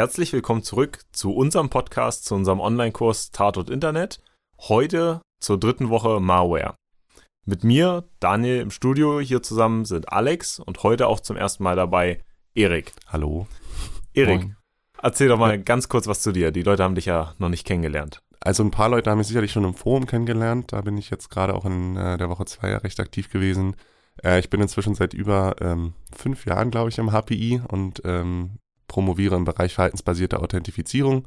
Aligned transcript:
Herzlich 0.00 0.32
willkommen 0.32 0.62
zurück 0.62 1.00
zu 1.12 1.34
unserem 1.34 1.68
Podcast, 1.68 2.24
zu 2.24 2.34
unserem 2.34 2.58
Online-Kurs 2.58 3.32
Tatort 3.32 3.68
Internet. 3.68 4.22
Heute 4.58 5.20
zur 5.40 5.60
dritten 5.60 5.90
Woche 5.90 6.20
Malware. 6.20 6.74
Mit 7.44 7.64
mir, 7.64 8.08
Daniel, 8.18 8.62
im 8.62 8.70
Studio 8.70 9.20
hier 9.20 9.42
zusammen 9.42 9.84
sind 9.84 10.10
Alex 10.10 10.58
und 10.58 10.84
heute 10.84 11.06
auch 11.06 11.20
zum 11.20 11.36
ersten 11.36 11.64
Mal 11.64 11.76
dabei 11.76 12.24
Erik. 12.54 12.94
Hallo. 13.08 13.46
Erik, 14.14 14.40
Moin. 14.40 14.56
erzähl 15.02 15.28
doch 15.28 15.38
mal 15.38 15.62
ganz 15.62 15.90
kurz 15.90 16.06
was 16.06 16.22
zu 16.22 16.32
dir. 16.32 16.50
Die 16.50 16.62
Leute 16.62 16.82
haben 16.82 16.94
dich 16.94 17.04
ja 17.04 17.34
noch 17.36 17.50
nicht 17.50 17.66
kennengelernt. 17.66 18.22
Also 18.40 18.62
ein 18.62 18.70
paar 18.70 18.88
Leute 18.88 19.10
haben 19.10 19.18
mich 19.18 19.26
sicherlich 19.26 19.52
schon 19.52 19.64
im 19.64 19.74
Forum 19.74 20.06
kennengelernt. 20.06 20.72
Da 20.72 20.80
bin 20.80 20.96
ich 20.96 21.10
jetzt 21.10 21.28
gerade 21.28 21.54
auch 21.54 21.66
in 21.66 21.98
äh, 21.98 22.16
der 22.16 22.30
Woche 22.30 22.46
zwei 22.46 22.70
ja 22.70 22.78
recht 22.78 23.00
aktiv 23.00 23.28
gewesen. 23.28 23.76
Äh, 24.24 24.38
ich 24.40 24.48
bin 24.48 24.62
inzwischen 24.62 24.94
seit 24.94 25.12
über 25.12 25.56
ähm, 25.60 25.92
fünf 26.16 26.46
Jahren, 26.46 26.70
glaube 26.70 26.88
ich, 26.88 26.96
im 26.96 27.12
HPI 27.12 27.60
und 27.68 28.00
ähm, 28.06 28.60
promoviere 28.90 29.36
im 29.36 29.44
Bereich 29.44 29.74
verhaltensbasierte 29.74 30.40
Authentifizierung. 30.40 31.26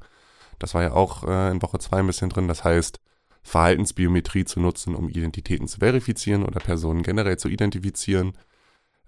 Das 0.60 0.74
war 0.74 0.84
ja 0.84 0.92
auch 0.92 1.24
äh, 1.24 1.50
in 1.50 1.62
Woche 1.62 1.80
zwei 1.80 2.00
ein 2.00 2.08
bisschen 2.08 2.30
drin. 2.30 2.48
Das 2.48 2.64
heißt, 2.64 3.00
Verhaltensbiometrie 3.42 4.46
zu 4.46 4.60
nutzen, 4.60 4.96
um 4.96 5.10
Identitäten 5.10 5.68
zu 5.68 5.80
verifizieren 5.80 6.44
oder 6.44 6.60
Personen 6.60 7.04
generell 7.04 7.38
zu 7.38 7.48
identifizieren. 7.48 8.34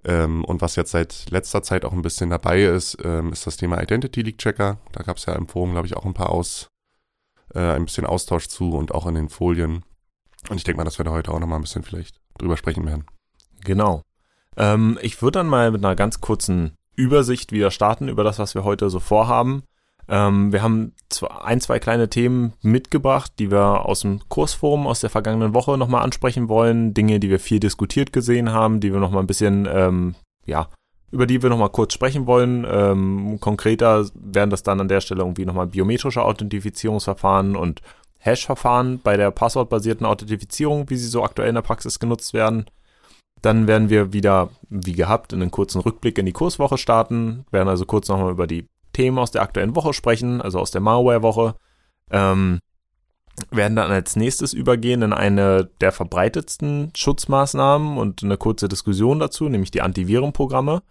Ähm, 0.03 0.45
und 0.45 0.61
was 0.61 0.75
jetzt 0.75 0.91
seit 0.91 1.29
letzter 1.31 1.63
Zeit 1.63 1.83
auch 1.83 1.93
ein 1.93 2.01
bisschen 2.01 2.29
dabei 2.29 2.63
ist, 2.63 2.97
ähm, 3.03 3.31
ist 3.31 3.45
das 3.45 3.57
Thema 3.57 3.81
Identity 3.81 4.21
Leak 4.21 4.37
Checker. 4.37 4.79
Da 4.91 5.03
gab 5.03 5.17
es 5.17 5.25
ja 5.25 5.33
im 5.33 5.47
Forum, 5.47 5.71
glaube 5.71 5.87
ich, 5.87 5.97
auch 5.97 6.05
ein 6.05 6.13
paar 6.13 6.29
Aus, 6.29 6.69
äh, 7.53 7.59
ein 7.59 7.85
bisschen 7.85 8.05
Austausch 8.05 8.47
zu 8.47 8.71
und 8.71 8.93
auch 8.93 9.05
in 9.07 9.15
den 9.15 9.29
Folien. 9.29 9.83
Und 10.49 10.57
ich 10.57 10.63
denke 10.63 10.77
mal, 10.77 10.83
dass 10.83 10.99
wir 10.99 11.05
da 11.05 11.11
heute 11.11 11.31
auch 11.31 11.39
nochmal 11.39 11.59
ein 11.59 11.63
bisschen 11.63 11.83
vielleicht 11.83 12.21
drüber 12.37 12.55
sprechen 12.55 12.85
werden. 12.85 13.05
Genau. 13.63 14.01
Ähm, 14.57 14.97
ich 15.01 15.21
würde 15.21 15.39
dann 15.39 15.47
mal 15.47 15.71
mit 15.71 15.83
einer 15.83 15.95
ganz 15.95 16.21
kurzen 16.21 16.75
Übersicht 16.95 17.51
wieder 17.51 17.71
starten 17.71 18.07
über 18.07 18.23
das, 18.23 18.39
was 18.39 18.55
wir 18.55 18.63
heute 18.63 18.89
so 18.89 18.99
vorhaben. 18.99 19.63
Ähm, 20.07 20.51
wir 20.51 20.61
haben 20.61 20.93
ein, 21.43 21.61
zwei 21.61 21.79
kleine 21.79 22.09
Themen 22.09 22.53
mitgebracht, 22.61 23.33
die 23.39 23.51
wir 23.51 23.85
aus 23.85 24.01
dem 24.01 24.21
Kursforum 24.29 24.87
aus 24.87 24.99
der 24.99 25.09
vergangenen 25.09 25.53
Woche 25.53 25.77
nochmal 25.77 26.03
ansprechen 26.03 26.47
wollen. 26.47 26.93
Dinge, 26.93 27.19
die 27.19 27.29
wir 27.29 27.39
viel 27.39 27.59
diskutiert 27.59 28.13
gesehen 28.13 28.51
haben, 28.51 28.79
die 28.79 28.93
wir 28.93 28.99
nochmal 28.99 29.23
ein 29.23 29.27
bisschen, 29.27 29.67
ähm, 29.71 30.15
ja, 30.45 30.69
über 31.11 31.25
die 31.25 31.41
wir 31.41 31.49
nochmal 31.49 31.69
kurz 31.69 31.93
sprechen 31.93 32.27
wollen. 32.27 32.65
Ähm, 32.69 33.39
konkreter 33.39 34.05
wären 34.13 34.49
das 34.49 34.63
dann 34.63 34.79
an 34.79 34.87
der 34.87 35.01
Stelle 35.01 35.21
irgendwie 35.21 35.45
nochmal 35.45 35.67
biometrische 35.67 36.23
Authentifizierungsverfahren 36.23 37.55
und 37.55 37.81
Hash-Verfahren 38.19 38.99
bei 39.03 39.17
der 39.17 39.31
passwortbasierten 39.31 40.05
Authentifizierung, 40.05 40.89
wie 40.89 40.97
sie 40.97 41.07
so 41.07 41.23
aktuell 41.23 41.49
in 41.49 41.55
der 41.55 41.61
Praxis 41.61 41.99
genutzt 41.99 42.33
werden. 42.33 42.65
Dann 43.41 43.67
werden 43.67 43.89
wir 43.89 44.13
wieder, 44.13 44.49
wie 44.69 44.93
gehabt, 44.93 45.33
in 45.33 45.41
einen 45.41 45.51
kurzen 45.51 45.81
Rückblick 45.81 46.17
in 46.17 46.25
die 46.25 46.31
Kurswoche 46.31 46.77
starten, 46.77 47.45
werden 47.51 47.69
also 47.69 47.85
kurz 47.85 48.07
nochmal 48.07 48.31
über 48.31 48.47
die 48.47 48.67
Themen 48.93 49.19
aus 49.19 49.31
der 49.31 49.41
aktuellen 49.41 49.75
Woche 49.75 49.93
sprechen, 49.93 50.41
also 50.41 50.59
aus 50.59 50.71
der 50.71 50.81
Malware-Woche. 50.81 51.55
Ähm, 52.11 52.59
werden 53.51 53.75
dann 53.75 53.91
als 53.91 54.15
nächstes 54.15 54.53
übergehen 54.53 55.01
in 55.01 55.13
eine 55.13 55.69
der 55.81 55.91
verbreitetsten 55.91 56.91
Schutzmaßnahmen 56.95 57.97
und 57.97 58.23
eine 58.23 58.37
kurze 58.37 58.67
Diskussion 58.67 59.19
dazu, 59.19 59.49
nämlich 59.49 59.71
die 59.71 59.81
Antivirenprogramme. 59.81 60.83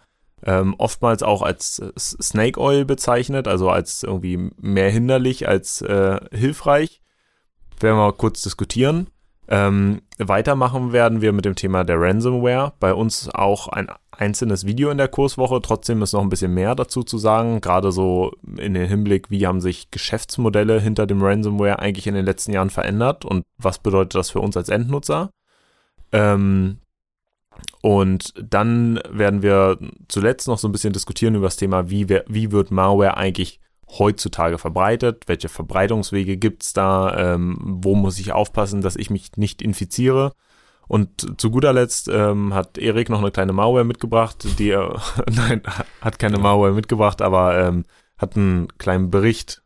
Ähm, 0.42 0.74
oftmals 0.76 1.22
auch 1.22 1.40
als 1.40 1.82
Snake 1.96 2.60
Oil 2.60 2.84
bezeichnet, 2.84 3.48
also 3.48 3.70
als 3.70 4.02
irgendwie 4.02 4.50
mehr 4.60 4.90
hinderlich 4.90 5.48
als 5.48 5.80
äh, 5.80 6.20
hilfreich. 6.32 7.00
Werden 7.80 7.98
wir 7.98 8.12
kurz 8.12 8.42
diskutieren. 8.42 9.08
Ähm, 9.46 10.00
weitermachen 10.18 10.92
werden 10.92 11.20
wir 11.20 11.32
mit 11.32 11.44
dem 11.44 11.54
Thema 11.54 11.84
der 11.84 12.00
Ransomware. 12.00 12.72
Bei 12.80 12.94
uns 12.94 13.28
auch 13.28 13.68
ein 13.68 13.88
einzelnes 14.10 14.66
Video 14.66 14.90
in 14.90 14.98
der 14.98 15.08
Kurswoche. 15.08 15.60
Trotzdem 15.60 16.02
ist 16.02 16.12
noch 16.12 16.22
ein 16.22 16.28
bisschen 16.28 16.54
mehr 16.54 16.74
dazu 16.74 17.02
zu 17.02 17.18
sagen. 17.18 17.60
Gerade 17.60 17.92
so 17.92 18.32
in 18.56 18.74
den 18.74 18.88
Hinblick, 18.88 19.30
wie 19.30 19.46
haben 19.46 19.60
sich 19.60 19.90
Geschäftsmodelle 19.90 20.80
hinter 20.80 21.06
dem 21.06 21.22
Ransomware 21.22 21.78
eigentlich 21.78 22.06
in 22.06 22.14
den 22.14 22.24
letzten 22.24 22.52
Jahren 22.52 22.70
verändert 22.70 23.24
und 23.24 23.44
was 23.58 23.78
bedeutet 23.78 24.14
das 24.14 24.30
für 24.30 24.40
uns 24.40 24.56
als 24.56 24.68
Endnutzer? 24.68 25.30
Ähm, 26.12 26.78
und 27.82 28.32
dann 28.40 29.00
werden 29.10 29.42
wir 29.42 29.78
zuletzt 30.08 30.48
noch 30.48 30.58
so 30.58 30.68
ein 30.68 30.72
bisschen 30.72 30.92
diskutieren 30.92 31.34
über 31.34 31.46
das 31.46 31.56
Thema, 31.56 31.90
wie, 31.90 32.08
wie 32.08 32.50
wird 32.50 32.70
Malware 32.70 33.16
eigentlich 33.16 33.60
heutzutage 33.88 34.58
verbreitet? 34.58 35.24
Welche 35.26 35.48
Verbreitungswege 35.48 36.36
gibt 36.36 36.62
es 36.62 36.72
da? 36.72 37.34
Ähm, 37.34 37.56
wo 37.60 37.94
muss 37.94 38.18
ich 38.18 38.32
aufpassen, 38.32 38.80
dass 38.80 38.96
ich 38.96 39.10
mich 39.10 39.36
nicht 39.36 39.62
infiziere? 39.62 40.32
Und 40.86 41.40
zu 41.40 41.50
guter 41.50 41.72
Letzt 41.72 42.08
ähm, 42.08 42.52
hat 42.52 42.76
Erik 42.78 43.08
noch 43.08 43.20
eine 43.20 43.30
kleine 43.30 43.52
Malware 43.52 43.84
mitgebracht, 43.84 44.46
die 44.58 44.70
er, 44.70 45.00
nein, 45.30 45.62
hat 46.00 46.18
keine 46.18 46.38
Malware 46.38 46.72
mitgebracht, 46.72 47.22
aber 47.22 47.58
ähm, 47.58 47.84
hat 48.18 48.36
einen 48.36 48.68
kleinen 48.78 49.10
Bericht 49.10 49.62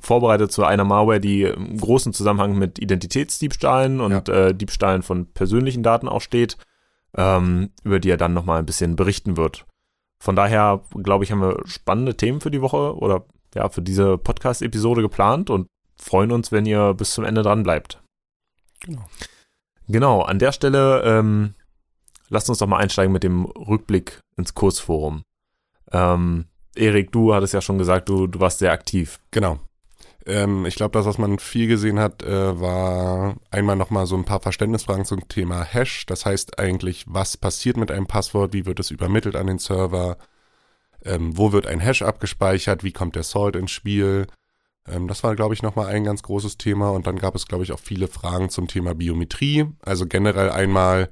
vorbereitet 0.00 0.50
zu 0.50 0.64
einer 0.64 0.84
Malware, 0.84 1.20
die 1.20 1.44
im 1.44 1.78
großen 1.78 2.12
Zusammenhang 2.12 2.58
mit 2.58 2.80
Identitätsdiebstahlen 2.80 4.00
und 4.00 4.28
ja. 4.28 4.34
äh, 4.34 4.54
Diebstahlen 4.54 5.02
von 5.02 5.32
persönlichen 5.32 5.84
Daten 5.84 6.08
auch 6.08 6.20
steht, 6.20 6.56
ähm, 7.16 7.70
über 7.84 8.00
die 8.00 8.10
er 8.10 8.16
dann 8.16 8.34
nochmal 8.34 8.58
ein 8.58 8.66
bisschen 8.66 8.96
berichten 8.96 9.36
wird. 9.36 9.64
Von 10.22 10.36
daher, 10.36 10.84
glaube 11.02 11.24
ich, 11.24 11.32
haben 11.32 11.40
wir 11.40 11.58
spannende 11.64 12.16
Themen 12.16 12.40
für 12.40 12.52
die 12.52 12.62
Woche 12.62 12.96
oder 12.96 13.24
ja, 13.56 13.68
für 13.68 13.82
diese 13.82 14.18
Podcast-Episode 14.18 15.02
geplant 15.02 15.50
und 15.50 15.66
freuen 16.00 16.30
uns, 16.30 16.52
wenn 16.52 16.64
ihr 16.64 16.94
bis 16.94 17.14
zum 17.14 17.24
Ende 17.24 17.42
dran 17.42 17.64
bleibt. 17.64 18.00
Genau. 18.78 19.04
Genau, 19.88 20.22
an 20.22 20.38
der 20.38 20.52
Stelle 20.52 21.02
ähm, 21.02 21.54
lasst 22.28 22.48
uns 22.48 22.58
doch 22.58 22.68
mal 22.68 22.76
einsteigen 22.76 23.12
mit 23.12 23.24
dem 23.24 23.46
Rückblick 23.46 24.20
ins 24.36 24.54
Kursforum. 24.54 25.24
Ähm, 25.90 26.44
Erik, 26.76 27.10
du 27.10 27.34
hattest 27.34 27.54
ja 27.54 27.60
schon 27.60 27.78
gesagt, 27.78 28.08
du, 28.08 28.28
du 28.28 28.38
warst 28.38 28.60
sehr 28.60 28.70
aktiv. 28.70 29.18
Genau. 29.32 29.58
Ähm, 30.26 30.66
ich 30.66 30.76
glaube, 30.76 30.92
das, 30.92 31.06
was 31.06 31.18
man 31.18 31.38
viel 31.38 31.66
gesehen 31.66 31.98
hat, 31.98 32.22
äh, 32.22 32.60
war 32.60 33.36
einmal 33.50 33.76
nochmal 33.76 34.06
so 34.06 34.16
ein 34.16 34.24
paar 34.24 34.40
Verständnisfragen 34.40 35.04
zum 35.04 35.28
Thema 35.28 35.64
Hash. 35.64 36.06
Das 36.06 36.26
heißt 36.26 36.58
eigentlich, 36.58 37.04
was 37.08 37.36
passiert 37.36 37.76
mit 37.76 37.90
einem 37.90 38.06
Passwort, 38.06 38.52
wie 38.52 38.66
wird 38.66 38.80
es 38.80 38.90
übermittelt 38.90 39.36
an 39.36 39.48
den 39.48 39.58
Server, 39.58 40.18
ähm, 41.04 41.36
wo 41.36 41.52
wird 41.52 41.66
ein 41.66 41.80
Hash 41.80 42.02
abgespeichert, 42.02 42.84
wie 42.84 42.92
kommt 42.92 43.16
der 43.16 43.24
Salt 43.24 43.56
ins 43.56 43.72
Spiel. 43.72 44.26
Ähm, 44.88 45.08
das 45.08 45.24
war, 45.24 45.34
glaube 45.36 45.54
ich, 45.54 45.62
nochmal 45.62 45.86
ein 45.86 46.04
ganz 46.04 46.22
großes 46.22 46.58
Thema. 46.58 46.90
Und 46.90 47.06
dann 47.06 47.18
gab 47.18 47.34
es, 47.34 47.46
glaube 47.46 47.64
ich, 47.64 47.72
auch 47.72 47.80
viele 47.80 48.08
Fragen 48.08 48.48
zum 48.48 48.68
Thema 48.68 48.94
Biometrie. 48.94 49.66
Also 49.80 50.06
generell 50.06 50.50
einmal, 50.50 51.10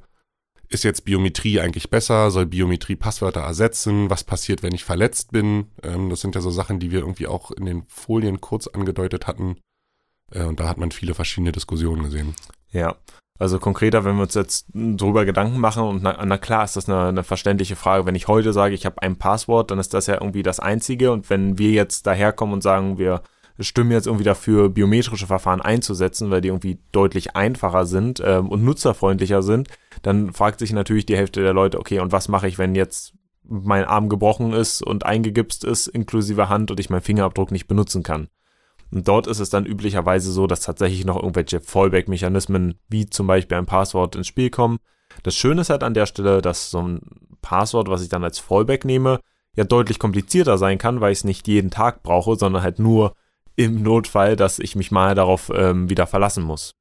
ist 0.71 0.85
jetzt 0.85 1.05
Biometrie 1.05 1.61
eigentlich 1.61 1.91
besser? 1.91 2.31
Soll 2.31 2.47
Biometrie 2.47 2.97
Passwörter 2.97 3.41
ersetzen? 3.41 4.09
Was 4.09 4.25
passiert, 4.25 4.63
wenn 4.63 4.75
ich 4.75 4.85
verletzt 4.85 5.33
bin? 5.33 5.67
Ähm, 5.83 6.09
das 6.09 6.21
sind 6.21 6.37
ja 6.37 6.41
so 6.41 6.51
Sachen, 6.51 6.79
die 6.79 6.93
wir 6.93 7.01
irgendwie 7.01 7.27
auch 7.27 7.51
in 7.51 7.67
den 7.67 7.83
Folien 7.89 8.41
kurz 8.41 8.69
angedeutet 8.69 9.27
hatten. 9.27 9.57
Äh, 10.33 10.45
und 10.45 10.61
da 10.61 10.69
hat 10.69 10.79
man 10.79 10.93
viele 10.93 11.15
verschiedene 11.15 11.53
Diskussionen 11.53 12.05
gesehen. 12.05 12.35
Ja, 12.71 12.97
also 13.41 13.59
konkreter, 13.59 14.05
wenn 14.05 14.17
wir 14.17 14.23
uns 14.23 14.35
jetzt 14.35 14.67
drüber 14.73 15.25
Gedanken 15.25 15.59
machen 15.59 15.83
und 15.83 16.03
na, 16.03 16.25
na 16.25 16.39
klar 16.39 16.63
ist 16.63 16.77
das 16.77 16.89
eine, 16.89 17.09
eine, 17.09 17.25
verständliche 17.25 17.75
Frage. 17.75 18.07
Wenn 18.07 18.15
ich 18.15 18.29
heute 18.29 18.53
sage, 18.53 18.75
ich 18.75 18.87
habe 18.87 19.03
ein 19.03 19.17
Passwort, 19.17 19.71
dann 19.71 19.79
ist 19.81 19.93
das 19.93 20.07
ja 20.07 20.15
irgendwie 20.15 20.43
das 20.45 20.61
Einzige. 20.61 21.11
Und 21.11 21.31
wenn 21.31 21.59
wir 21.59 21.71
jetzt 21.71 22.07
daherkommen 22.07 22.53
und 22.53 22.63
sagen, 22.63 22.99
wir 22.99 23.23
stimmen 23.60 23.93
jetzt 23.93 24.06
irgendwie 24.06 24.25
dafür, 24.25 24.69
biometrische 24.69 25.26
Verfahren 25.26 25.60
einzusetzen, 25.60 26.31
weil 26.31 26.41
die 26.41 26.48
irgendwie 26.48 26.78
deutlich 26.93 27.37
einfacher 27.37 27.87
sind 27.87 28.22
ähm, 28.25 28.48
und 28.48 28.65
nutzerfreundlicher 28.65 29.43
sind, 29.43 29.69
dann 30.03 30.32
fragt 30.32 30.59
sich 30.59 30.72
natürlich 30.72 31.06
die 31.06 31.16
Hälfte 31.16 31.43
der 31.43 31.53
Leute, 31.53 31.78
okay, 31.78 32.00
und 32.00 32.12
was 32.12 32.28
mache 32.28 32.48
ich, 32.48 32.59
wenn 32.59 32.75
jetzt 32.75 33.15
mein 33.44 33.84
Arm 33.84 34.09
gebrochen 34.09 34.53
ist 34.53 34.82
und 34.82 35.04
eingegipst 35.04 35.65
ist, 35.65 35.88
inklusive 35.88 36.48
Hand 36.48 36.71
und 36.71 36.81
ich 36.81 36.91
meinen 36.91 37.03
Fingerabdruck 37.03 37.50
nicht 37.50 37.66
benutzen 37.66 38.03
kann. 38.03 38.28
Und 38.92 39.07
dort 39.07 39.27
ist 39.27 39.41
es 39.41 39.51
dann 39.51 39.66
üblicherweise 39.66 40.33
so, 40.33 40.47
dass 40.47 40.60
tatsächlich 40.60 41.04
noch 41.04 41.16
irgendwelche 41.16 41.60
Fallback-Mechanismen, 41.60 42.74
wie 42.89 43.06
zum 43.06 43.27
Beispiel 43.27 43.59
ein 43.59 43.66
Passwort, 43.66 44.16
ins 44.16 44.27
Spiel 44.27 44.51
kommen. 44.51 44.78
Das 45.22 45.34
Schöne 45.34 45.60
ist 45.60 45.71
halt 45.71 45.83
an 45.83 45.95
der 45.95 46.06
Stelle, 46.06 46.42
dass 46.42 46.71
so 46.71 46.83
ein 46.83 47.01
Passwort, 47.42 47.89
was 47.89 48.03
ich 48.03 48.09
dann 48.09 48.24
als 48.24 48.39
Fallback 48.39 48.84
nehme, 48.84 49.21
ja 49.56 49.65
deutlich 49.65 49.98
komplizierter 49.98 50.59
sein 50.59 50.78
kann, 50.78 51.01
weil 51.01 51.13
ich 51.13 51.18
es 51.18 51.24
nicht 51.24 51.48
jeden 51.48 51.71
Tag 51.71 52.03
brauche, 52.03 52.36
sondern 52.36 52.63
halt 52.63 52.78
nur 52.78 53.15
im 53.65 53.83
Notfall, 53.83 54.36
dass 54.36 54.59
ich 54.59 54.74
mich 54.77 54.91
mal 54.91 55.15
darauf 55.15 55.51
ähm, 55.54 55.91
wieder 55.91 56.07
verlassen 56.07 56.42
muss. 56.42 56.74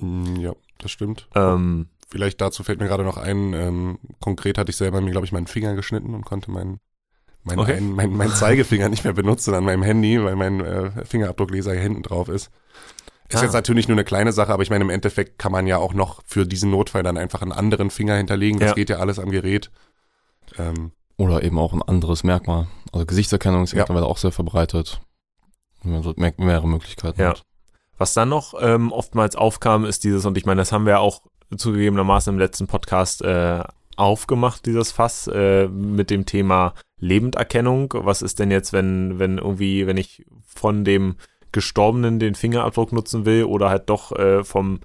Mm, 0.00 0.36
ja, 0.36 0.52
das 0.78 0.90
stimmt. 0.90 1.28
Ähm, 1.34 1.88
Vielleicht 2.10 2.40
dazu 2.40 2.64
fällt 2.64 2.80
mir 2.80 2.86
gerade 2.86 3.04
noch 3.04 3.18
ein, 3.18 3.52
ähm, 3.52 3.98
konkret 4.20 4.56
hatte 4.56 4.70
ich 4.70 4.76
selber 4.76 5.00
mir, 5.00 5.10
glaube 5.10 5.26
ich, 5.26 5.32
meinen 5.32 5.46
Finger 5.46 5.74
geschnitten 5.74 6.14
und 6.14 6.24
konnte 6.24 6.50
meinen 6.50 6.80
mein, 7.44 7.58
okay. 7.58 7.76
ein, 7.76 7.92
mein, 7.92 8.10
mein 8.12 8.30
Zeigefinger 8.30 8.88
nicht 8.88 9.04
mehr 9.04 9.12
benutzen 9.12 9.54
an 9.54 9.64
meinem 9.64 9.82
Handy, 9.82 10.22
weil 10.22 10.36
mein 10.36 10.60
äh, 10.60 11.04
Fingerabdruckleser 11.04 11.72
hier 11.72 11.82
hinten 11.82 12.02
drauf 12.02 12.28
ist. 12.28 12.50
Ist 13.28 13.40
ah. 13.40 13.42
jetzt 13.42 13.52
natürlich 13.52 13.88
nur 13.88 13.94
eine 13.94 14.04
kleine 14.04 14.32
Sache, 14.32 14.52
aber 14.52 14.62
ich 14.62 14.70
meine, 14.70 14.84
im 14.84 14.90
Endeffekt 14.90 15.38
kann 15.38 15.52
man 15.52 15.66
ja 15.66 15.78
auch 15.78 15.94
noch 15.94 16.22
für 16.24 16.46
diesen 16.46 16.70
Notfall 16.70 17.02
dann 17.02 17.18
einfach 17.18 17.42
einen 17.42 17.52
anderen 17.52 17.90
Finger 17.90 18.16
hinterlegen. 18.16 18.58
Das 18.58 18.70
ja. 18.70 18.74
geht 18.74 18.90
ja 18.90 18.98
alles 18.98 19.18
am 19.18 19.30
Gerät. 19.30 19.70
Ähm, 20.58 20.92
Oder 21.16 21.42
eben 21.42 21.58
auch 21.58 21.72
ein 21.72 21.82
anderes 21.82 22.24
Merkmal. 22.24 22.68
Also 22.92 23.06
Gesichtserkennung 23.06 23.64
ist 23.64 23.72
ja. 23.72 23.80
mittlerweile 23.80 24.06
auch 24.06 24.18
sehr 24.18 24.32
verbreitet. 24.32 25.00
Man 25.82 26.02
so 26.02 26.14
mehrere 26.16 26.68
Möglichkeiten 26.68 27.20
ja. 27.20 27.30
Hat. 27.30 27.44
Was 27.96 28.14
dann 28.14 28.28
noch 28.28 28.54
ähm, 28.60 28.92
oftmals 28.92 29.36
aufkam, 29.36 29.84
ist 29.84 30.04
dieses, 30.04 30.24
und 30.24 30.38
ich 30.38 30.46
meine, 30.46 30.60
das 30.60 30.72
haben 30.72 30.86
wir 30.86 31.00
auch 31.00 31.22
zugegebenermaßen 31.56 32.32
im 32.32 32.38
letzten 32.38 32.66
Podcast 32.66 33.22
äh, 33.22 33.62
aufgemacht, 33.96 34.66
dieses 34.66 34.92
Fass, 34.92 35.26
äh, 35.26 35.66
mit 35.68 36.10
dem 36.10 36.24
Thema 36.24 36.74
Lebenderkennung. 37.00 37.92
Was 37.94 38.22
ist 38.22 38.38
denn 38.38 38.50
jetzt, 38.50 38.72
wenn, 38.72 39.18
wenn 39.18 39.38
irgendwie, 39.38 39.86
wenn 39.86 39.96
ich 39.96 40.24
von 40.46 40.84
dem 40.84 41.16
Gestorbenen 41.50 42.18
den 42.18 42.34
Fingerabdruck 42.34 42.92
nutzen 42.92 43.24
will 43.24 43.44
oder 43.44 43.70
halt 43.70 43.88
doch 43.88 44.12
äh, 44.12 44.44
vom 44.44 44.80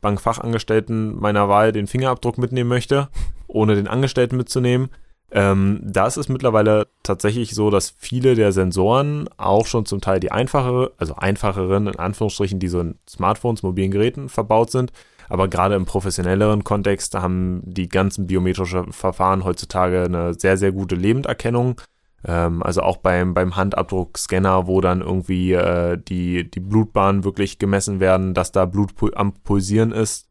Bankfachangestellten 0.00 1.18
meiner 1.18 1.48
Wahl 1.48 1.72
den 1.72 1.86
Fingerabdruck 1.86 2.38
mitnehmen 2.38 2.68
möchte, 2.68 3.08
ohne 3.46 3.74
den 3.74 3.88
Angestellten 3.88 4.36
mitzunehmen. 4.36 4.90
Ähm, 5.36 5.80
da 5.82 6.06
ist 6.06 6.28
mittlerweile 6.28 6.86
tatsächlich 7.02 7.56
so, 7.56 7.68
dass 7.68 7.92
viele 7.98 8.36
der 8.36 8.52
Sensoren 8.52 9.28
auch 9.36 9.66
schon 9.66 9.84
zum 9.84 10.00
Teil 10.00 10.20
die 10.20 10.30
einfachere, 10.30 10.92
also 10.96 11.16
einfacheren, 11.16 11.88
in 11.88 11.96
Anführungsstrichen, 11.96 12.60
die 12.60 12.68
so 12.68 12.78
in 12.78 12.98
Smartphones, 13.08 13.64
mobilen 13.64 13.90
Geräten 13.90 14.28
verbaut 14.28 14.70
sind. 14.70 14.92
Aber 15.28 15.48
gerade 15.48 15.74
im 15.74 15.86
professionelleren 15.86 16.62
Kontext 16.62 17.16
haben 17.16 17.62
die 17.64 17.88
ganzen 17.88 18.28
biometrischen 18.28 18.92
Verfahren 18.92 19.42
heutzutage 19.42 20.04
eine 20.04 20.34
sehr, 20.34 20.56
sehr 20.56 20.70
gute 20.70 20.94
Lebenderkennung. 20.94 21.80
Ähm, 22.24 22.62
also 22.62 22.82
auch 22.82 22.98
beim, 22.98 23.34
beim 23.34 23.56
Handabdruckscanner, 23.56 24.68
wo 24.68 24.80
dann 24.80 25.00
irgendwie 25.00 25.52
äh, 25.52 25.98
die, 25.98 26.48
die 26.48 26.60
Blutbahnen 26.60 27.24
wirklich 27.24 27.58
gemessen 27.58 27.98
werden, 27.98 28.34
dass 28.34 28.52
da 28.52 28.66
Blut 28.66 28.92
am 29.16 29.32
Pulsieren 29.32 29.90
ist. 29.90 30.28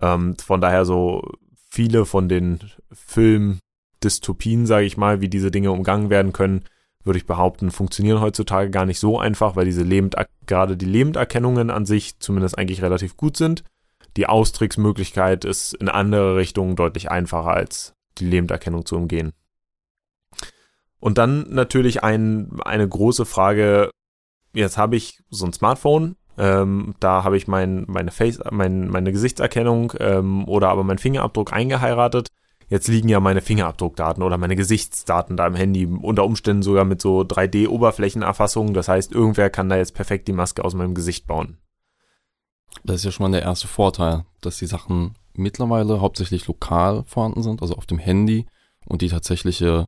Ähm, 0.00 0.36
von 0.36 0.60
daher 0.60 0.84
so 0.84 1.22
viele 1.68 2.04
von 2.04 2.28
den 2.28 2.60
Filmdystopien, 4.00 4.66
sage 4.66 4.86
ich 4.86 4.96
mal, 4.96 5.20
wie 5.20 5.28
diese 5.28 5.50
Dinge 5.50 5.72
umgangen 5.72 6.10
werden 6.10 6.32
können, 6.32 6.64
würde 7.04 7.18
ich 7.18 7.26
behaupten, 7.26 7.70
funktionieren 7.70 8.20
heutzutage 8.20 8.70
gar 8.70 8.84
nicht 8.84 8.98
so 8.98 9.18
einfach, 9.18 9.56
weil 9.56 9.64
diese 9.64 9.82
Lebend 9.82 10.16
gerade 10.46 10.76
die 10.76 10.86
Lebenderkennungen 10.86 11.70
an 11.70 11.86
sich 11.86 12.18
zumindest 12.18 12.58
eigentlich 12.58 12.82
relativ 12.82 13.16
gut 13.16 13.36
sind. 13.36 13.62
Die 14.16 14.26
Austricksmöglichkeit 14.26 15.44
ist 15.44 15.74
in 15.74 15.88
andere 15.88 16.36
Richtungen 16.36 16.74
deutlich 16.74 17.10
einfacher 17.10 17.50
als 17.50 17.94
die 18.18 18.26
Lebenderkennung 18.26 18.84
zu 18.86 18.96
umgehen. 18.96 19.32
Und 20.98 21.18
dann 21.18 21.46
natürlich 21.50 22.02
ein, 22.02 22.58
eine 22.64 22.88
große 22.88 23.26
Frage. 23.26 23.90
Jetzt 24.54 24.78
habe 24.78 24.96
ich 24.96 25.22
so 25.28 25.44
ein 25.44 25.52
Smartphone, 25.52 26.16
ähm, 26.38 26.94
da 26.98 27.22
habe 27.24 27.36
ich 27.36 27.46
mein, 27.46 27.84
meine 27.86 28.10
Face, 28.10 28.40
mein, 28.50 28.88
meine 28.88 29.12
Gesichtserkennung 29.12 29.92
ähm, 30.00 30.48
oder 30.48 30.70
aber 30.70 30.82
mein 30.82 30.98
Fingerabdruck 30.98 31.52
eingeheiratet. 31.52 32.30
Jetzt 32.68 32.88
liegen 32.88 33.08
ja 33.08 33.20
meine 33.20 33.42
Fingerabdruckdaten 33.42 34.22
oder 34.22 34.38
meine 34.38 34.56
Gesichtsdaten 34.56 35.36
da 35.36 35.46
im 35.46 35.54
Handy, 35.54 35.86
unter 35.86 36.24
Umständen 36.24 36.62
sogar 36.62 36.84
mit 36.84 37.00
so 37.00 37.20
3D-Oberflächenerfassungen. 37.20 38.74
Das 38.74 38.88
heißt, 38.88 39.12
irgendwer 39.12 39.50
kann 39.50 39.68
da 39.68 39.76
jetzt 39.76 39.94
perfekt 39.94 40.26
die 40.26 40.32
Maske 40.32 40.64
aus 40.64 40.74
meinem 40.74 40.94
Gesicht 40.94 41.26
bauen. 41.26 41.58
Das 42.84 42.96
ist 42.96 43.04
ja 43.04 43.12
schon 43.12 43.30
mal 43.30 43.36
der 43.36 43.46
erste 43.46 43.68
Vorteil, 43.68 44.24
dass 44.40 44.58
die 44.58 44.66
Sachen 44.66 45.14
mittlerweile 45.34 46.00
hauptsächlich 46.00 46.46
lokal 46.46 47.04
vorhanden 47.06 47.42
sind, 47.42 47.62
also 47.62 47.74
auf 47.74 47.86
dem 47.86 47.98
Handy 47.98 48.46
und 48.86 49.02
die 49.02 49.08
tatsächliche 49.08 49.86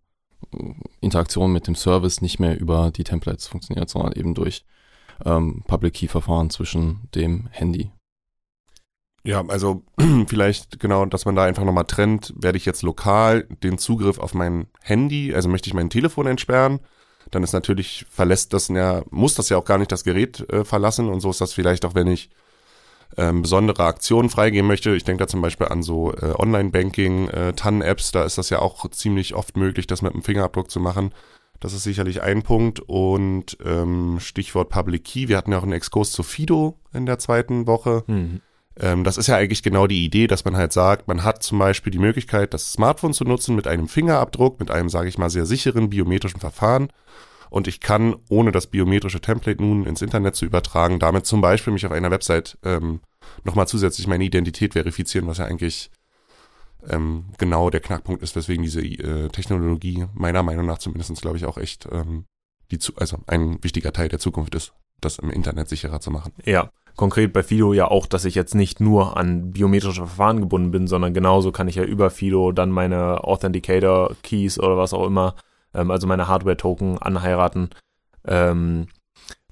Interaktion 1.00 1.52
mit 1.52 1.66
dem 1.66 1.74
Service 1.74 2.20
nicht 2.20 2.38
mehr 2.38 2.58
über 2.58 2.92
die 2.92 3.04
Templates 3.04 3.48
funktioniert, 3.48 3.88
sondern 3.88 4.12
eben 4.12 4.34
durch 4.34 4.64
ähm, 5.24 5.64
Public 5.66 5.94
Key 5.94 6.08
Verfahren 6.08 6.50
zwischen 6.50 7.08
dem 7.14 7.48
Handy. 7.50 7.90
Ja, 9.28 9.44
also 9.46 9.82
vielleicht 10.26 10.80
genau, 10.80 11.04
dass 11.04 11.26
man 11.26 11.36
da 11.36 11.44
einfach 11.44 11.64
nochmal 11.64 11.84
trennt, 11.84 12.32
werde 12.38 12.56
ich 12.56 12.64
jetzt 12.64 12.80
lokal 12.80 13.42
den 13.62 13.76
Zugriff 13.76 14.18
auf 14.18 14.32
mein 14.32 14.68
Handy, 14.80 15.34
also 15.34 15.50
möchte 15.50 15.68
ich 15.68 15.74
mein 15.74 15.90
Telefon 15.90 16.26
entsperren, 16.26 16.80
dann 17.30 17.42
ist 17.42 17.52
natürlich, 17.52 18.06
verlässt 18.08 18.54
das 18.54 18.68
ja, 18.68 19.02
muss 19.10 19.34
das 19.34 19.50
ja 19.50 19.58
auch 19.58 19.66
gar 19.66 19.76
nicht 19.76 19.92
das 19.92 20.04
Gerät 20.04 20.48
äh, 20.50 20.64
verlassen 20.64 21.10
und 21.10 21.20
so 21.20 21.28
ist 21.28 21.42
das 21.42 21.52
vielleicht 21.52 21.84
auch, 21.84 21.94
wenn 21.94 22.06
ich 22.06 22.30
ähm, 23.18 23.42
besondere 23.42 23.84
Aktionen 23.84 24.30
freigeben 24.30 24.66
möchte. 24.66 24.96
Ich 24.96 25.04
denke 25.04 25.24
da 25.24 25.28
zum 25.28 25.42
Beispiel 25.42 25.68
an 25.68 25.82
so 25.82 26.10
äh, 26.14 26.32
Online-Banking, 26.34 27.28
äh, 27.28 27.52
TAN-Apps, 27.52 28.12
da 28.12 28.24
ist 28.24 28.38
das 28.38 28.48
ja 28.48 28.60
auch 28.60 28.88
ziemlich 28.92 29.34
oft 29.34 29.58
möglich, 29.58 29.86
das 29.86 30.00
mit 30.00 30.14
einem 30.14 30.22
Fingerabdruck 30.22 30.70
zu 30.70 30.80
machen. 30.80 31.12
Das 31.60 31.74
ist 31.74 31.82
sicherlich 31.82 32.22
ein 32.22 32.44
Punkt. 32.44 32.80
Und 32.80 33.58
ähm, 33.62 34.20
Stichwort 34.20 34.70
Public 34.70 35.04
Key, 35.04 35.28
wir 35.28 35.36
hatten 35.36 35.52
ja 35.52 35.58
auch 35.58 35.64
einen 35.64 35.72
Exkurs 35.72 36.12
zu 36.12 36.22
Fido 36.22 36.78
in 36.94 37.04
der 37.04 37.18
zweiten 37.18 37.66
Woche. 37.66 38.04
Mhm. 38.06 38.40
Ähm, 38.80 39.04
das 39.04 39.18
ist 39.18 39.26
ja 39.26 39.36
eigentlich 39.36 39.62
genau 39.62 39.86
die 39.86 40.04
Idee, 40.04 40.26
dass 40.26 40.44
man 40.44 40.56
halt 40.56 40.72
sagt, 40.72 41.08
man 41.08 41.24
hat 41.24 41.42
zum 41.42 41.58
Beispiel 41.58 41.90
die 41.90 41.98
Möglichkeit, 41.98 42.54
das 42.54 42.72
Smartphone 42.72 43.12
zu 43.12 43.24
nutzen 43.24 43.56
mit 43.56 43.66
einem 43.66 43.88
Fingerabdruck, 43.88 44.60
mit 44.60 44.70
einem, 44.70 44.88
sage 44.88 45.08
ich 45.08 45.18
mal, 45.18 45.30
sehr 45.30 45.46
sicheren 45.46 45.90
biometrischen 45.90 46.40
Verfahren. 46.40 46.88
Und 47.50 47.66
ich 47.66 47.80
kann, 47.80 48.16
ohne 48.28 48.52
das 48.52 48.66
biometrische 48.66 49.20
Template 49.20 49.62
nun 49.62 49.86
ins 49.86 50.02
Internet 50.02 50.36
zu 50.36 50.44
übertragen, 50.44 50.98
damit 50.98 51.26
zum 51.26 51.40
Beispiel 51.40 51.72
mich 51.72 51.86
auf 51.86 51.92
einer 51.92 52.10
Website 52.10 52.58
ähm, 52.62 53.00
nochmal 53.44 53.66
zusätzlich 53.66 54.06
meine 54.06 54.24
Identität 54.24 54.74
verifizieren, 54.74 55.26
was 55.26 55.38
ja 55.38 55.46
eigentlich 55.46 55.90
ähm, 56.88 57.24
genau 57.38 57.70
der 57.70 57.80
Knackpunkt 57.80 58.22
ist, 58.22 58.36
weswegen 58.36 58.62
diese 58.62 58.82
äh, 58.82 59.28
Technologie 59.28 60.06
meiner 60.14 60.42
Meinung 60.42 60.66
nach 60.66 60.78
zumindest, 60.78 61.20
glaube 61.22 61.38
ich, 61.38 61.46
auch 61.46 61.56
echt 61.56 61.88
ähm, 61.90 62.26
die 62.70 62.78
zu 62.78 62.94
also 62.96 63.18
ein 63.26 63.62
wichtiger 63.62 63.92
Teil 63.92 64.08
der 64.08 64.18
Zukunft 64.18 64.54
ist, 64.54 64.72
das 65.00 65.18
im 65.18 65.30
Internet 65.30 65.68
sicherer 65.68 66.00
zu 66.00 66.10
machen. 66.10 66.32
Ja, 66.44 66.70
konkret 66.96 67.32
bei 67.32 67.42
Fido 67.42 67.72
ja 67.72 67.88
auch, 67.88 68.06
dass 68.06 68.24
ich 68.24 68.34
jetzt 68.34 68.54
nicht 68.54 68.80
nur 68.80 69.16
an 69.16 69.52
biometrische 69.52 70.06
Verfahren 70.06 70.40
gebunden 70.40 70.70
bin, 70.70 70.86
sondern 70.86 71.14
genauso 71.14 71.52
kann 71.52 71.68
ich 71.68 71.76
ja 71.76 71.84
über 71.84 72.10
Fido 72.10 72.52
dann 72.52 72.70
meine 72.70 73.24
Authenticator 73.24 74.16
Keys 74.22 74.58
oder 74.58 74.76
was 74.76 74.92
auch 74.92 75.06
immer 75.06 75.34
ähm, 75.74 75.90
also 75.90 76.06
meine 76.06 76.28
Hardware-Token 76.28 76.98
anheiraten. 76.98 77.70
Ähm, 78.26 78.88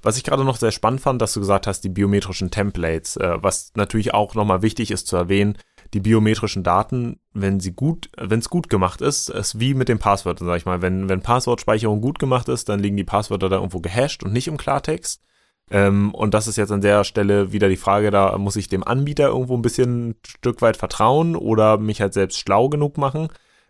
was 0.02 0.16
ich 0.16 0.24
gerade 0.24 0.44
noch 0.44 0.56
sehr 0.56 0.72
spannend 0.72 1.00
fand, 1.00 1.20
dass 1.20 1.32
du 1.32 1.40
gesagt 1.40 1.66
hast, 1.66 1.80
die 1.80 1.88
biometrischen 1.88 2.50
Templates, 2.50 3.16
äh, 3.16 3.38
was 3.40 3.72
natürlich 3.74 4.14
auch 4.14 4.34
nochmal 4.34 4.62
wichtig 4.62 4.90
ist 4.90 5.06
zu 5.06 5.16
erwähnen, 5.16 5.58
die 5.94 6.00
biometrischen 6.00 6.62
Daten, 6.62 7.18
wenn 7.32 7.60
sie 7.60 7.72
gut, 7.72 8.10
wenn 8.16 8.40
es 8.40 8.50
gut 8.50 8.68
gemacht 8.68 9.00
ist, 9.00 9.28
ist 9.28 9.58
wie 9.60 9.74
mit 9.74 9.88
den 9.88 9.98
Passwörtern, 9.98 10.46
sag 10.46 10.56
ich 10.56 10.66
mal. 10.66 10.82
Wenn, 10.82 11.08
wenn 11.08 11.22
Passwortspeicherung 11.22 12.00
gut 12.00 12.18
gemacht 12.18 12.48
ist, 12.48 12.68
dann 12.68 12.80
liegen 12.80 12.96
die 12.96 13.04
Passwörter 13.04 13.48
da 13.48 13.56
irgendwo 13.56 13.80
gehasht 13.80 14.22
und 14.22 14.32
nicht 14.32 14.48
im 14.48 14.56
Klartext. 14.56 15.22
Ähm, 15.70 16.14
und 16.14 16.34
das 16.34 16.46
ist 16.46 16.56
jetzt 16.56 16.70
an 16.70 16.80
der 16.80 17.04
Stelle 17.04 17.52
wieder 17.52 17.68
die 17.68 17.76
Frage, 17.76 18.10
da 18.10 18.36
muss 18.38 18.56
ich 18.56 18.68
dem 18.68 18.84
Anbieter 18.84 19.28
irgendwo 19.28 19.56
ein 19.56 19.62
bisschen 19.62 20.10
ein 20.10 20.14
Stück 20.26 20.62
weit 20.62 20.76
vertrauen 20.76 21.34
oder 21.34 21.78
mich 21.78 22.00
halt 22.00 22.14
selbst 22.14 22.38
schlau 22.38 22.68
genug 22.68 22.98
machen. 22.98 23.28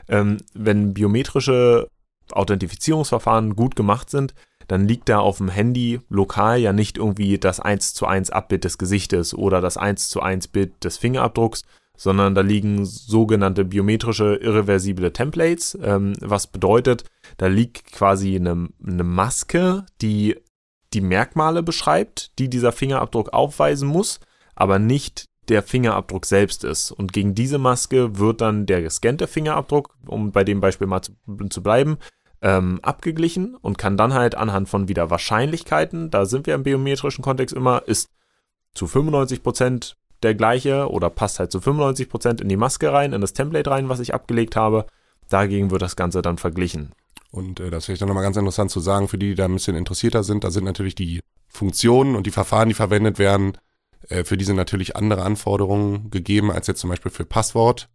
Ähm, 0.08 0.38
wenn 0.54 0.94
biometrische 0.94 1.88
Authentifizierungsverfahren 2.32 3.56
gut 3.56 3.76
gemacht 3.76 4.10
sind, 4.10 4.34
dann 4.68 4.86
liegt 4.86 5.08
da 5.08 5.20
auf 5.20 5.38
dem 5.38 5.48
Handy 5.48 6.00
lokal 6.08 6.58
ja 6.58 6.72
nicht 6.72 6.98
irgendwie 6.98 7.38
das 7.38 7.60
1 7.60 7.94
zu 7.94 8.06
1 8.06 8.30
Abbild 8.30 8.64
des 8.64 8.78
Gesichtes 8.78 9.32
oder 9.32 9.60
das 9.60 9.76
1 9.76 10.08
zu 10.08 10.20
1 10.20 10.48
Bild 10.48 10.84
des 10.84 10.98
Fingerabdrucks, 10.98 11.62
sondern 11.96 12.34
da 12.34 12.40
liegen 12.42 12.84
sogenannte 12.84 13.64
biometrische 13.64 14.34
irreversible 14.34 15.12
Templates, 15.12 15.78
ähm, 15.82 16.14
was 16.20 16.48
bedeutet, 16.48 17.04
da 17.38 17.46
liegt 17.46 17.90
quasi 17.92 18.36
eine, 18.36 18.68
eine 18.84 19.04
Maske, 19.04 19.86
die 20.02 20.36
die 20.96 21.02
Merkmale 21.02 21.62
beschreibt, 21.62 22.38
die 22.38 22.48
dieser 22.48 22.72
Fingerabdruck 22.72 23.34
aufweisen 23.34 23.86
muss, 23.86 24.18
aber 24.54 24.78
nicht 24.78 25.26
der 25.48 25.62
Fingerabdruck 25.62 26.24
selbst 26.24 26.64
ist. 26.64 26.90
Und 26.90 27.12
gegen 27.12 27.34
diese 27.34 27.58
Maske 27.58 28.18
wird 28.18 28.40
dann 28.40 28.64
der 28.64 28.80
gescannte 28.80 29.26
Fingerabdruck, 29.26 29.94
um 30.06 30.32
bei 30.32 30.42
dem 30.42 30.60
Beispiel 30.60 30.86
mal 30.86 31.02
zu, 31.02 31.12
zu 31.50 31.62
bleiben, 31.62 31.98
ähm, 32.40 32.80
abgeglichen 32.82 33.54
und 33.56 33.76
kann 33.76 33.98
dann 33.98 34.14
halt 34.14 34.36
anhand 34.36 34.70
von 34.70 34.88
wieder 34.88 35.10
Wahrscheinlichkeiten, 35.10 36.10
da 36.10 36.24
sind 36.24 36.46
wir 36.46 36.54
im 36.54 36.62
biometrischen 36.62 37.22
Kontext 37.22 37.54
immer, 37.54 37.82
ist 37.86 38.08
zu 38.74 38.86
95% 38.86 39.96
der 40.22 40.34
gleiche 40.34 40.90
oder 40.90 41.10
passt 41.10 41.38
halt 41.38 41.52
zu 41.52 41.58
95% 41.58 42.40
in 42.40 42.48
die 42.48 42.56
Maske 42.56 42.90
rein, 42.90 43.12
in 43.12 43.20
das 43.20 43.34
Template 43.34 43.70
rein, 43.70 43.90
was 43.90 44.00
ich 44.00 44.14
abgelegt 44.14 44.56
habe. 44.56 44.86
Dagegen 45.28 45.70
wird 45.70 45.82
das 45.82 45.96
Ganze 45.96 46.22
dann 46.22 46.38
verglichen. 46.38 46.92
Und 47.36 47.60
äh, 47.60 47.70
das 47.70 47.82
ist 47.82 47.86
vielleicht 47.86 48.00
nochmal 48.00 48.22
ganz 48.22 48.36
interessant 48.36 48.70
zu 48.70 48.80
sagen, 48.80 49.08
für 49.08 49.18
die, 49.18 49.30
die 49.30 49.34
da 49.34 49.44
ein 49.44 49.52
bisschen 49.52 49.76
interessierter 49.76 50.24
sind, 50.24 50.42
da 50.42 50.50
sind 50.50 50.64
natürlich 50.64 50.94
die 50.94 51.20
Funktionen 51.48 52.16
und 52.16 52.26
die 52.26 52.30
Verfahren, 52.30 52.68
die 52.68 52.74
verwendet 52.74 53.18
werden, 53.18 53.58
äh, 54.08 54.24
für 54.24 54.36
diese 54.36 54.54
natürlich 54.54 54.96
andere 54.96 55.22
Anforderungen 55.22 56.10
gegeben 56.10 56.50
als 56.50 56.66
jetzt 56.66 56.80
zum 56.80 56.90
Beispiel 56.90 57.12
für 57.12 57.26
Passwort. 57.26 57.88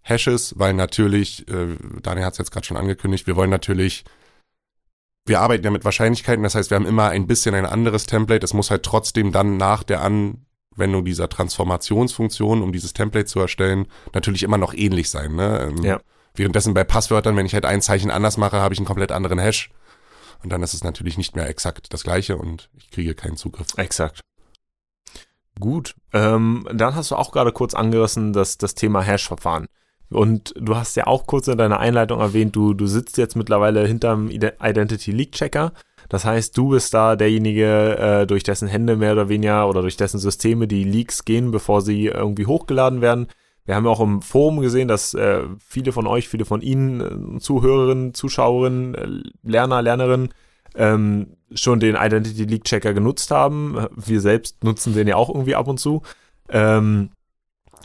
Hashes, 0.00 0.58
weil 0.58 0.74
natürlich, 0.74 1.46
äh, 1.48 1.76
Daniel 2.02 2.24
hat 2.24 2.32
es 2.32 2.38
jetzt 2.38 2.50
gerade 2.50 2.66
schon 2.66 2.76
angekündigt, 2.76 3.26
wir 3.26 3.36
wollen 3.36 3.50
natürlich, 3.50 4.04
wir 5.24 5.40
arbeiten 5.40 5.64
ja 5.64 5.70
mit 5.70 5.84
Wahrscheinlichkeiten, 5.84 6.42
das 6.42 6.54
heißt, 6.54 6.70
wir 6.70 6.76
haben 6.76 6.86
immer 6.86 7.08
ein 7.08 7.26
bisschen 7.26 7.54
ein 7.54 7.66
anderes 7.66 8.06
Template. 8.06 8.44
Es 8.44 8.54
muss 8.54 8.70
halt 8.70 8.82
trotzdem 8.82 9.30
dann 9.30 9.56
nach 9.56 9.84
der 9.84 10.02
Anwendung 10.02 11.04
dieser 11.04 11.28
Transformationsfunktion, 11.28 12.62
um 12.62 12.72
dieses 12.72 12.92
Template 12.92 13.26
zu 13.26 13.38
erstellen, 13.38 13.86
natürlich 14.12 14.42
immer 14.42 14.58
noch 14.58 14.74
ähnlich 14.74 15.10
sein. 15.10 15.36
Ne? 15.36 15.70
Ähm, 15.70 15.84
ja. 15.84 16.00
Währenddessen 16.34 16.74
bei 16.74 16.84
Passwörtern, 16.84 17.36
wenn 17.36 17.46
ich 17.46 17.54
halt 17.54 17.66
ein 17.66 17.82
Zeichen 17.82 18.10
anders 18.10 18.36
mache, 18.36 18.60
habe 18.60 18.74
ich 18.74 18.78
einen 18.78 18.86
komplett 18.86 19.12
anderen 19.12 19.38
Hash. 19.38 19.70
Und 20.42 20.50
dann 20.50 20.62
ist 20.62 20.74
es 20.74 20.82
natürlich 20.82 21.18
nicht 21.18 21.36
mehr 21.36 21.48
exakt 21.48 21.92
das 21.92 22.02
gleiche 22.02 22.36
und 22.36 22.68
ich 22.76 22.90
kriege 22.90 23.14
keinen 23.14 23.36
Zugriff. 23.36 23.68
Exakt. 23.76 24.20
Gut. 25.60 25.94
Ähm, 26.12 26.66
dann 26.72 26.94
hast 26.94 27.10
du 27.10 27.16
auch 27.16 27.30
gerade 27.32 27.52
kurz 27.52 27.74
angerissen, 27.74 28.32
dass 28.32 28.58
das 28.58 28.74
Thema 28.74 29.02
Hash-Verfahren. 29.02 29.66
Und 30.10 30.52
du 30.58 30.76
hast 30.76 30.96
ja 30.96 31.06
auch 31.06 31.26
kurz 31.26 31.48
in 31.48 31.58
deiner 31.58 31.80
Einleitung 31.80 32.20
erwähnt, 32.20 32.54
du, 32.54 32.74
du 32.74 32.86
sitzt 32.86 33.16
jetzt 33.18 33.36
mittlerweile 33.36 33.86
hinterm 33.86 34.28
Identity 34.30 35.10
Leak 35.10 35.32
Checker. 35.32 35.72
Das 36.08 36.24
heißt, 36.24 36.56
du 36.56 36.70
bist 36.70 36.92
da 36.92 37.16
derjenige, 37.16 37.96
äh, 37.96 38.26
durch 38.26 38.42
dessen 38.42 38.68
Hände 38.68 38.96
mehr 38.96 39.12
oder 39.12 39.28
weniger 39.28 39.68
oder 39.68 39.80
durch 39.80 39.96
dessen 39.96 40.18
Systeme 40.18 40.68
die 40.68 40.84
Leaks 40.84 41.24
gehen, 41.24 41.50
bevor 41.50 41.80
sie 41.80 42.06
irgendwie 42.06 42.46
hochgeladen 42.46 43.00
werden. 43.00 43.28
Wir 43.64 43.76
haben 43.76 43.86
auch 43.86 44.00
im 44.00 44.22
Forum 44.22 44.60
gesehen, 44.60 44.88
dass 44.88 45.14
äh, 45.14 45.42
viele 45.58 45.92
von 45.92 46.06
euch, 46.06 46.28
viele 46.28 46.44
von 46.44 46.62
Ihnen, 46.62 47.36
äh, 47.36 47.38
Zuhörerinnen, 47.38 48.14
Zuschauerinnen, 48.14 48.94
äh, 48.94 49.08
Lerner, 49.42 49.82
Lernerinnen, 49.82 50.34
ähm, 50.74 51.36
schon 51.54 51.80
den 51.80 51.96
Identity 51.96 52.44
Leak 52.44 52.64
Checker 52.64 52.94
genutzt 52.94 53.30
haben. 53.30 53.86
Wir 53.94 54.20
selbst 54.20 54.64
nutzen 54.64 54.94
den 54.94 55.06
ja 55.06 55.16
auch 55.16 55.28
irgendwie 55.28 55.54
ab 55.54 55.68
und 55.68 55.78
zu. 55.78 56.02
Ähm, 56.48 57.10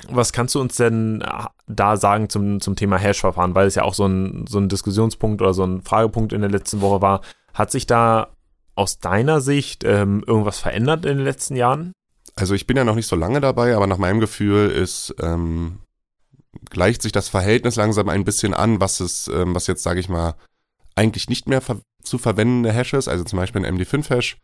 was 0.10 0.32
kannst 0.32 0.56
du 0.56 0.62
uns 0.62 0.76
denn 0.76 1.22
äh, 1.22 1.46
da 1.68 1.98
sagen 1.98 2.30
zum, 2.30 2.60
zum 2.62 2.76
Thema 2.76 2.98
Hash-Verfahren, 2.98 3.56
weil 3.56 3.68
es 3.68 3.76
ja 3.76 3.84
auch 3.84 3.94
so 3.94 4.06
ein, 4.06 4.46
so 4.48 4.60
ein 4.60 4.70
Diskussionspunkt 4.70 5.42
oder 5.42 5.54
so 5.54 5.64
ein 5.64 5.82
Fragepunkt 5.82 6.34
in 6.34 6.42
der 6.42 6.50
letzten 6.50 6.82
Woche 6.82 7.02
war. 7.02 7.22
Hat 7.54 7.72
sich 7.72 7.88
da 7.88 8.30
aus 8.76 9.00
deiner 9.00 9.42
Sicht 9.42 9.84
ähm, 9.84 10.24
irgendwas 10.26 10.60
verändert 10.60 11.06
in 11.06 11.18
den 11.18 11.26
letzten 11.26 11.56
Jahren? 11.56 11.94
Also 12.38 12.54
ich 12.54 12.68
bin 12.68 12.78
ja 12.78 12.84
noch 12.84 12.96
nicht 12.96 13.08
so 13.08 13.16
lange 13.16 13.42
dabei, 13.42 13.76
aber 13.76 13.88
nach 13.88 13.98
meinem 13.98 14.20
Gefühl 14.20 14.70
ist 14.70 15.14
ähm, 15.20 15.80
gleicht 16.70 17.02
sich 17.02 17.12
das 17.12 17.30
Verhältnis 17.30 17.76
langsam 17.78 18.10
ein 18.10 18.26
bisschen 18.26 18.54
an, 18.54 18.80
was 18.80 19.00
es, 19.00 19.28
ähm, 19.28 19.56
was 19.56 19.66
jetzt 19.66 19.82
sage 19.82 20.00
ich 20.00 20.08
mal 20.08 20.36
eigentlich 20.96 21.30
nicht 21.30 21.48
mehr 21.48 21.62
ver 21.62 21.82
zu 22.04 22.18
verwendende 22.18 22.72
Hashes, 22.72 23.10
also 23.10 23.26
zum 23.26 23.38
Beispiel 23.38 23.66
ein 23.66 23.78
MD5-Hash, 23.78 24.38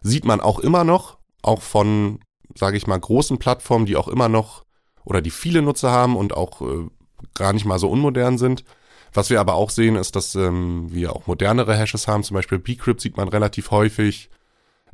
sieht 0.00 0.24
man 0.24 0.40
auch 0.40 0.58
immer 0.58 0.84
noch, 0.84 1.18
auch 1.42 1.60
von, 1.60 2.20
sage 2.54 2.78
ich 2.78 2.86
mal, 2.86 2.98
großen 2.98 3.38
Plattformen, 3.38 3.84
die 3.84 3.96
auch 3.96 4.08
immer 4.08 4.30
noch 4.30 4.64
oder 5.04 5.20
die 5.20 5.30
viele 5.30 5.60
Nutzer 5.60 5.90
haben 5.90 6.16
und 6.16 6.32
auch 6.32 6.62
äh, 6.62 6.86
gar 7.34 7.52
nicht 7.52 7.66
mal 7.66 7.78
so 7.78 7.90
unmodern 7.90 8.38
sind. 8.38 8.64
Was 9.12 9.28
wir 9.28 9.40
aber 9.40 9.54
auch 9.54 9.68
sehen, 9.68 9.96
ist, 9.96 10.16
dass 10.16 10.34
ähm, 10.34 10.86
wir 10.90 11.14
auch 11.14 11.26
modernere 11.26 11.76
Hashes 11.76 12.06
haben, 12.08 12.22
zum 12.22 12.36
Beispiel 12.36 12.58
Bcrypt 12.58 13.00
sieht 13.00 13.16
man 13.16 13.28
relativ 13.28 13.70
häufig. 13.70 14.30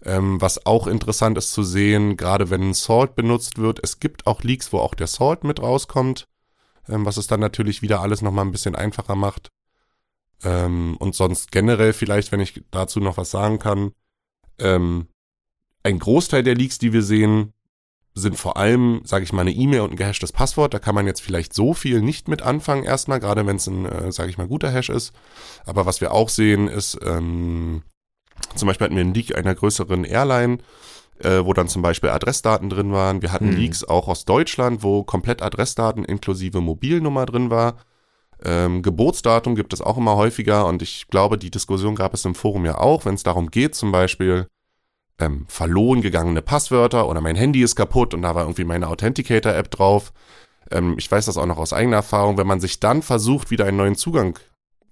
Ähm, 0.06 0.40
was 0.40 0.66
auch 0.66 0.86
interessant 0.86 1.36
ist 1.36 1.50
zu 1.50 1.64
sehen, 1.64 2.16
gerade 2.16 2.48
wenn 2.48 2.72
Salt 2.75 3.16
benutzt 3.16 3.58
wird, 3.58 3.80
es 3.82 3.98
gibt 3.98 4.28
auch 4.28 4.44
Leaks, 4.44 4.72
wo 4.72 4.78
auch 4.78 4.94
der 4.94 5.08
Salt 5.08 5.42
mit 5.42 5.60
rauskommt, 5.60 6.28
ähm, 6.88 7.04
was 7.04 7.16
es 7.16 7.26
dann 7.26 7.40
natürlich 7.40 7.82
wieder 7.82 8.00
alles 8.00 8.22
nochmal 8.22 8.44
ein 8.44 8.52
bisschen 8.52 8.76
einfacher 8.76 9.16
macht. 9.16 9.50
Ähm, 10.44 10.96
und 11.00 11.16
sonst 11.16 11.50
generell 11.50 11.92
vielleicht, 11.92 12.30
wenn 12.30 12.38
ich 12.38 12.62
dazu 12.70 13.00
noch 13.00 13.16
was 13.16 13.32
sagen 13.32 13.58
kann, 13.58 13.92
ähm, 14.60 15.08
ein 15.82 15.98
Großteil 15.98 16.44
der 16.44 16.54
Leaks, 16.54 16.78
die 16.78 16.92
wir 16.92 17.02
sehen, 17.02 17.52
sind 18.14 18.36
vor 18.36 18.56
allem, 18.56 19.00
sage 19.04 19.25
ich 19.25 19.32
mal, 19.32 19.42
eine 19.42 19.52
E-Mail 19.52 19.80
und 19.80 19.90
ein 19.90 19.96
gehashtes 19.96 20.30
Passwort. 20.30 20.72
Da 20.72 20.78
kann 20.78 20.94
man 20.94 21.06
jetzt 21.06 21.20
vielleicht 21.20 21.52
so 21.52 21.75
viel 21.75 22.00
nicht 22.00 22.28
mit 22.28 22.42
anfangen 22.42 22.84
erstmal, 22.84 23.18
gerade 23.18 23.44
wenn 23.44 23.56
es 23.56 23.66
ein, 23.66 23.86
äh, 23.86 24.12
sage 24.12 24.30
ich 24.30 24.38
mal, 24.38 24.46
guter 24.46 24.70
Hash 24.70 24.88
ist. 24.88 25.12
Aber 25.64 25.84
was 25.84 26.00
wir 26.00 26.12
auch 26.12 26.28
sehen, 26.28 26.68
ist 26.68 26.96
ähm, 27.04 27.82
zum 28.54 28.66
Beispiel 28.66 28.86
hatten 28.86 28.96
wir 28.96 29.02
einen 29.02 29.14
Leak 29.14 29.36
einer 29.36 29.54
größeren 29.54 30.04
Airline, 30.04 30.58
äh, 31.18 31.44
wo 31.44 31.52
dann 31.52 31.68
zum 31.68 31.82
Beispiel 31.82 32.10
Adressdaten 32.10 32.68
drin 32.68 32.92
waren. 32.92 33.22
Wir 33.22 33.32
hatten 33.32 33.50
hm. 33.50 33.56
Leaks 33.56 33.84
auch 33.84 34.08
aus 34.08 34.24
Deutschland, 34.24 34.82
wo 34.82 35.02
komplett 35.02 35.42
Adressdaten 35.42 36.04
inklusive 36.04 36.60
Mobilnummer 36.60 37.26
drin 37.26 37.50
war. 37.50 37.76
Ähm, 38.44 38.82
Geburtsdatum 38.82 39.54
gibt 39.54 39.72
es 39.72 39.80
auch 39.80 39.96
immer 39.96 40.16
häufiger 40.16 40.66
und 40.66 40.82
ich 40.82 41.08
glaube, 41.08 41.38
die 41.38 41.50
Diskussion 41.50 41.94
gab 41.94 42.12
es 42.12 42.24
im 42.24 42.34
Forum 42.34 42.66
ja 42.66 42.78
auch, 42.78 43.06
wenn 43.06 43.14
es 43.14 43.22
darum 43.22 43.50
geht, 43.50 43.74
zum 43.74 43.92
Beispiel 43.92 44.46
ähm, 45.18 45.46
verloren 45.48 46.02
gegangene 46.02 46.42
Passwörter 46.42 47.08
oder 47.08 47.22
mein 47.22 47.36
Handy 47.36 47.62
ist 47.62 47.76
kaputt 47.76 48.12
und 48.12 48.22
da 48.22 48.34
war 48.34 48.42
irgendwie 48.44 48.64
meine 48.64 48.88
Authenticator-App 48.88 49.70
drauf. 49.70 50.12
Ähm, 50.70 50.96
ich 50.98 51.10
weiß 51.10 51.26
das 51.26 51.38
auch 51.38 51.46
noch 51.46 51.56
aus 51.56 51.72
eigener 51.72 51.96
Erfahrung, 51.96 52.36
wenn 52.36 52.46
man 52.46 52.60
sich 52.60 52.78
dann 52.78 53.00
versucht, 53.00 53.50
wieder 53.50 53.64
einen 53.64 53.78
neuen 53.78 53.94
Zugang 53.96 54.38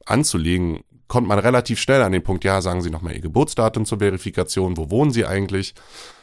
anzulegen, 0.06 0.80
kommt 1.14 1.28
man 1.28 1.38
relativ 1.38 1.78
schnell 1.78 2.02
an 2.02 2.10
den 2.10 2.24
Punkt, 2.24 2.42
ja, 2.42 2.60
sagen 2.60 2.82
Sie 2.82 2.90
nochmal 2.90 3.14
Ihr 3.14 3.20
Geburtsdatum 3.20 3.84
zur 3.84 4.00
Verifikation, 4.00 4.76
wo 4.76 4.90
wohnen 4.90 5.12
Sie 5.12 5.24
eigentlich? 5.24 5.76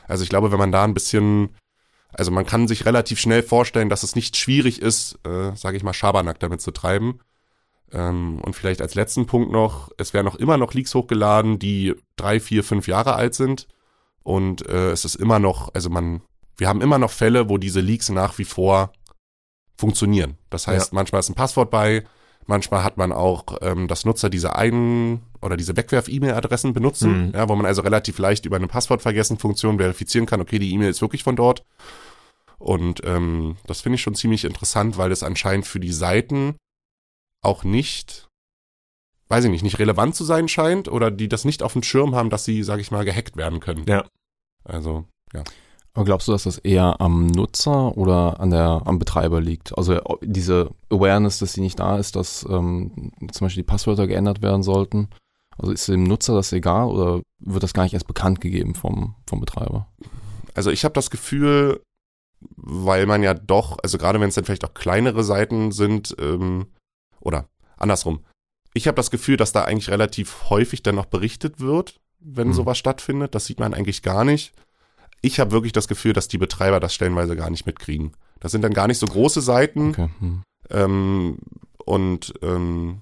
Also 0.06 0.24
ich 0.24 0.30
glaube, 0.30 0.52
wenn 0.52 0.60
man 0.60 0.74
da 0.74 0.84
ein 0.84 0.94
bisschen, 0.94 1.56
also 2.12 2.30
man 2.30 2.46
kann 2.46 2.68
sich 2.68 2.86
relativ 2.86 3.18
schnell 3.18 3.42
vorstellen, 3.42 3.88
dass 3.88 4.04
es 4.04 4.18
nicht 4.18 4.36
schwierig 4.36 4.82
ist, 4.82 5.18
äh, 5.26 5.56
sage 5.56 5.78
ich 5.78 5.84
mal, 5.84 5.94
Schabernack 5.94 6.42
damit 6.42 6.60
zu 6.60 6.72
treiben. 6.72 7.22
Ähm, 7.94 8.42
und 8.42 8.54
vielleicht 8.54 8.82
als 8.82 8.94
letzten 8.94 9.28
Punkt 9.28 9.50
noch, 9.50 9.92
es 9.98 10.14
werden 10.14 10.26
noch 10.26 10.36
immer 10.36 10.58
noch 10.58 10.74
Leaks 10.74 10.94
hochgeladen, 10.94 11.58
die 11.58 11.96
drei, 12.18 12.42
vier, 12.42 12.62
fünf 12.62 12.90
Jahre 12.90 13.14
alt 13.16 13.34
sind. 13.34 13.70
Und 14.24 14.68
äh, 14.68 14.92
es 14.92 15.06
ist 15.06 15.16
immer 15.16 15.40
noch, 15.40 15.74
also 15.74 15.90
man, 15.90 16.22
wir 16.58 16.68
haben 16.68 16.82
immer 16.82 16.98
noch 16.98 17.12
Fälle, 17.12 17.48
wo 17.48 17.58
diese 17.58 17.80
Leaks 17.80 18.10
nach 18.10 18.38
wie 18.40 18.44
vor 18.44 18.92
funktionieren. 19.78 20.38
Das 20.50 20.68
heißt, 20.68 20.92
ja. 20.92 20.96
manchmal 20.96 21.20
ist 21.20 21.30
ein 21.30 21.36
Passwort 21.36 21.72
bei, 21.72 22.04
Manchmal 22.48 22.84
hat 22.84 22.98
man 22.98 23.12
auch, 23.12 23.58
ähm, 23.62 23.88
dass 23.88 24.06
Nutzer 24.06 24.30
diese 24.30 24.56
Ein- 24.56 25.22
oder 25.42 25.58
diese 25.58 25.78
Wegwerf-E-Mail-Adressen 25.78 26.74
benutzen, 26.74 27.28
mhm. 27.28 27.34
ja, 27.34 27.48
wo 27.48 27.56
man 27.56 27.66
also 27.66 27.82
relativ 27.82 28.18
leicht 28.18 28.46
über 28.46 28.56
eine 28.58 28.68
Passwortvergessen-Funktion 28.68 29.78
verifizieren 29.78 30.26
kann, 30.26 30.42
okay, 30.42 30.60
die 30.60 30.72
E-Mail 30.74 30.90
ist 30.90 31.02
wirklich 31.02 31.24
von 31.24 31.36
dort. 31.36 31.64
Und 32.58 33.02
ähm, 33.06 33.58
das 33.66 33.82
finde 33.82 33.96
ich 33.96 34.02
schon 34.02 34.16
ziemlich 34.16 34.46
interessant, 34.46 34.98
weil 34.98 35.12
es 35.12 35.24
anscheinend 35.24 35.66
für 35.66 35.80
die 35.80 35.92
Seiten 35.92 36.56
auch 37.42 37.64
nicht, 37.64 38.28
weiß 39.30 39.46
ich 39.46 39.50
nicht, 39.50 39.64
nicht 39.64 39.80
relevant 39.80 40.16
zu 40.16 40.24
sein 40.24 40.48
scheint 40.48 40.88
oder 40.88 41.10
die 41.10 41.28
das 41.28 41.44
nicht 41.44 41.64
auf 41.64 41.74
dem 41.74 41.84
Schirm 41.84 42.16
haben, 42.16 42.30
dass 42.30 42.46
sie, 42.46 42.62
sage 42.64 42.82
ich 42.82 42.92
mal, 42.92 43.04
gehackt 43.04 43.36
werden 43.36 43.60
können. 43.60 43.86
Ja. 43.88 44.06
Also, 44.64 45.06
ja. 45.34 45.44
Aber 45.94 46.06
glaubst 46.06 46.28
du, 46.28 46.32
dass 46.32 46.44
das 46.44 46.58
eher 46.58 47.02
am 47.02 47.28
Nutzer 47.28 47.98
oder 47.98 48.40
an 48.40 48.50
der, 48.50 48.82
am 48.86 48.98
Betreiber 48.98 49.42
liegt? 49.42 49.78
Also 49.78 50.00
diese 50.22 50.70
Awareness, 50.90 51.40
dass 51.40 51.54
sie 51.54 51.62
nicht 51.62 51.80
da 51.80 51.98
ist, 51.98 52.16
dass 52.16 52.46
ähm, 52.50 53.12
zum 53.32 53.46
Beispiel 53.46 53.64
die 53.64 53.68
Passwörter 53.68 54.08
geändert 54.08 54.42
werden 54.42 54.64
sollten. 54.64 55.10
Also 55.58 55.74
ist 55.74 55.88
dem 55.90 56.04
Nutzer 56.04 56.34
das 56.34 56.54
egal 56.54 56.88
oder 56.88 57.22
wird 57.40 57.64
das 57.64 57.74
gar 57.74 57.84
nicht 57.84 57.94
erst 57.94 58.08
bekannt 58.08 58.40
gegeben 58.40 58.74
vom, 58.74 59.16
vom 59.28 59.42
Betreiber? 59.42 59.88
Also 60.54 60.72
ich 60.72 60.86
habe 60.86 60.94
das 60.94 61.10
Gefühl, 61.10 61.82
weil 62.56 63.06
man 63.06 63.22
ja 63.22 63.34
doch, 63.34 63.78
also 63.84 63.98
gerade 63.98 64.22
wenn 64.22 64.30
es 64.30 64.36
dann 64.36 64.46
vielleicht 64.46 64.66
auch 64.66 64.74
kleinere 64.74 65.26
Seiten 65.26 65.74
sind, 65.74 66.16
ähm, 66.20 66.68
oder 67.20 67.50
andersrum, 67.76 68.22
ich 68.74 68.88
habe 68.88 68.96
das 68.96 69.12
Gefühl, 69.12 69.36
dass 69.36 69.52
da 69.52 69.66
eigentlich 69.66 69.90
relativ 69.90 70.50
häufig 70.50 70.84
dann 70.84 70.96
noch 70.96 71.06
berichtet 71.06 71.60
wird, 71.60 72.00
wenn 72.22 72.50
mhm. 72.50 72.54
sowas 72.54 72.78
stattfindet. 72.78 73.36
Das 73.36 73.46
sieht 73.46 73.60
man 73.60 73.74
eigentlich 73.74 74.02
gar 74.04 74.24
nicht 74.24 74.54
ich 75.22 75.40
habe 75.40 75.52
wirklich 75.52 75.74
das 75.74 75.88
Gefühl, 75.88 76.14
dass 76.14 76.28
die 76.28 76.38
Betreiber 76.38 76.80
das 76.80 76.94
stellenweise 76.94 77.36
gar 77.36 77.50
nicht 77.50 77.66
mitkriegen. 77.66 78.14
Das 78.40 78.52
sind 78.52 78.64
dann 78.64 78.74
gar 78.74 78.88
nicht 78.88 78.98
so 78.98 79.08
große 79.08 79.42
Seiten. 79.42 79.90
Okay. 79.90 80.10
Hm. 80.20 80.44
Ähm, 80.70 81.38
und 81.86 82.34
ähm, 82.42 83.02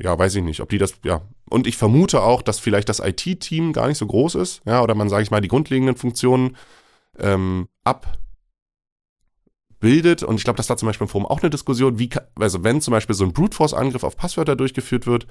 ja, 0.00 0.18
weiß 0.18 0.34
ich 0.36 0.42
nicht, 0.42 0.60
ob 0.60 0.68
die 0.68 0.78
das, 0.78 0.94
ja. 1.04 1.22
Und 1.50 1.66
ich 1.66 1.76
vermute 1.76 2.22
auch, 2.22 2.42
dass 2.42 2.58
vielleicht 2.58 2.88
das 2.88 3.00
IT-Team 3.00 3.72
gar 3.72 3.88
nicht 3.88 3.98
so 3.98 4.06
groß 4.06 4.36
ist, 4.36 4.62
ja, 4.66 4.82
oder 4.82 4.94
man, 4.94 5.08
sage 5.08 5.22
ich 5.22 5.30
mal, 5.30 5.40
die 5.40 5.48
grundlegenden 5.48 5.96
Funktionen 5.96 6.56
ähm, 7.18 7.68
abbildet. 7.84 10.22
Und 10.22 10.36
ich 10.36 10.44
glaube, 10.44 10.58
dass 10.58 10.66
da 10.66 10.76
zum 10.76 10.86
Beispiel 10.86 11.06
im 11.06 11.10
Forum 11.10 11.26
auch 11.26 11.40
eine 11.40 11.50
Diskussion, 11.50 11.98
wie, 11.98 12.10
also 12.38 12.64
wenn 12.64 12.80
zum 12.80 12.92
Beispiel 12.92 13.14
so 13.14 13.24
ein 13.24 13.32
Brute 13.32 13.56
Force-Angriff 13.56 14.04
auf 14.04 14.16
Passwörter 14.16 14.56
durchgeführt 14.56 15.06
wird, 15.06 15.26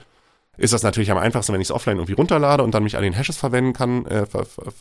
ist 0.57 0.73
das 0.73 0.83
natürlich 0.83 1.11
am 1.11 1.19
einfachsten, 1.19 1.53
wenn 1.53 1.61
ich 1.61 1.67
es 1.67 1.71
offline 1.71 1.97
irgendwie 1.97 2.13
runterlade 2.13 2.63
und 2.63 2.73
dann 2.73 2.83
mich 2.83 2.97
an 2.97 3.03
den 3.03 3.13
Hashes 3.13 3.37
verwenden 3.37 3.73
kann, 3.73 4.05
äh, 4.07 4.25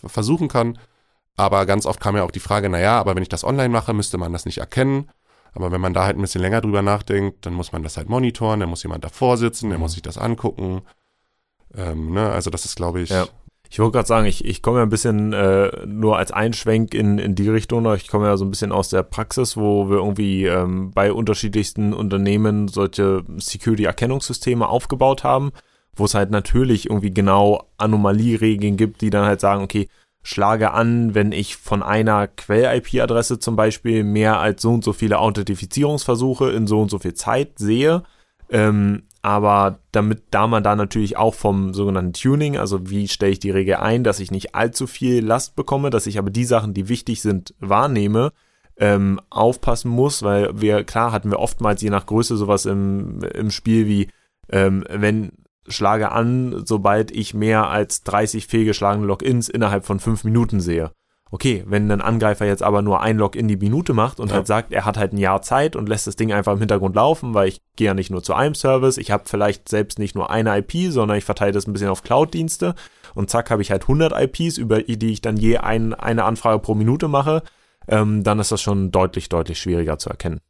versuchen 0.06 0.48
kann. 0.48 0.78
Aber 1.36 1.66
ganz 1.66 1.86
oft 1.86 2.00
kam 2.00 2.16
ja 2.16 2.22
auch 2.22 2.30
die 2.30 2.40
Frage, 2.40 2.68
naja, 2.68 2.98
aber 2.98 3.14
wenn 3.14 3.22
ich 3.22 3.28
das 3.28 3.44
online 3.44 3.68
mache, 3.68 3.92
müsste 3.92 4.18
man 4.18 4.32
das 4.32 4.46
nicht 4.46 4.58
erkennen. 4.58 5.10
Aber 5.52 5.72
wenn 5.72 5.80
man 5.80 5.94
da 5.94 6.04
halt 6.04 6.16
ein 6.18 6.20
bisschen 6.22 6.42
länger 6.42 6.60
drüber 6.60 6.82
nachdenkt, 6.82 7.46
dann 7.46 7.54
muss 7.54 7.72
man 7.72 7.82
das 7.82 7.96
halt 7.96 8.08
monitoren, 8.08 8.60
dann 8.60 8.68
muss 8.68 8.82
jemand 8.82 9.04
davor 9.04 9.36
sitzen, 9.36 9.68
der 9.70 9.78
mhm. 9.78 9.82
muss 9.82 9.92
sich 9.92 10.02
das 10.02 10.18
angucken. 10.18 10.82
Ähm, 11.74 12.12
ne? 12.12 12.30
Also 12.30 12.50
das 12.50 12.64
ist, 12.64 12.76
glaube 12.76 13.00
ich. 13.00 13.10
Ja. 13.10 13.26
Ich 13.68 13.78
wollte 13.78 13.92
gerade 13.92 14.06
sagen, 14.06 14.26
ich, 14.26 14.44
ich 14.44 14.62
komme 14.62 14.78
ja 14.78 14.84
ein 14.84 14.90
bisschen 14.90 15.32
äh, 15.32 15.86
nur 15.86 16.18
als 16.18 16.30
Einschwenk 16.30 16.94
in, 16.94 17.18
in 17.18 17.34
die 17.34 17.48
Richtung. 17.48 17.92
Ich 17.94 18.08
komme 18.08 18.26
ja 18.26 18.36
so 18.36 18.44
ein 18.44 18.50
bisschen 18.50 18.70
aus 18.70 18.90
der 18.90 19.02
Praxis, 19.02 19.56
wo 19.56 19.90
wir 19.90 19.96
irgendwie 19.96 20.44
ähm, 20.44 20.92
bei 20.92 21.12
unterschiedlichsten 21.12 21.92
Unternehmen 21.92 22.68
solche 22.68 23.24
Security-Erkennungssysteme 23.36 24.68
aufgebaut 24.68 25.24
haben, 25.24 25.52
wo 25.94 26.04
es 26.04 26.14
halt 26.14 26.30
natürlich 26.30 26.88
irgendwie 26.88 27.12
genau 27.12 27.64
Anomalieregeln 27.76 28.76
gibt, 28.76 29.00
die 29.00 29.10
dann 29.10 29.26
halt 29.26 29.40
sagen, 29.40 29.64
okay, 29.64 29.88
schlage 30.26 30.72
an, 30.72 31.14
wenn 31.14 31.30
ich 31.30 31.56
von 31.56 31.84
einer 31.84 32.26
Quell-IP-Adresse 32.26 33.38
zum 33.38 33.54
Beispiel 33.54 34.02
mehr 34.02 34.40
als 34.40 34.60
so 34.60 34.72
und 34.72 34.82
so 34.82 34.92
viele 34.92 35.20
Authentifizierungsversuche 35.20 36.50
in 36.50 36.66
so 36.66 36.80
und 36.80 36.90
so 36.90 36.98
viel 36.98 37.14
Zeit 37.14 37.60
sehe. 37.60 38.02
Ähm, 38.50 39.04
aber 39.22 39.78
damit, 39.92 40.24
da 40.32 40.48
man 40.48 40.64
da 40.64 40.74
natürlich 40.74 41.16
auch 41.16 41.34
vom 41.34 41.74
sogenannten 41.74 42.12
Tuning, 42.12 42.56
also 42.56 42.90
wie 42.90 43.06
stelle 43.06 43.32
ich 43.32 43.38
die 43.38 43.52
Regel 43.52 43.76
ein, 43.76 44.02
dass 44.02 44.18
ich 44.18 44.32
nicht 44.32 44.56
allzu 44.56 44.88
viel 44.88 45.24
Last 45.24 45.54
bekomme, 45.54 45.90
dass 45.90 46.08
ich 46.08 46.18
aber 46.18 46.30
die 46.30 46.44
Sachen, 46.44 46.74
die 46.74 46.88
wichtig 46.88 47.22
sind, 47.22 47.54
wahrnehme, 47.60 48.32
ähm, 48.78 49.20
aufpassen 49.30 49.92
muss, 49.92 50.24
weil 50.24 50.60
wir, 50.60 50.82
klar 50.82 51.12
hatten 51.12 51.30
wir 51.30 51.38
oftmals 51.38 51.82
je 51.82 51.90
nach 51.90 52.06
Größe 52.06 52.36
sowas 52.36 52.66
im, 52.66 53.20
im 53.22 53.52
Spiel 53.52 53.86
wie, 53.86 54.08
ähm, 54.50 54.84
wenn 54.90 55.30
schlage 55.68 56.12
an, 56.12 56.62
sobald 56.64 57.10
ich 57.10 57.34
mehr 57.34 57.68
als 57.68 58.02
30 58.02 58.46
fehlgeschlagene 58.46 59.06
Logins 59.06 59.48
innerhalb 59.48 59.84
von 59.84 60.00
fünf 60.00 60.24
Minuten 60.24 60.60
sehe. 60.60 60.90
Okay, 61.32 61.64
wenn 61.66 61.90
ein 61.90 62.00
Angreifer 62.00 62.46
jetzt 62.46 62.62
aber 62.62 62.82
nur 62.82 63.00
ein 63.00 63.18
Login 63.18 63.48
die 63.48 63.56
Minute 63.56 63.94
macht 63.94 64.20
und 64.20 64.28
ja. 64.28 64.36
halt 64.36 64.46
sagt, 64.46 64.72
er 64.72 64.84
hat 64.84 64.96
halt 64.96 65.12
ein 65.12 65.18
Jahr 65.18 65.42
Zeit 65.42 65.74
und 65.74 65.88
lässt 65.88 66.06
das 66.06 66.14
Ding 66.14 66.32
einfach 66.32 66.52
im 66.52 66.60
Hintergrund 66.60 66.94
laufen, 66.94 67.34
weil 67.34 67.48
ich 67.48 67.60
gehe 67.74 67.86
ja 67.86 67.94
nicht 67.94 68.10
nur 68.10 68.22
zu 68.22 68.32
einem 68.32 68.54
Service, 68.54 68.96
ich 68.96 69.10
habe 69.10 69.24
vielleicht 69.26 69.68
selbst 69.68 69.98
nicht 69.98 70.14
nur 70.14 70.30
eine 70.30 70.56
IP, 70.56 70.92
sondern 70.92 71.18
ich 71.18 71.24
verteile 71.24 71.52
das 71.52 71.66
ein 71.66 71.72
bisschen 71.72 71.88
auf 71.88 72.04
Cloud-Dienste 72.04 72.76
und 73.14 73.28
zack 73.28 73.50
habe 73.50 73.60
ich 73.60 73.72
halt 73.72 73.82
100 73.82 74.12
IPs, 74.12 74.56
über 74.56 74.82
die 74.82 75.10
ich 75.10 75.20
dann 75.20 75.36
je 75.36 75.58
ein, 75.58 75.94
eine 75.94 76.24
Anfrage 76.24 76.60
pro 76.60 76.76
Minute 76.76 77.08
mache, 77.08 77.42
ähm, 77.88 78.22
dann 78.22 78.38
ist 78.38 78.52
das 78.52 78.62
schon 78.62 78.92
deutlich, 78.92 79.28
deutlich 79.28 79.58
schwieriger 79.58 79.98
zu 79.98 80.10
erkennen. 80.10 80.40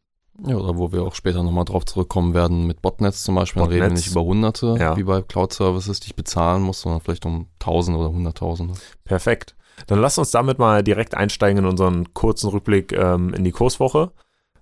Ja, 0.44 0.56
oder 0.56 0.76
wo 0.76 0.92
wir 0.92 1.02
auch 1.02 1.14
später 1.14 1.42
nochmal 1.42 1.64
drauf 1.64 1.84
zurückkommen 1.86 2.34
werden 2.34 2.66
mit 2.66 2.82
Botnets 2.82 3.24
zum 3.24 3.34
Beispiel. 3.36 3.60
Dann 3.62 3.70
reden 3.70 3.80
wir 3.82 3.88
Botnets. 3.88 4.04
nicht 4.06 4.12
über 4.12 4.22
Hunderte, 4.24 4.76
Ja. 4.78 4.96
wie 4.96 5.02
bei 5.04 5.22
Cloud-Services, 5.22 6.00
die 6.00 6.08
ich 6.08 6.16
bezahlen 6.16 6.62
muss, 6.62 6.82
sondern 6.82 7.00
vielleicht 7.00 7.24
um 7.24 7.46
Tausende 7.58 7.98
oder 8.00 8.10
Hunderttausende. 8.10 8.74
Perfekt. 9.04 9.56
Dann 9.86 10.00
lass 10.00 10.18
uns 10.18 10.30
damit 10.30 10.58
mal 10.58 10.82
direkt 10.82 11.14
einsteigen 11.14 11.58
in 11.58 11.64
unseren 11.66 12.12
kurzen 12.14 12.50
Rückblick 12.50 12.92
ähm, 12.92 13.32
in 13.34 13.44
die 13.44 13.52
Kurswoche. 13.52 14.12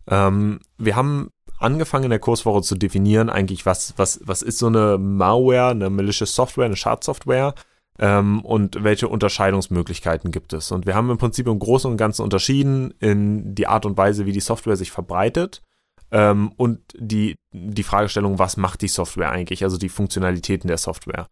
Ähm, 0.09 0.61
wir 0.79 0.97
haben 0.97 1.31
angefangen 1.59 2.05
in 2.05 2.11
der 2.11 2.19
Kurswoche 2.19 2.63
zu 2.63 2.75
definieren, 2.75 3.31
eigentlich, 3.31 3.65
was, 3.65 3.95
was, 3.97 4.21
was 4.25 4.43
ist 4.43 4.59
so 4.59 4.67
eine 4.67 4.99
Malware, 4.99 5.71
eine 5.71 5.89
malicious 5.91 6.35
Software, 6.35 6.67
eine 6.67 6.77
Schadsoftware 6.77 7.55
ähm, 7.99 8.41
und 8.41 8.83
welche 8.83 9.09
Unterscheidungsmöglichkeiten 9.09 10.31
gibt 10.31 10.53
es. 10.53 10.73
Und 10.73 10.87
wir 10.87 10.95
haben 10.95 11.11
im 11.11 11.19
Prinzip 11.19 11.47
im 11.47 11.59
Großen 11.59 11.91
und 11.91 11.97
Ganzen 11.97 12.23
unterschieden 12.23 12.93
in 13.01 13.55
die 13.55 13.67
Art 13.67 13.87
und 13.87 13.97
Weise, 13.97 14.27
wie 14.27 14.33
die 14.33 14.41
Software 14.41 14.77
sich 14.77 14.91
verbreitet 14.91 15.63
ähm, 16.11 16.53
und 16.57 16.81
die, 16.97 17.37
die 17.53 17.83
Fragestellung, 17.83 18.39
was 18.39 18.57
macht 18.57 18.83
die 18.83 18.89
Software 18.89 19.31
eigentlich, 19.31 19.65
also 19.65 19.77
die 19.77 19.89
Funktionalitäten 19.89 20.69
der 20.69 20.79
Software. 20.79 21.29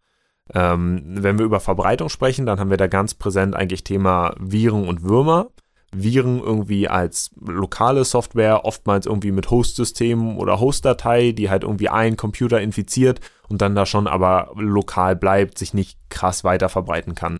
Ähm, 0.53 1.01
wenn 1.05 1.37
wir 1.37 1.45
über 1.45 1.61
Verbreitung 1.61 2.09
sprechen, 2.09 2.45
dann 2.45 2.59
haben 2.59 2.69
wir 2.69 2.77
da 2.77 2.87
ganz 2.87 3.13
präsent 3.13 3.55
eigentlich 3.55 3.83
Thema 3.83 4.35
Viren 4.39 4.87
und 4.87 5.03
Würmer. 5.03 5.47
Viren 5.93 6.39
irgendwie 6.39 6.87
als 6.87 7.31
lokale 7.39 8.03
Software, 8.03 8.65
oftmals 8.65 9.05
irgendwie 9.05 9.31
mit 9.31 9.49
Host-Systemen 9.49 10.37
oder 10.37 10.59
Host-Datei, 10.59 11.31
die 11.31 11.49
halt 11.49 11.63
irgendwie 11.63 11.89
einen 11.89 12.17
Computer 12.17 12.61
infiziert 12.61 13.19
und 13.47 13.61
dann 13.61 13.75
da 13.75 13.85
schon 13.85 14.07
aber 14.07 14.51
lokal 14.55 15.15
bleibt, 15.15 15.57
sich 15.57 15.73
nicht 15.73 15.97
krass 16.09 16.43
weiter 16.43 16.69
verbreiten 16.69 17.15
kann. 17.15 17.37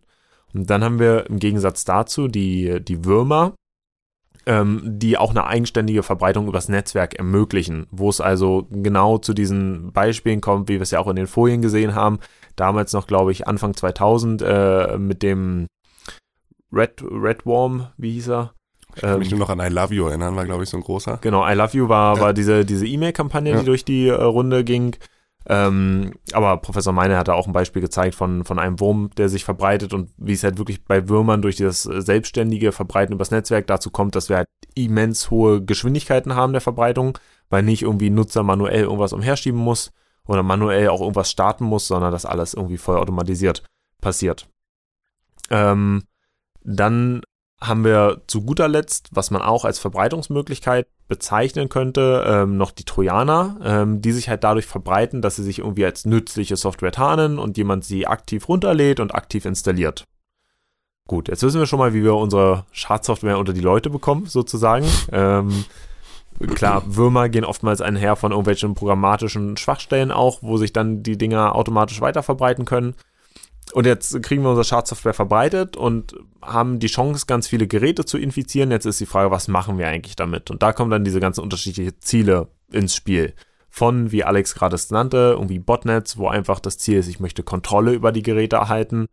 Und 0.53 0.69
dann 0.69 0.83
haben 0.83 0.99
wir 0.99 1.27
im 1.29 1.39
Gegensatz 1.39 1.83
dazu 1.83 2.27
die, 2.27 2.79
die 2.83 3.05
Würmer, 3.05 3.53
ähm, 4.45 4.81
die 4.83 5.17
auch 5.17 5.31
eine 5.31 5.47
eigenständige 5.47 6.03
Verbreitung 6.03 6.47
übers 6.47 6.69
Netzwerk 6.69 7.15
ermöglichen, 7.15 7.87
wo 7.91 8.09
es 8.09 8.21
also 8.21 8.67
genau 8.69 9.17
zu 9.17 9.33
diesen 9.33 9.91
Beispielen 9.93 10.41
kommt, 10.41 10.69
wie 10.69 10.73
wir 10.73 10.81
es 10.81 10.91
ja 10.91 10.99
auch 10.99 11.07
in 11.07 11.15
den 11.15 11.27
Folien 11.27 11.61
gesehen 11.61 11.95
haben. 11.95 12.19
Damals 12.55 12.93
noch, 12.93 13.07
glaube 13.07 13.31
ich, 13.31 13.47
Anfang 13.47 13.73
2000 13.73 14.41
äh, 14.41 14.97
mit 14.97 15.23
dem 15.23 15.67
Red, 16.73 17.03
Redworm, 17.03 17.87
wie 17.97 18.11
hieß 18.13 18.29
er? 18.29 18.53
Ich 18.95 19.01
kann 19.01 19.19
mich 19.19 19.31
nur 19.31 19.39
noch 19.39 19.49
an 19.49 19.59
I 19.59 19.69
Love 19.69 19.93
You 19.93 20.07
erinnern, 20.07 20.35
war, 20.35 20.45
glaube 20.45 20.63
ich, 20.63 20.69
so 20.69 20.77
ein 20.77 20.83
großer. 20.83 21.17
Genau, 21.21 21.47
I 21.47 21.53
Love 21.53 21.75
You 21.77 21.89
war, 21.89 22.19
war 22.19 22.33
diese, 22.33 22.63
diese 22.63 22.85
E-Mail-Kampagne, 22.85 23.51
Ja. 23.53 23.59
die 23.59 23.65
durch 23.65 23.83
die 23.85 24.07
äh, 24.07 24.13
Runde 24.13 24.63
ging. 24.63 24.95
Ähm, 25.45 26.13
aber 26.31 26.57
Professor 26.57 26.93
Meine 26.93 27.17
hat 27.17 27.27
da 27.27 27.33
auch 27.33 27.47
ein 27.47 27.53
Beispiel 27.53 27.81
gezeigt 27.81 28.15
von, 28.15 28.45
von 28.45 28.59
einem 28.59 28.79
Wurm, 28.79 29.09
der 29.17 29.27
sich 29.29 29.43
verbreitet 29.43 29.93
und 29.93 30.09
wie 30.17 30.31
es 30.33 30.43
halt 30.43 30.57
wirklich 30.57 30.85
bei 30.85 31.09
Würmern 31.09 31.41
durch 31.41 31.57
das 31.57 31.83
selbstständige 31.83 32.71
Verbreiten 32.71 33.13
übers 33.13 33.31
Netzwerk 33.31 33.67
dazu 33.67 33.89
kommt, 33.89 34.15
dass 34.15 34.29
wir 34.29 34.37
halt 34.37 34.47
immens 34.75 35.31
hohe 35.31 35.61
Geschwindigkeiten 35.61 36.35
haben 36.35 36.53
der 36.53 36.61
Verbreitung, 36.61 37.17
weil 37.49 37.63
nicht 37.63 37.81
irgendwie 37.81 38.09
Nutzer 38.09 38.43
manuell 38.43 38.83
irgendwas 38.83 39.11
umherschieben 39.11 39.59
muss 39.59 39.91
oder 40.27 40.43
manuell 40.43 40.87
auch 40.89 41.01
irgendwas 41.01 41.29
starten 41.29 41.65
muss, 41.65 41.87
sondern 41.87 42.11
das 42.13 42.25
alles 42.25 42.53
irgendwie 42.53 42.77
voll 42.77 42.97
automatisiert 42.97 43.63
passiert. 43.99 44.47
Ähm, 45.49 46.03
dann 46.63 47.21
haben 47.61 47.85
wir 47.85 48.21
zu 48.27 48.41
guter 48.41 48.67
Letzt, 48.67 49.09
was 49.11 49.31
man 49.31 49.41
auch 49.41 49.65
als 49.65 49.79
Verbreitungsmöglichkeit 49.79 50.87
bezeichnen 51.07 51.69
könnte, 51.69 52.23
ähm, 52.27 52.57
noch 52.57 52.71
die 52.71 52.83
Trojaner, 52.83 53.57
ähm, 53.63 54.01
die 54.01 54.11
sich 54.11 54.29
halt 54.29 54.43
dadurch 54.43 54.65
verbreiten, 54.65 55.21
dass 55.21 55.35
sie 55.35 55.43
sich 55.43 55.59
irgendwie 55.59 55.85
als 55.85 56.05
nützliche 56.05 56.55
Software 56.55 56.91
tarnen 56.91 57.39
und 57.39 57.57
jemand 57.57 57.85
sie 57.85 58.07
aktiv 58.07 58.49
runterlädt 58.49 58.99
und 58.99 59.15
aktiv 59.15 59.45
installiert. 59.45 60.05
Gut, 61.07 61.27
jetzt 61.27 61.43
wissen 61.43 61.59
wir 61.59 61.65
schon 61.65 61.79
mal, 61.79 61.93
wie 61.93 62.03
wir 62.03 62.15
unsere 62.15 62.65
Schadsoftware 62.71 63.37
unter 63.37 63.53
die 63.53 63.61
Leute 63.61 63.89
bekommen, 63.89 64.25
sozusagen. 64.25 64.85
ähm, 65.11 65.65
klar, 66.55 66.83
Würmer 66.85 67.29
gehen 67.29 67.45
oftmals 67.45 67.81
einher 67.81 68.15
von 68.15 68.31
irgendwelchen 68.31 68.73
programmatischen 68.73 69.57
Schwachstellen 69.57 70.11
auch, 70.11 70.39
wo 70.41 70.57
sich 70.57 70.71
dann 70.73 71.03
die 71.03 71.17
Dinger 71.17 71.55
automatisch 71.55 71.99
weiter 72.01 72.23
verbreiten 72.23 72.65
können. 72.65 72.95
Und 73.73 73.87
jetzt 73.87 74.21
kriegen 74.21 74.43
wir 74.43 74.49
unsere 74.49 74.65
Schadsoftware 74.65 75.15
verbreitet 75.15 75.75
und 75.75 76.15
haben 76.43 76.77
die 76.77 76.87
Chance, 76.87 77.25
ganz 77.25 77.47
viele 77.47 77.65
Geräte 77.65 78.05
zu 78.05 78.19
infizieren. 78.19 78.69
Jetzt 78.69 78.85
ist 78.85 78.99
die 78.99 79.07
Frage, 79.07 79.31
was 79.31 79.47
machen 79.47 79.79
wir 79.79 79.87
eigentlich 79.87 80.15
damit? 80.15 80.51
Und 80.51 80.61
da 80.61 80.73
kommen 80.73 80.91
dann 80.91 81.03
diese 81.03 81.19
ganzen 81.19 81.41
unterschiedlichen 81.41 81.99
Ziele 81.99 82.49
ins 82.71 82.95
Spiel. 82.95 83.33
Von, 83.69 84.11
wie 84.11 84.23
Alex 84.23 84.53
gerade 84.53 84.75
es 84.75 84.91
nannte, 84.91 85.33
irgendwie 85.35 85.57
Botnets, 85.57 86.19
wo 86.19 86.27
einfach 86.27 86.59
das 86.59 86.77
Ziel 86.77 86.99
ist, 86.99 87.07
ich 87.07 87.19
möchte 87.19 87.41
Kontrolle 87.41 87.93
über 87.93 88.11
die 88.11 88.21
Geräte 88.21 88.57
erhalten. 88.57 89.07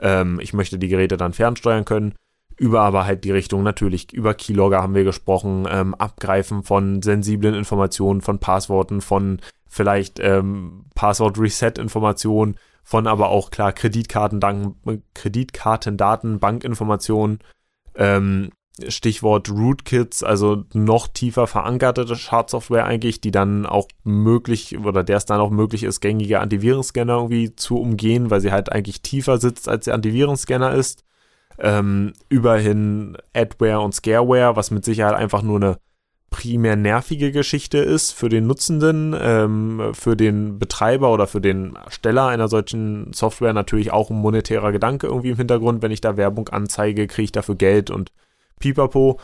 Ähm, 0.00 0.40
ich 0.40 0.52
möchte 0.52 0.78
die 0.78 0.88
Geräte 0.88 1.16
dann 1.16 1.32
fernsteuern 1.32 1.84
können. 1.84 2.14
Über 2.56 2.80
aber 2.80 3.06
halt 3.06 3.22
die 3.22 3.30
Richtung 3.30 3.62
natürlich, 3.62 4.12
über 4.12 4.34
Keylogger 4.34 4.82
haben 4.82 4.96
wir 4.96 5.04
gesprochen, 5.04 5.68
ähm, 5.70 5.94
Abgreifen 5.94 6.64
von 6.64 7.00
sensiblen 7.00 7.54
Informationen, 7.54 8.20
von 8.20 8.40
Passworten, 8.40 9.00
von 9.00 9.40
vielleicht 9.68 10.18
ähm, 10.18 10.86
Passwort-Reset-Informationen, 10.96 12.56
von 12.82 13.06
aber 13.06 13.28
auch 13.28 13.50
klar 13.50 13.72
Kreditkartendaten, 13.72 15.02
Kreditkartendaten, 15.14 16.40
Bankinformationen, 16.40 17.40
ähm, 17.94 18.50
Stichwort 18.88 19.50
Rootkits, 19.50 20.22
also 20.22 20.64
noch 20.72 21.08
tiefer 21.08 21.46
verankerte 21.46 22.16
Schadsoftware 22.16 22.86
eigentlich, 22.86 23.20
die 23.20 23.30
dann 23.30 23.66
auch 23.66 23.88
möglich 24.04 24.78
oder 24.78 25.04
der 25.04 25.18
es 25.18 25.26
dann 25.26 25.40
auch 25.40 25.50
möglich 25.50 25.82
ist, 25.82 26.00
gängige 26.00 26.40
Antivirenscanner 26.40 27.14
irgendwie 27.14 27.54
zu 27.54 27.78
umgehen, 27.78 28.30
weil 28.30 28.40
sie 28.40 28.52
halt 28.52 28.72
eigentlich 28.72 29.02
tiefer 29.02 29.38
sitzt, 29.38 29.68
als 29.68 29.84
der 29.84 29.94
Antivirenscanner 29.94 30.72
ist. 30.72 31.04
Ähm, 31.58 32.14
überhin 32.30 33.18
Adware 33.34 33.80
und 33.80 33.94
Scareware, 33.94 34.56
was 34.56 34.70
mit 34.70 34.84
Sicherheit 34.84 35.14
einfach 35.14 35.42
nur 35.42 35.56
eine 35.56 35.78
primär 36.30 36.76
nervige 36.76 37.32
Geschichte 37.32 37.78
ist 37.78 38.12
für 38.12 38.28
den 38.28 38.46
Nutzenden, 38.46 39.14
ähm, 39.20 39.90
für 39.92 40.16
den 40.16 40.58
Betreiber 40.58 41.12
oder 41.12 41.26
für 41.26 41.40
den 41.40 41.74
Ersteller 41.74 42.28
einer 42.28 42.48
solchen 42.48 43.12
Software 43.12 43.52
natürlich 43.52 43.92
auch 43.92 44.10
ein 44.10 44.16
monetärer 44.16 44.72
Gedanke 44.72 45.08
irgendwie 45.08 45.30
im 45.30 45.36
Hintergrund. 45.36 45.82
Wenn 45.82 45.90
ich 45.90 46.00
da 46.00 46.16
Werbung 46.16 46.48
anzeige, 46.48 47.08
kriege 47.08 47.24
ich 47.24 47.32
dafür 47.32 47.56
Geld 47.56 47.90
und 47.90 48.12
pipapo. 48.60 49.18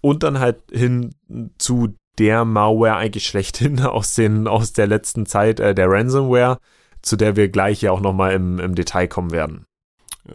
Und 0.00 0.22
dann 0.22 0.38
halt 0.40 0.58
hin 0.72 1.14
zu 1.58 1.94
der 2.18 2.44
Malware 2.44 2.96
eigentlich 2.96 3.26
schlechthin 3.26 3.80
aus, 3.84 4.14
den, 4.14 4.46
aus 4.46 4.72
der 4.72 4.86
letzten 4.86 5.26
Zeit, 5.26 5.60
äh, 5.60 5.74
der 5.74 5.90
Ransomware, 5.90 6.58
zu 7.02 7.16
der 7.16 7.36
wir 7.36 7.48
gleich 7.48 7.82
ja 7.82 7.90
auch 7.90 8.00
nochmal 8.00 8.32
im, 8.32 8.60
im 8.60 8.74
Detail 8.74 9.08
kommen 9.08 9.32
werden. 9.32 9.66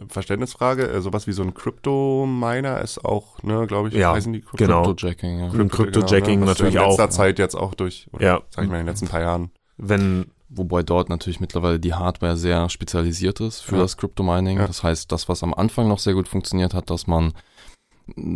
Verständnisfrage, 0.08 0.88
äh, 0.88 1.00
sowas 1.00 1.26
wie 1.26 1.32
so 1.32 1.42
ein 1.42 1.54
Crypto-Miner 1.54 2.80
ist 2.80 3.04
auch, 3.04 3.42
ne, 3.42 3.66
glaube 3.66 3.88
ich, 3.88 3.94
Ja, 3.94 4.12
heißen 4.12 4.32
die 4.32 4.40
Crypto 4.40 4.56
genau. 4.56 4.82
Cryptojacking, 4.84 5.38
ja. 5.40 5.46
Und 5.46 5.72
Cryptojacking 5.72 6.40
ne, 6.40 6.46
was 6.46 6.58
natürlich 6.58 6.74
in 6.74 6.82
letzter 6.82 7.04
auch. 7.04 7.10
Zeit 7.10 7.38
jetzt 7.38 7.54
auch 7.54 7.74
durch, 7.74 8.06
oder, 8.12 8.24
Ja. 8.24 8.42
sag 8.50 8.64
ich 8.64 8.70
mal, 8.70 8.76
in 8.80 8.86
den 8.86 8.92
letzten 8.92 9.08
paar 9.08 9.20
Jahren. 9.20 9.50
Wenn, 9.76 10.26
Wobei 10.50 10.82
dort 10.82 11.10
natürlich 11.10 11.40
mittlerweile 11.40 11.78
die 11.78 11.92
Hardware 11.92 12.38
sehr 12.38 12.70
spezialisiert 12.70 13.38
ist 13.40 13.60
für 13.60 13.76
Ja. 13.76 13.82
das 13.82 13.98
Crypto-Mining. 13.98 14.56
Ja. 14.56 14.66
Das 14.66 14.82
heißt, 14.82 15.12
das, 15.12 15.28
was 15.28 15.42
am 15.42 15.52
Anfang 15.52 15.88
noch 15.88 15.98
sehr 15.98 16.14
gut 16.14 16.26
funktioniert 16.26 16.72
hat, 16.72 16.88
dass 16.88 17.06
man 17.06 17.34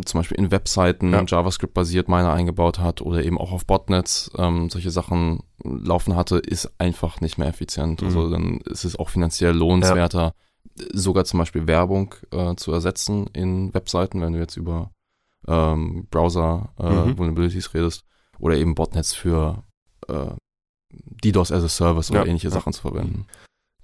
zum 0.05 0.19
Beispiel 0.19 0.37
in 0.37 0.51
Webseiten 0.51 1.11
Ja. 1.11 1.23
JavaScript-basiert 1.25 2.07
Miner 2.09 2.31
eingebaut 2.31 2.77
hat 2.77 3.01
oder 3.01 3.23
eben 3.23 3.39
auch 3.39 3.51
auf 3.51 3.65
Botnets 3.65 4.29
ähm, 4.37 4.69
solche 4.69 4.91
Sachen 4.91 5.39
laufen 5.63 6.15
hatte, 6.15 6.37
ist 6.37 6.71
einfach 6.77 7.19
nicht 7.19 7.39
mehr 7.39 7.47
effizient. 7.47 8.01
Mhm. 8.01 8.07
Also 8.07 8.29
dann 8.29 8.57
ist 8.65 8.83
es 8.83 8.95
auch 8.95 9.09
finanziell 9.09 9.55
lohnenswerter, 9.55 10.35
sogar 10.93 11.25
zum 11.25 11.39
Beispiel 11.39 11.67
Werbung 11.67 12.15
äh, 12.31 12.55
zu 12.55 12.71
ersetzen 12.71 13.27
in 13.33 13.73
Webseiten, 13.73 14.21
wenn 14.21 14.33
du 14.33 14.39
jetzt 14.39 14.57
über 14.57 14.91
ähm, 15.47 16.07
Browser 16.09 16.73
äh, 16.79 16.83
Mhm. 17.09 17.17
Vulnerabilities 17.17 17.73
redest 17.73 18.05
oder 18.39 18.55
eben 18.55 18.75
Botnets 18.75 19.13
für 19.13 19.63
äh, 20.07 20.31
DDoS 20.89 21.51
as 21.51 21.63
a 21.63 21.69
Service 21.69 22.11
oder 22.11 22.21
Ja, 22.21 22.25
ähnliche 22.27 22.47
ja. 22.47 22.53
Sachen 22.53 22.73
zu 22.73 22.81
verwenden. 22.81 23.25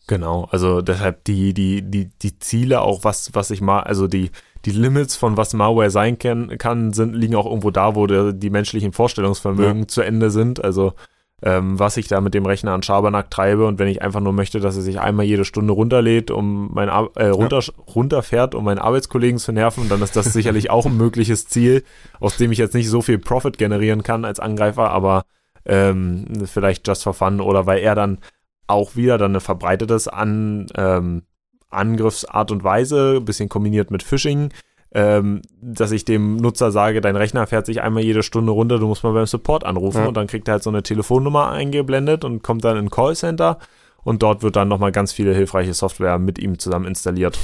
Genau, 0.08 0.46
also 0.46 0.82
deshalb 0.82 1.24
die, 1.26 1.54
die, 1.54 1.84
die, 1.84 2.10
die 2.10 2.39
Ziele 2.39 2.82
auch, 2.82 3.04
was, 3.04 3.30
was 3.36 3.52
ich 3.52 3.62
mal, 3.62 3.82
also 3.82 4.08
die, 4.08 4.32
die 4.65 4.72
Limits 4.72 5.15
von 5.15 5.38
was 5.38 5.54
Malware 5.54 5.92
sein 5.92 6.18
kann, 6.18 6.58
kann 6.58 6.94
sind, 6.94 7.13
liegen 7.13 7.36
auch 7.36 7.46
irgendwo 7.46 7.70
da, 7.70 7.94
wo 7.96 8.08
der, 8.08 8.34
die 8.34 8.50
menschlichen 8.50 8.92
Vorstellungsvermögen 8.92 9.88
zu 9.88 10.02
Ende 10.02 10.32
sind. 10.32 10.63
Also 10.63 10.94
ähm, 11.41 11.80
was 11.80 11.97
ich 11.97 12.08
da 12.08 12.21
mit 12.21 12.34
dem 12.34 12.45
Rechner 12.45 12.73
an 12.73 12.84
Schabernack 12.84 13.32
treibe 13.32 13.65
und 13.65 13.80
wenn 13.80 13.88
ich 13.88 14.02
einfach 14.02 14.19
nur 14.19 14.34
möchte, 14.34 14.60
dass 14.60 14.75
er 14.75 14.82
sich 14.82 14.99
einmal 14.99 15.25
jede 15.25 15.45
Stunde 15.45 15.73
runterlädt, 15.73 16.32
um 16.32 16.69
mein 16.73 16.89
Ar 16.89 17.10
äh, 17.15 17.28
runter, 17.28 17.62
runterfährt, 17.95 18.56
um 18.56 18.65
meinen 18.65 18.80
Arbeitskollegen 18.80 19.39
zu 19.39 19.52
nerven, 19.52 19.88
dann 19.89 20.02
ist 20.02 20.15
das 20.15 20.25
sicherlich 20.34 20.69
auch 20.69 20.86
ein 20.86 20.97
mögliches 20.97 21.47
Ziel, 21.47 21.84
aus 22.19 22.38
dem 22.38 22.52
ich 22.52 22.58
jetzt 22.58 22.75
nicht 22.75 22.89
so 22.89 23.02
viel 23.02 23.19
Profit 23.19 23.58
generieren 23.58 24.04
kann 24.04 24.25
als 24.25 24.39
Angreifer, 24.39 24.91
aber 24.91 25.23
ähm, 25.65 26.25
vielleicht 26.45 26.88
just 26.88 27.04
for 27.04 27.13
fun 27.13 27.39
oder 27.41 27.65
weil 27.65 27.80
er 27.80 27.95
dann 27.95 28.19
auch 28.67 28.95
wieder 28.95 29.17
dann 29.17 29.32
eine 29.32 29.39
verbreitetes 29.39 30.08
an 30.08 30.67
ähm, 30.75 31.23
Angriffsart 31.69 32.52
und 32.52 32.63
Weise, 32.63 33.17
ein 33.17 33.25
bisschen 33.25 33.49
kombiniert 33.49 33.91
mit 33.91 34.04
Phishing, 34.04 34.49
ähm, 34.93 35.41
dass 35.62 35.91
ich 35.91 36.06
dem 36.06 36.38
Nutzer 36.38 36.71
sage, 36.71 37.02
dein 37.02 37.15
Rechner 37.15 37.45
fährt 37.47 37.65
sich 37.65 37.82
einmal 37.82 38.04
jede 38.04 38.23
Stunde 38.23 38.52
runter, 38.52 38.80
du 38.80 38.88
musst 38.88 39.04
mal 39.04 39.13
beim 39.13 39.25
Support 39.28 39.63
anrufen 39.63 40.02
Ja. 40.02 40.08
und 40.08 40.17
dann 40.17 40.28
kriegt 40.28 40.47
er 40.47 40.54
halt 40.54 40.63
so 40.63 40.69
eine 40.69 40.82
Telefonnummer 40.84 41.52
eingeblendet 41.52 42.23
und 42.25 42.41
kommt 42.43 42.63
dann 42.63 42.78
in 42.78 42.86
ein 42.86 42.89
Callcenter 42.89 43.60
und 44.04 44.23
dort 44.23 44.41
wird 44.41 44.56
dann 44.56 44.67
nochmal 44.67 44.91
ganz 44.91 45.12
viele 45.13 45.36
hilfreiche 45.36 45.73
Software 45.73 46.17
mit 46.17 46.39
ihm 46.39 46.58
zusammen 46.58 46.86
installiert. 46.86 47.38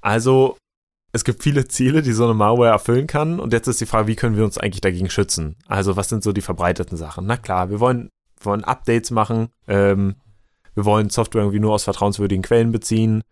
Also 0.00 0.56
es 1.12 1.24
gibt 1.24 1.42
viele 1.42 1.68
Ziele, 1.68 2.02
die 2.02 2.12
so 2.12 2.24
eine 2.24 2.34
Malware 2.34 2.70
erfüllen 2.70 3.06
kann. 3.06 3.38
Und 3.38 3.52
jetzt 3.52 3.68
ist 3.68 3.80
die 3.80 3.86
Frage, 3.86 4.08
wie 4.08 4.16
können 4.16 4.36
wir 4.36 4.44
uns 4.44 4.58
eigentlich 4.58 4.80
dagegen 4.80 5.10
schützen? 5.10 5.56
Also 5.66 5.96
was 5.96 6.08
sind 6.08 6.22
so 6.24 6.32
die 6.32 6.40
verbreiteten 6.40 6.96
Sachen? 6.96 7.26
Na 7.26 7.36
klar, 7.36 7.68
wir 7.70 7.80
wollen, 7.80 8.08
wir 8.38 8.46
wollen 8.46 8.64
Updates 8.64 9.10
machen. 9.10 9.48
Ähm, 9.68 10.16
wir 10.74 10.86
wollen 10.86 11.10
Software 11.10 11.42
irgendwie 11.42 11.60
nur 11.60 11.74
aus 11.74 11.84
vertrauenswürdigen 11.84 12.42
Quellen 12.42 12.72
beziehen. 12.72 13.22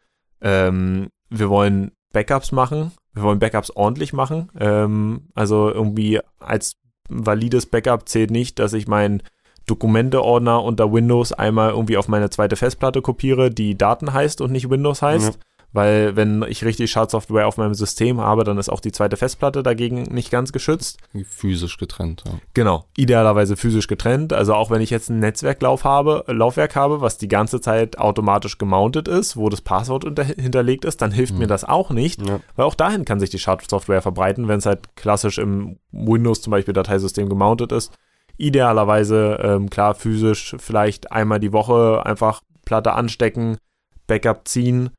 Ähm, 0.43 1.09
wir 1.31 1.49
wollen 1.49 1.93
Backups 2.13 2.53
machen. 2.53 2.93
Wir 3.15 3.23
wollen 3.23 3.39
Backups 3.39 3.71
ordentlich 3.71 4.13
machen. 4.13 4.51
Ähm, 4.59 5.29
also 5.35 5.71
irgendwie 5.71 6.21
als 6.39 6.77
valides 7.09 7.67
Backup 7.67 8.09
zählt 8.09 8.31
nicht, 8.31 8.59
dass 8.59 8.73
ich 8.73 8.87
meinen 8.87 9.23
Dokumente-Ordner 9.67 10.63
unter 10.63 10.93
Windows 10.93 11.33
einmal 11.33 11.71
irgendwie 11.71 11.97
auf 11.97 12.09
meine 12.09 12.31
zweite 12.31 12.57
Festplatte 12.57 13.03
kopiere, 13.03 13.51
die 13.51 13.77
Daten 13.77 14.13
heißt 14.13 14.41
und 14.41 14.53
nicht 14.53 14.71
Windows 14.71 15.03
heißt. 15.03 15.35
Ja. 15.35 15.41
Weil 15.73 16.17
wenn 16.17 16.45
ich 16.49 16.65
richtig 16.65 16.91
Schadsoftware 16.91 17.47
auf 17.47 17.57
meinem 17.57 17.75
System 17.75 18.21
habe, 18.21 18.43
dann 18.43 18.59
ist 18.59 18.69
auch 18.69 18.81
die 18.81 18.91
zweite 18.91 19.17
Festplatte 19.17 19.63
dagegen 19.63 20.03
nicht 20.03 20.31
ganz 20.31 20.53
geschützt. 20.53 20.99
Physisch 21.29 21.77
getrennt, 21.77 22.25
ja. 22.27 22.33
Genau, 22.55 22.87
idealerweise 22.97 23.57
physisch 23.57 23.87
getrennt. 23.87 24.33
Also 24.33 24.55
auch 24.55 24.71
wenn 24.71 24.81
ich 24.81 24.91
jetzt 24.91 25.11
ein 25.11 25.21
Netzwerklauf 25.21 25.85
habe, 25.85 26.25
Laufwerk 26.27 26.75
habe, 26.75 27.01
was 27.01 27.19
die 27.19 27.29
ganze 27.29 27.61
Zeit 27.61 27.99
automatisch 27.99 28.59
gemountet 28.59 29.07
ist, 29.07 29.37
wo 29.37 29.49
das 29.49 29.61
Passwort 29.61 30.05
hinterlegt 30.37 30.85
ist, 30.85 31.03
dann 31.03 31.13
hilft 31.13 31.35
mhm. 31.35 31.41
mir 31.41 31.47
das 31.47 31.65
auch 31.65 31.91
nicht, 31.91 32.27
ja. 32.27 32.41
weil 32.57 32.67
auch 32.67 32.75
dahin 32.75 33.05
kann 33.05 33.21
sich 33.21 33.31
die 33.31 33.39
Schadsoftware 33.39 34.03
verbreiten, 34.03 34.49
wenn 34.49 34.59
es 34.59 34.67
halt 34.67 34.97
klassisch 34.97 35.39
im 35.39 35.79
Windows 35.93 36.43
zum 36.43 36.51
Beispiel 36.51 36.75
Dateisystem 36.75 37.29
gemountet 37.29 37.71
ist. 37.71 37.93
Idealerweise, 38.39 39.39
ähm, 39.43 39.71
klar, 39.71 39.95
physisch 39.95 40.57
vielleicht 40.59 41.13
einmal 41.13 41.39
die 41.39 41.53
Woche 41.53 42.03
einfach 42.05 42.41
Platte 42.65 42.93
anstecken, 42.93 43.59
Backup 44.07 44.49
ziehen 44.49 44.91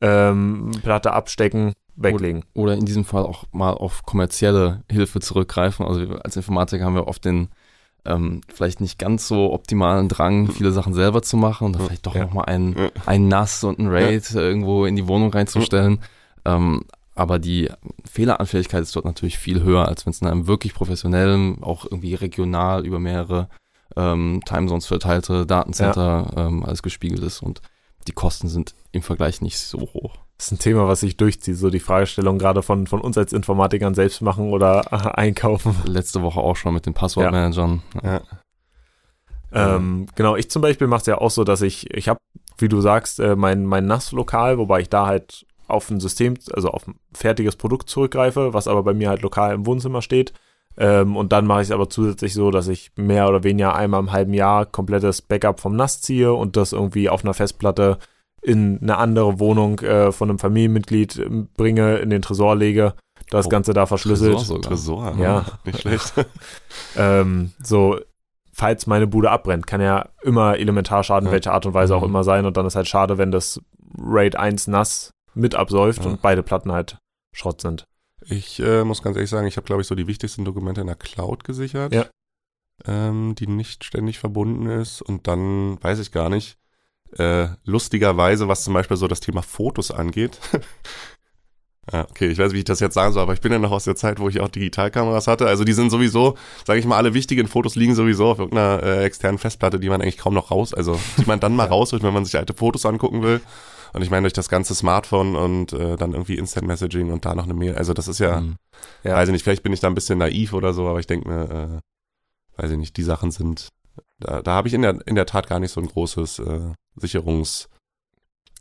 ähm, 0.00 0.72
Platte 0.82 1.12
abstecken, 1.12 1.72
weglegen. 1.96 2.44
Oder 2.54 2.74
in 2.74 2.84
diesem 2.84 3.04
Fall 3.04 3.24
auch 3.24 3.44
mal 3.52 3.72
auf 3.72 4.04
kommerzielle 4.04 4.82
Hilfe 4.90 5.20
zurückgreifen. 5.20 5.86
Also 5.86 6.16
als 6.16 6.36
Informatiker 6.36 6.84
haben 6.84 6.94
wir 6.94 7.08
oft 7.08 7.24
den 7.24 7.48
ähm, 8.04 8.40
vielleicht 8.52 8.80
nicht 8.80 8.98
ganz 8.98 9.26
so 9.26 9.52
optimalen 9.52 10.08
Drang, 10.08 10.50
viele 10.50 10.72
Sachen 10.72 10.94
selber 10.94 11.22
zu 11.22 11.36
machen 11.36 11.66
und 11.66 11.72
dann 11.74 11.86
vielleicht 11.86 12.06
doch 12.06 12.14
ja. 12.14 12.24
nochmal 12.24 12.44
ein, 12.46 12.76
ein 13.04 13.28
NAS 13.28 13.64
und 13.64 13.78
ein 13.78 13.88
RAID 13.88 14.30
ja. 14.30 14.40
irgendwo 14.40 14.86
in 14.86 14.96
die 14.96 15.08
Wohnung 15.08 15.32
reinzustellen. 15.32 16.00
Ähm, 16.44 16.84
aber 17.14 17.38
die 17.38 17.70
Fehleranfälligkeit 18.04 18.82
ist 18.82 18.94
dort 18.94 19.06
natürlich 19.06 19.38
viel 19.38 19.62
höher, 19.62 19.88
als 19.88 20.06
wenn 20.06 20.12
es 20.12 20.20
in 20.20 20.28
einem 20.28 20.46
wirklich 20.46 20.74
professionellen, 20.74 21.62
auch 21.62 21.84
irgendwie 21.84 22.14
regional 22.14 22.84
über 22.84 23.00
mehrere 23.00 23.48
ähm, 23.96 24.42
Timezones 24.44 24.86
verteilte 24.86 25.46
Datencenter 25.46 26.30
ja. 26.36 26.46
ähm, 26.46 26.64
alles 26.64 26.82
gespiegelt 26.82 27.22
ist. 27.22 27.42
Und 27.42 27.62
die 28.06 28.12
Kosten 28.12 28.48
sind 28.48 28.74
im 28.92 29.02
Vergleich 29.02 29.40
nicht 29.40 29.58
so 29.58 29.78
hoch. 29.78 30.16
Das 30.38 30.46
ist 30.46 30.52
ein 30.52 30.58
Thema, 30.58 30.86
was 30.86 31.00
sich 31.00 31.16
durchzieht, 31.16 31.56
so 31.56 31.70
die 31.70 31.80
Fragestellung 31.80 32.38
gerade 32.38 32.62
von, 32.62 32.86
von 32.86 33.00
uns 33.00 33.16
als 33.16 33.32
Informatikern 33.32 33.94
selbst 33.94 34.20
machen 34.20 34.50
oder 34.50 34.84
äh, 34.90 35.20
einkaufen. 35.20 35.74
Letzte 35.86 36.22
Woche 36.22 36.40
auch 36.40 36.56
schon 36.56 36.74
mit 36.74 36.86
den 36.86 36.94
Passwortmanagern. 36.94 37.82
Ja. 38.02 38.12
ja. 38.12 39.76
Ähm, 39.76 40.06
genau, 40.14 40.36
ich 40.36 40.50
zum 40.50 40.60
Beispiel 40.60 40.86
mache 40.86 41.00
es 41.00 41.06
ja 41.06 41.18
auch 41.18 41.30
so, 41.30 41.44
dass 41.44 41.62
ich, 41.62 41.90
ich 41.94 42.08
habe, 42.08 42.18
wie 42.58 42.68
du 42.68 42.80
sagst, 42.80 43.20
äh, 43.20 43.36
mein, 43.36 43.64
mein 43.64 43.86
NAS-Lokal, 43.86 44.58
wobei 44.58 44.80
ich 44.80 44.90
da 44.90 45.06
halt 45.06 45.46
auf 45.68 45.90
ein 45.90 46.00
System, 46.00 46.34
also 46.52 46.70
auf 46.70 46.86
ein 46.86 46.98
fertiges 47.12 47.56
Produkt 47.56 47.88
zurückgreife, 47.88 48.52
was 48.52 48.68
aber 48.68 48.82
bei 48.82 48.92
mir 48.92 49.08
halt 49.08 49.22
lokal 49.22 49.54
im 49.54 49.66
Wohnzimmer 49.66 50.02
steht. 50.02 50.32
Ähm, 50.78 51.16
und 51.16 51.32
dann 51.32 51.46
mache 51.46 51.62
ich 51.62 51.68
es 51.68 51.72
aber 51.72 51.88
zusätzlich 51.88 52.34
so, 52.34 52.50
dass 52.50 52.68
ich 52.68 52.92
mehr 52.96 53.28
oder 53.28 53.44
weniger 53.44 53.74
einmal 53.74 54.00
im 54.00 54.12
halben 54.12 54.34
Jahr 54.34 54.66
komplettes 54.66 55.22
Backup 55.22 55.60
vom 55.60 55.74
NAS 55.74 56.02
ziehe 56.02 56.32
und 56.32 56.56
das 56.56 56.72
irgendwie 56.72 57.08
auf 57.08 57.24
einer 57.24 57.34
Festplatte 57.34 57.98
in 58.42 58.78
eine 58.80 58.98
andere 58.98 59.40
Wohnung 59.40 59.80
äh, 59.80 60.12
von 60.12 60.28
einem 60.28 60.38
Familienmitglied 60.38 61.18
ähm, 61.18 61.48
bringe, 61.56 61.96
in 61.96 62.10
den 62.10 62.22
Tresor 62.22 62.54
lege, 62.56 62.94
das 63.30 63.46
oh, 63.46 63.48
Ganze 63.48 63.72
da 63.72 63.86
verschlüsselt. 63.86 64.36
Tresor, 64.36 64.62
Tresor 64.62 65.16
ja. 65.18 65.44
Nicht 65.64 65.80
schlecht. 65.80 66.12
ähm, 66.96 67.52
so, 67.62 67.98
falls 68.52 68.86
meine 68.86 69.06
Bude 69.06 69.30
abbrennt, 69.30 69.66
kann 69.66 69.80
ja 69.80 70.10
immer 70.22 70.58
Elementarschaden, 70.58 71.26
ja. 71.26 71.32
welche 71.32 71.52
Art 71.52 71.66
und 71.66 71.74
Weise 71.74 71.96
auch 71.96 72.02
mhm. 72.02 72.08
immer 72.10 72.24
sein. 72.24 72.44
Und 72.44 72.56
dann 72.56 72.66
ist 72.66 72.76
halt 72.76 72.86
schade, 72.86 73.18
wenn 73.18 73.32
das 73.32 73.60
RAID 73.98 74.36
1 74.36 74.68
nass 74.68 75.10
mit 75.34 75.54
absäuft 75.54 76.04
ja. 76.04 76.10
und 76.10 76.22
beide 76.22 76.42
Platten 76.42 76.70
halt 76.70 76.98
Schrott 77.32 77.60
sind. 77.60 77.86
Ich 78.28 78.60
äh, 78.60 78.84
muss 78.84 79.02
ganz 79.02 79.16
ehrlich 79.16 79.30
sagen, 79.30 79.46
ich 79.46 79.56
habe, 79.56 79.66
glaube 79.66 79.82
ich, 79.82 79.88
so 79.88 79.94
die 79.94 80.06
wichtigsten 80.06 80.44
Dokumente 80.44 80.80
in 80.80 80.86
der 80.88 80.96
Cloud 80.96 81.44
gesichert, 81.44 81.94
ja. 81.94 82.06
ähm, 82.84 83.34
die 83.36 83.46
nicht 83.46 83.84
ständig 83.84 84.18
verbunden 84.18 84.66
ist. 84.66 85.00
Und 85.02 85.26
dann 85.28 85.82
weiß 85.82 86.00
ich 86.00 86.12
gar 86.12 86.28
nicht, 86.28 86.58
äh, 87.18 87.48
lustigerweise, 87.64 88.48
was 88.48 88.64
zum 88.64 88.74
Beispiel 88.74 88.96
so 88.96 89.06
das 89.06 89.20
Thema 89.20 89.42
Fotos 89.42 89.92
angeht. 89.92 90.38
ja, 91.92 92.04
okay, 92.10 92.26
ich 92.26 92.38
weiß, 92.38 92.52
wie 92.52 92.58
ich 92.58 92.64
das 92.64 92.80
jetzt 92.80 92.94
sagen 92.94 93.12
soll, 93.12 93.22
aber 93.22 93.32
ich 93.32 93.40
bin 93.40 93.52
ja 93.52 93.60
noch 93.60 93.70
aus 93.70 93.84
der 93.84 93.96
Zeit, 93.96 94.18
wo 94.18 94.28
ich 94.28 94.40
auch 94.40 94.48
Digitalkameras 94.48 95.28
hatte. 95.28 95.46
Also 95.46 95.62
die 95.62 95.72
sind 95.72 95.90
sowieso, 95.90 96.36
sage 96.64 96.80
ich 96.80 96.86
mal, 96.86 96.96
alle 96.96 97.14
wichtigen 97.14 97.46
Fotos 97.46 97.76
liegen 97.76 97.94
sowieso 97.94 98.26
auf 98.26 98.40
irgendeiner 98.40 98.82
äh, 98.82 99.04
externen 99.04 99.38
Festplatte, 99.38 99.78
die 99.78 99.88
man 99.88 100.02
eigentlich 100.02 100.18
kaum 100.18 100.34
noch 100.34 100.50
raus, 100.50 100.74
also 100.74 100.98
die 101.18 101.26
man 101.26 101.38
dann 101.38 101.54
mal 101.54 101.66
rausholt, 101.68 102.02
wenn 102.02 102.14
man 102.14 102.24
sich 102.24 102.36
alte 102.36 102.54
Fotos 102.54 102.86
angucken 102.86 103.22
will. 103.22 103.40
Und 103.96 104.02
ich 104.02 104.10
meine, 104.10 104.24
durch 104.24 104.34
das 104.34 104.50
ganze 104.50 104.74
Smartphone 104.74 105.36
und 105.36 105.72
äh, 105.72 105.96
dann 105.96 106.12
irgendwie 106.12 106.36
Instant 106.36 106.66
Messaging 106.66 107.10
und 107.10 107.24
da 107.24 107.34
noch 107.34 107.44
eine 107.44 107.54
Mail. 107.54 107.76
Also 107.76 107.94
das 107.94 108.08
ist 108.08 108.18
ja, 108.18 108.42
mhm. 108.42 108.56
ja. 109.04 109.14
weiß 109.14 109.30
ich 109.30 109.32
nicht, 109.32 109.42
vielleicht 109.42 109.62
bin 109.62 109.72
ich 109.72 109.80
da 109.80 109.86
ein 109.86 109.94
bisschen 109.94 110.18
naiv 110.18 110.52
oder 110.52 110.74
so, 110.74 110.86
aber 110.86 111.00
ich 111.00 111.06
denke 111.06 111.26
mir, 111.26 111.80
äh, 112.58 112.60
weiß 112.60 112.72
ich 112.72 112.76
nicht, 112.76 112.98
die 112.98 113.02
Sachen 113.02 113.30
sind, 113.30 113.70
da, 114.18 114.42
da 114.42 114.52
habe 114.52 114.68
ich 114.68 114.74
in 114.74 114.82
der, 114.82 114.98
in 115.06 115.14
der 115.14 115.24
Tat 115.24 115.48
gar 115.48 115.60
nicht 115.60 115.72
so 115.72 115.80
ein 115.80 115.88
großes 115.88 116.40
äh, 116.40 116.72
Sicherungs- 117.00 117.68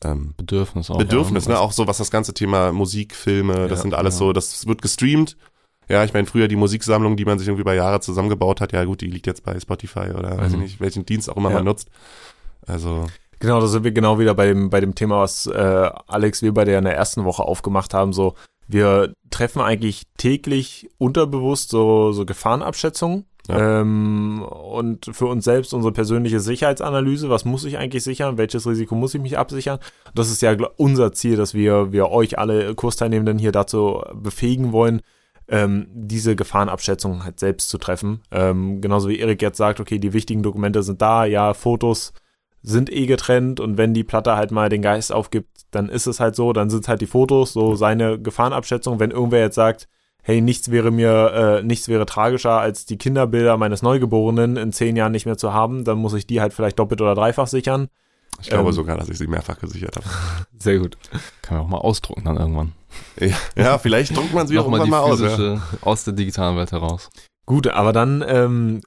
ähm, 0.05 0.35
Bedürfnis 0.37 0.89
auch. 0.89 0.97
Bedürfnis, 0.97 1.47
ja, 1.47 1.55
ne? 1.55 1.59
Auch 1.59 1.73
so, 1.73 1.85
was 1.85 1.97
das 1.97 2.11
ganze 2.11 2.33
Thema 2.33 2.71
Musik, 2.71 3.13
Filme, 3.13 3.57
ja, 3.57 3.67
das 3.67 3.81
sind 3.81 3.93
alles 3.93 4.17
so, 4.17 4.31
das 4.31 4.65
wird 4.65 4.81
gestreamt. 4.81 5.35
Ja, 5.89 6.05
ich 6.05 6.13
meine, 6.13 6.27
früher 6.27 6.47
die 6.47 6.55
Musiksammlung, 6.55 7.17
die 7.17 7.25
man 7.25 7.39
sich 7.39 7.49
irgendwie 7.49 7.65
bei 7.65 7.75
Jahre 7.75 7.99
zusammengebaut 7.99 8.61
hat, 8.61 8.71
ja 8.71 8.85
gut, 8.85 9.01
die 9.01 9.07
liegt 9.07 9.27
jetzt 9.27 9.43
bei 9.43 9.59
Spotify 9.59 10.11
oder 10.17 10.35
mhm. 10.35 10.37
weiß 10.37 10.51
ich 10.51 10.57
mhm. 10.57 10.63
nicht, 10.63 10.79
welchen 10.79 11.05
Dienst 11.05 11.29
auch 11.29 11.35
immer 11.35 11.49
man 11.49 11.65
nutzt. 11.65 11.89
Also. 12.65 13.07
Genau, 13.39 13.59
da 13.59 13.67
sind 13.67 13.83
wir 13.83 13.91
genau 13.91 14.19
wieder 14.19 14.33
bei 14.33 14.47
dem, 14.47 14.69
bei 14.69 14.79
dem 14.79 14.95
Thema, 14.95 15.21
was 15.21 15.47
äh, 15.47 15.89
Alex 16.07 16.41
wir 16.41 16.53
bei 16.53 16.65
der 16.65 16.79
in 16.79 16.85
der 16.85 16.95
ersten 16.95 17.25
Woche 17.25 17.43
aufgemacht 17.43 17.93
haben. 17.93 18.13
So, 18.13 18.35
wir 18.67 19.13
treffen 19.29 19.61
eigentlich 19.61 20.03
täglich 20.17 20.89
unterbewusst 20.97 21.69
so, 21.69 22.11
so 22.11 22.25
Gefahrenabschätzungen. 22.25 23.25
Ja. 23.47 23.81
Ähm, 23.81 24.41
und 24.41 25.05
für 25.11 25.27
uns 25.27 25.45
selbst 25.45 25.73
unsere 25.73 25.93
persönliche 25.93 26.39
Sicherheitsanalyse, 26.39 27.29
was 27.29 27.45
muss 27.45 27.63
ich 27.63 27.77
eigentlich 27.77 28.03
sichern, 28.03 28.37
welches 28.37 28.65
Risiko 28.65 28.95
muss 28.95 29.13
ich 29.13 29.21
mich 29.21 29.37
absichern. 29.37 29.79
Das 30.15 30.31
ist 30.31 30.41
ja 30.41 30.55
unser 30.77 31.11
Ziel, 31.11 31.35
dass 31.35 31.53
wir, 31.53 31.91
wir 31.91 32.09
euch 32.09 32.39
alle 32.39 32.73
Kursteilnehmenden 32.73 33.37
hier 33.37 33.51
dazu 33.51 34.01
befähigen 34.15 34.71
wollen, 34.71 35.01
ähm, 35.47 35.85
diese 35.93 36.35
Gefahrenabschätzung 36.35 37.23
halt 37.23 37.39
selbst 37.39 37.69
zu 37.69 37.77
treffen. 37.77 38.21
Ähm, 38.31 38.81
genauso 38.81 39.09
wie 39.09 39.19
Erik 39.19 39.43
jetzt 39.43 39.57
sagt, 39.57 39.79
okay, 39.79 39.99
die 39.99 40.13
wichtigen 40.13 40.41
Dokumente 40.41 40.81
sind 40.81 41.01
da, 41.03 41.25
ja, 41.25 41.53
Fotos, 41.53 42.13
sind 42.65 42.91
eh 42.91 43.05
getrennt 43.05 43.59
und 43.59 43.77
wenn 43.77 43.93
die 43.93 44.03
Platte 44.03 44.35
halt 44.35 44.51
mal 44.51 44.69
den 44.69 44.81
Geist 44.81 45.11
aufgibt, 45.11 45.65
dann 45.71 45.87
ist 45.87 46.07
es 46.07 46.19
halt 46.19 46.35
so, 46.35 46.51
dann 46.51 46.69
sind 46.69 46.87
halt 46.87 47.01
die 47.01 47.07
Fotos, 47.07 47.53
so 47.53 47.75
seine 47.75 48.19
Gefahrenabschätzung. 48.19 48.99
Wenn 48.99 49.11
irgendwer 49.11 49.41
jetzt 49.41 49.55
sagt, 49.55 49.87
hey, 50.23 50.41
nichts 50.41 50.71
wäre 50.71 50.89
mir, 50.89 51.59
äh, 51.61 51.63
nichts 51.63 51.87
wäre 51.87 52.07
tragischer, 52.07 52.59
als 52.59 52.85
die 52.85 52.97
Kinderbilder 52.97 53.57
meines 53.57 53.83
Neugeborenen 53.83 54.57
in 54.57 54.73
zehn 54.73 54.95
Jahren 54.95 55.11
nicht 55.11 55.27
mehr 55.27 55.37
zu 55.37 55.53
haben, 55.53 55.83
dann 55.83 55.99
muss 55.99 56.15
ich 56.15 56.25
die 56.25 56.41
halt 56.41 56.53
vielleicht 56.53 56.79
doppelt 56.79 57.01
oder 57.01 57.13
dreifach 57.13 57.47
sichern. 57.47 57.89
Ich 58.41 58.49
glaube 58.49 58.69
ähm, 58.69 58.73
sogar, 58.73 58.97
dass 58.97 59.09
ich 59.09 59.17
sie 59.17 59.27
mehrfach 59.27 59.59
gesichert 59.59 59.95
habe. 59.97 60.05
Sehr 60.59 60.79
gut. 60.79 60.97
Kann 61.43 61.57
man 61.57 61.65
auch 61.65 61.69
mal 61.69 61.77
ausdrucken 61.77 62.23
dann 62.25 62.37
irgendwann. 62.37 62.73
Ja, 63.19 63.37
ja 63.55 63.77
vielleicht 63.77 64.17
druckt 64.17 64.33
man 64.33 64.47
sie 64.47 64.57
auch 64.57 64.65
irgendwann 64.65 64.89
mal 64.89 64.99
aus. 64.99 65.21
Ja. 65.21 65.61
Aus 65.81 66.03
der 66.03 66.13
digitalen 66.13 66.57
Welt 66.57 66.71
heraus. 66.71 67.09
Gut, 67.45 67.67
aber 67.67 67.93
dann 67.93 68.23
ähm, 68.27 68.81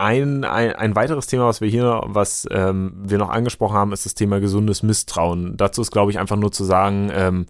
ein, 0.00 0.44
ein, 0.44 0.72
ein 0.72 0.96
weiteres 0.96 1.26
Thema, 1.26 1.46
was 1.46 1.60
wir 1.60 1.68
hier, 1.68 2.02
was 2.06 2.46
ähm, 2.50 2.92
wir 2.96 3.18
noch 3.18 3.30
angesprochen 3.30 3.76
haben, 3.76 3.92
ist 3.92 4.06
das 4.06 4.14
Thema 4.14 4.40
gesundes 4.40 4.82
Misstrauen. 4.82 5.56
Dazu 5.56 5.82
ist, 5.82 5.90
glaube 5.90 6.10
ich, 6.10 6.18
einfach 6.18 6.36
nur 6.36 6.50
zu 6.52 6.64
sagen, 6.64 7.10
ähm, 7.12 7.46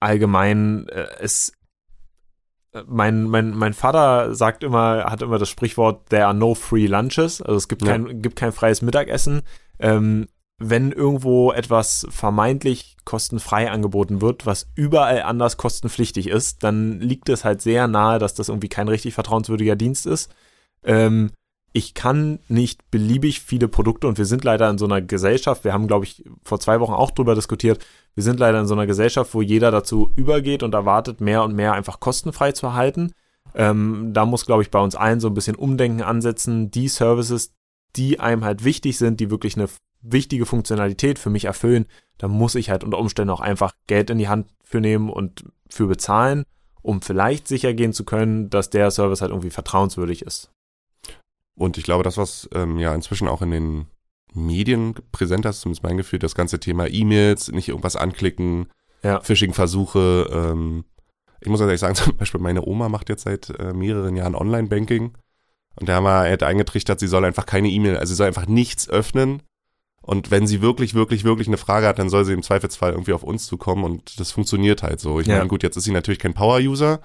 allgemein, 0.00 0.86
äh, 0.88 1.06
es 1.20 1.52
äh, 2.72 2.82
mein, 2.86 3.24
mein, 3.24 3.56
mein 3.56 3.72
Vater 3.72 4.34
sagt 4.34 4.62
immer, 4.62 5.04
hat 5.04 5.22
immer 5.22 5.38
das 5.38 5.48
Sprichwort, 5.48 6.10
there 6.10 6.26
are 6.26 6.34
no 6.34 6.54
free 6.54 6.86
lunches. 6.86 7.40
Also 7.40 7.56
es 7.56 7.68
gibt, 7.68 7.82
ja. 7.82 7.92
kein, 7.92 8.20
gibt 8.20 8.36
kein 8.36 8.52
freies 8.52 8.82
Mittagessen. 8.82 9.42
Ähm, 9.78 10.26
wenn 10.58 10.92
irgendwo 10.92 11.52
etwas 11.52 12.06
vermeintlich 12.10 12.96
kostenfrei 13.04 13.70
angeboten 13.70 14.20
wird, 14.22 14.46
was 14.46 14.68
überall 14.74 15.22
anders 15.22 15.56
kostenpflichtig 15.58 16.28
ist, 16.28 16.62
dann 16.62 17.00
liegt 17.00 17.28
es 17.28 17.44
halt 17.44 17.60
sehr 17.60 17.88
nahe, 17.88 18.18
dass 18.18 18.34
das 18.34 18.48
irgendwie 18.48 18.68
kein 18.68 18.88
richtig 18.88 19.14
vertrauenswürdiger 19.14 19.76
Dienst 19.76 20.06
ist. 20.06 20.34
Ähm, 20.86 21.32
ich 21.76 21.92
kann 21.92 22.38
nicht 22.48 22.90
beliebig 22.90 23.40
viele 23.40 23.68
Produkte 23.68 24.06
und 24.06 24.16
wir 24.16 24.24
sind 24.24 24.44
leider 24.44 24.70
in 24.70 24.78
so 24.78 24.86
einer 24.86 25.02
Gesellschaft, 25.02 25.62
wir 25.62 25.74
haben, 25.74 25.88
glaube 25.88 26.06
ich, 26.06 26.24
vor 26.42 26.58
zwei 26.58 26.80
Wochen 26.80 26.94
auch 26.94 27.10
drüber 27.10 27.34
diskutiert, 27.34 27.84
wir 28.14 28.22
sind 28.22 28.40
leider 28.40 28.58
in 28.58 28.66
so 28.66 28.72
einer 28.72 28.86
Gesellschaft, 28.86 29.34
wo 29.34 29.42
jeder 29.42 29.70
dazu 29.70 30.10
übergeht 30.16 30.62
und 30.62 30.72
erwartet, 30.72 31.20
mehr 31.20 31.42
und 31.42 31.54
mehr 31.54 31.74
einfach 31.74 32.00
kostenfrei 32.00 32.52
zu 32.52 32.64
erhalten. 32.64 33.12
Ähm, 33.54 34.12
da 34.14 34.24
muss, 34.24 34.46
glaube 34.46 34.62
ich, 34.62 34.70
bei 34.70 34.78
uns 34.78 34.94
allen 34.94 35.20
so 35.20 35.28
ein 35.28 35.34
bisschen 35.34 35.54
Umdenken 35.54 36.00
ansetzen. 36.00 36.70
Die 36.70 36.88
Services, 36.88 37.52
die 37.94 38.20
einem 38.20 38.42
halt 38.42 38.64
wichtig 38.64 38.96
sind, 38.96 39.20
die 39.20 39.30
wirklich 39.30 39.56
eine 39.56 39.68
wichtige 40.00 40.46
Funktionalität 40.46 41.18
für 41.18 41.28
mich 41.28 41.44
erfüllen, 41.44 41.84
da 42.16 42.28
muss 42.28 42.54
ich 42.54 42.70
halt 42.70 42.84
unter 42.84 42.98
Umständen 42.98 43.30
auch 43.30 43.40
einfach 43.40 43.74
Geld 43.86 44.08
in 44.08 44.16
die 44.16 44.28
Hand 44.28 44.48
für 44.64 44.80
nehmen 44.80 45.10
und 45.10 45.44
für 45.68 45.86
bezahlen, 45.86 46.44
um 46.80 47.02
vielleicht 47.02 47.48
sicher 47.48 47.74
gehen 47.74 47.92
zu 47.92 48.04
können, 48.04 48.48
dass 48.48 48.70
der 48.70 48.90
Service 48.90 49.20
halt 49.20 49.30
irgendwie 49.30 49.50
vertrauenswürdig 49.50 50.22
ist. 50.22 50.52
Und 51.56 51.78
ich 51.78 51.84
glaube, 51.84 52.04
das, 52.04 52.16
was 52.16 52.48
ähm, 52.54 52.78
ja 52.78 52.94
inzwischen 52.94 53.28
auch 53.28 53.42
in 53.42 53.50
den 53.50 53.86
Medien 54.34 54.94
präsent 55.12 55.46
ist, 55.46 55.62
zumindest 55.62 55.82
mein 55.82 55.96
Gefühl, 55.96 56.18
das 56.18 56.34
ganze 56.34 56.60
Thema 56.60 56.86
E-Mails, 56.86 57.50
nicht 57.50 57.68
irgendwas 57.68 57.96
anklicken, 57.96 58.66
ja. 59.02 59.20
Phishing-Versuche. 59.20 60.28
Ähm, 60.30 60.84
ich 61.40 61.48
muss 61.48 61.60
ehrlich 61.60 61.80
sagen, 61.80 61.94
zum 61.96 62.16
Beispiel 62.16 62.40
meine 62.40 62.64
Oma 62.64 62.88
macht 62.88 63.08
jetzt 63.08 63.24
seit 63.24 63.50
äh, 63.58 63.72
mehreren 63.72 64.16
Jahren 64.16 64.34
Online-Banking 64.34 65.16
und 65.78 65.88
da 65.88 65.96
haben 65.96 66.04
wir 66.04 66.20
halt 66.20 66.42
eingetrichtert, 66.42 67.00
sie 67.00 67.06
soll 67.06 67.24
einfach 67.24 67.46
keine 67.46 67.68
E-Mail, 67.68 67.96
also 67.98 68.12
sie 68.12 68.16
soll 68.16 68.26
einfach 68.26 68.46
nichts 68.46 68.88
öffnen. 68.88 69.42
Und 70.00 70.30
wenn 70.30 70.46
sie 70.46 70.62
wirklich, 70.62 70.94
wirklich, 70.94 71.24
wirklich 71.24 71.48
eine 71.48 71.56
Frage 71.56 71.86
hat, 71.86 71.98
dann 71.98 72.08
soll 72.08 72.24
sie 72.24 72.32
im 72.32 72.42
Zweifelsfall 72.42 72.92
irgendwie 72.92 73.12
auf 73.12 73.24
uns 73.24 73.46
zukommen 73.46 73.82
und 73.84 74.20
das 74.20 74.30
funktioniert 74.30 74.82
halt 74.82 75.00
so. 75.00 75.18
Ich 75.20 75.26
ja. 75.26 75.36
meine, 75.36 75.48
gut, 75.48 75.64
jetzt 75.64 75.76
ist 75.76 75.84
sie 75.84 75.92
natürlich 75.92 76.20
kein 76.20 76.32
Power-User, 76.32 77.00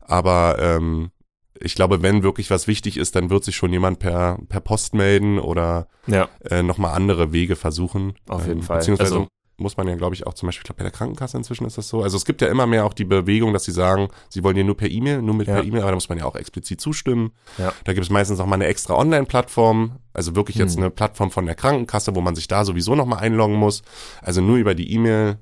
aber 0.00 0.56
ähm, 0.60 1.10
ich 1.60 1.74
glaube, 1.74 2.02
wenn 2.02 2.22
wirklich 2.22 2.50
was 2.50 2.66
wichtig 2.66 2.96
ist, 2.96 3.14
dann 3.14 3.30
wird 3.30 3.44
sich 3.44 3.56
schon 3.56 3.72
jemand 3.72 3.98
per, 3.98 4.38
per 4.48 4.60
Post 4.60 4.94
melden 4.94 5.38
oder 5.38 5.88
ja. 6.06 6.28
äh, 6.48 6.62
nochmal 6.62 6.94
andere 6.94 7.32
Wege 7.32 7.56
versuchen. 7.56 8.14
Auf 8.28 8.46
jeden 8.46 8.60
ähm, 8.60 8.64
Fall. 8.64 8.78
Beziehungsweise 8.78 9.14
also, 9.14 9.28
muss 9.58 9.76
man 9.76 9.88
ja, 9.88 9.96
glaube 9.96 10.14
ich, 10.14 10.26
auch 10.26 10.34
zum 10.34 10.46
Beispiel, 10.48 10.62
ich 10.62 10.66
glaube, 10.66 10.78
bei 10.78 10.84
der 10.84 10.92
Krankenkasse 10.92 11.36
inzwischen 11.36 11.66
ist 11.66 11.78
das 11.78 11.88
so. 11.88 12.02
Also 12.02 12.16
es 12.16 12.24
gibt 12.24 12.42
ja 12.42 12.48
immer 12.48 12.66
mehr 12.66 12.84
auch 12.84 12.92
die 12.92 13.04
Bewegung, 13.04 13.52
dass 13.52 13.64
sie 13.64 13.72
sagen, 13.72 14.08
sie 14.28 14.44
wollen 14.44 14.56
dir 14.56 14.64
nur 14.64 14.76
per 14.76 14.90
E-Mail, 14.90 15.22
nur 15.22 15.34
mit 15.34 15.48
ja. 15.48 15.54
per 15.54 15.64
E-Mail, 15.64 15.82
aber 15.82 15.92
da 15.92 15.96
muss 15.96 16.08
man 16.08 16.18
ja 16.18 16.24
auch 16.26 16.36
explizit 16.36 16.80
zustimmen. 16.80 17.32
Ja. 17.56 17.72
Da 17.84 17.92
gibt 17.94 18.04
es 18.04 18.10
meistens 18.10 18.38
auch 18.40 18.46
mal 18.46 18.56
eine 18.56 18.66
extra 18.66 18.94
Online-Plattform, 18.94 19.98
also 20.12 20.36
wirklich 20.36 20.56
jetzt 20.56 20.76
hm. 20.76 20.82
eine 20.82 20.90
Plattform 20.90 21.30
von 21.30 21.46
der 21.46 21.54
Krankenkasse, 21.54 22.14
wo 22.14 22.20
man 22.20 22.34
sich 22.34 22.48
da 22.48 22.64
sowieso 22.64 22.94
nochmal 22.94 23.20
einloggen 23.20 23.56
muss. 23.56 23.82
Also 24.20 24.40
nur 24.42 24.56
über 24.56 24.74
die 24.74 24.92
E-Mail, 24.92 25.38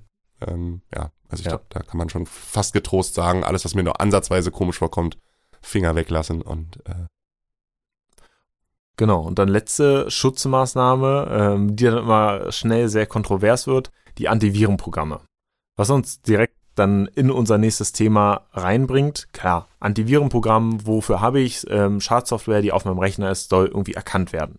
ähm, 0.47 0.83
ja, 0.95 1.11
also 1.29 1.41
ich 1.41 1.47
ja. 1.47 1.51
glaube, 1.51 1.65
da 1.71 1.81
kann 1.81 1.99
man 1.99 2.09
schon 2.09 2.27
fast 2.27 2.73
getrost 2.73 3.15
sagen, 3.15 3.43
alles, 3.43 3.65
was 3.65 3.75
mir 3.75 3.83
nur 3.83 4.01
ansatzweise 4.01 4.53
komisch 4.53 4.79
vorkommt, 4.79 5.19
Finger 5.65 5.95
weglassen 5.95 6.43
und 6.43 6.79
äh, 6.87 7.07
Genau, 8.97 9.23
und 9.23 9.41
dann 9.41 9.49
letzte 9.49 10.09
Schutzmaßnahme, 10.09 11.29
ähm, 11.31 11.75
die 11.75 11.85
dann 11.85 11.99
immer 11.99 12.53
schnell 12.53 12.89
sehr 12.89 13.07
kontrovers 13.07 13.67
wird, 13.67 13.91
die 14.19 14.29
Antivirenprogramme. 14.29 15.21
Was 15.77 15.91
uns 15.91 16.23
direkt 16.23 16.55
dann 16.77 17.07
in 17.07 17.31
unser 17.31 17.59
nächstes 17.59 17.93
Thema 17.93 18.47
reinbringt. 18.53 19.29
Klar, 19.33 19.69
Antivirenprogramm, 19.81 20.87
wofür 20.87 21.21
habe 21.21 21.41
ich 21.41 21.65
ähm, 21.71 22.01
Schadsoftware, 22.01 22.63
die 22.63 22.73
auf 22.73 22.85
meinem 22.85 22.99
Rechner 22.99 23.31
ist, 23.31 23.49
soll 23.49 23.67
irgendwie 23.67 23.95
erkannt 23.95 24.33
werden. 24.33 24.59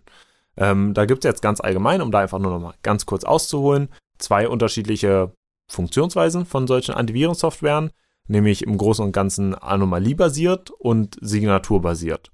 Ähm, 0.58 0.94
da 0.94 1.06
gibt 1.06 1.26
es 1.26 1.30
jetzt 1.30 1.42
ganz 1.42 1.60
allgemein, 1.60 2.02
um 2.02 2.12
da 2.12 2.20
einfach 2.20 2.40
nur 2.40 2.52
noch 2.52 2.60
mal 2.60 2.74
ganz 2.84 3.06
kurz 3.06 3.24
auszuholen, 3.26 3.90
zwei 4.18 4.48
unterschiedliche 4.48 5.34
Funktionsweisen 5.70 6.46
von 6.46 6.68
solchen 6.68 6.94
Antivirensoftwaren, 6.94 7.92
nämlich 8.28 8.64
im 8.64 8.78
Großen 8.78 9.06
und 9.06 9.12
Ganzen 9.12 9.56
anomaliebasiert 9.56 10.72
und 10.72 11.18
signaturbasiert. 11.22 12.32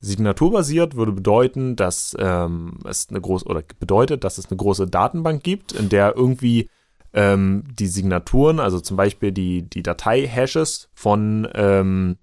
Signaturbasiert 0.00 0.94
würde 0.96 1.12
bedeuten, 1.12 1.76
dass 1.76 2.16
ähm, 2.18 2.78
es 2.88 3.08
eine 3.10 3.20
große 3.20 3.44
oder 3.44 3.62
bedeutet, 3.78 4.24
dass 4.24 4.38
es 4.38 4.50
eine 4.50 4.56
große 4.56 4.86
Datenbank 4.86 5.42
gibt, 5.42 5.72
in 5.72 5.90
der 5.90 6.16
irgendwie 6.16 6.70
ähm, 7.12 7.64
die 7.78 7.86
Signaturen, 7.86 8.60
also 8.60 8.80
zum 8.80 8.96
Beispiel 8.96 9.32
die, 9.32 9.68
die 9.68 9.82
Datei-Hashes 9.82 10.88
von, 10.94 11.48
ähm, 11.54 12.16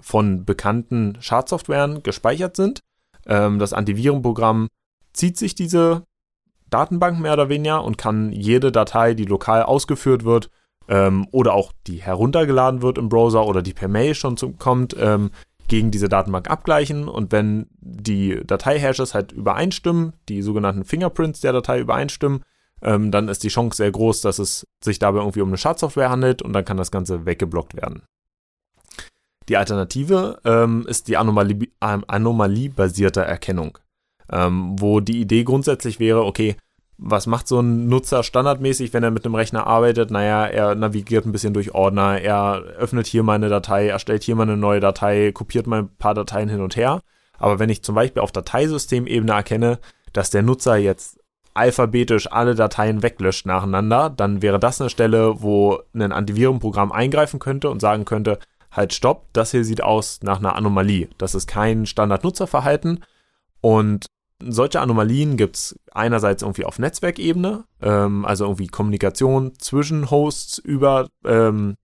von 0.00 0.44
bekannten 0.44 1.16
Schadsoftwaren 1.20 2.02
gespeichert 2.02 2.54
sind. 2.54 2.80
Ähm, 3.26 3.58
das 3.58 3.72
Antivirenprogramm 3.72 4.68
zieht 5.12 5.36
sich 5.36 5.54
diese 5.54 6.04
Datenbank 6.70 7.18
mehr 7.20 7.32
oder 7.32 7.48
weniger 7.48 7.82
und 7.84 7.98
kann 7.98 8.30
jede 8.30 8.70
Datei, 8.70 9.14
die 9.14 9.24
lokal 9.24 9.62
ausgeführt 9.62 10.24
wird, 10.24 10.50
ähm, 10.88 11.26
oder 11.30 11.54
auch 11.54 11.72
die 11.86 12.02
heruntergeladen 12.02 12.82
wird 12.82 12.98
im 12.98 13.08
Browser 13.08 13.46
oder 13.46 13.62
die 13.62 13.74
per 13.74 13.88
Mail 13.88 14.14
schon 14.14 14.36
zum, 14.36 14.58
kommt, 14.58 14.96
ähm, 14.98 15.30
gegen 15.68 15.90
diese 15.90 16.08
Datenbank 16.08 16.48
abgleichen 16.48 17.08
und 17.08 17.32
wenn 17.32 17.66
die 17.80 18.40
Datei-Hashes 18.44 19.14
halt 19.14 19.32
übereinstimmen, 19.32 20.12
die 20.28 20.42
sogenannten 20.42 20.84
Fingerprints 20.84 21.40
der 21.40 21.52
Datei 21.52 21.80
übereinstimmen, 21.80 22.42
ähm, 22.82 23.10
dann 23.10 23.28
ist 23.28 23.42
die 23.42 23.48
Chance 23.48 23.78
sehr 23.78 23.90
groß, 23.90 24.20
dass 24.20 24.38
es 24.38 24.66
sich 24.82 24.98
dabei 24.98 25.18
irgendwie 25.18 25.40
um 25.40 25.48
eine 25.48 25.58
Schadsoftware 25.58 26.10
handelt 26.10 26.42
und 26.42 26.52
dann 26.52 26.64
kann 26.64 26.76
das 26.76 26.90
Ganze 26.90 27.26
weggeblockt 27.26 27.74
werden. 27.74 28.02
Die 29.48 29.56
Alternative 29.56 30.40
ähm, 30.44 30.86
ist 30.88 31.08
die 31.08 31.16
Anomalie, 31.16 31.68
ähm, 31.80 32.04
anomaliebasierte 32.06 33.22
Erkennung, 33.22 33.78
ähm, 34.30 34.76
wo 34.78 35.00
die 35.00 35.20
Idee 35.20 35.44
grundsätzlich 35.44 36.00
wäre, 36.00 36.24
okay, 36.24 36.56
was 36.98 37.26
macht 37.26 37.46
so 37.46 37.60
ein 37.60 37.88
Nutzer 37.88 38.22
standardmäßig, 38.22 38.92
wenn 38.92 39.02
er 39.02 39.10
mit 39.10 39.24
einem 39.24 39.34
Rechner 39.34 39.66
arbeitet? 39.66 40.10
Naja, 40.10 40.46
er 40.46 40.74
navigiert 40.74 41.26
ein 41.26 41.32
bisschen 41.32 41.52
durch 41.52 41.74
Ordner, 41.74 42.20
er 42.20 42.62
öffnet 42.78 43.06
hier 43.06 43.22
mal 43.22 43.34
eine 43.34 43.48
Datei, 43.48 43.88
erstellt 43.88 44.22
hier 44.22 44.34
mal 44.34 44.44
eine 44.44 44.56
neue 44.56 44.80
Datei, 44.80 45.32
kopiert 45.32 45.66
mal 45.66 45.80
ein 45.80 45.96
paar 45.98 46.14
Dateien 46.14 46.48
hin 46.48 46.62
und 46.62 46.76
her. 46.76 47.00
Aber 47.38 47.58
wenn 47.58 47.68
ich 47.68 47.82
zum 47.82 47.94
Beispiel 47.94 48.22
auf 48.22 48.32
Dateisystemebene 48.32 49.32
erkenne, 49.32 49.78
dass 50.12 50.30
der 50.30 50.42
Nutzer 50.42 50.76
jetzt 50.76 51.18
alphabetisch 51.52 52.30
alle 52.32 52.54
Dateien 52.54 53.02
weglöscht 53.02 53.46
nacheinander, 53.46 54.10
dann 54.10 54.40
wäre 54.42 54.58
das 54.58 54.80
eine 54.80 54.90
Stelle, 54.90 55.42
wo 55.42 55.80
ein 55.94 56.12
Antivirenprogramm 56.12 56.92
eingreifen 56.92 57.40
könnte 57.40 57.70
und 57.70 57.80
sagen 57.80 58.04
könnte, 58.04 58.38
halt 58.70 58.92
stopp, 58.92 59.26
das 59.32 59.50
hier 59.50 59.64
sieht 59.64 59.82
aus 59.82 60.20
nach 60.22 60.38
einer 60.38 60.56
Anomalie. 60.56 61.08
Das 61.18 61.34
ist 61.34 61.46
kein 61.46 61.86
Standard-Nutzerverhalten 61.86 63.04
und 63.60 64.06
solche 64.42 64.80
Anomalien 64.80 65.36
gibt 65.36 65.56
es 65.56 65.78
einerseits 65.92 66.42
irgendwie 66.42 66.64
auf 66.64 66.78
Netzwerkebene, 66.78 67.64
ähm, 67.82 68.24
also 68.24 68.44
irgendwie 68.44 68.66
Kommunikation 68.66 69.54
zwischen 69.58 70.10
Hosts 70.10 70.58
über, 70.58 71.08
ähm, 71.24 71.76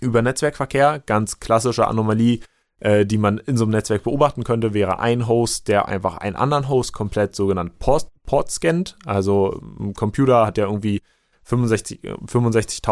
über 0.00 0.22
Netzwerkverkehr. 0.22 1.02
Ganz 1.04 1.40
klassische 1.40 1.88
Anomalie, 1.88 2.40
äh, 2.80 3.04
die 3.04 3.18
man 3.18 3.38
in 3.38 3.56
so 3.56 3.64
einem 3.64 3.72
Netzwerk 3.72 4.04
beobachten 4.04 4.44
könnte, 4.44 4.74
wäre 4.74 5.00
ein 5.00 5.26
Host, 5.26 5.68
der 5.68 5.88
einfach 5.88 6.18
einen 6.18 6.36
anderen 6.36 6.68
Host 6.68 6.92
komplett 6.92 7.34
sogenannt 7.34 7.78
Port, 7.78 8.08
Port 8.24 8.50
scannt. 8.50 8.96
Also 9.04 9.60
ein 9.80 9.94
Computer 9.94 10.46
hat 10.46 10.58
ja 10.58 10.66
irgendwie 10.66 11.02
65.000 11.44 12.28
65 12.28 12.82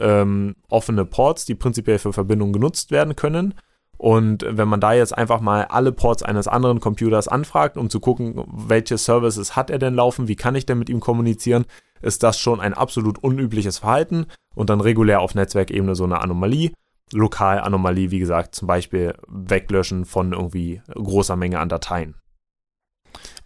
ähm, 0.00 0.54
offene 0.68 1.04
Ports, 1.04 1.44
die 1.44 1.56
prinzipiell 1.56 1.98
für 1.98 2.12
Verbindungen 2.12 2.52
genutzt 2.52 2.92
werden 2.92 3.16
können. 3.16 3.54
Und 3.98 4.44
wenn 4.48 4.68
man 4.68 4.80
da 4.80 4.92
jetzt 4.92 5.16
einfach 5.16 5.40
mal 5.40 5.64
alle 5.64 5.92
Ports 5.92 6.22
eines 6.22 6.48
anderen 6.48 6.80
Computers 6.80 7.28
anfragt, 7.28 7.76
um 7.76 7.88
zu 7.88 8.00
gucken, 8.00 8.44
welche 8.46 8.98
Services 8.98 9.56
hat 9.56 9.70
er 9.70 9.78
denn 9.78 9.94
laufen, 9.94 10.28
wie 10.28 10.36
kann 10.36 10.54
ich 10.54 10.66
denn 10.66 10.78
mit 10.78 10.90
ihm 10.90 11.00
kommunizieren, 11.00 11.64
ist 12.02 12.22
das 12.22 12.38
schon 12.38 12.60
ein 12.60 12.74
absolut 12.74 13.22
unübliches 13.22 13.78
Verhalten 13.78 14.26
und 14.54 14.70
dann 14.70 14.80
regulär 14.80 15.20
auf 15.20 15.34
Netzwerkebene 15.34 15.94
so 15.94 16.04
eine 16.04 16.20
Anomalie. 16.20 16.72
Lokal 17.12 17.60
Anomalie, 17.60 18.10
wie 18.10 18.18
gesagt, 18.18 18.54
zum 18.54 18.66
Beispiel 18.66 19.14
Weglöschen 19.28 20.04
von 20.04 20.32
irgendwie 20.32 20.82
großer 20.92 21.36
Menge 21.36 21.60
an 21.60 21.68
Dateien. 21.68 22.16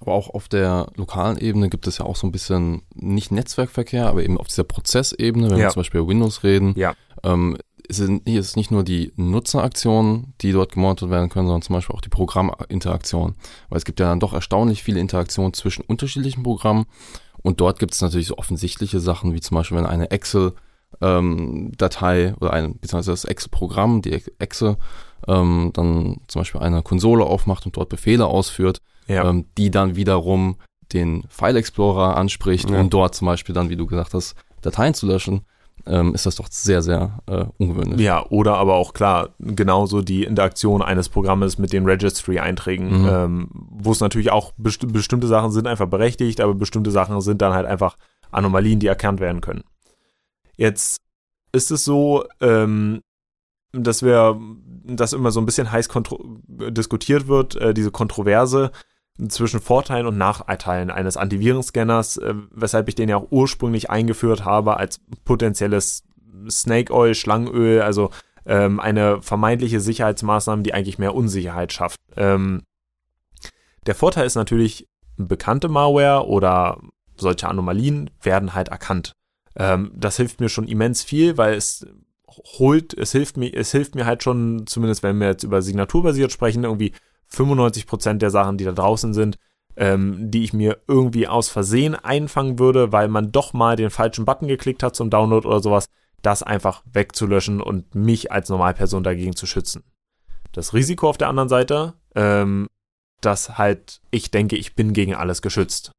Aber 0.00 0.12
auch 0.12 0.30
auf 0.30 0.48
der 0.48 0.86
lokalen 0.96 1.36
Ebene 1.38 1.68
gibt 1.68 1.86
es 1.86 1.98
ja 1.98 2.06
auch 2.06 2.16
so 2.16 2.26
ein 2.26 2.32
bisschen 2.32 2.82
nicht 2.94 3.30
Netzwerkverkehr, 3.32 4.06
aber 4.06 4.22
eben 4.22 4.38
auf 4.38 4.48
dieser 4.48 4.64
Prozessebene, 4.64 5.50
wenn 5.50 5.58
ja. 5.58 5.66
wir 5.66 5.70
zum 5.70 5.80
Beispiel 5.80 6.00
über 6.00 6.08
Windows 6.08 6.42
reden, 6.42 6.72
ja. 6.76 6.94
ähm, 7.22 7.58
sind 7.90 8.22
hier 8.26 8.40
ist 8.40 8.56
nicht 8.56 8.70
nur 8.70 8.84
die 8.84 9.12
Nutzeraktionen, 9.16 10.32
die 10.40 10.52
dort 10.52 10.72
gemonitort 10.72 11.10
werden 11.10 11.28
können, 11.28 11.46
sondern 11.46 11.62
zum 11.62 11.74
Beispiel 11.74 11.94
auch 11.94 12.00
die 12.00 12.08
Programminteraktion. 12.08 13.34
Weil 13.68 13.78
es 13.78 13.84
gibt 13.84 14.00
ja 14.00 14.06
dann 14.06 14.20
doch 14.20 14.32
erstaunlich 14.32 14.82
viele 14.82 15.00
Interaktionen 15.00 15.52
zwischen 15.52 15.82
unterschiedlichen 15.82 16.42
Programmen 16.42 16.86
und 17.42 17.60
dort 17.60 17.78
gibt 17.78 17.94
es 17.94 18.00
natürlich 18.00 18.28
so 18.28 18.38
offensichtliche 18.38 19.00
Sachen, 19.00 19.34
wie 19.34 19.40
zum 19.40 19.56
Beispiel, 19.56 19.78
wenn 19.78 19.86
eine 19.86 20.10
Excel-Datei 20.10 22.22
ähm, 22.22 22.34
oder 22.40 22.52
ein, 22.52 22.78
beziehungsweise 22.78 23.12
das 23.12 23.24
Excel-Programm, 23.24 24.02
die 24.02 24.12
Excel, 24.38 24.76
ähm, 25.26 25.70
dann 25.72 26.18
zum 26.26 26.40
Beispiel 26.40 26.60
eine 26.60 26.82
Konsole 26.82 27.24
aufmacht 27.24 27.64
und 27.66 27.76
dort 27.76 27.88
Befehle 27.88 28.26
ausführt, 28.26 28.82
ja. 29.06 29.28
ähm, 29.28 29.46
die 29.56 29.70
dann 29.70 29.96
wiederum 29.96 30.56
den 30.92 31.24
File 31.28 31.56
Explorer 31.56 32.16
anspricht, 32.16 32.68
ja. 32.68 32.80
um 32.80 32.90
dort 32.90 33.14
zum 33.14 33.26
Beispiel 33.26 33.54
dann, 33.54 33.70
wie 33.70 33.76
du 33.76 33.86
gesagt 33.86 34.14
hast, 34.14 34.34
Dateien 34.60 34.94
zu 34.94 35.06
löschen 35.06 35.42
ähm, 35.86 36.14
ist 36.14 36.26
das 36.26 36.36
doch 36.36 36.48
sehr, 36.50 36.82
sehr 36.82 37.18
äh, 37.26 37.44
ungewöhnlich. 37.58 38.00
Ja, 38.00 38.24
oder 38.30 38.56
aber 38.56 38.74
auch 38.74 38.92
klar, 38.92 39.30
genauso 39.38 40.02
die 40.02 40.24
Interaktion 40.24 40.82
eines 40.82 41.08
Programmes 41.08 41.58
mit 41.58 41.72
den 41.72 41.84
Registry-Einträgen, 41.84 43.02
mhm. 43.02 43.08
ähm, 43.08 43.48
wo 43.52 43.92
es 43.92 44.00
natürlich 44.00 44.30
auch 44.30 44.52
besti 44.56 44.86
bestimmte 44.86 45.26
Sachen 45.26 45.52
sind 45.52 45.66
einfach 45.66 45.88
berechtigt, 45.88 46.40
aber 46.40 46.54
bestimmte 46.54 46.90
Sachen 46.90 47.20
sind 47.20 47.42
dann 47.42 47.52
halt 47.52 47.66
einfach 47.66 47.96
Anomalien, 48.30 48.80
die 48.80 48.86
erkannt 48.86 49.20
werden 49.20 49.40
können. 49.40 49.64
Jetzt 50.56 51.00
ist 51.52 51.70
es 51.70 51.84
so, 51.84 52.24
ähm, 52.40 53.02
dass 53.72 54.02
wir, 54.02 54.38
dass 54.84 55.12
immer 55.12 55.30
so 55.30 55.40
ein 55.40 55.46
bisschen 55.46 55.70
heiß 55.70 55.88
diskutiert 56.48 57.28
wird, 57.28 57.56
äh, 57.56 57.74
diese 57.74 57.90
Kontroverse, 57.90 58.70
zwischen 59.28 59.60
Vorteilen 59.60 60.06
und 60.06 60.18
Nachteilen 60.18 60.90
eines 60.90 61.16
Antivirenscanners, 61.16 62.18
äh, 62.18 62.34
weshalb 62.50 62.88
ich 62.88 62.94
den 62.94 63.08
ja 63.08 63.16
auch 63.16 63.28
ursprünglich 63.30 63.90
eingeführt 63.90 64.44
habe 64.44 64.76
als 64.76 65.00
potenzielles 65.24 66.04
Snake 66.48 66.92
Oil, 66.92 67.14
Schlangenöl, 67.14 67.82
also 67.82 68.10
ähm, 68.46 68.80
eine 68.80 69.20
vermeintliche 69.22 69.80
Sicherheitsmaßnahme, 69.80 70.62
die 70.62 70.74
eigentlich 70.74 70.98
mehr 70.98 71.14
Unsicherheit 71.14 71.72
schafft. 71.72 72.00
Ähm, 72.16 72.62
der 73.86 73.94
Vorteil 73.94 74.26
ist 74.26 74.36
natürlich, 74.36 74.88
bekannte 75.16 75.68
Malware 75.68 76.26
oder 76.26 76.78
solche 77.16 77.48
Anomalien 77.48 78.10
werden 78.22 78.54
halt 78.54 78.68
erkannt. 78.68 79.12
Ähm, 79.56 79.92
das 79.94 80.16
hilft 80.16 80.40
mir 80.40 80.48
schon 80.48 80.66
immens 80.66 81.02
viel, 81.02 81.36
weil 81.36 81.54
es 81.54 81.86
holt, 82.58 82.94
es 82.94 83.12
hilft 83.12 83.36
mir, 83.36 83.52
es 83.54 83.72
hilft 83.72 83.94
mir 83.94 84.06
halt 84.06 84.22
schon, 84.22 84.66
zumindest 84.66 85.02
wenn 85.02 85.18
wir 85.18 85.28
jetzt 85.28 85.42
über 85.42 85.62
signaturbasiert 85.62 86.32
sprechen, 86.32 86.64
irgendwie 86.64 86.92
95% 87.32 88.14
der 88.14 88.30
Sachen, 88.30 88.58
die 88.58 88.64
da 88.64 88.72
draußen 88.72 89.14
sind, 89.14 89.38
ähm, 89.76 90.30
die 90.30 90.44
ich 90.44 90.52
mir 90.52 90.78
irgendwie 90.88 91.28
aus 91.28 91.48
Versehen 91.48 91.94
einfangen 91.94 92.58
würde, 92.58 92.92
weil 92.92 93.08
man 93.08 93.32
doch 93.32 93.52
mal 93.52 93.76
den 93.76 93.90
falschen 93.90 94.24
Button 94.24 94.48
geklickt 94.48 94.82
hat 94.82 94.96
zum 94.96 95.10
Download 95.10 95.46
oder 95.46 95.60
sowas, 95.60 95.88
das 96.22 96.42
einfach 96.42 96.82
wegzulöschen 96.92 97.60
und 97.60 97.94
mich 97.94 98.30
als 98.30 98.48
Normalperson 98.48 99.02
dagegen 99.02 99.34
zu 99.34 99.46
schützen. 99.46 99.84
Das 100.52 100.74
Risiko 100.74 101.08
auf 101.08 101.18
der 101.18 101.28
anderen 101.28 101.48
Seite, 101.48 101.94
ähm, 102.14 102.68
dass 103.20 103.58
halt 103.58 104.00
ich 104.10 104.30
denke, 104.30 104.56
ich 104.56 104.74
bin 104.74 104.92
gegen 104.92 105.14
alles 105.14 105.42
geschützt. 105.42 105.92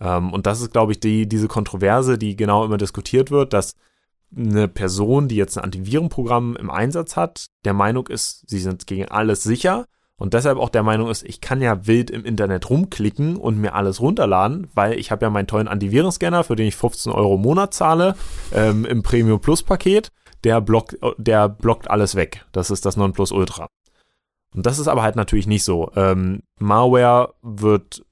Ähm, 0.00 0.32
und 0.32 0.46
das 0.46 0.60
ist, 0.60 0.72
glaube 0.72 0.92
ich, 0.92 1.00
die, 1.00 1.28
diese 1.28 1.48
Kontroverse, 1.48 2.18
die 2.18 2.36
genau 2.36 2.64
immer 2.64 2.78
diskutiert 2.78 3.30
wird, 3.30 3.52
dass 3.52 3.74
eine 4.34 4.66
Person, 4.66 5.28
die 5.28 5.36
jetzt 5.36 5.56
ein 5.56 5.64
Antivirenprogramm 5.64 6.56
im 6.56 6.70
Einsatz 6.70 7.16
hat, 7.16 7.46
der 7.64 7.74
Meinung 7.74 8.08
ist, 8.08 8.48
sie 8.48 8.58
sind 8.58 8.86
gegen 8.86 9.06
alles 9.06 9.42
sicher 9.42 9.86
und 10.22 10.34
deshalb 10.34 10.56
auch 10.56 10.68
der 10.68 10.84
Meinung 10.84 11.10
ist, 11.10 11.24
ich 11.24 11.40
kann 11.40 11.60
ja 11.60 11.84
wild 11.88 12.08
im 12.08 12.24
Internet 12.24 12.70
rumklicken 12.70 13.36
und 13.36 13.58
mir 13.58 13.74
alles 13.74 14.00
runterladen, 14.00 14.68
weil 14.72 14.96
ich 14.96 15.10
habe 15.10 15.24
ja 15.24 15.30
meinen 15.30 15.48
tollen 15.48 15.66
Antivirenscanner, 15.66 16.44
für 16.44 16.54
den 16.54 16.68
ich 16.68 16.76
15 16.76 17.10
Euro 17.10 17.34
im 17.34 17.40
Monat 17.40 17.74
zahle, 17.74 18.14
ähm, 18.54 18.84
im 18.84 19.02
Premium 19.02 19.40
Plus 19.40 19.64
Paket, 19.64 20.12
der 20.44 20.60
blockt, 20.60 20.96
der 21.18 21.48
blockt 21.48 21.90
alles 21.90 22.14
weg. 22.14 22.46
Das 22.52 22.70
ist 22.70 22.86
das 22.86 22.96
Nonplusultra. 22.96 23.66
Und 24.54 24.64
das 24.64 24.78
ist 24.78 24.86
aber 24.86 25.02
halt 25.02 25.16
natürlich 25.16 25.48
nicht 25.48 25.64
so. 25.64 25.90
Ähm, 25.96 26.44
Malware 26.60 27.34
wird 27.42 28.04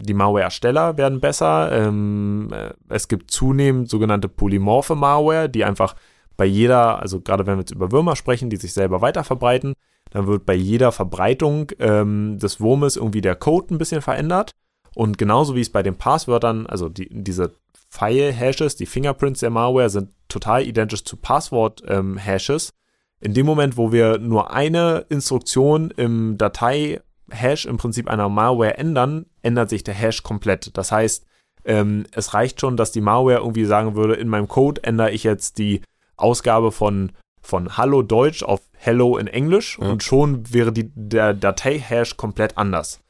die 0.00 0.14
Malware-Ersteller 0.14 0.96
werden 0.96 1.20
besser. 1.20 1.72
Ähm, 1.72 2.48
äh, 2.52 2.70
es 2.88 3.06
gibt 3.06 3.30
zunehmend 3.30 3.90
sogenannte 3.90 4.30
polymorphe 4.30 4.94
Malware, 4.94 5.50
die 5.50 5.66
einfach 5.66 5.94
bei 6.38 6.46
jeder, 6.46 7.00
also 7.00 7.20
gerade 7.20 7.46
wenn 7.46 7.56
wir 7.56 7.64
jetzt 7.64 7.74
über 7.74 7.92
Würmer 7.92 8.16
sprechen, 8.16 8.48
die 8.48 8.56
sich 8.56 8.72
selber 8.72 9.02
weiter 9.02 9.24
verbreiten, 9.24 9.74
dann 10.10 10.26
wird 10.26 10.46
bei 10.46 10.54
jeder 10.54 10.92
Verbreitung 10.92 11.70
ähm, 11.78 12.38
des 12.38 12.60
Wurmes 12.60 12.96
irgendwie 12.96 13.20
der 13.20 13.36
Code 13.36 13.74
ein 13.74 13.78
bisschen 13.78 14.02
verändert. 14.02 14.52
Und 14.94 15.18
genauso 15.18 15.54
wie 15.54 15.60
es 15.60 15.70
bei 15.70 15.82
den 15.82 15.96
Passwörtern, 15.96 16.66
also 16.66 16.88
die, 16.88 17.08
diese 17.10 17.54
File-Hashes, 17.90 18.76
die 18.76 18.86
Fingerprints 18.86 19.40
der 19.40 19.50
Malware 19.50 19.90
sind 19.90 20.10
total 20.28 20.66
identisch 20.66 21.04
zu 21.04 21.16
Passwort-Hashes. 21.16 22.68
Ähm, 22.70 23.26
In 23.28 23.34
dem 23.34 23.46
Moment, 23.46 23.76
wo 23.76 23.92
wir 23.92 24.18
nur 24.18 24.52
eine 24.52 25.06
Instruktion 25.08 25.90
im 25.90 26.38
Datei 26.38 27.00
Hash 27.30 27.66
im 27.66 27.76
Prinzip 27.76 28.08
einer 28.08 28.28
Malware 28.28 28.78
ändern, 28.78 29.26
ändert 29.42 29.70
sich 29.70 29.84
der 29.84 29.94
Hash 29.94 30.22
komplett. 30.22 30.76
Das 30.76 30.90
heißt, 30.90 31.26
ähm, 31.64 32.04
es 32.12 32.34
reicht 32.34 32.60
schon, 32.60 32.76
dass 32.76 32.92
die 32.92 33.00
Malware 33.00 33.38
irgendwie 33.38 33.64
sagen 33.64 33.94
würde, 33.94 34.14
in 34.14 34.28
meinem 34.28 34.48
Code 34.48 34.82
ändere 34.82 35.12
ich 35.12 35.22
jetzt 35.22 35.58
die 35.58 35.82
Ausgabe 36.16 36.72
von, 36.72 37.12
von 37.40 37.76
Hallo 37.76 38.02
Deutsch 38.02 38.42
auf 38.42 38.60
Hello 38.76 39.16
in 39.16 39.26
Englisch 39.26 39.78
ja. 39.80 39.88
und 39.88 40.02
schon 40.02 40.52
wäre 40.52 40.72
die, 40.72 40.90
der 40.94 41.34
Datei-Hash 41.34 42.16
komplett 42.16 42.56
anders. 42.58 43.00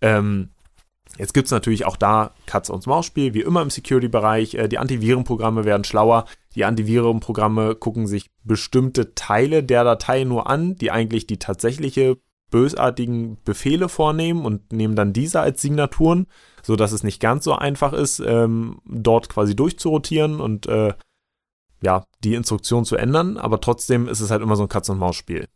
Ähm, 0.00 0.50
Jetzt 1.18 1.34
gibt 1.34 1.46
es 1.46 1.52
natürlich 1.52 1.84
auch 1.84 1.96
da 1.96 2.32
Katze- 2.46 2.72
und 2.72 2.86
Maus-Spiel, 2.86 3.34
wie 3.34 3.40
immer 3.40 3.62
im 3.62 3.70
Security-Bereich. 3.70 4.54
Äh, 4.54 4.68
die 4.68 4.78
Antivirenprogramme 4.78 5.64
werden 5.64 5.84
schlauer. 5.84 6.24
Die 6.54 6.64
Antivirenprogramme 6.64 7.74
gucken 7.74 8.06
sich 8.06 8.30
bestimmte 8.44 9.14
Teile 9.14 9.62
der 9.62 9.84
Datei 9.84 10.24
nur 10.24 10.48
an, 10.48 10.76
die 10.76 10.90
eigentlich 10.90 11.26
die 11.26 11.38
tatsächliche 11.38 12.16
bösartigen 12.50 13.38
Befehle 13.44 13.88
vornehmen 13.88 14.44
und 14.44 14.72
nehmen 14.72 14.96
dann 14.96 15.12
diese 15.12 15.40
als 15.40 15.62
Signaturen, 15.62 16.26
so 16.62 16.74
dass 16.74 16.92
es 16.92 17.04
nicht 17.04 17.20
ganz 17.20 17.44
so 17.44 17.54
einfach 17.54 17.92
ist, 17.92 18.20
ähm, 18.20 18.80
dort 18.86 19.28
quasi 19.28 19.54
durchzurotieren 19.54 20.40
und 20.40 20.66
äh, 20.66 20.94
ja, 21.82 22.04
die 22.24 22.34
Instruktion 22.34 22.84
zu 22.84 22.96
ändern, 22.96 23.36
aber 23.36 23.60
trotzdem 23.60 24.08
ist 24.08 24.20
es 24.20 24.30
halt 24.30 24.42
immer 24.42 24.56
so 24.56 24.62
ein 24.62 24.68
Katz-und-Maus-Spiel. 24.68 25.48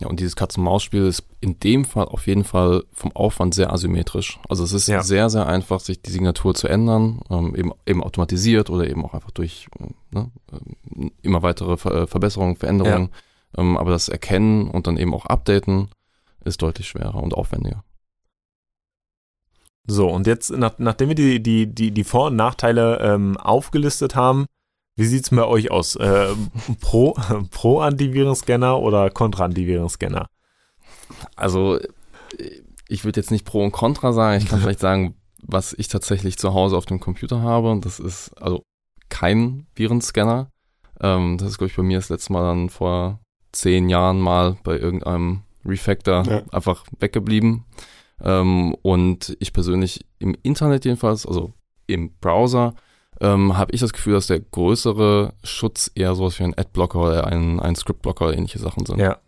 Ja, 0.00 0.08
und 0.08 0.18
dieses 0.18 0.36
Katz-und-Maus-Spiel 0.36 1.06
ist 1.06 1.24
in 1.40 1.60
dem 1.60 1.84
Fall 1.84 2.06
auf 2.06 2.26
jeden 2.26 2.44
Fall 2.44 2.84
vom 2.92 3.12
Aufwand 3.12 3.54
sehr 3.54 3.72
asymmetrisch. 3.72 4.40
Also 4.48 4.64
es 4.64 4.72
ist 4.72 4.88
ja. 4.88 5.02
sehr, 5.02 5.30
sehr 5.30 5.46
einfach, 5.46 5.80
sich 5.80 6.02
die 6.02 6.10
Signatur 6.10 6.54
zu 6.54 6.66
ändern, 6.66 7.20
ähm, 7.30 7.54
eben, 7.54 7.72
eben 7.86 8.02
automatisiert 8.02 8.68
oder 8.68 8.88
eben 8.88 9.04
auch 9.04 9.14
einfach 9.14 9.30
durch 9.30 9.68
ne, 10.10 10.30
ähm, 10.52 11.12
immer 11.22 11.42
weitere 11.42 11.76
Ver 11.76 12.08
Verbesserungen, 12.08 12.56
Veränderungen. 12.56 13.10
Ja. 13.56 13.62
Ähm, 13.62 13.76
aber 13.76 13.90
das 13.90 14.08
Erkennen 14.08 14.68
und 14.68 14.86
dann 14.86 14.96
eben 14.96 15.14
auch 15.14 15.26
Updaten 15.26 15.88
ist 16.44 16.62
deutlich 16.62 16.88
schwerer 16.88 17.22
und 17.22 17.34
aufwendiger. 17.34 17.84
So, 19.86 20.08
und 20.08 20.26
jetzt, 20.26 20.50
nach, 20.50 20.78
nachdem 20.78 21.08
wir 21.08 21.14
die, 21.14 21.42
die, 21.42 21.66
die, 21.66 21.90
die 21.90 22.04
Vor- 22.04 22.28
und 22.28 22.36
Nachteile 22.36 22.98
ähm, 23.00 23.36
aufgelistet 23.36 24.14
haben, 24.14 24.46
wie 24.96 25.04
sieht 25.04 25.24
es 25.24 25.30
bei 25.30 25.44
euch 25.44 25.70
aus? 25.70 25.96
Äh, 25.96 26.34
pro, 26.80 27.14
pro 27.50 27.80
Antivirenscanner 27.80 28.78
oder 28.78 29.10
Contra 29.10 29.44
Antivirenscanner? 29.46 30.26
Also, 31.36 31.78
ich 32.88 33.04
würde 33.04 33.20
jetzt 33.20 33.30
nicht 33.30 33.44
Pro 33.44 33.64
und 33.64 33.72
Contra 33.72 34.12
sagen. 34.12 34.42
Ich 34.42 34.48
kann 34.48 34.60
vielleicht 34.62 34.80
sagen, 34.80 35.14
was 35.42 35.72
ich 35.72 35.88
tatsächlich 35.88 36.38
zu 36.38 36.54
Hause 36.54 36.76
auf 36.76 36.86
dem 36.86 37.00
Computer 37.00 37.42
habe. 37.42 37.70
Und 37.70 37.84
das 37.84 38.00
ist 38.00 38.30
also 38.40 38.62
kein 39.08 39.66
Virenscanner. 39.74 40.50
Ähm, 41.00 41.38
das 41.38 41.50
ist, 41.50 41.58
glaube 41.58 41.70
ich, 41.70 41.76
bei 41.76 41.82
mir 41.82 41.98
das 41.98 42.08
letzte 42.08 42.32
Mal 42.32 42.42
dann 42.42 42.68
vor 42.68 43.20
zehn 43.52 43.88
Jahren 43.88 44.20
mal 44.20 44.56
bei 44.62 44.78
irgendeinem 44.78 45.42
Refactor 45.64 46.22
ja. 46.24 46.42
einfach 46.52 46.84
weggeblieben. 46.98 47.64
Ähm, 48.20 48.74
und 48.82 49.36
ich 49.40 49.52
persönlich 49.52 50.06
im 50.18 50.36
Internet 50.42 50.84
jedenfalls, 50.84 51.26
also 51.26 51.52
im 51.86 52.12
Browser, 52.20 52.74
ähm, 53.22 53.56
habe 53.56 53.72
ich 53.72 53.80
das 53.80 53.92
Gefühl, 53.92 54.14
dass 54.14 54.26
der 54.26 54.40
größere 54.40 55.32
Schutz 55.44 55.90
eher 55.94 56.14
sowas 56.16 56.38
wie 56.40 56.44
ein 56.44 56.58
Adblocker 56.58 57.00
oder 57.00 57.26
ein, 57.28 57.60
ein 57.60 57.76
Scriptblocker 57.76 58.26
oder 58.26 58.36
ähnliche 58.36 58.58
Sachen 58.58 58.84
sind. 58.84 58.98
Ja. 58.98 59.20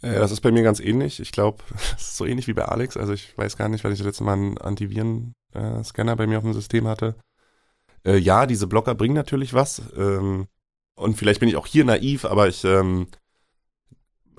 Äh, 0.00 0.18
das 0.18 0.32
ist 0.32 0.40
bei 0.40 0.50
mir 0.50 0.62
ganz 0.62 0.80
ähnlich. 0.80 1.20
Ich 1.20 1.30
glaube, 1.30 1.62
das 1.70 2.00
ist 2.00 2.16
so 2.16 2.24
ähnlich 2.24 2.48
wie 2.48 2.54
bei 2.54 2.64
Alex. 2.64 2.96
Also 2.96 3.12
ich 3.12 3.36
weiß 3.36 3.58
gar 3.58 3.68
nicht, 3.68 3.84
weil 3.84 3.92
ich 3.92 3.98
das 3.98 4.06
letzte 4.06 4.24
Mal 4.24 4.32
einen 4.32 4.58
Antiviren-Scanner 4.58 6.12
äh, 6.12 6.16
bei 6.16 6.26
mir 6.26 6.38
auf 6.38 6.44
dem 6.44 6.54
System 6.54 6.88
hatte. 6.88 7.16
Äh, 8.04 8.16
ja, 8.16 8.46
diese 8.46 8.66
Blocker 8.66 8.94
bringen 8.94 9.14
natürlich 9.14 9.52
was. 9.52 9.82
Ähm, 9.94 10.46
und 10.94 11.18
vielleicht 11.18 11.40
bin 11.40 11.50
ich 11.50 11.56
auch 11.56 11.66
hier 11.66 11.84
naiv, 11.84 12.24
aber 12.24 12.48
ich 12.48 12.64
ähm, 12.64 13.08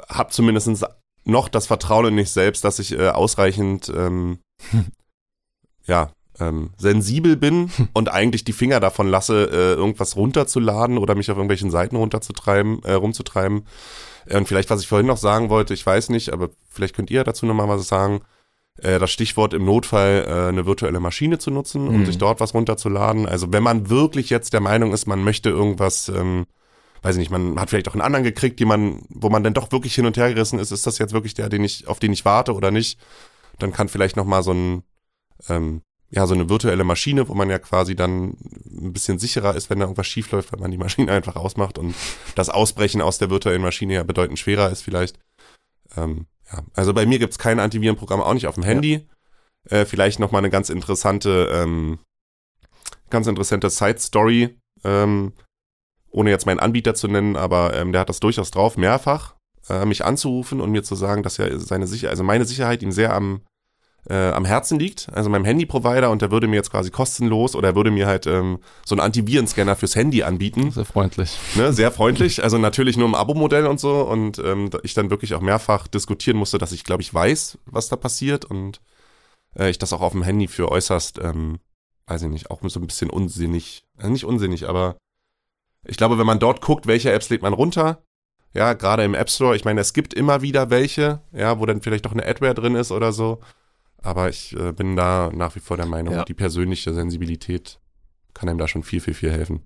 habe 0.10 0.32
zumindest 0.32 0.84
noch 1.26 1.48
das 1.48 1.68
Vertrauen 1.68 2.08
in 2.08 2.16
mich 2.16 2.32
selbst, 2.32 2.64
dass 2.64 2.80
ich 2.80 2.98
äh, 2.98 3.10
ausreichend 3.10 3.92
ähm, 3.96 4.40
ja, 5.86 6.12
ähm, 6.40 6.72
sensibel 6.78 7.36
bin 7.36 7.70
und 7.94 8.12
eigentlich 8.12 8.44
die 8.44 8.54
Finger 8.54 8.80
davon 8.80 9.08
lasse, 9.08 9.50
äh, 9.52 9.74
irgendwas 9.74 10.16
runterzuladen 10.16 10.98
oder 10.98 11.16
mich 11.16 11.32
auf 11.32 11.38
irgendwelchen 11.38 11.72
Seiten 11.72 11.96
runterzutreiben, 11.96 12.84
äh, 12.84 12.94
rumzutreiben. 12.94 13.66
Und 14.30 14.48
vielleicht, 14.48 14.70
was 14.70 14.82
ich 14.82 14.88
vorhin 14.88 15.08
noch 15.08 15.18
sagen 15.18 15.50
wollte, 15.50 15.74
ich 15.74 15.86
weiß 15.86 16.10
nicht, 16.10 16.34
aber 16.34 16.50
vielleicht 16.70 16.96
könnt 16.96 17.12
ihr 17.12 17.24
dazu 17.24 17.46
nochmal 17.46 17.70
was 17.70 17.88
sagen. 17.88 18.22
Äh, 18.82 19.00
das 19.00 19.12
Stichwort 19.12 19.54
im 19.54 19.66
Notfall 19.66 20.26
äh, 20.28 20.50
eine 20.50 20.66
virtuelle 20.66 21.00
Maschine 21.00 21.40
zu 21.40 21.50
nutzen, 21.50 21.88
um 21.88 22.02
mhm. 22.02 22.06
sich 22.06 22.18
dort 22.18 22.40
was 22.40 22.54
runterzuladen. 22.54 23.26
Also 23.26 23.52
wenn 23.52 23.64
man 23.64 23.90
wirklich 23.90 24.30
jetzt 24.30 24.54
der 24.54 24.62
Meinung 24.62 24.94
ist, 24.94 25.08
man 25.08 25.24
möchte 25.24 25.50
irgendwas 25.50 26.10
ähm, 26.10 26.46
weiß 27.02 27.16
ich 27.16 27.20
nicht, 27.20 27.32
man 27.32 27.60
hat 27.60 27.70
vielleicht 27.70 27.88
auch 27.88 27.94
einen 27.94 28.02
anderen 28.02 28.24
gekriegt, 28.24 28.60
die 28.60 28.66
man, 28.66 29.02
wo 29.10 29.30
man 29.30 29.44
dann 29.44 29.54
doch 29.54 29.72
wirklich 29.72 29.96
hin 29.96 30.06
und 30.06 30.18
her 30.18 30.34
gerissen 30.34 30.60
ist, 30.60 30.72
ist 30.72 30.88
das 30.88 30.98
jetzt 30.98 31.14
wirklich 31.14 31.34
der, 31.34 31.50
den 31.50 31.64
ich, 31.64 31.88
auf 31.88 32.00
den 32.00 32.14
ich 32.14 32.26
warte 32.26 32.54
oder 32.54 32.72
nicht? 32.72 33.00
Dann 33.60 33.72
kann 33.72 33.88
vielleicht 33.88 34.18
nochmal 34.18 34.44
so 34.44 34.52
ein, 34.52 34.84
ähm, 35.50 35.82
ja, 36.10 36.26
so 36.26 36.34
eine 36.34 36.50
virtuelle 36.50 36.84
Maschine, 36.84 37.28
wo 37.28 37.34
man 37.34 37.50
ja 37.50 37.60
quasi 37.60 37.96
dann 37.96 38.38
ein 38.66 38.94
bisschen 38.94 39.20
sicherer 39.20 39.56
ist, 39.56 39.70
wenn 39.70 39.80
da 39.80 39.86
irgendwas 39.86 40.08
schief 40.08 40.32
läuft, 40.32 40.54
weil 40.54 40.60
man 40.60 40.72
die 40.72 40.78
Maschine 40.78 41.12
einfach 41.12 41.36
ausmacht 41.36 41.78
und 41.78 41.96
das 42.36 42.50
Ausbrechen 42.50 43.02
aus 43.02 43.18
der 43.18 43.30
virtuellen 43.30 43.62
Maschine 43.62 43.96
ja 43.96 44.04
bedeutend 44.04 44.40
schwerer 44.40 44.70
ist 44.70 44.82
vielleicht. 44.82 45.20
Ähm, 45.96 46.28
ja, 46.52 46.64
also 46.74 46.94
bei 46.94 47.06
mir 47.06 47.20
gibt's 47.20 47.38
kein 47.38 47.60
Antivirenprogramm, 47.60 48.22
auch 48.22 48.34
nicht 48.34 48.48
auf 48.48 48.56
dem 48.56 48.64
Handy. 48.64 49.08
Ja. 49.70 49.80
Äh, 49.80 49.86
vielleicht 49.86 50.20
nochmal 50.20 50.40
eine 50.40 50.50
ganz 50.50 50.70
interessante, 50.70 51.50
ähm, 51.52 52.00
ganz 53.10 53.28
interessante 53.28 53.70
Side-Story. 53.70 54.58
Ähm, 54.84 55.34
ohne 56.10 56.30
jetzt 56.30 56.46
meinen 56.46 56.60
Anbieter 56.60 56.96
zu 56.96 57.08
nennen, 57.08 57.36
aber 57.36 57.76
ähm, 57.76 57.92
der 57.92 58.02
hat 58.02 58.10
das 58.10 58.22
durchaus 58.22 58.50
drauf, 58.50 58.78
mehrfach 58.78 59.36
äh, 59.70 59.86
mich 59.86 60.06
anzurufen 60.06 60.62
und 60.62 60.72
mir 60.72 60.84
zu 60.84 60.96
sagen, 60.96 61.24
dass 61.24 61.38
ja 61.38 61.58
seine 61.60 61.88
Sicherheit, 61.88 62.12
also 62.12 62.24
meine 62.24 62.46
Sicherheit 62.46 62.82
ihm 62.82 62.92
sehr 62.92 63.14
am, 63.14 63.42
äh, 64.10 64.32
am 64.32 64.46
Herzen 64.46 64.80
liegt, 64.80 65.10
also 65.14 65.30
meinem 65.30 65.46
Handy-Provider 65.46 66.10
und 66.10 66.22
der 66.22 66.32
würde 66.32 66.48
mir 66.48 66.56
jetzt 66.56 66.72
quasi 66.72 66.92
kostenlos 66.92 67.56
oder 67.56 67.70
er 67.70 67.76
würde 67.76 67.92
mir 67.92 68.08
halt 68.08 68.26
ähm, 68.26 68.60
so 68.86 68.96
einen 68.96 69.02
Antivirenscanner 69.02 69.76
fürs 69.76 69.96
Handy 69.96 70.24
anbieten. 70.24 70.72
Sehr 70.72 70.86
freundlich. 70.86 71.38
Ne, 71.56 71.74
sehr 71.74 71.92
freundlich, 71.92 72.44
also 72.44 72.58
natürlich 72.58 72.98
nur 72.98 73.08
im 73.08 73.16
Abo-Modell 73.16 73.66
und 73.68 73.80
so 73.80 74.02
und 74.02 74.40
ähm, 74.40 74.70
ich 74.84 74.94
dann 74.94 75.10
wirklich 75.10 75.34
auch 75.34 75.42
mehrfach 75.42 75.88
diskutieren 75.88 76.38
musste, 76.38 76.58
dass 76.58 76.72
ich 76.72 76.84
glaube 76.84 77.02
ich 77.02 77.14
weiß, 77.14 77.58
was 77.66 77.90
da 77.90 77.96
passiert 77.96 78.46
und 78.46 78.82
äh, 79.58 79.70
ich 79.70 79.78
das 79.78 79.94
auch 79.94 80.02
auf 80.02 80.14
dem 80.14 80.24
Handy 80.24 80.48
für 80.48 80.72
äußerst, 80.72 81.20
ähm, 81.20 81.60
weiß 82.08 82.22
ich 82.24 82.30
nicht, 82.30 82.50
auch 82.50 82.62
so 82.64 82.80
ein 82.80 82.88
bisschen 82.88 83.10
unsinnig, 83.10 83.84
also 83.98 84.12
nicht 84.12 84.26
unsinnig, 84.26 84.70
aber 84.70 84.96
ich 85.86 85.98
glaube, 85.98 86.18
wenn 86.18 86.26
man 86.26 86.40
dort 86.40 86.62
guckt, 86.62 86.88
welche 86.88 87.12
Apps 87.12 87.30
lädt 87.30 87.42
man 87.42 87.54
runter, 87.54 88.04
ja, 88.54 88.74
gerade 88.74 89.04
im 89.04 89.14
App 89.14 89.30
Store, 89.30 89.56
ich 89.56 89.66
meine, 89.66 89.82
es 89.82 89.94
gibt 89.94 90.14
immer 90.14 90.42
wieder 90.42 90.70
welche, 90.70 91.22
ja, 91.32 91.60
wo 91.60 91.66
dann 91.66 91.82
vielleicht 91.82 92.06
doch 92.06 92.12
eine 92.12 92.26
Adware 92.26 92.56
drin 92.56 92.76
ist 92.76 92.92
oder 92.92 93.12
so. 93.12 93.40
Aber 94.02 94.30
ich 94.30 94.56
äh, 94.56 94.72
bin 94.72 94.96
da 94.96 95.32
nach 95.34 95.56
wie 95.56 95.60
vor 95.60 95.78
der 95.78 95.86
Meinung, 95.86 96.14
ja. 96.14 96.26
die 96.26 96.34
persönliche 96.34 96.94
Sensibilität 96.94 97.80
kann 98.34 98.50
einem 98.50 98.60
da 98.60 98.68
schon 98.68 98.84
viel, 98.84 99.02
viel, 99.02 99.14
viel 99.16 99.32
helfen. 99.32 99.62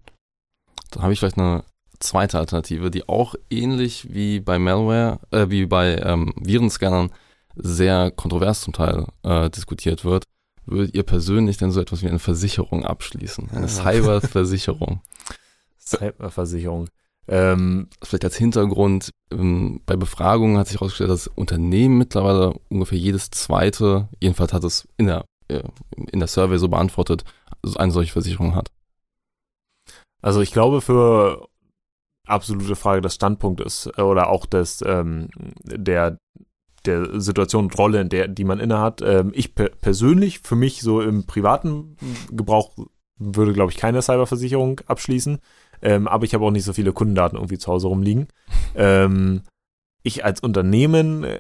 Da 0.92 1.02
habe 1.02 1.14
ich 1.14 1.20
vielleicht 1.20 1.38
eine 1.38 1.64
zweite 2.00 2.40
Alternative, 2.40 2.90
die 2.90 3.08
auch 3.08 3.36
ähnlich 3.50 4.14
wie 4.14 4.40
bei 4.40 4.60
Malware, 4.60 5.20
äh, 5.32 5.50
wie 5.50 5.66
bei 5.66 5.98
ähm, 5.98 6.34
Virenscannern 6.38 7.12
sehr 7.56 8.12
kontrovers 8.12 8.62
zum 8.62 8.74
Teil 8.74 9.08
äh, 9.24 9.50
diskutiert 9.50 10.06
wird. 10.06 10.24
Würdet 10.66 10.96
ihr 10.96 11.04
persönlich 11.04 11.58
denn 11.58 11.72
so 11.72 11.82
etwas 11.82 12.02
wie 12.02 12.08
eine 12.08 12.20
Versicherung 12.20 12.86
abschließen? 12.86 13.50
Eine 13.52 13.62
Ja. 13.62 13.68
Cyberversicherung? 13.68 15.02
Cyberversicherung. 15.80 16.88
Ähm, 17.32 17.88
Vielleicht 18.04 18.26
als 18.26 18.36
Hintergrund, 18.36 19.12
ähm, 19.32 19.80
bei 19.86 19.96
Befragungen 19.96 20.58
hat 20.58 20.68
sich 20.68 20.76
herausgestellt, 20.76 21.10
dass 21.10 21.28
Unternehmen 21.28 21.98
mittlerweile 21.98 22.60
ungefähr 22.70 22.98
jedes 22.98 23.32
zweite, 23.32 24.10
jedenfalls 24.20 24.52
hat 24.52 24.66
es 24.66 24.86
in 24.98 25.08
der, 25.08 25.24
äh, 25.48 25.64
in 26.12 26.20
der 26.20 26.28
Survey 26.28 26.60
so 26.60 26.68
beantwortet, 26.68 27.24
eine 27.78 27.92
solche 27.94 28.12
Versicherung 28.12 28.54
hat. 28.54 28.70
Also 30.22 30.42
ich 30.42 30.52
glaube 30.52 30.82
für 30.82 31.48
absolute 32.28 32.76
Frage 32.76 33.02
des 33.02 33.16
Standpunktes 33.16 33.90
äh, 33.96 34.02
oder 34.02 34.30
auch 34.30 34.46
des 34.46 34.84
ähm, 34.86 35.30
der 35.64 36.18
der 36.86 37.22
Situation 37.22 37.66
und 37.66 37.78
Rolle, 37.78 38.02
in 38.02 38.10
der 38.10 38.28
die 38.28 38.44
man 38.44 38.60
innehat. 38.60 39.02
Ähm, 39.02 39.32
ich 39.34 39.56
per 39.56 39.70
persönlich 39.70 40.40
für 40.40 40.56
mich 40.56 40.82
so 40.82 41.00
im 41.00 41.26
privaten 41.26 41.96
Gebrauch 42.30 42.76
würde 43.18 43.54
glaube 43.54 43.72
ich 43.72 43.78
keine 43.78 44.02
Cyberversicherung 44.02 44.82
abschließen, 44.88 45.40
ähm, 45.82 46.08
aber 46.08 46.26
ich 46.26 46.34
habe 46.34 46.46
auch 46.46 46.52
nicht 46.52 46.66
so 46.66 46.74
viele 46.74 46.94
Kundendaten 46.94 47.38
irgendwie 47.38 47.58
zu 47.58 47.72
Hause 47.72 47.88
rumliegen. 47.88 48.28
Ähm, 48.76 49.42
ich 50.04 50.26
als 50.26 50.40
Unternehmen 50.42 51.24
äh, 51.24 51.40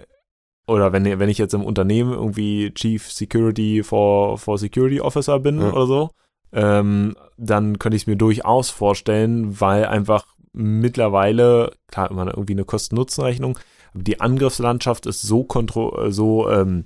oder 0.68 0.94
wenn, 0.94 1.06
wenn 1.06 1.30
ich 1.30 1.38
jetzt 1.38 1.54
im 1.54 1.64
Unternehmen 1.64 2.14
irgendwie 2.14 2.74
Chief 2.74 3.12
Security 3.12 3.84
for, 3.84 4.38
for 4.38 4.58
Security 4.58 5.02
Officer 5.02 5.40
bin 5.40 5.60
Ja. 5.60 5.72
oder 5.72 5.86
so, 5.86 6.10
ähm, 6.54 7.16
dann 7.38 7.80
könnte 7.80 7.96
ich 7.96 8.04
es 8.04 8.08
mir 8.08 8.16
durchaus 8.16 8.70
vorstellen, 8.70 9.60
weil 9.60 9.86
einfach 9.86 10.26
mittlerweile, 10.54 11.72
klar, 11.88 12.12
immer 12.12 12.28
irgendwie 12.28 12.54
eine 12.54 12.66
Kosten-Nutzen-Rechnung, 12.66 13.58
aber 13.94 14.04
die 14.04 14.22
Angriffslandschaft 14.22 15.06
ist 15.06 15.22
so, 15.22 15.44
kontro 15.44 16.10
so 16.12 16.50
ähm, 16.50 16.86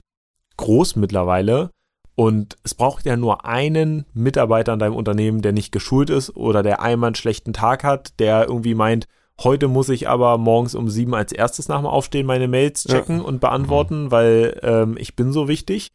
groß 0.58 0.96
mittlerweile 0.96 1.72
und 2.16 2.58
es 2.64 2.74
braucht 2.74 3.06
ja 3.06 3.18
nur 3.18 3.46
einen 3.46 4.06
Mitarbeiter 4.14 4.74
in 4.74 4.80
deinem 4.80 4.96
Unternehmen, 4.96 5.42
der 5.42 5.52
nicht 5.52 5.72
geschult 5.72 6.10
ist 6.10 6.36
oder 6.36 6.64
der 6.64 6.82
einmal 6.82 7.10
einen 7.10 7.16
schlechten 7.16 7.54
Tag 7.54 7.84
hat, 7.84 8.20
der 8.20 8.48
irgendwie 8.48 8.74
meint, 8.74 9.08
heute 9.44 9.68
muss 9.68 9.90
ich 9.90 10.08
aber 10.08 10.38
morgens 10.38 10.76
um 10.76 10.90
sieben 10.90 11.14
als 11.14 11.34
erstes 11.34 11.68
nach 11.68 11.78
dem 11.80 11.88
Aufstehen 11.88 12.26
meine 12.26 12.48
Mails 12.48 12.86
Ja. 12.86 12.96
checken 12.96 13.20
und 13.22 13.42
beantworten, 13.42 14.12
weil 14.12 14.60
ähm, 14.64 14.96
ich 14.98 15.18
bin 15.18 15.34
so 15.34 15.50
wichtig 15.50 15.92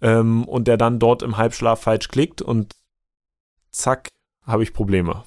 ähm, 0.00 0.44
und 0.44 0.68
der 0.68 0.76
dann 0.76 1.00
dort 1.00 1.22
im 1.22 1.36
Halbschlaf 1.36 1.80
falsch 1.82 2.08
klickt 2.08 2.40
und 2.40 2.76
zack, 3.72 4.10
habe 4.46 4.62
ich 4.62 4.72
Probleme. 4.72 5.24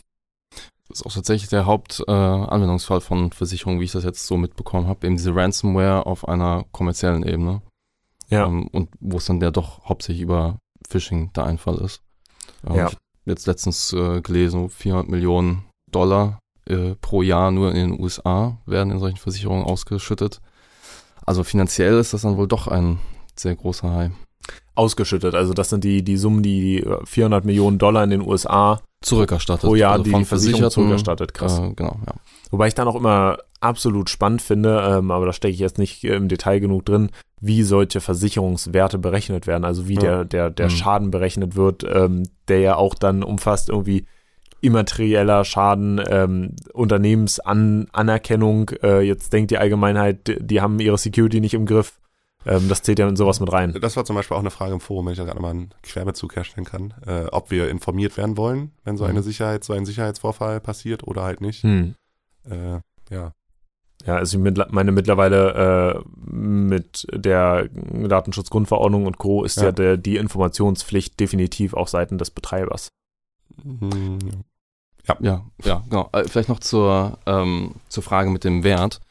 Das 0.88 1.02
ist 1.02 1.06
auch 1.06 1.14
tatsächlich 1.14 1.50
der 1.50 1.66
Hauptanwendungsfall 1.66 2.98
äh, 2.98 3.02
von 3.02 3.32
Versicherungen, 3.32 3.80
wie 3.82 3.86
ich 3.86 3.92
das 3.92 4.04
jetzt 4.04 4.28
so 4.28 4.38
mitbekommen 4.38 4.88
habe, 4.88 5.08
eben 5.08 5.18
diese 5.18 5.36
Ransomware 5.36 6.06
auf 6.06 6.28
einer 6.28 6.66
kommerziellen 6.72 7.24
Ebene. 7.24 7.62
Ja. 8.32 8.48
Ähm, 8.48 8.68
und 8.72 8.90
wo 9.00 9.18
es 9.18 9.26
dann 9.26 9.40
ja 9.42 9.52
doch 9.52 9.84
hauptsächlich 9.86 10.24
über 10.24 10.58
Phishing 10.90 11.32
der 11.34 11.46
Einfall 11.46 11.78
ist. 11.78 12.02
Ähm, 12.68 12.76
Ja. 12.76 12.88
Ich 12.88 12.94
habe 12.94 12.98
jetzt 13.26 13.46
letztens 13.46 13.94
äh, 13.94 14.22
gelesen, 14.22 14.70
400 14.70 15.08
Millionen 15.08 15.66
Dollar 15.92 16.40
äh, 16.68 16.96
pro 17.02 17.22
Jahr 17.22 17.52
nur 17.52 17.70
in 17.74 17.92
den 17.92 18.00
USA 18.02 18.58
werden 18.66 18.92
in 18.92 19.00
solchen 19.00 19.18
Versicherungen 19.18 19.64
ausgeschüttet. 19.64 20.42
Also 21.26 21.44
finanziell 21.44 22.00
ist 22.00 22.14
das 22.14 22.22
dann 22.24 22.38
wohl 22.38 22.48
doch 22.48 22.68
ein 22.68 23.00
sehr 23.36 23.56
großer 23.56 23.92
Hai. 23.92 24.12
Ausgeschüttet. 24.74 25.36
Also 25.36 25.54
das 25.54 25.70
sind 25.70 25.84
die, 25.84 26.04
die 26.04 26.18
Summen, 26.18 26.42
die 26.42 26.80
äh, 26.80 27.06
400 27.06 27.46
Millionen 27.46 27.78
Dollar 27.78 28.04
in 28.04 28.10
den 28.10 28.22
USA 28.22 28.82
Zurückerstattet. 29.04 29.68
pro 29.68 29.76
Jahr, 29.76 29.94
also 29.94 30.04
die 30.04 30.14
die 30.14 30.26
Versicherung 30.26 30.72
zurückerstattet. 30.72 31.34
Krass. 31.34 31.60
Äh, 31.60 31.74
genau, 31.76 31.98
ja. 32.06 32.14
Wobei 32.52 32.68
ich 32.68 32.76
dann 32.76 32.88
auch 32.88 32.96
immer 32.96 33.38
absolut 33.60 34.10
spannend 34.10 34.42
finde, 34.42 34.82
ähm, 34.82 35.12
aber 35.12 35.26
da 35.26 35.34
stecke 35.34 35.54
ich 35.54 35.60
jetzt 35.60 35.78
nicht 35.78 36.04
äh, 36.04 36.16
im 36.16 36.28
Detail 36.28 36.60
genug 36.60 36.86
drin, 36.86 37.12
wie 37.44 37.64
solche 37.64 38.02
Versicherungswerte 38.02 38.98
berechnet 39.00 39.48
werden, 39.48 39.66
also 39.66 39.88
wie 39.88 39.96
Ja. 39.96 40.02
der, 40.02 40.26
der, 40.26 40.50
der 40.52 40.68
Mhm. 40.68 40.70
Schaden 40.72 41.12
berechnet 41.12 41.56
wird, 41.56 41.84
ähm, 41.84 42.24
der 42.48 42.60
ja 42.60 42.76
auch 42.76 42.94
dann 42.96 43.24
umfasst 43.24 43.70
irgendwie 43.70 44.06
immaterieller 44.62 45.44
Schaden, 45.44 46.00
ähm, 46.08 46.56
Unternehmensanerkennung, 47.52 48.70
äh, 48.84 49.02
jetzt 49.02 49.34
denkt 49.34 49.52
die 49.52 49.58
Allgemeinheit, 49.58 50.28
die- 50.28 50.38
die 50.40 50.62
haben 50.62 50.80
ihre 50.80 50.98
Security 50.98 51.40
nicht 51.42 51.54
im 51.54 51.66
Griff. 51.66 52.00
Ähm, 52.46 52.70
das 52.70 52.82
zählt 52.82 52.98
ja 52.98 53.08
in 53.08 53.16
sowas 53.16 53.40
mit 53.40 53.52
rein. 53.52 53.76
Das 53.82 53.96
war 53.98 54.04
zum 54.06 54.16
Beispiel 54.16 54.36
auch 54.36 54.42
eine 54.42 54.50
Frage 54.50 54.74
im 54.74 54.80
Forum, 54.80 55.06
wenn 55.06 55.12
ich 55.14 55.20
da 55.20 55.26
gerade 55.26 55.40
mal 55.42 55.52
einen 55.52 55.70
Querbezug 55.84 56.36
herstellen 56.36 56.66
kann, 56.66 56.94
äh, 57.06 57.26
ob 57.32 57.52
wir 57.52 57.70
informiert 57.70 58.18
werden 58.18 58.36
wollen, 58.36 58.72
wenn 58.84 58.98
so 58.98 59.04
eine 59.04 59.20
Mhm. 59.20 59.24
Sicherheit, 59.24 59.64
so 59.64 59.74
ein 59.74 59.86
Sicherheitsvorfall 59.86 60.60
passiert 60.60 61.08
oder 61.08 61.22
halt 61.24 61.40
nicht. 61.42 61.62
Hm. 61.64 61.94
Äh, 62.50 62.80
ja. 63.14 63.34
Ja, 64.06 64.16
also 64.16 64.38
ich 64.44 64.56
meine 64.72 64.92
mittlerweile 64.92 66.04
äh, 66.04 66.10
mit 66.34 67.06
der 67.14 67.68
Datenschutzgrundverordnung 67.70 69.06
und 69.06 69.18
Co. 69.18 69.44
ist 69.44 69.58
ja, 69.58 69.66
Ja. 69.66 69.72
der, 69.72 69.98
die 69.98 70.18
Informationspflicht 70.18 71.20
definitiv 71.20 71.74
auf 71.74 71.90
Seiten 71.90 72.18
des 72.18 72.32
Betreibers. 72.32 72.90
Mhm. 73.64 74.20
Ja, 75.08 75.18
ja, 75.64 75.84
genau. 75.90 76.10
Äh, 76.14 76.26
Vielleicht 76.28 76.50
noch 76.50 76.60
zur, 76.60 77.18
ähm, 77.26 77.76
zur 77.90 78.04
Frage 78.04 78.30
mit 78.30 78.44
dem 78.44 78.64
Wert. 78.64 79.02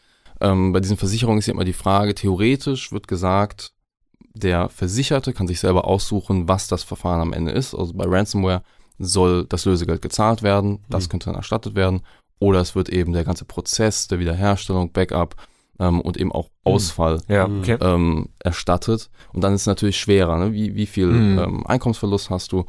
Ähm, 0.40 0.72
bei 0.72 0.80
diesen 0.80 0.96
Versicherungen 0.96 1.38
ist 1.40 1.46
ja 1.46 1.52
immer 1.54 1.64
die 1.64 1.72
Frage, 1.72 2.14
theoretisch 2.14 2.92
wird 2.92 3.08
gesagt, 3.08 3.72
der 4.32 4.68
Versicherte 4.68 5.32
kann 5.32 5.48
sich 5.48 5.60
selber 5.60 5.84
aussuchen, 5.84 6.48
was 6.48 6.68
das 6.68 6.82
Verfahren 6.84 7.20
am 7.20 7.32
Ende 7.32 7.50
ist. 7.52 7.74
Also 7.74 7.92
bei 7.94 8.04
Ransomware 8.06 8.62
soll 8.98 9.44
das 9.46 9.64
Lösegeld 9.64 10.00
gezahlt 10.02 10.42
werden, 10.42 10.84
das 10.88 11.06
Mhm. 11.06 11.10
könnte 11.10 11.26
dann 11.26 11.34
erstattet 11.34 11.74
werden. 11.74 12.02
Oder 12.40 12.60
es 12.60 12.74
wird 12.74 12.88
eben 12.88 13.12
der 13.12 13.22
ganze 13.24 13.44
Prozess 13.44 14.08
der 14.08 14.18
Wiederherstellung, 14.18 14.90
Backup 14.92 15.36
ähm, 15.78 16.00
und 16.00 16.16
eben 16.16 16.32
auch 16.32 16.48
Ausfall 16.64 17.20
Ja, 17.28 17.46
Mhm. 17.46 17.58
okay. 17.60 17.78
ähm, 17.80 18.28
erstattet. 18.40 19.10
Und 19.32 19.42
dann 19.44 19.54
ist 19.54 19.62
es 19.62 19.66
natürlich 19.66 19.98
schwerer, 20.00 20.36
ne? 20.38 20.52
wie, 20.52 20.74
wie 20.74 20.86
viel 20.86 21.06
Mhm. 21.06 21.38
ähm, 21.38 21.66
Einkommensverlust 21.66 22.30
hast 22.30 22.50
du. 22.52 22.64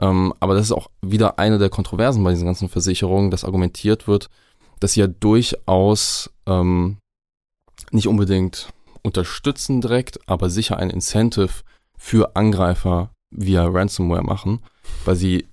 Ähm, 0.00 0.32
aber 0.40 0.54
das 0.54 0.64
ist 0.66 0.72
auch 0.72 0.88
wieder 1.02 1.38
eine 1.38 1.58
der 1.58 1.68
Kontroversen 1.68 2.24
bei 2.24 2.30
diesen 2.30 2.46
ganzen 2.46 2.68
Versicherungen, 2.70 3.30
dass 3.30 3.44
argumentiert 3.44 4.08
wird, 4.08 4.30
dass 4.78 4.92
sie 4.94 5.00
ja 5.00 5.06
durchaus 5.08 6.30
ähm, 6.46 6.96
nicht 7.90 8.06
unbedingt 8.08 8.72
unterstützen 9.02 9.80
direkt, 9.80 10.20
aber 10.28 10.50
sicher 10.50 10.76
ein 10.78 10.90
Incentive 10.90 11.50
für 11.98 12.36
Angreifer 12.36 13.10
via 13.30 13.64
Ransomware 13.66 14.22
machen, 14.22 14.60
weil 15.04 15.16
sie 15.16 15.46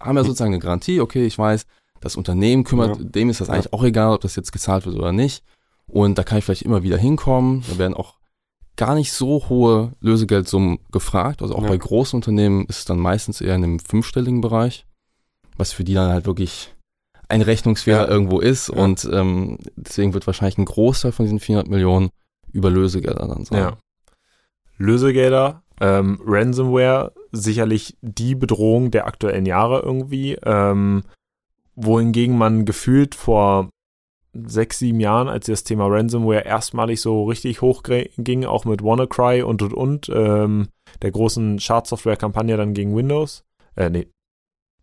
haben 0.00 0.16
ja 0.16 0.24
sozusagen 0.24 0.52
eine 0.52 0.62
Garantie, 0.62 1.00
okay, 1.00 1.24
ich 1.26 1.38
weiß, 1.38 1.66
das 2.04 2.16
Unternehmen 2.16 2.64
kümmert, 2.64 2.96
Ja. 2.98 3.04
dem 3.04 3.30
ist 3.30 3.40
das 3.40 3.48
Ja. 3.48 3.54
eigentlich 3.54 3.72
auch 3.72 3.82
egal, 3.84 4.12
ob 4.14 4.20
das 4.20 4.36
jetzt 4.36 4.52
gezahlt 4.52 4.86
wird 4.86 4.96
oder 4.96 5.12
nicht. 5.12 5.42
Und 5.86 6.16
da 6.18 6.22
kann 6.22 6.38
ich 6.38 6.44
vielleicht 6.44 6.62
immer 6.62 6.82
wieder 6.82 6.96
hinkommen. 6.96 7.62
Da 7.68 7.78
werden 7.78 7.94
auch 7.94 8.14
gar 8.76 8.94
nicht 8.94 9.12
so 9.12 9.48
hohe 9.48 9.92
Lösegeldsummen 10.00 10.78
gefragt. 10.90 11.42
Also 11.42 11.54
auch 11.54 11.62
Ja. 11.62 11.68
bei 11.68 11.76
großen 11.76 12.16
Unternehmen 12.16 12.66
ist 12.66 12.78
es 12.78 12.84
dann 12.84 12.98
meistens 12.98 13.40
eher 13.40 13.54
in 13.54 13.64
einem 13.64 13.78
fünfstelligen 13.78 14.40
Bereich, 14.40 14.86
was 15.56 15.72
für 15.72 15.84
die 15.84 15.94
dann 15.94 16.10
halt 16.10 16.26
wirklich 16.26 16.74
ein 17.28 17.42
Rechnungsfehler 17.42 18.08
irgendwo 18.08 18.40
ist. 18.40 18.68
Und 18.70 19.08
ähm, 19.12 19.58
deswegen 19.76 20.12
wird 20.14 20.26
wahrscheinlich 20.26 20.58
ein 20.58 20.64
Großteil 20.64 21.12
von 21.12 21.24
diesen 21.24 21.40
400 21.40 21.68
Millionen 21.70 22.10
über 22.52 22.70
Lösegelder 22.70 23.26
dann 23.26 23.44
sein. 23.44 23.58
Ja. 23.58 23.76
Lösegelder, 24.78 25.62
ähm, 25.80 26.20
Ransomware, 26.24 27.12
sicherlich 27.32 27.96
die 28.00 28.34
Bedrohung 28.34 28.90
der 28.90 29.06
aktuellen 29.06 29.46
Jahre 29.46 29.80
irgendwie, 29.80 30.36
ähm, 30.44 31.02
wohingegen 31.76 32.36
man 32.38 32.64
gefühlt 32.64 33.14
vor 33.14 33.68
sechs, 34.32 34.80
sieben 34.80 34.98
Jahren, 35.00 35.28
als 35.28 35.46
das 35.46 35.62
Thema 35.64 35.86
Ransomware 35.86 36.44
erstmalig 36.44 37.00
so 37.00 37.24
richtig 37.24 37.60
hochging, 37.62 38.44
auch 38.44 38.64
mit 38.64 38.82
WannaCry 38.82 39.42
und 39.42 39.62
und 39.62 39.72
und, 39.72 40.10
ähm, 40.12 40.68
der 41.02 41.12
großen 41.12 41.60
Schadsoftware-Kampagne 41.60 42.56
dann 42.56 42.74
gegen 42.74 42.96
Windows, 42.96 43.44
äh, 43.76 43.90
nee, 43.90 44.08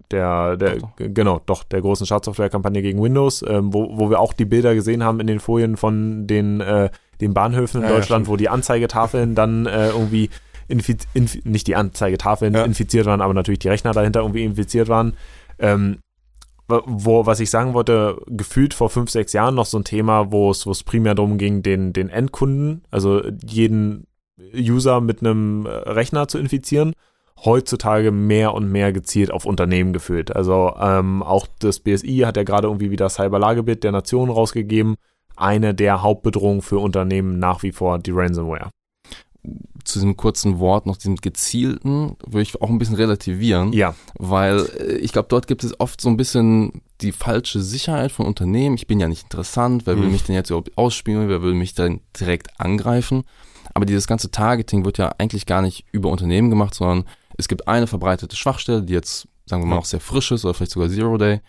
der, 0.10 0.58
der, 0.58 0.78
Doch, 0.78 0.96
g- 0.96 1.10
genau, 1.10 1.42
doch, 1.46 1.64
der 1.64 1.82
großen 1.82 2.06
Schadsoftware-Kampagne 2.06 2.82
gegen 2.82 3.02
Windows, 3.02 3.44
ähm, 3.48 3.74
wo, 3.74 3.98
wo 3.98 4.10
wir 4.10 4.20
auch 4.20 4.34
die 4.34 4.46
Bilder 4.46 4.74
gesehen 4.76 5.04
haben 5.04 5.20
in 5.20 5.28
den 5.28 5.40
Folien 5.40 5.78
von 5.78 6.28
den, 6.28 6.60
äh, 6.62 6.90
den 7.22 7.34
Bahnhöfen 7.34 7.82
in 7.82 7.84
Ja, 7.84 7.90
ja, 7.92 7.96
Deutschland, 7.98 8.26
stimmt. 8.26 8.34
wo 8.34 8.38
die 8.38 8.50
Anzeigetafeln 8.50 9.36
dann 9.36 9.66
äh, 9.68 9.90
irgendwie 9.90 10.30
infiz 10.68 11.06
inf 11.14 11.44
nicht 11.46 11.68
die 11.68 11.76
Anzeigetafeln 11.76 12.54
Ja. 12.54 12.64
infiziert 12.64 13.06
waren, 13.06 13.22
aber 13.22 13.34
natürlich 13.34 13.60
die 13.60 13.68
Rechner 13.70 13.92
dahinter 13.94 14.22
irgendwie 14.22 14.44
infiziert 14.46 14.88
waren. 14.90 15.14
Ähm, 15.60 16.00
wo, 16.86 17.26
was 17.26 17.40
ich 17.40 17.50
sagen 17.50 17.74
wollte, 17.74 18.22
gefühlt 18.28 18.74
vor 18.74 18.90
fünf, 18.90 19.10
sechs 19.10 19.34
Jahren 19.34 19.56
noch 19.56 19.66
so 19.66 19.78
ein 19.78 19.84
Thema, 19.84 20.32
wo 20.32 20.50
es, 20.52 20.66
wo 20.66 20.72
es 20.72 20.84
primär 20.84 21.16
darum 21.16 21.38
ging, 21.38 21.64
den, 21.64 21.94
den 21.94 22.10
Endkunden, 22.10 22.84
also 22.90 23.22
jeden 23.46 24.08
User 24.56 25.02
mit 25.02 25.22
einem 25.22 25.66
äh, 25.66 25.70
Rechner 25.70 26.28
zu 26.28 26.38
infizieren. 26.38 26.94
Heutzutage 27.44 28.12
mehr 28.12 28.54
und 28.54 28.72
mehr 28.72 28.94
gezielt 28.94 29.32
auf 29.32 29.46
Unternehmen 29.46 29.94
gefühlt. 29.94 30.36
Also 30.36 30.76
ähm, 30.80 31.24
auch 31.24 31.48
das 31.60 31.80
BSI 31.80 32.20
hat 32.20 32.38
ja 32.38 32.44
gerade 32.44 32.68
irgendwie 32.68 32.92
wieder 32.92 33.10
Cyberlagebild 33.10 33.84
der 33.84 33.92
Nation 33.92 34.30
rausgegeben. 34.30 34.96
Eine 35.36 35.74
der 35.74 36.04
Hauptbedrohungen 36.04 36.62
für 36.62 36.78
Unternehmen 36.78 37.40
nach 37.40 37.64
wie 37.64 37.72
vor 37.72 37.98
die 37.98 38.12
Ransomware. 38.12 38.70
Zu 39.84 40.00
diesem 40.00 40.18
kurzen 40.18 40.60
Wort 40.60 40.86
noch 40.86 40.98
diesem 40.98 41.16
gezielten, 41.16 42.16
würde 42.26 42.42
ich 42.42 42.62
auch 42.62 42.70
ein 42.70 42.78
bisschen 42.80 42.96
relativieren. 42.96 43.74
Ja. 43.74 43.96
Weil 44.18 44.66
äh, 44.80 44.94
ich 44.98 45.12
glaube, 45.12 45.28
dort 45.30 45.48
gibt 45.48 45.64
es 45.64 45.80
oft 45.80 46.00
so 46.02 46.10
ein 46.10 46.18
bisschen 46.18 46.82
die 47.02 47.12
falsche 47.12 47.62
Sicherheit 47.62 48.12
von 48.12 48.26
Unternehmen. 48.26 48.76
Ich 48.76 48.88
bin 48.88 49.00
ja 49.00 49.08
nicht 49.08 49.24
interessant, 49.24 49.86
wer 49.86 49.98
will 49.98 50.06
Mhm. 50.06 50.12
mich 50.12 50.24
denn 50.24 50.36
jetzt 50.36 50.50
überhaupt 50.50 50.78
ausspielen, 50.78 51.28
wer 51.30 51.42
will 51.42 51.54
mich 51.54 51.74
denn 51.74 52.02
direkt 52.20 52.60
angreifen. 52.60 53.24
Aber 53.74 53.86
dieses 53.86 54.08
ganze 54.08 54.32
Targeting 54.32 54.86
wird 54.86 54.98
ja 54.98 55.12
eigentlich 55.18 55.46
gar 55.46 55.62
nicht 55.62 55.86
über 55.92 56.10
Unternehmen 56.10 56.50
gemacht, 56.50 56.74
sondern 56.76 57.06
es 57.38 57.48
gibt 57.48 57.68
eine 57.68 57.88
verbreitete 57.88 58.36
Schwachstelle, 58.36 58.84
die 58.84 58.94
jetzt, 58.94 59.28
sagen 59.46 59.64
wir 59.64 59.68
mal, 59.68 59.76
Ja. 59.76 59.80
noch 59.80 59.86
sehr 59.86 60.00
frisch 60.02 60.32
ist 60.32 60.46
oder 60.46 60.54
vielleicht 60.54 60.72
sogar 60.74 60.90
Zero 60.90 61.18
Day. 61.18 61.40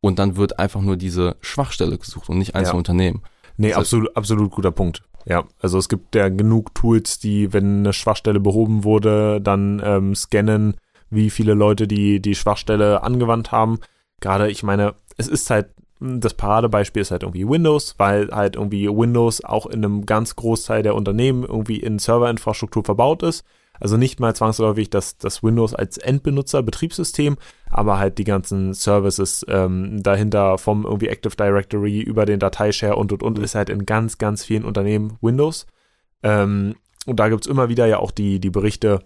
Und 0.00 0.18
dann 0.18 0.36
wird 0.36 0.58
einfach 0.58 0.80
nur 0.80 0.96
diese 0.96 1.36
Schwachstelle 1.40 1.98
gesucht 1.98 2.28
und 2.28 2.38
nicht 2.38 2.54
einzelne 2.54 2.74
Ja. 2.74 2.78
Unternehmen. 2.78 3.22
Nee, 3.56 3.68
Das 3.68 3.76
heißt- 3.76 3.80
absolut, 3.80 4.16
absolut 4.16 4.50
guter 4.50 4.70
Punkt. 4.72 5.02
Ja, 5.24 5.44
also 5.60 5.78
es 5.78 5.88
gibt 5.88 6.14
ja 6.14 6.28
genug 6.28 6.74
Tools, 6.74 7.18
die, 7.18 7.52
wenn 7.52 7.80
eine 7.80 7.92
Schwachstelle 7.92 8.40
behoben 8.40 8.84
wurde, 8.84 9.40
dann 9.40 9.80
ähm, 9.84 10.14
scannen, 10.14 10.74
wie 11.10 11.30
viele 11.30 11.54
Leute 11.54 11.86
die, 11.86 12.20
die 12.20 12.34
Schwachstelle 12.34 13.02
angewandt 13.02 13.52
haben. 13.52 13.78
Gerade, 14.20 14.50
ich 14.50 14.62
meine, 14.62 14.94
es 15.16 15.28
ist 15.28 15.50
halt, 15.50 15.68
das 16.00 16.34
Paradebeispiel 16.34 17.02
ist 17.02 17.12
halt 17.12 17.22
irgendwie 17.22 17.48
Windows, 17.48 17.94
weil 17.98 18.30
halt 18.32 18.56
irgendwie 18.56 18.88
Windows 18.88 19.44
auch 19.44 19.66
in 19.66 19.84
einem 19.84 20.06
ganz 20.06 20.34
Großteil 20.34 20.82
der 20.82 20.96
Unternehmen 20.96 21.44
irgendwie 21.44 21.76
in 21.76 21.98
Serverinfrastruktur 21.98 22.84
verbaut 22.84 23.22
ist. 23.22 23.44
Also 23.82 23.96
nicht 23.96 24.20
mal 24.20 24.32
zwangsläufig 24.32 24.90
das, 24.90 25.18
das 25.18 25.42
Windows 25.42 25.74
als 25.74 25.98
Endbenutzer, 25.98 26.62
Betriebssystem, 26.62 27.36
aber 27.68 27.98
halt 27.98 28.16
die 28.18 28.24
ganzen 28.24 28.74
Services 28.74 29.44
ähm, 29.48 30.00
dahinter 30.04 30.56
vom 30.56 30.84
irgendwie 30.84 31.08
Active 31.08 31.34
Directory 31.34 32.00
über 32.00 32.24
den 32.24 32.38
Dateishare 32.38 32.94
und 32.94 33.10
und 33.10 33.24
und 33.24 33.40
ist 33.40 33.56
halt 33.56 33.70
in 33.70 33.84
ganz, 33.84 34.18
ganz 34.18 34.44
vielen 34.44 34.64
Unternehmen 34.64 35.18
Windows. 35.20 35.66
Ähm, 36.22 36.76
und 37.06 37.18
da 37.18 37.28
gibt's 37.28 37.48
immer 37.48 37.68
wieder 37.68 37.86
ja 37.86 37.98
auch 37.98 38.12
die, 38.12 38.38
die 38.38 38.50
Berichte, 38.50 39.00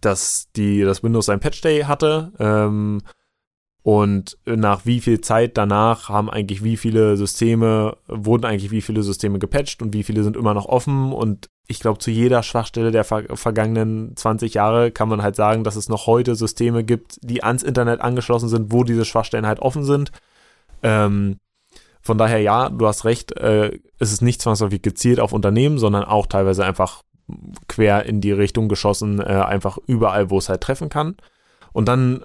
dass 0.00 0.52
die, 0.54 0.82
das 0.82 1.02
Windows 1.02 1.28
ein 1.28 1.40
Patch 1.40 1.60
Day 1.60 1.80
hatte. 1.80 2.30
Ähm, 2.38 3.00
und 3.82 4.38
nach 4.44 4.86
wie 4.86 5.00
viel 5.00 5.20
Zeit 5.20 5.56
danach 5.56 6.08
haben 6.08 6.30
eigentlich 6.30 6.62
wie 6.62 6.76
viele 6.76 7.16
Systeme, 7.16 7.96
wurden 8.06 8.44
eigentlich 8.44 8.70
wie 8.70 8.82
viele 8.82 9.02
Systeme 9.02 9.40
gepatcht 9.40 9.82
und 9.82 9.94
wie 9.94 10.04
viele 10.04 10.22
sind 10.22 10.36
immer 10.36 10.54
noch 10.54 10.66
offen. 10.66 11.12
Und 11.12 11.48
ich 11.70 11.78
glaube, 11.78 12.00
zu 12.00 12.10
jeder 12.10 12.42
Schwachstelle 12.42 12.90
der 12.90 13.04
ver 13.04 13.24
vergangenen 13.36 14.16
20 14.16 14.54
Jahre 14.54 14.90
kann 14.90 15.08
man 15.08 15.22
halt 15.22 15.36
sagen, 15.36 15.62
dass 15.62 15.76
es 15.76 15.88
noch 15.88 16.08
heute 16.08 16.34
Systeme 16.34 16.82
gibt, 16.82 17.18
die 17.22 17.44
ans 17.44 17.62
Internet 17.62 18.00
angeschlossen 18.00 18.48
sind, 18.48 18.72
wo 18.72 18.82
diese 18.82 19.04
Schwachstellen 19.04 19.46
halt 19.46 19.60
offen 19.60 19.84
sind. 19.84 20.10
Ähm, 20.82 21.38
von 22.02 22.18
daher 22.18 22.40
ja, 22.40 22.70
du 22.70 22.88
hast 22.88 23.04
recht, 23.04 23.36
äh, 23.36 23.78
es 24.00 24.12
ist 24.12 24.20
nicht 24.20 24.42
zwangsläufig 24.42 24.82
gezielt 24.82 25.20
auf 25.20 25.32
Unternehmen, 25.32 25.78
sondern 25.78 26.02
auch 26.02 26.26
teilweise 26.26 26.64
einfach 26.64 27.04
quer 27.68 28.04
in 28.04 28.20
die 28.20 28.32
Richtung 28.32 28.68
geschossen, 28.68 29.20
äh, 29.20 29.26
einfach 29.26 29.78
überall, 29.86 30.28
wo 30.28 30.38
es 30.38 30.48
halt 30.48 30.62
treffen 30.62 30.88
kann. 30.88 31.14
Und 31.72 31.86
dann 31.86 32.24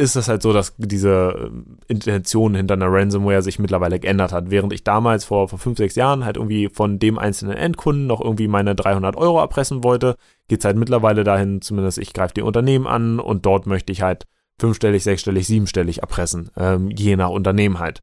ist 0.00 0.16
es 0.16 0.28
halt 0.28 0.40
so, 0.40 0.54
dass 0.54 0.74
diese 0.78 1.50
äh, 1.52 1.92
Intention 1.92 2.54
hinter 2.54 2.72
einer 2.74 2.90
Ransomware 2.90 3.42
sich 3.42 3.58
mittlerweile 3.58 4.00
geändert 4.00 4.32
hat. 4.32 4.50
Während 4.50 4.72
ich 4.72 4.82
damals 4.82 5.26
vor, 5.26 5.48
vor 5.48 5.58
fünf, 5.58 5.76
sechs 5.76 5.94
Jahren 5.94 6.24
halt 6.24 6.38
irgendwie 6.38 6.70
von 6.70 6.98
dem 6.98 7.18
einzelnen 7.18 7.56
Endkunden 7.56 8.06
noch 8.06 8.22
irgendwie 8.22 8.48
meine 8.48 8.74
300 8.74 9.14
Euro 9.16 9.38
erpressen 9.40 9.84
wollte, 9.84 10.16
geht's 10.48 10.64
halt 10.64 10.78
mittlerweile 10.78 11.22
dahin, 11.22 11.60
zumindest 11.60 11.98
ich 11.98 12.14
greife 12.14 12.32
die 12.32 12.42
Unternehmen 12.42 12.86
an 12.86 13.20
und 13.20 13.44
dort 13.44 13.66
möchte 13.66 13.92
ich 13.92 14.00
halt 14.00 14.26
fünfstellig, 14.58 15.04
sechsstellig, 15.04 15.46
siebenstellig 15.46 15.98
erpressen, 16.00 16.50
ähm, 16.56 16.90
je 16.90 17.16
nach 17.16 17.28
Unternehmen 17.28 17.78
halt. 17.78 18.02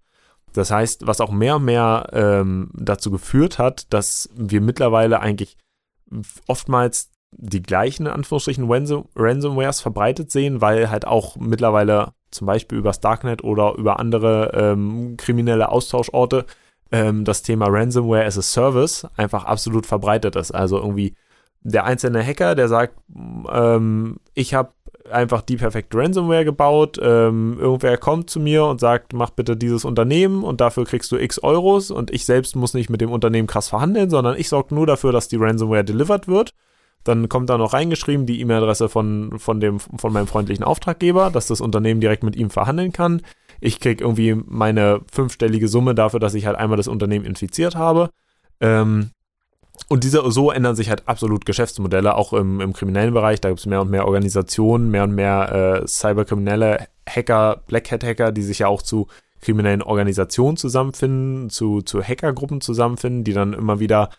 Das 0.54 0.70
heißt, 0.70 1.08
was 1.08 1.20
auch 1.20 1.32
mehr 1.32 1.56
und 1.56 1.66
mehr 1.66 2.10
ähm, 2.14 2.70
dazu 2.74 3.10
geführt 3.10 3.58
hat, 3.58 3.92
dass 3.92 4.30
wir 4.36 4.62
mittlerweile 4.62 5.20
eigentlich 5.20 5.58
oftmals 6.48 7.10
die 7.38 7.62
gleichen, 7.62 8.08
Anführungsstrichen, 8.08 8.70
Ransom 8.70 9.06
Ransomwares 9.16 9.80
verbreitet 9.80 10.32
sehen, 10.32 10.62
weil 10.62 10.90
halt 10.90 11.06
auch 11.06 11.36
mittlerweile 11.38 12.14
zum 12.32 12.48
Beispiel 12.48 12.78
über 12.78 12.92
Darknet 12.92 13.44
oder 13.44 13.76
über 13.76 14.00
andere 14.00 14.52
ähm, 14.54 15.16
kriminelle 15.18 15.70
Austauschorte 15.70 16.46
ähm, 16.92 17.24
das 17.26 17.44
Thema 17.44 17.68
Ransomware 17.70 18.26
as 18.26 18.38
a 18.38 18.42
Service 18.42 19.08
einfach 19.16 19.46
absolut 19.46 19.86
verbreitet 19.86 20.36
ist. 20.36 20.52
Also 20.52 20.78
irgendwie 20.78 21.16
der 21.62 21.86
einzelne 21.86 22.24
Hacker, 22.24 22.56
der 22.56 22.68
sagt, 22.68 22.96
ähm, 23.52 24.18
ich 24.34 24.54
habe 24.54 24.72
einfach 25.12 25.42
die 25.42 25.58
perfekte 25.58 25.98
Ransomware 25.98 26.44
gebaut, 26.44 26.98
ähm, 27.02 27.58
irgendwer 27.60 27.98
kommt 27.98 28.30
zu 28.30 28.40
mir 28.40 28.66
und 28.66 28.80
sagt, 28.80 29.14
mach 29.14 29.30
bitte 29.30 29.56
dieses 29.56 29.86
Unternehmen 29.86 30.44
und 30.44 30.60
dafür 30.60 30.86
kriegst 30.86 31.12
du 31.12 31.18
x 31.18 31.42
Euros 31.42 31.92
und 31.92 32.12
ich 32.12 32.26
selbst 32.26 32.56
muss 32.56 32.74
nicht 32.74 32.90
mit 32.90 33.02
dem 33.02 33.12
Unternehmen 33.12 33.48
krass 33.48 33.70
verhandeln, 33.70 34.10
sondern 34.10 34.38
ich 34.38 34.50
sorge 34.50 34.76
nur 34.76 34.86
dafür, 34.86 35.12
dass 35.12 35.28
die 35.28 35.38
Ransomware 35.38 35.86
delivered 35.86 36.28
wird. 36.28 36.54
Dann 37.04 37.30
kommt 37.30 37.50
da 37.50 37.58
noch 37.58 37.74
reingeschrieben 37.74 38.26
die 38.26 38.42
E-Mail-Adresse 38.42 38.90
von, 38.90 39.40
von, 39.40 39.80
von 39.80 40.14
meinem 40.14 40.28
freundlichen 40.28 40.66
Auftraggeber, 40.66 41.30
dass 41.30 41.48
das 41.48 41.62
Unternehmen 41.62 42.02
direkt 42.02 42.24
mit 42.24 42.36
ihm 42.36 42.50
verhandeln 42.50 42.92
kann. 42.92 43.22
Ich 43.62 43.80
krieg 43.80 44.02
irgendwie 44.02 44.36
meine 44.36 45.02
fünfstellige 45.12 45.68
Summe 45.68 45.96
dafür, 45.96 46.20
dass 46.20 46.34
ich 46.34 46.46
halt 46.46 46.58
einmal 46.58 46.78
das 46.78 46.88
Unternehmen 46.88 47.26
infiziert 47.26 47.76
habe. 47.76 48.10
Ähm, 48.60 49.12
und 49.90 50.04
diese, 50.04 50.30
so 50.32 50.52
ändern 50.52 50.76
sich 50.76 50.90
halt 50.90 51.08
absolut 51.08 51.46
Geschäftsmodelle, 51.46 52.16
auch 52.16 52.34
im, 52.34 52.60
im 52.60 52.74
kriminellen 52.74 53.14
Bereich. 53.14 53.40
Da 53.40 53.50
gibt 53.50 53.60
es 53.60 53.66
mehr 53.66 53.82
und 53.82 53.90
mehr 53.90 54.06
Organisationen, 54.06 54.90
mehr 54.90 55.04
und 55.04 55.14
mehr 55.14 55.82
äh, 55.84 55.88
cyberkriminelle 55.88 56.88
Hacker, 57.08 57.64
Black 57.68 57.92
Hat 57.92 58.04
Hacker, 58.04 58.32
die 58.32 58.42
sich 58.42 58.60
ja 58.60 58.68
auch 58.68 58.82
zu 58.82 59.08
kriminellen 59.40 59.82
Organisationen 59.82 60.58
zusammenfinden, 60.58 61.50
zu, 61.50 61.82
zu 61.82 62.02
Hackergruppen 62.02 62.60
zusammenfinden, 62.60 63.24
die 63.24 63.34
dann 63.34 63.54
immer 63.54 63.80
wieder, 63.80 64.10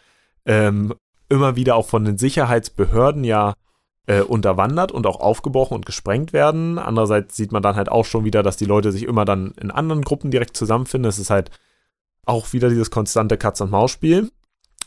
ähm, 0.47 0.95
immer 1.29 1.57
wieder 1.57 1.77
auch 1.77 1.87
von 1.87 2.05
den 2.05 2.19
Sicherheitsbehörden 2.19 3.25
ja 3.25 3.55
äh, 4.07 4.23
unterwandert 4.23 4.91
und 4.91 5.07
auch 5.07 5.21
aufgebrochen 5.21 5.75
und 5.75 5.87
gesprengt 5.87 6.33
werden. 6.33 6.79
Andererseits 6.79 7.37
sieht 7.37 7.53
man 7.53 7.63
dann 7.63 7.77
halt 7.77 7.91
auch 7.91 8.05
schon 8.05 8.25
wieder, 8.25 8.43
dass 8.43 8.57
die 8.57 8.65
Leute 8.65 8.91
sich 8.91 9.05
immer 9.05 9.25
dann 9.25 9.53
in 9.61 9.71
anderen 9.71 10.03
Gruppen 10.03 10.31
direkt 10.31 10.57
zusammenfinden. 10.57 11.09
Es 11.09 11.19
ist 11.19 11.31
halt 11.31 11.51
auch 12.25 12.53
wieder 12.53 12.69
dieses 12.69 12.91
konstante 12.91 13.37
Katz-und-Maus-Spiel. 13.37 14.31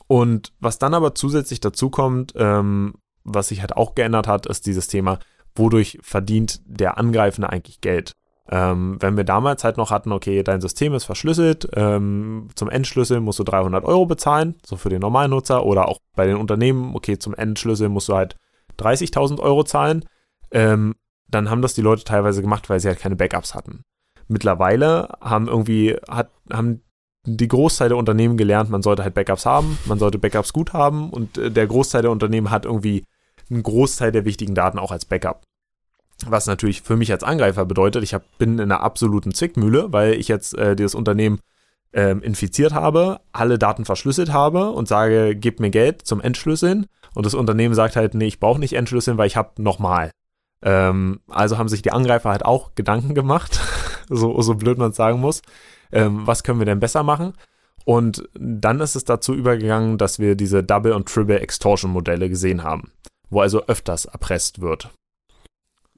Und 0.07 0.53
was 0.59 0.79
dann 0.79 0.93
aber 0.93 1.15
zusätzlich 1.15 1.59
dazu 1.59 1.89
kommt, 1.89 2.33
ähm, 2.35 2.95
was 3.23 3.49
sich 3.49 3.61
halt 3.61 3.77
auch 3.77 3.95
geändert 3.95 4.27
hat, 4.27 4.47
ist 4.47 4.65
dieses 4.65 4.87
Thema, 4.87 5.19
wodurch 5.55 5.99
verdient 6.01 6.61
der 6.65 6.97
Angreifende 6.97 7.49
eigentlich 7.49 7.81
Geld? 7.81 8.13
Ähm, 8.49 8.97
wenn 8.99 9.17
wir 9.17 9.23
damals 9.23 9.63
halt 9.63 9.77
noch 9.77 9.91
hatten, 9.91 10.11
okay, 10.11 10.43
dein 10.43 10.61
System 10.61 10.93
ist 10.93 11.05
verschlüsselt, 11.05 11.69
ähm, 11.73 12.49
zum 12.55 12.69
Entschlüsseln 12.69 13.23
musst 13.23 13.39
du 13.39 13.43
300 13.43 13.85
Euro 13.85 14.05
bezahlen, 14.05 14.55
so 14.65 14.77
für 14.77 14.89
den 14.89 15.01
Normalnutzer 15.01 15.65
oder 15.65 15.87
auch 15.87 15.99
bei 16.15 16.25
den 16.25 16.37
Unternehmen, 16.37 16.95
okay, 16.95 17.19
zum 17.19 17.35
Entschlüsseln 17.35 17.91
musst 17.91 18.09
du 18.09 18.15
halt 18.15 18.35
30.000 18.79 19.39
Euro 19.39 19.63
zahlen, 19.63 20.05
ähm, 20.51 20.95
dann 21.29 21.49
haben 21.49 21.61
das 21.61 21.75
die 21.75 21.81
Leute 21.81 22.03
teilweise 22.03 22.41
gemacht, 22.41 22.69
weil 22.69 22.79
sie 22.79 22.87
halt 22.87 22.99
keine 22.99 23.15
Backups 23.15 23.53
hatten. 23.55 23.83
Mittlerweile 24.27 25.09
haben 25.21 25.47
irgendwie, 25.47 25.95
hat, 26.09 26.31
haben 26.51 26.81
die 27.25 27.47
Großteil 27.47 27.89
der 27.89 27.97
Unternehmen 27.97 28.37
gelernt, 28.37 28.69
man 28.69 28.81
sollte 28.81 29.03
halt 29.03 29.13
Backups 29.13 29.45
haben, 29.45 29.77
man 29.85 29.99
sollte 29.99 30.17
Backups 30.17 30.53
gut 30.53 30.73
haben 30.73 31.09
und 31.11 31.37
äh, 31.37 31.51
der 31.51 31.67
Großteil 31.67 32.01
der 32.01 32.11
Unternehmen 32.11 32.49
hat 32.49 32.65
irgendwie 32.65 33.05
einen 33.49 33.63
Großteil 33.63 34.11
der 34.11 34.25
wichtigen 34.25 34.55
Daten 34.55 34.79
auch 34.79 34.91
als 34.91 35.05
Backup. 35.05 35.43
Was 36.27 36.47
natürlich 36.47 36.81
für 36.81 36.97
mich 36.97 37.11
als 37.11 37.23
Angreifer 37.23 37.65
bedeutet, 37.65 38.03
ich 38.03 38.13
hab, 38.13 38.37
bin 38.37 38.53
in 38.53 38.61
einer 38.61 38.81
absoluten 38.81 39.33
Zwickmühle, 39.33 39.91
weil 39.91 40.13
ich 40.13 40.27
jetzt 40.27 40.57
äh, 40.57 40.75
dieses 40.75 40.95
Unternehmen 40.95 41.39
ähm, 41.93 42.21
infiziert 42.21 42.73
habe, 42.73 43.19
alle 43.31 43.59
Daten 43.59 43.85
verschlüsselt 43.85 44.31
habe 44.31 44.71
und 44.71 44.87
sage, 44.87 45.35
gib 45.35 45.59
mir 45.59 45.69
Geld 45.69 46.01
zum 46.03 46.21
Entschlüsseln 46.21 46.87
und 47.13 47.25
das 47.25 47.33
Unternehmen 47.33 47.75
sagt 47.75 47.95
halt, 47.95 48.13
nee, 48.13 48.27
ich 48.27 48.39
brauche 48.39 48.59
nicht 48.59 48.73
entschlüsseln, 48.73 49.17
weil 49.17 49.27
ich 49.27 49.35
habe 49.35 49.61
nochmal. 49.61 50.11
Ähm, 50.63 51.21
also 51.27 51.57
haben 51.57 51.69
sich 51.69 51.81
die 51.81 51.91
Angreifer 51.91 52.29
halt 52.29 52.45
auch 52.45 52.75
Gedanken 52.75 53.15
gemacht, 53.15 53.59
so, 54.09 54.41
so 54.41 54.55
blöd 54.55 54.77
man 54.77 54.91
es 54.91 54.97
sagen 54.97 55.19
muss. 55.19 55.41
Ähm, 55.91 56.25
was 56.25 56.43
können 56.43 56.59
wir 56.59 56.65
denn 56.65 56.79
besser 56.79 57.03
machen? 57.03 57.33
Und 57.83 58.29
dann 58.33 58.79
ist 58.79 58.95
es 58.95 59.03
dazu 59.03 59.33
übergegangen, 59.33 59.97
dass 59.97 60.19
wir 60.19 60.35
diese 60.35 60.63
Double- 60.63 60.93
und 60.93 61.07
Triple-Extortion-Modelle 61.07 62.29
gesehen 62.29 62.63
haben, 62.63 62.91
wo 63.29 63.41
also 63.41 63.65
öfters 63.65 64.05
erpresst 64.05 64.61
wird. 64.61 64.91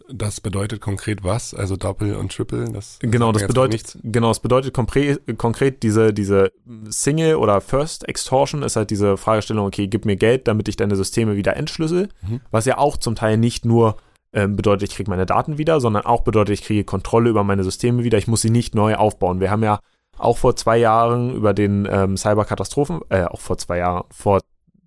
Das 0.09 0.41
bedeutet 0.41 0.81
konkret 0.81 1.23
was? 1.23 1.53
Also 1.53 1.75
Doppel 1.77 2.15
und 2.15 2.31
Triple? 2.35 2.65
Das 2.65 2.99
Genau, 2.99 3.31
das 3.31 3.47
bedeutet, 3.47 3.71
nichts. 3.73 3.97
genau, 4.03 4.27
das 4.29 4.39
bedeutet 4.39 4.73
konkret, 4.73 5.21
konkret 5.37 5.81
diese, 5.83 6.13
diese 6.13 6.51
Single- 6.89 7.35
oder 7.35 7.61
First-Extortion 7.61 8.63
ist 8.63 8.75
halt 8.75 8.89
diese 8.89 9.17
Fragestellung, 9.17 9.65
okay, 9.67 9.87
gib 9.87 10.05
mir 10.05 10.15
Geld, 10.15 10.47
damit 10.47 10.67
ich 10.67 10.75
deine 10.75 10.95
Systeme 10.95 11.35
wieder 11.35 11.55
entschlüssel, 11.55 12.09
Mhm. 12.27 12.41
was 12.51 12.65
ja 12.65 12.77
auch 12.77 12.97
zum 12.97 13.15
Teil 13.15 13.37
nicht 13.37 13.65
nur 13.65 13.97
ähm, 14.35 14.55
bedeutet, 14.55 14.89
ich 14.89 14.95
kriege 14.95 15.11
meine 15.11 15.27
Daten 15.27 15.59
wieder, 15.59 15.79
sondern 15.79 16.05
auch 16.07 16.21
bedeutet, 16.21 16.53
ich 16.59 16.63
kriege 16.65 16.83
Kontrolle 16.83 17.29
über 17.29 17.43
meine 17.43 17.63
Systeme 17.63 18.03
wieder, 18.03 18.17
ich 18.17 18.27
muss 18.27 18.41
sie 18.41 18.49
nicht 18.49 18.73
neu 18.73 18.95
aufbauen. 18.95 19.39
Wir 19.39 19.51
haben 19.51 19.61
ja 19.63 19.79
auch 20.17 20.37
vor 20.39 20.55
zwei 20.55 20.77
Jahren 20.77 21.35
über 21.35 21.53
den 21.53 21.87
ähm, 21.89 22.17
Cyberkatastrophen, 22.17 23.01
äh, 23.09 23.25
auch 23.25 23.39
vor 23.39 23.57
zwei 23.59 23.77
Jahren, 23.77 24.05
vor 24.11 24.41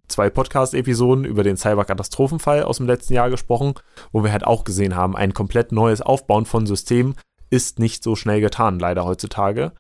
zwei 0.09 0.31
Podcast-Episoden 0.31 1.25
über 1.25 1.43
den 1.43 1.57
Cyberkatastrophenfall 1.57 2.63
aus 2.63 2.79
dem 2.79 2.87
letzten 2.87 3.15
Jahr 3.15 3.31
gesprochen, 3.31 3.75
wo 4.13 4.23
wir 4.25 4.33
halt 4.33 4.47
auch 4.47 4.65
gesehen 4.65 4.97
haben, 4.97 5.17
ein 5.17 5.35
komplett 5.35 5.73
neues 5.73 6.01
Aufbauen 6.01 6.47
von 6.47 6.67
Systemen 6.67 7.15
ist 7.51 7.79
nicht 7.79 8.03
so 8.03 8.17
schnell 8.17 8.41
getan, 8.41 8.79
leider 8.79 9.05
heutzutage. 9.05 9.73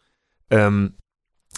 Ähm, 0.50 0.94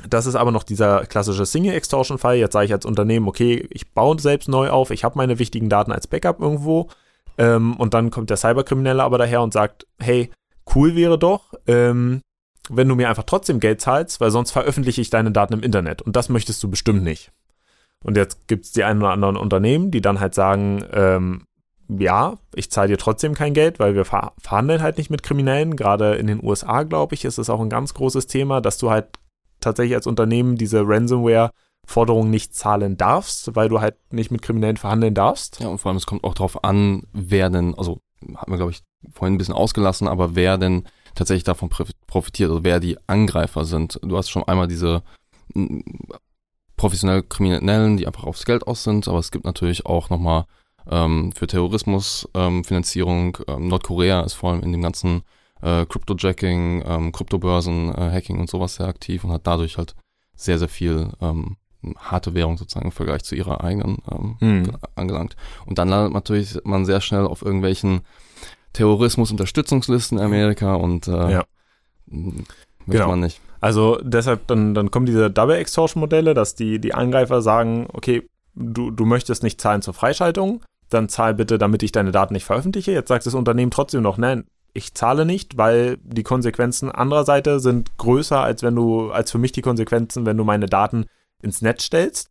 das 0.08 0.26
ist 0.26 0.36
aber 0.36 0.52
noch 0.52 0.62
dieser 0.62 1.06
klassische 1.06 1.44
Single-Extortion-Fall. 1.44 2.36
Jetzt 2.36 2.52
sage 2.52 2.66
ich 2.66 2.72
als 2.72 2.86
Unternehmen, 2.86 3.28
okay, 3.28 3.66
ich 3.70 3.92
baue 3.92 4.18
selbst 4.20 4.48
neu 4.48 4.70
auf, 4.70 4.90
ich 4.90 5.04
habe 5.04 5.18
meine 5.18 5.38
wichtigen 5.38 5.68
Daten 5.68 5.92
als 5.92 6.06
Backup 6.06 6.40
irgendwo. 6.40 6.88
Ähm, 7.36 7.76
und 7.76 7.94
dann 7.94 8.10
kommt 8.10 8.30
der 8.30 8.36
Cyberkriminelle 8.36 9.02
aber 9.02 9.18
daher 9.18 9.42
und 9.42 9.52
sagt, 9.52 9.86
hey, 9.98 10.30
cool 10.74 10.94
wäre 10.94 11.18
doch, 11.18 11.52
ähm, 11.66 12.22
wenn 12.68 12.88
du 12.88 12.94
mir 12.94 13.08
einfach 13.08 13.24
trotzdem 13.24 13.60
Geld 13.60 13.80
zahlst, 13.80 14.20
weil 14.20 14.30
sonst 14.30 14.50
veröffentliche 14.50 15.00
ich 15.00 15.10
deine 15.10 15.32
Daten 15.32 15.54
im 15.54 15.62
Internet. 15.62 16.02
Und 16.02 16.16
das 16.16 16.28
möchtest 16.28 16.62
du 16.62 16.70
bestimmt 16.70 17.02
nicht. 17.02 17.32
Und 18.04 18.16
jetzt 18.16 18.46
gibt 18.48 18.64
es 18.64 18.72
die 18.72 18.84
ein 18.84 18.98
oder 18.98 19.10
anderen 19.10 19.36
Unternehmen, 19.36 19.90
die 19.90 20.00
dann 20.00 20.20
halt 20.20 20.34
sagen, 20.34 20.84
ähm, 20.92 21.44
ja, 21.88 22.38
ich 22.54 22.70
zahle 22.70 22.88
dir 22.88 22.98
trotzdem 22.98 23.34
kein 23.34 23.54
Geld, 23.54 23.78
weil 23.78 23.94
wir 23.94 24.04
ver 24.04 24.32
verhandeln 24.38 24.82
halt 24.82 24.98
nicht 24.98 25.10
mit 25.10 25.22
Kriminellen. 25.22 25.74
Gerade 25.74 26.16
in 26.16 26.26
den 26.26 26.44
USA, 26.44 26.82
glaube 26.82 27.14
ich, 27.14 27.24
ist 27.24 27.38
es 27.38 27.50
auch 27.50 27.60
ein 27.60 27.70
ganz 27.70 27.94
großes 27.94 28.26
Thema, 28.26 28.60
dass 28.60 28.78
du 28.78 28.90
halt 28.90 29.06
tatsächlich 29.60 29.96
als 29.96 30.06
Unternehmen 30.06 30.56
diese 30.56 30.86
Ransomware-Forderung 30.86 32.30
nicht 32.30 32.54
zahlen 32.54 32.96
darfst, 32.96 33.56
weil 33.56 33.68
du 33.68 33.80
halt 33.80 33.96
nicht 34.12 34.30
mit 34.30 34.42
Kriminellen 34.42 34.76
verhandeln 34.76 35.14
darfst. 35.14 35.60
Ja, 35.60 35.68
und 35.68 35.78
vor 35.78 35.90
allem, 35.90 35.96
es 35.96 36.06
kommt 36.06 36.24
auch 36.24 36.34
darauf 36.34 36.62
an, 36.62 37.04
wer 37.12 37.48
denn, 37.50 37.74
also 37.74 38.00
haben 38.36 38.52
wir, 38.52 38.58
glaube 38.58 38.72
ich, 38.72 38.82
vorhin 39.12 39.34
ein 39.34 39.38
bisschen 39.38 39.54
ausgelassen, 39.54 40.08
aber 40.08 40.34
wer 40.34 40.58
denn 40.58 40.84
tatsächlich 41.14 41.44
davon 41.44 41.70
profitiert, 42.06 42.50
also 42.50 42.64
wer 42.64 42.80
die 42.80 42.98
Angreifer 43.06 43.64
sind. 43.64 43.98
Du 44.02 44.16
hast 44.16 44.28
schon 44.28 44.44
einmal 44.44 44.68
diese 44.68 45.02
professionell 46.78 47.22
Kriminellen, 47.22 47.98
die 47.98 48.06
einfach 48.06 48.24
aufs 48.24 48.46
Geld 48.46 48.66
aus 48.66 48.84
sind, 48.84 49.06
aber 49.06 49.18
es 49.18 49.30
gibt 49.30 49.44
natürlich 49.44 49.84
auch 49.84 50.08
nochmal 50.08 50.46
ähm, 50.90 51.32
für 51.32 51.46
Terrorismus 51.46 52.26
ähm, 52.32 52.64
Finanzierung. 52.64 53.36
Ähm, 53.46 53.68
Nordkorea 53.68 54.22
ist 54.22 54.32
vor 54.32 54.52
allem 54.52 54.62
in 54.62 54.72
dem 54.72 54.80
ganzen 54.80 55.22
äh, 55.60 55.84
Cryptojacking, 55.84 56.84
ähm, 56.86 57.12
Kryptobörsen, 57.12 57.90
äh, 57.94 58.10
Hacking 58.10 58.38
und 58.38 58.48
sowas 58.48 58.76
sehr 58.76 58.86
aktiv 58.86 59.24
und 59.24 59.32
hat 59.32 59.46
dadurch 59.46 59.76
halt 59.76 59.94
sehr, 60.34 60.58
sehr 60.58 60.68
viel 60.68 61.10
ähm, 61.20 61.56
harte 61.98 62.34
Währung 62.34 62.56
sozusagen 62.56 62.86
im 62.86 62.92
Vergleich 62.92 63.24
zu 63.24 63.34
ihrer 63.34 63.62
eigenen 63.62 63.98
ähm, 64.10 64.36
hm. 64.40 64.76
angelangt. 64.94 65.36
Und 65.66 65.78
dann 65.78 65.88
landet 65.88 66.12
natürlich 66.12 66.58
man 66.64 66.86
sehr 66.86 67.00
schnell 67.00 67.26
auf 67.26 67.42
irgendwelchen 67.42 68.00
Terrorismus-Unterstützungslisten 68.72 70.18
in 70.18 70.24
Amerika 70.24 70.74
und 70.74 71.08
äh, 71.08 71.32
ja. 71.32 71.44
möchte 72.06 72.44
genau. 72.86 73.08
man 73.08 73.20
nicht. 73.20 73.40
Also 73.60 73.98
deshalb, 74.02 74.46
dann, 74.46 74.74
dann 74.74 74.90
kommen 74.90 75.06
diese 75.06 75.30
Double-Extortion-Modelle, 75.30 76.34
dass 76.34 76.54
die, 76.54 76.78
die 76.78 76.94
Angreifer 76.94 77.42
sagen, 77.42 77.88
okay, 77.92 78.28
du, 78.54 78.90
du 78.90 79.04
möchtest 79.04 79.42
nicht 79.42 79.60
zahlen 79.60 79.82
zur 79.82 79.94
Freischaltung, 79.94 80.62
dann 80.90 81.08
zahl 81.08 81.34
bitte, 81.34 81.58
damit 81.58 81.82
ich 81.82 81.92
deine 81.92 82.12
Daten 82.12 82.34
nicht 82.34 82.44
veröffentliche. 82.44 82.92
Jetzt 82.92 83.08
sagt 83.08 83.26
das 83.26 83.34
Unternehmen 83.34 83.70
trotzdem 83.70 84.02
noch, 84.02 84.18
nein, 84.18 84.44
ich 84.74 84.94
zahle 84.94 85.24
nicht, 85.24 85.56
weil 85.56 85.98
die 86.02 86.22
Konsequenzen 86.22 86.90
anderer 86.90 87.24
Seite 87.24 87.60
sind 87.60 87.96
größer, 87.98 88.40
als 88.40 88.62
wenn 88.62 88.76
du, 88.76 89.10
als 89.10 89.30
für 89.30 89.38
mich 89.38 89.52
die 89.52 89.62
Konsequenzen, 89.62 90.24
wenn 90.26 90.36
du 90.36 90.44
meine 90.44 90.66
Daten 90.66 91.06
ins 91.42 91.62
Netz 91.62 91.84
stellst. 91.84 92.30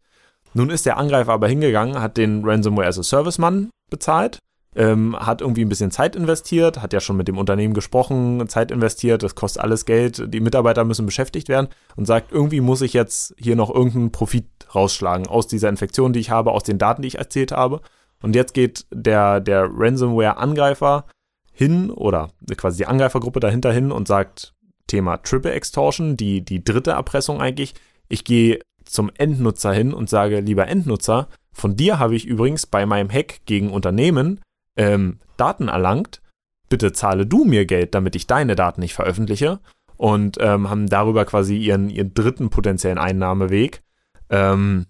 Nun 0.53 0.69
ist 0.69 0.85
der 0.85 0.97
Angreifer 0.97 1.33
aber 1.33 1.47
hingegangen, 1.47 1.99
hat 1.99 2.17
den 2.17 2.45
Ransomware 2.45 2.87
as 2.87 2.99
a 2.99 3.03
Service 3.03 3.37
Mann 3.37 3.69
bezahlt, 3.89 4.39
ähm, 4.77 5.17
hat 5.17 5.41
irgendwie 5.41 5.65
ein 5.65 5.69
bisschen 5.69 5.89
Zeit 5.89 6.15
investiert, 6.15 6.81
hat 6.81 6.93
ja 6.93 6.99
schon 6.99 7.17
mit 7.17 7.27
dem 7.27 7.39
Unternehmen 7.39 7.73
gesprochen, 7.73 8.47
Zeit 8.47 8.69
investiert, 8.69 9.23
das 9.23 9.33
kostet 9.33 9.63
alles 9.63 9.85
Geld, 9.85 10.31
die 10.31 10.39
Mitarbeiter 10.39 10.85
müssen 10.85 11.07
beschäftigt 11.07 11.49
werden 11.49 11.67
und 11.95 12.05
sagt, 12.05 12.31
irgendwie 12.31 12.61
muss 12.61 12.81
ich 12.81 12.93
jetzt 12.93 13.33
hier 13.39 13.55
noch 13.55 13.73
irgendeinen 13.73 14.11
Profit 14.11 14.45
rausschlagen 14.73 15.25
aus 15.25 15.47
dieser 15.47 15.69
Infektion, 15.69 16.13
die 16.13 16.19
ich 16.19 16.29
habe, 16.29 16.51
aus 16.51 16.61
den 16.61 16.77
Daten, 16.77 17.01
die 17.01 17.07
ich 17.07 17.17
erzählt 17.17 17.51
habe. 17.51 17.81
Und 18.21 18.35
jetzt 18.35 18.53
geht 18.53 18.85
der, 18.91 19.39
der 19.39 19.67
Ransomware-Angreifer 19.67 21.05
hin 21.51 21.89
oder 21.89 22.29
quasi 22.55 22.77
die 22.77 22.85
Angreifergruppe 22.85 23.39
dahinter 23.39 23.71
hin 23.71 23.91
und 23.91 24.07
sagt, 24.07 24.53
Thema 24.85 25.17
Triple 25.17 25.51
Extortion, 25.51 26.17
die, 26.17 26.45
die 26.45 26.63
dritte 26.63 26.91
Erpressung 26.91 27.41
eigentlich. 27.41 27.73
Ich 28.09 28.23
gehe 28.23 28.59
zum 28.85 29.11
Endnutzer 29.17 29.73
hin 29.73 29.93
und 29.93 30.07
sage, 30.09 30.39
lieber 30.39 30.67
Endnutzer, 30.67 31.27
von 31.51 31.75
dir 31.75 31.97
habe 31.97 32.15
ich 32.15 32.25
übrigens 32.25 32.67
bei 32.67 32.85
meinem 32.85 33.09
Hack 33.09 33.39
gegen 33.45 33.71
Unternehmen 33.71 34.39
ähm, 34.77 35.19
Daten 35.35 35.67
erlangt. 35.67 36.21
Bitte 36.69 36.91
zahle 36.93 37.25
du 37.25 37.45
mir 37.45 37.65
Geld, 37.65 37.95
damit 37.95 38.15
ich 38.15 38.27
deine 38.27 38.55
Daten 38.55 38.81
nicht 38.81 38.93
veröffentliche. 38.93 39.59
Und 39.95 40.37
ähm, 40.39 40.69
haben 40.69 40.87
darüber 40.87 41.25
quasi 41.25 41.57
ihren, 41.57 41.89
ihren 41.89 42.13
dritten 42.13 42.49
potenziellen 42.49 42.99
Einnahmeweg. 42.99 43.81
Ähm, 44.29 44.85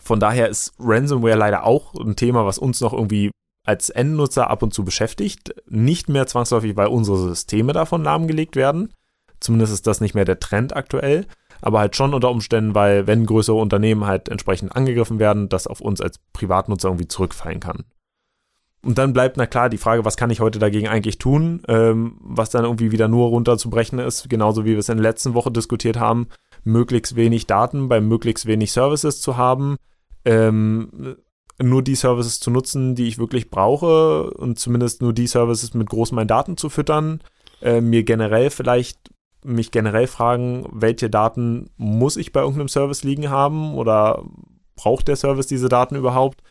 von 0.00 0.20
daher 0.20 0.48
ist 0.48 0.74
Ransomware 0.78 1.36
leider 1.36 1.64
auch 1.64 1.94
ein 1.94 2.16
Thema, 2.16 2.44
was 2.44 2.58
uns 2.58 2.80
noch 2.80 2.92
irgendwie 2.92 3.30
als 3.64 3.90
Endnutzer 3.90 4.50
ab 4.50 4.62
und 4.62 4.72
zu 4.74 4.84
beschäftigt. 4.84 5.54
Nicht 5.68 6.08
mehr 6.08 6.26
zwangsläufig, 6.26 6.76
weil 6.76 6.88
unsere 6.88 7.18
Systeme 7.18 7.72
davon 7.72 8.02
lahmgelegt 8.02 8.56
werden. 8.56 8.92
Zumindest 9.40 9.72
ist 9.72 9.86
das 9.86 10.00
nicht 10.00 10.14
mehr 10.14 10.24
der 10.24 10.40
Trend 10.40 10.74
aktuell. 10.74 11.26
Aber 11.60 11.80
halt 11.80 11.96
schon 11.96 12.14
unter 12.14 12.30
Umständen, 12.30 12.74
weil 12.74 13.06
wenn 13.06 13.26
größere 13.26 13.56
Unternehmen 13.56 14.06
halt 14.06 14.28
entsprechend 14.28 14.74
angegriffen 14.74 15.18
werden, 15.18 15.48
das 15.48 15.66
auf 15.66 15.80
uns 15.80 16.00
als 16.00 16.18
Privatnutzer 16.32 16.88
irgendwie 16.88 17.08
zurückfallen 17.08 17.60
kann. 17.60 17.84
Und 18.82 18.96
dann 18.96 19.12
bleibt, 19.12 19.36
na 19.36 19.46
klar, 19.46 19.68
die 19.68 19.78
Frage, 19.78 20.04
was 20.04 20.16
kann 20.16 20.30
ich 20.30 20.40
heute 20.40 20.58
dagegen 20.58 20.88
eigentlich 20.88 21.18
tun, 21.18 21.62
ähm, 21.66 22.16
was 22.20 22.50
dann 22.50 22.64
irgendwie 22.64 22.92
wieder 22.92 23.08
nur 23.08 23.28
runterzubrechen 23.28 23.98
ist, 23.98 24.30
genauso 24.30 24.64
wie 24.64 24.70
wir 24.70 24.78
es 24.78 24.88
in 24.88 24.98
der 24.98 25.10
letzten 25.10 25.34
Woche 25.34 25.50
diskutiert 25.50 25.98
haben, 25.98 26.28
möglichst 26.64 27.16
wenig 27.16 27.46
Daten 27.46 27.88
bei 27.88 28.00
möglichst 28.00 28.46
wenig 28.46 28.70
Services 28.70 29.20
zu 29.20 29.36
haben, 29.36 29.76
ähm, 30.24 31.16
nur 31.60 31.82
die 31.82 31.96
Services 31.96 32.38
zu 32.38 32.52
nutzen, 32.52 32.94
die 32.94 33.08
ich 33.08 33.18
wirklich 33.18 33.50
brauche 33.50 34.30
und 34.30 34.60
zumindest 34.60 35.02
nur 35.02 35.12
die 35.12 35.26
Services 35.26 35.74
mit 35.74 35.90
großen 35.90 36.14
meinen 36.14 36.28
Daten 36.28 36.56
zu 36.56 36.68
füttern, 36.68 37.20
äh, 37.60 37.80
mir 37.80 38.04
generell 38.04 38.50
vielleicht 38.50 39.10
mich 39.44 39.70
generell 39.70 40.06
fragen, 40.06 40.66
welche 40.72 41.10
Daten 41.10 41.70
muss 41.76 42.16
ich 42.16 42.32
bei 42.32 42.40
irgendeinem 42.40 42.68
Service 42.68 43.04
liegen 43.04 43.30
haben 43.30 43.74
oder 43.74 44.24
braucht 44.76 45.08
der 45.08 45.16
Service 45.16 45.46
diese 45.46 45.68
Daten 45.68 45.94
überhaupt? 45.94 46.42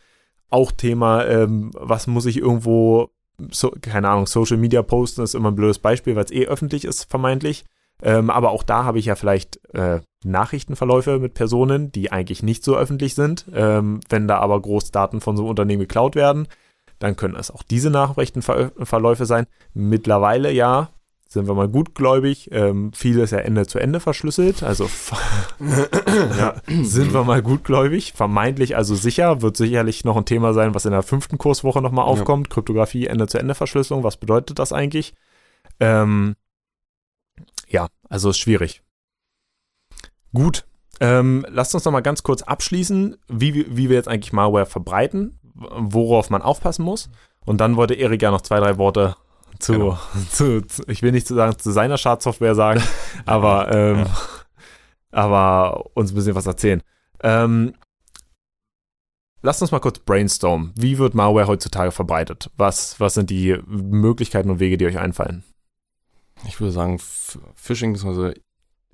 Auch 0.50 0.72
Thema, 0.72 1.26
ähm, 1.26 1.72
was 1.74 2.08
muss 2.08 2.26
ich 2.26 2.38
irgendwo, 2.38 3.10
so, 3.52 3.72
keine 3.82 4.10
Ahnung, 4.10 4.28
Social 4.28 4.58
Media 4.58 4.82
posten, 4.82 5.22
ist 5.22 5.36
immer 5.36 5.52
ein 5.52 5.56
blödes 5.56 5.80
Beispiel, 5.80 6.16
weil 6.16 6.26
es 6.26 6.32
eh 6.32 6.46
öffentlich 6.46 6.86
ist, 6.86 7.10
vermeintlich. 7.10 7.66
Ähm, 8.02 8.30
aber 8.30 8.52
auch 8.52 8.64
da 8.64 8.84
habe 8.84 9.00
ich 9.00 9.06
ja 9.06 9.16
vielleicht 9.16 9.60
äh, 9.74 10.02
Nachrichtenverläufe 10.24 11.20
mit 11.20 11.34
Personen, 11.34 11.92
die 11.92 12.12
eigentlich 12.12 12.44
nicht 12.44 12.64
so 12.64 12.76
öffentlich 12.76 13.16
sind. 13.16 13.46
Ähm, 13.54 14.02
wenn 14.10 14.28
da 14.28 14.38
aber 14.38 14.62
Großdaten 14.62 15.20
von 15.20 15.36
so 15.36 15.44
einem 15.44 15.50
Unternehmen 15.50 15.82
geklaut 15.82 16.16
werden, 16.16 16.48
dann 17.00 17.16
können 17.16 17.36
es 17.36 17.52
auch 17.52 17.64
diese 17.64 17.90
Nachrichtenverläufe 17.90 19.26
sein. 19.26 19.48
Mittlerweile 19.74 20.52
ja, 20.52 20.90
sind 21.28 21.48
wir 21.48 21.54
mal 21.54 21.68
gutgläubig. 21.68 22.50
Ähm, 22.52 22.94
viel 22.94 23.20
ist 23.20 23.32
ja 23.32 23.40
Ende 23.40 23.68
zu 23.68 23.80
Ende 23.80 24.00
verschlüsselt. 24.00 24.64
Also 24.64 24.90
ja, 26.38 26.56
sind 26.68 27.14
wir 27.14 27.24
mal 27.24 27.42
gutgläubig. 27.42 28.14
Vermeintlich 28.14 28.76
also 28.78 28.96
sicher. 28.96 29.42
Wird 29.42 29.58
sicherlich 29.58 30.06
noch 30.06 30.16
ein 30.16 30.26
Thema 30.26 30.54
sein, 30.54 30.74
was 30.74 30.86
in 30.86 30.92
der 30.92 31.04
fünften 31.04 31.38
Kurswoche 31.38 31.82
nochmal 31.82 32.06
aufkommt. 32.06 32.48
Ja. 32.48 32.54
Kryptographie, 32.54 33.08
Ende 33.08 33.28
zu 33.28 33.38
Ende 33.38 33.56
Verschlüsselung. 33.56 34.04
Was 34.04 34.18
bedeutet 34.18 34.58
das 34.60 34.72
eigentlich? 34.72 35.14
Ähm, 35.80 36.36
ja, 37.68 37.88
also 38.10 38.30
ist 38.30 38.38
schwierig. 38.38 38.82
Gut. 40.34 40.66
Ähm, 41.00 41.46
lasst 41.50 41.76
uns 41.76 41.86
noch 41.86 41.92
mal 41.92 42.02
ganz 42.02 42.24
kurz 42.24 42.42
abschließen, 42.42 43.18
wie, 43.28 43.78
wie 43.78 43.90
wir 43.90 43.98
jetzt 43.98 44.08
eigentlich 44.08 44.34
Malware 44.34 44.66
verbreiten, 44.66 45.40
worauf 45.54 46.30
man 46.30 46.42
aufpassen 46.42 46.84
muss. 46.84 47.10
Und 47.46 47.62
dann 47.62 47.76
wollte 47.76 47.94
Erik 47.94 48.22
ja 48.22 48.32
noch 48.32 48.42
zwei, 48.42 48.60
drei 48.60 48.78
Worte 48.78 49.16
zu, 49.60 49.74
genau. 49.74 50.00
zu, 50.32 50.62
zu, 50.62 50.84
ich 50.88 51.02
will 51.02 51.12
nicht 51.12 51.28
zu 51.28 51.36
sagen, 51.36 51.58
zu 51.58 51.72
seiner 51.72 51.98
Schadsoftware 51.98 52.56
sagen, 52.56 52.82
aber, 53.26 53.74
ähm, 53.74 53.98
ja. 54.00 54.18
aber 55.12 55.86
uns 55.96 56.12
ein 56.12 56.16
bisschen 56.16 56.36
was 56.36 56.46
erzählen. 56.46 56.82
Ähm, 57.22 57.74
lasst 59.42 59.62
uns 59.62 59.72
mal 59.72 59.80
kurz 59.80 60.00
brainstormen. 60.00 60.74
Wie 60.76 60.98
wird 60.98 61.16
Malware 61.16 61.48
heutzutage 61.48 61.92
verbreitet? 61.92 62.52
Was, 62.58 63.00
was 63.00 63.16
sind 63.16 63.30
die 63.30 63.58
Möglichkeiten 63.66 64.50
und 64.50 64.60
Wege, 64.60 64.78
die 64.78 64.86
euch 64.86 65.00
einfallen? 65.00 65.44
Ich 66.46 66.60
würde 66.60 66.72
sagen, 66.72 67.00
Phishing 67.56 67.94
bzw. 67.94 68.34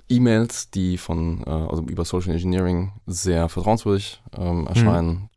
E-Mails, 0.10 0.70
die 0.70 0.98
von, 0.98 1.44
äh, 1.46 1.50
also 1.50 1.84
über 1.84 2.06
Social 2.06 2.34
Engineering 2.34 2.94
sehr 3.06 3.50
vertrauenswürdig 3.50 4.22
ähm, 4.38 4.68
erscheinen, 4.68 5.30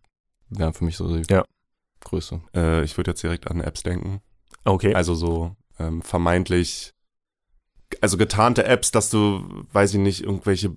mhm. 0.51 0.59
wären 0.59 0.73
für 0.73 0.85
mich 0.85 0.97
so 0.97 1.17
die 1.17 1.33
ja. 1.33 1.45
Größe. 2.01 2.41
Äh, 2.55 2.85
ich 2.85 2.97
würde 2.97 3.13
jetzt 3.13 3.23
direkt 3.23 3.51
an 3.51 3.61
Apps 3.61 3.83
denken. 3.83 4.21
Okay. 4.67 4.95
Also 4.95 5.15
so 5.15 5.57
ähm, 5.79 6.03
vermeintlich, 6.03 6.93
also 8.01 8.17
getarnte 8.17 8.65
Apps, 8.65 8.91
dass 8.91 9.11
du, 9.11 9.65
weiß 9.73 9.95
ich 9.95 10.01
nicht, 10.01 10.23
irgendwelche 10.23 10.77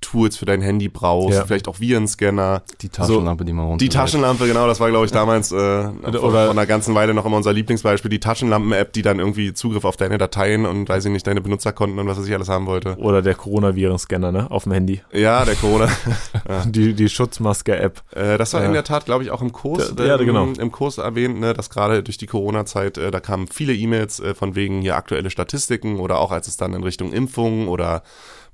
Tools 0.00 0.36
für 0.36 0.46
dein 0.46 0.62
Handy 0.62 0.88
brauchst, 0.88 1.38
ja. 1.38 1.44
vielleicht 1.44 1.68
auch 1.68 1.80
Virenscanner. 1.80 2.62
Die 2.80 2.88
Taschenlampe, 2.88 3.42
so, 3.42 3.46
die 3.46 3.52
man 3.52 3.66
runter. 3.66 3.84
Die 3.84 3.88
Taschenlampe, 3.88 4.46
genau, 4.46 4.66
das 4.66 4.80
war, 4.80 4.88
glaube 4.90 5.06
ich, 5.06 5.12
damals 5.12 5.52
äh, 5.52 5.56
oder, 5.56 6.20
vor, 6.20 6.30
vor 6.32 6.50
einer 6.50 6.66
ganzen 6.66 6.94
Weile 6.94 7.14
noch 7.14 7.26
immer 7.26 7.36
unser 7.36 7.52
Lieblingsbeispiel, 7.52 8.10
die 8.10 8.20
Taschenlampen-App, 8.20 8.92
die 8.92 9.02
dann 9.02 9.18
irgendwie 9.18 9.52
Zugriff 9.52 9.84
auf 9.84 9.96
deine 9.96 10.18
Dateien 10.18 10.66
und 10.66 10.88
weiß 10.88 11.04
ich 11.04 11.12
nicht, 11.12 11.26
deine 11.26 11.40
Benutzerkonten 11.40 11.98
und 11.98 12.06
was 12.06 12.18
weiß 12.18 12.26
ich 12.26 12.34
alles 12.34 12.48
haben 12.48 12.66
wollte. 12.66 12.96
Oder 12.96 13.22
der 13.22 13.34
Coronavirenscanner, 13.34 14.32
ne? 14.32 14.50
Auf 14.50 14.64
dem 14.64 14.72
Handy. 14.72 15.02
Ja, 15.12 15.44
der 15.44 15.54
Corona. 15.54 15.88
ja. 16.48 16.64
Die, 16.70 16.94
die 16.94 17.08
Schutzmaske-App. 17.08 18.02
Äh, 18.12 18.38
das 18.38 18.52
war 18.54 18.60
ja. 18.60 18.66
in 18.66 18.72
der 18.72 18.84
Tat, 18.84 19.04
glaube 19.04 19.24
ich, 19.24 19.30
auch 19.30 19.42
im 19.42 19.52
Kurs, 19.52 19.92
ja, 19.98 20.18
ähm, 20.18 20.26
genau. 20.26 20.46
im 20.46 20.70
Kurs 20.70 20.98
erwähnt, 20.98 21.40
ne, 21.40 21.52
dass 21.52 21.70
gerade 21.70 22.02
durch 22.02 22.18
die 22.18 22.26
Corona-Zeit, 22.26 22.98
äh, 22.98 23.10
da 23.10 23.20
kamen 23.20 23.48
viele 23.48 23.74
E-Mails 23.74 24.20
äh, 24.20 24.34
von 24.34 24.54
wegen 24.54 24.80
hier 24.80 24.96
aktuelle 24.96 25.30
Statistiken 25.30 25.98
oder 25.98 26.18
auch 26.18 26.30
als 26.30 26.48
es 26.48 26.56
dann 26.56 26.74
in 26.74 26.82
Richtung 26.82 27.12
Impfungen 27.12 27.68
oder 27.68 28.02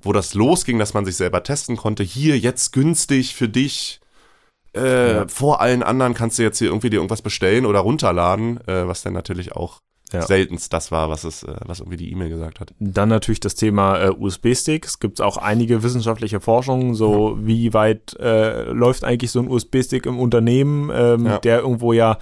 wo 0.01 0.13
das 0.13 0.33
losging, 0.33 0.79
dass 0.79 0.93
man 0.93 1.05
sich 1.05 1.15
selber 1.15 1.43
testen 1.43 1.77
konnte, 1.77 2.03
hier 2.03 2.37
jetzt 2.37 2.73
günstig 2.73 3.35
für 3.35 3.49
dich, 3.49 3.99
äh, 4.75 5.13
ja. 5.13 5.27
vor 5.27 5.61
allen 5.61 5.83
anderen 5.83 6.13
kannst 6.13 6.37
du 6.37 6.43
jetzt 6.43 6.59
hier 6.59 6.67
irgendwie 6.67 6.89
dir 6.89 6.97
irgendwas 6.97 7.21
bestellen 7.21 7.65
oder 7.65 7.79
runterladen, 7.79 8.59
äh, 8.67 8.87
was 8.87 9.01
dann 9.01 9.13
natürlich 9.13 9.53
auch 9.53 9.81
ja. 10.13 10.21
seltenst 10.21 10.71
das 10.73 10.91
war, 10.91 11.09
was 11.09 11.23
es, 11.23 11.43
äh, 11.43 11.55
was 11.65 11.79
irgendwie 11.79 11.97
die 11.97 12.11
E-Mail 12.11 12.29
gesagt 12.29 12.59
hat. 12.59 12.73
Dann 12.79 13.09
natürlich 13.09 13.39
das 13.39 13.55
Thema 13.55 13.99
äh, 13.99 14.09
USB-Stick. 14.09 14.85
Es 14.85 14.99
gibt 14.99 15.21
auch 15.21 15.37
einige 15.37 15.83
wissenschaftliche 15.83 16.39
Forschungen, 16.39 16.95
so 16.95 17.35
ja. 17.35 17.45
wie 17.45 17.73
weit 17.73 18.15
äh, 18.19 18.63
läuft 18.71 19.03
eigentlich 19.03 19.31
so 19.31 19.39
ein 19.39 19.49
USB-Stick 19.49 20.05
im 20.05 20.19
Unternehmen, 20.19 20.91
ähm, 20.93 21.25
ja. 21.25 21.39
der 21.39 21.59
irgendwo 21.59 21.93
ja 21.93 22.19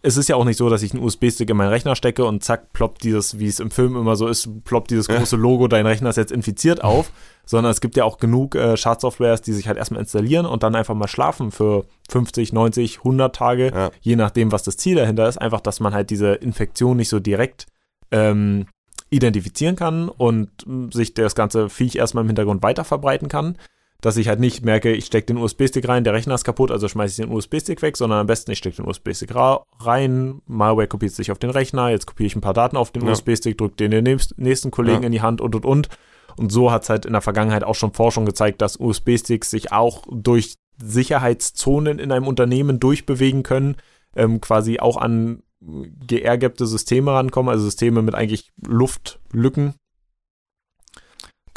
es 0.00 0.16
ist 0.16 0.28
ja 0.28 0.36
auch 0.36 0.44
nicht 0.44 0.56
so, 0.56 0.68
dass 0.68 0.82
ich 0.82 0.92
einen 0.92 1.02
USB-Stick 1.02 1.50
in 1.50 1.56
meinen 1.56 1.70
Rechner 1.70 1.96
stecke 1.96 2.24
und 2.24 2.44
zack, 2.44 2.72
ploppt 2.72 3.02
dieses, 3.02 3.38
wie 3.40 3.48
es 3.48 3.58
im 3.58 3.70
Film 3.70 3.96
immer 3.96 4.14
so 4.14 4.28
ist, 4.28 4.48
ploppt 4.64 4.90
dieses 4.90 5.08
große 5.08 5.36
Logo, 5.36 5.66
dein 5.66 5.86
Rechner 5.86 6.10
ist 6.10 6.16
jetzt 6.16 6.30
infiziert 6.30 6.84
auf, 6.84 7.10
sondern 7.44 7.72
es 7.72 7.80
gibt 7.80 7.96
ja 7.96 8.04
auch 8.04 8.18
genug 8.18 8.54
äh, 8.54 8.76
Schadsoftwares, 8.76 9.42
die 9.42 9.52
sich 9.52 9.66
halt 9.66 9.76
erstmal 9.76 10.00
installieren 10.00 10.46
und 10.46 10.62
dann 10.62 10.76
einfach 10.76 10.94
mal 10.94 11.08
schlafen 11.08 11.50
für 11.50 11.84
50, 12.10 12.52
90, 12.52 12.98
100 12.98 13.34
Tage, 13.34 13.72
ja. 13.74 13.90
je 14.00 14.14
nachdem, 14.14 14.52
was 14.52 14.62
das 14.62 14.76
Ziel 14.76 14.96
dahinter 14.96 15.28
ist. 15.28 15.38
Einfach, 15.38 15.60
dass 15.60 15.80
man 15.80 15.94
halt 15.94 16.10
diese 16.10 16.34
Infektion 16.34 16.96
nicht 16.96 17.08
so 17.08 17.18
direkt 17.18 17.66
ähm, 18.12 18.66
identifizieren 19.10 19.74
kann 19.74 20.08
und 20.08 20.50
sich 20.92 21.14
das 21.14 21.34
ganze 21.34 21.68
Viech 21.68 21.96
erstmal 21.96 22.22
im 22.22 22.28
Hintergrund 22.28 22.62
weiter 22.62 22.84
verbreiten 22.84 23.28
kann 23.28 23.56
dass 24.00 24.16
ich 24.16 24.28
halt 24.28 24.38
nicht 24.38 24.64
merke, 24.64 24.92
ich 24.92 25.06
stecke 25.06 25.26
den 25.26 25.38
USB-Stick 25.38 25.88
rein, 25.88 26.04
der 26.04 26.12
Rechner 26.12 26.34
ist 26.34 26.44
kaputt, 26.44 26.70
also 26.70 26.88
schmeiße 26.88 27.20
ich 27.20 27.26
den 27.28 27.34
USB-Stick 27.34 27.82
weg, 27.82 27.96
sondern 27.96 28.20
am 28.20 28.26
besten 28.28 28.52
ich 28.52 28.58
stecke 28.58 28.76
den 28.76 28.86
USB-Stick 28.86 29.34
rein, 29.34 30.40
Malware 30.46 30.86
kopiert 30.86 31.12
sich 31.12 31.32
auf 31.32 31.38
den 31.38 31.50
Rechner, 31.50 31.90
jetzt 31.90 32.06
kopiere 32.06 32.28
ich 32.28 32.36
ein 32.36 32.40
paar 32.40 32.54
Daten 32.54 32.76
auf 32.76 32.92
den 32.92 33.04
ja. 33.04 33.12
USB-Stick, 33.12 33.58
drücke 33.58 33.76
den 33.76 33.90
den 33.90 34.20
nächsten 34.36 34.70
Kollegen 34.70 35.02
ja. 35.02 35.06
in 35.06 35.12
die 35.12 35.22
Hand 35.22 35.40
und 35.40 35.54
und 35.54 35.64
und. 35.64 35.88
Und 36.36 36.52
so 36.52 36.70
hat 36.70 36.84
es 36.84 36.88
halt 36.88 37.04
in 37.04 37.12
der 37.12 37.20
Vergangenheit 37.20 37.64
auch 37.64 37.74
schon 37.74 37.92
Forschung 37.92 38.24
gezeigt, 38.24 38.62
dass 38.62 38.78
USB-Sticks 38.78 39.50
sich 39.50 39.72
auch 39.72 40.04
durch 40.08 40.54
Sicherheitszonen 40.80 41.98
in 41.98 42.12
einem 42.12 42.28
Unternehmen 42.28 42.78
durchbewegen 42.78 43.42
können, 43.42 43.76
ähm, 44.14 44.40
quasi 44.40 44.78
auch 44.78 44.96
an 44.96 45.42
geairgappte 45.60 46.66
Systeme 46.66 47.12
rankommen, 47.12 47.50
also 47.50 47.64
Systeme 47.64 48.02
mit 48.02 48.14
eigentlich 48.14 48.52
Luftlücken, 48.64 49.74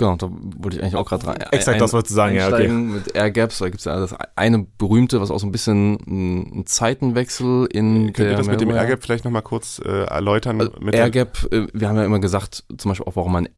Genau, 0.01 0.15
da 0.15 0.31
wollte 0.31 0.77
ich 0.77 0.81
eigentlich 0.81 0.95
auch 0.95 1.07
gerade 1.07 1.27
rein. 1.27 1.41
Exakt, 1.51 1.75
ein, 1.75 1.79
das 1.79 1.93
wolltest 1.93 2.09
du 2.09 2.15
sagen, 2.15 2.35
ja, 2.35 2.47
okay. 2.47 2.67
Mit 2.67 3.13
Air 3.13 3.29
Gaps, 3.29 3.59
da 3.59 3.65
gibt 3.65 3.81
es 3.81 3.85
ja 3.85 3.99
das 3.99 4.15
eine 4.35 4.65
berühmte, 4.79 5.21
was 5.21 5.29
auch 5.29 5.37
so 5.37 5.45
ein 5.45 5.51
bisschen 5.51 5.99
ein 6.07 6.65
Zeitenwechsel 6.65 7.67
in 7.67 8.05
Könnt 8.05 8.17
der 8.17 8.31
ihr 8.31 8.35
das 8.35 8.47
mit 8.47 8.59
dem 8.61 8.71
Air 8.71 8.87
Gap 8.87 9.03
vielleicht 9.03 9.25
nochmal 9.25 9.43
kurz 9.43 9.79
äh, 9.85 10.05
erläutern? 10.05 10.59
Also 10.59 10.73
Air 10.91 11.11
Gap, 11.11 11.47
äh, 11.51 11.67
wir 11.71 11.87
haben 11.87 11.97
ja 11.97 12.03
immer 12.03 12.17
gesagt, 12.17 12.63
zum 12.75 12.89
Beispiel 12.89 13.05
auch, 13.05 13.15
warum 13.15 13.31
man 13.31 13.45
äh, 13.45 13.49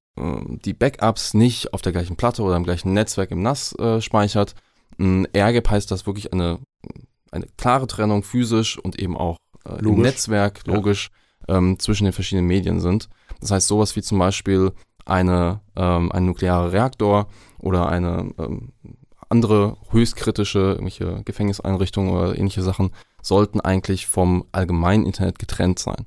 die 0.66 0.74
Backups 0.74 1.34
nicht 1.34 1.74
auf 1.74 1.82
der 1.82 1.94
gleichen 1.94 2.18
Platte 2.18 2.44
oder 2.44 2.58
im 2.58 2.66
gleichen 2.66 2.92
Netzwerk 2.92 3.32
im 3.32 3.42
NAS 3.42 3.74
äh, 3.80 4.02
speichert. 4.02 4.54
Ein 5.00 5.26
Air 5.32 5.54
Gap 5.54 5.70
heißt, 5.70 5.90
dass 5.92 6.06
wirklich 6.08 6.34
eine, 6.34 6.60
eine 7.32 7.46
klare 7.58 7.88
Trennung 7.88 8.22
physisch 8.22 8.78
und 8.78 9.00
eben 9.00 9.16
auch 9.16 9.38
äh, 9.64 9.80
im 9.80 10.02
Netzwerk, 10.02 10.68
logisch, 10.68 11.10
ja. 11.48 11.56
ähm, 11.56 11.80
zwischen 11.80 12.04
den 12.04 12.12
verschiedenen 12.12 12.48
Medien 12.48 12.82
sind. 12.82 13.08
Das 13.40 13.52
heißt, 13.52 13.68
sowas 13.70 13.96
wie 13.96 14.02
zum 14.02 14.20
Beispiel 14.20 14.74
eine, 15.06 15.62
ähm, 15.76 16.12
ein 16.12 16.26
nuklearer 16.26 16.72
Reaktor 16.72 17.28
oder 17.60 17.88
eine 17.88 18.34
ähm, 18.38 18.74
andere 19.30 19.78
höchstkritische 19.90 20.60
irgendwelche 20.60 21.24
Gefängniseinrichtungen 21.24 22.12
oder 22.14 22.38
ähnliche 22.38 22.62
Sachen 22.62 22.92
sollten 23.22 23.62
eigentlich 23.62 24.08
vom 24.08 24.46
allgemeinen 24.52 25.06
Internet 25.06 25.40
getrennt 25.40 25.80
sein. 25.80 26.06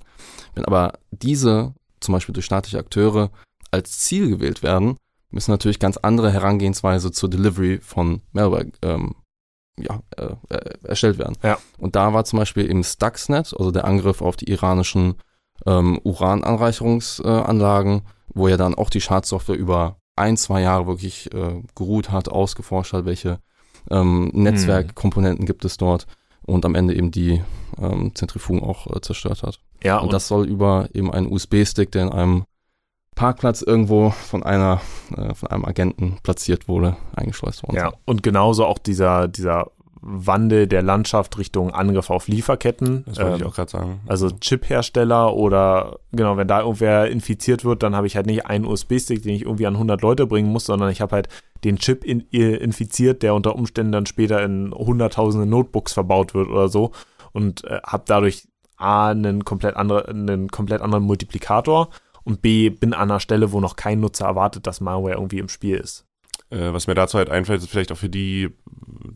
Wenn 0.54 0.64
aber 0.64 0.94
diese 1.10 1.74
zum 2.00 2.12
Beispiel 2.12 2.34
durch 2.34 2.46
staatliche 2.46 2.78
Akteure 2.78 3.30
als 3.70 3.98
Ziel 4.00 4.28
gewählt 4.28 4.62
werden, 4.62 4.96
müssen 5.30 5.50
natürlich 5.50 5.78
ganz 5.80 5.96
andere 5.96 6.32
Herangehensweise 6.32 7.10
zur 7.10 7.28
Delivery 7.28 7.80
von 7.80 8.22
Malware 8.32 8.70
ähm, 8.82 9.14
ja, 9.78 10.00
äh, 10.16 10.34
äh, 10.48 10.78
erstellt 10.84 11.18
werden. 11.18 11.36
Ja. 11.42 11.58
Und 11.78 11.96
da 11.96 12.12
war 12.14 12.24
zum 12.24 12.38
Beispiel 12.38 12.66
im 12.66 12.82
Stuxnet, 12.82 13.54
also 13.58 13.70
der 13.70 13.84
Angriff 13.84 14.22
auf 14.22 14.36
die 14.36 14.48
iranischen 14.50 15.16
ähm, 15.64 16.00
Urananreicherungsanlagen, 16.02 18.02
wo 18.34 18.48
er 18.48 18.56
dann 18.56 18.74
auch 18.74 18.90
die 18.90 19.00
Schadsoftware 19.00 19.56
über 19.56 19.96
ein, 20.16 20.36
zwei 20.36 20.62
Jahre 20.62 20.86
wirklich 20.86 21.32
äh, 21.34 21.62
geruht 21.74 22.10
hat, 22.10 22.28
ausgeforscht 22.28 22.92
hat, 22.92 23.04
welche 23.04 23.38
ähm, 23.90 24.30
Netzwerkkomponenten 24.32 25.40
hm. 25.40 25.46
gibt 25.46 25.64
es 25.64 25.76
dort 25.76 26.06
und 26.44 26.64
am 26.64 26.74
Ende 26.74 26.94
eben 26.94 27.10
die 27.10 27.42
ähm, 27.78 28.14
Zentrifugen 28.14 28.62
auch 28.62 28.86
äh, 28.86 29.00
zerstört 29.00 29.42
hat. 29.42 29.60
Ja, 29.82 29.98
und, 29.98 30.04
und 30.04 30.12
das 30.12 30.28
soll 30.28 30.46
über 30.46 30.88
eben 30.94 31.12
einen 31.12 31.30
USB-Stick, 31.30 31.92
der 31.92 32.04
in 32.04 32.12
einem 32.12 32.44
Parkplatz 33.14 33.62
irgendwo 33.62 34.10
von 34.10 34.42
einer 34.42 34.80
äh, 35.16 35.34
von 35.34 35.50
einem 35.50 35.64
Agenten 35.64 36.18
platziert 36.22 36.68
wurde, 36.68 36.96
eingeschleust 37.14 37.62
worden. 37.62 37.76
Ja, 37.76 37.92
und 38.04 38.22
genauso 38.22 38.66
auch 38.66 38.78
dieser 38.78 39.28
dieser 39.28 39.70
Wandel 40.08 40.68
der 40.68 40.82
Landschaft 40.82 41.36
Richtung 41.36 41.72
Angriff 41.72 42.10
auf 42.10 42.28
Lieferketten. 42.28 43.04
Das 43.06 43.18
wollte 43.18 43.32
ähm, 43.32 43.36
ich 43.38 43.44
auch 43.44 43.54
gerade 43.54 43.70
sagen. 43.70 44.00
Also 44.06 44.30
Chip-Hersteller 44.30 45.34
oder 45.34 45.98
genau, 46.12 46.36
wenn 46.36 46.46
da 46.46 46.60
irgendwer 46.60 47.10
infiziert 47.10 47.64
wird, 47.64 47.82
dann 47.82 47.96
habe 47.96 48.06
ich 48.06 48.14
halt 48.14 48.26
nicht 48.26 48.46
einen 48.46 48.64
USB-Stick, 48.64 49.22
den 49.22 49.34
ich 49.34 49.42
irgendwie 49.42 49.66
an 49.66 49.74
100 49.74 50.00
Leute 50.02 50.26
bringen 50.26 50.52
muss, 50.52 50.66
sondern 50.66 50.90
ich 50.90 51.00
habe 51.00 51.16
halt 51.16 51.28
den 51.64 51.78
Chip 51.78 52.04
in, 52.04 52.20
infiziert, 52.30 53.24
der 53.24 53.34
unter 53.34 53.56
Umständen 53.56 53.92
dann 53.92 54.06
später 54.06 54.42
in 54.44 54.72
hunderttausende 54.72 55.46
Notebooks 55.46 55.92
verbaut 55.92 56.34
wird 56.34 56.48
oder 56.48 56.68
so 56.68 56.92
und 57.32 57.64
äh, 57.64 57.80
habe 57.84 58.04
dadurch 58.06 58.46
A, 58.76 59.10
einen 59.10 59.44
komplett, 59.44 59.74
andere, 59.76 60.08
einen 60.08 60.48
komplett 60.48 60.82
anderen 60.82 61.04
Multiplikator 61.04 61.88
und 62.22 62.42
B, 62.42 62.70
bin 62.70 62.94
an 62.94 63.10
einer 63.10 63.20
Stelle, 63.20 63.52
wo 63.52 63.60
noch 63.60 63.76
kein 63.76 64.00
Nutzer 64.00 64.26
erwartet, 64.26 64.66
dass 64.66 64.80
Malware 64.80 65.14
irgendwie 65.14 65.38
im 65.38 65.48
Spiel 65.48 65.76
ist. 65.76 66.05
Äh, 66.50 66.72
was 66.72 66.86
mir 66.86 66.94
dazu 66.94 67.18
halt 67.18 67.30
einfällt, 67.30 67.62
ist 67.62 67.70
vielleicht 67.70 67.92
auch 67.92 67.96
für 67.96 68.08
die 68.08 68.50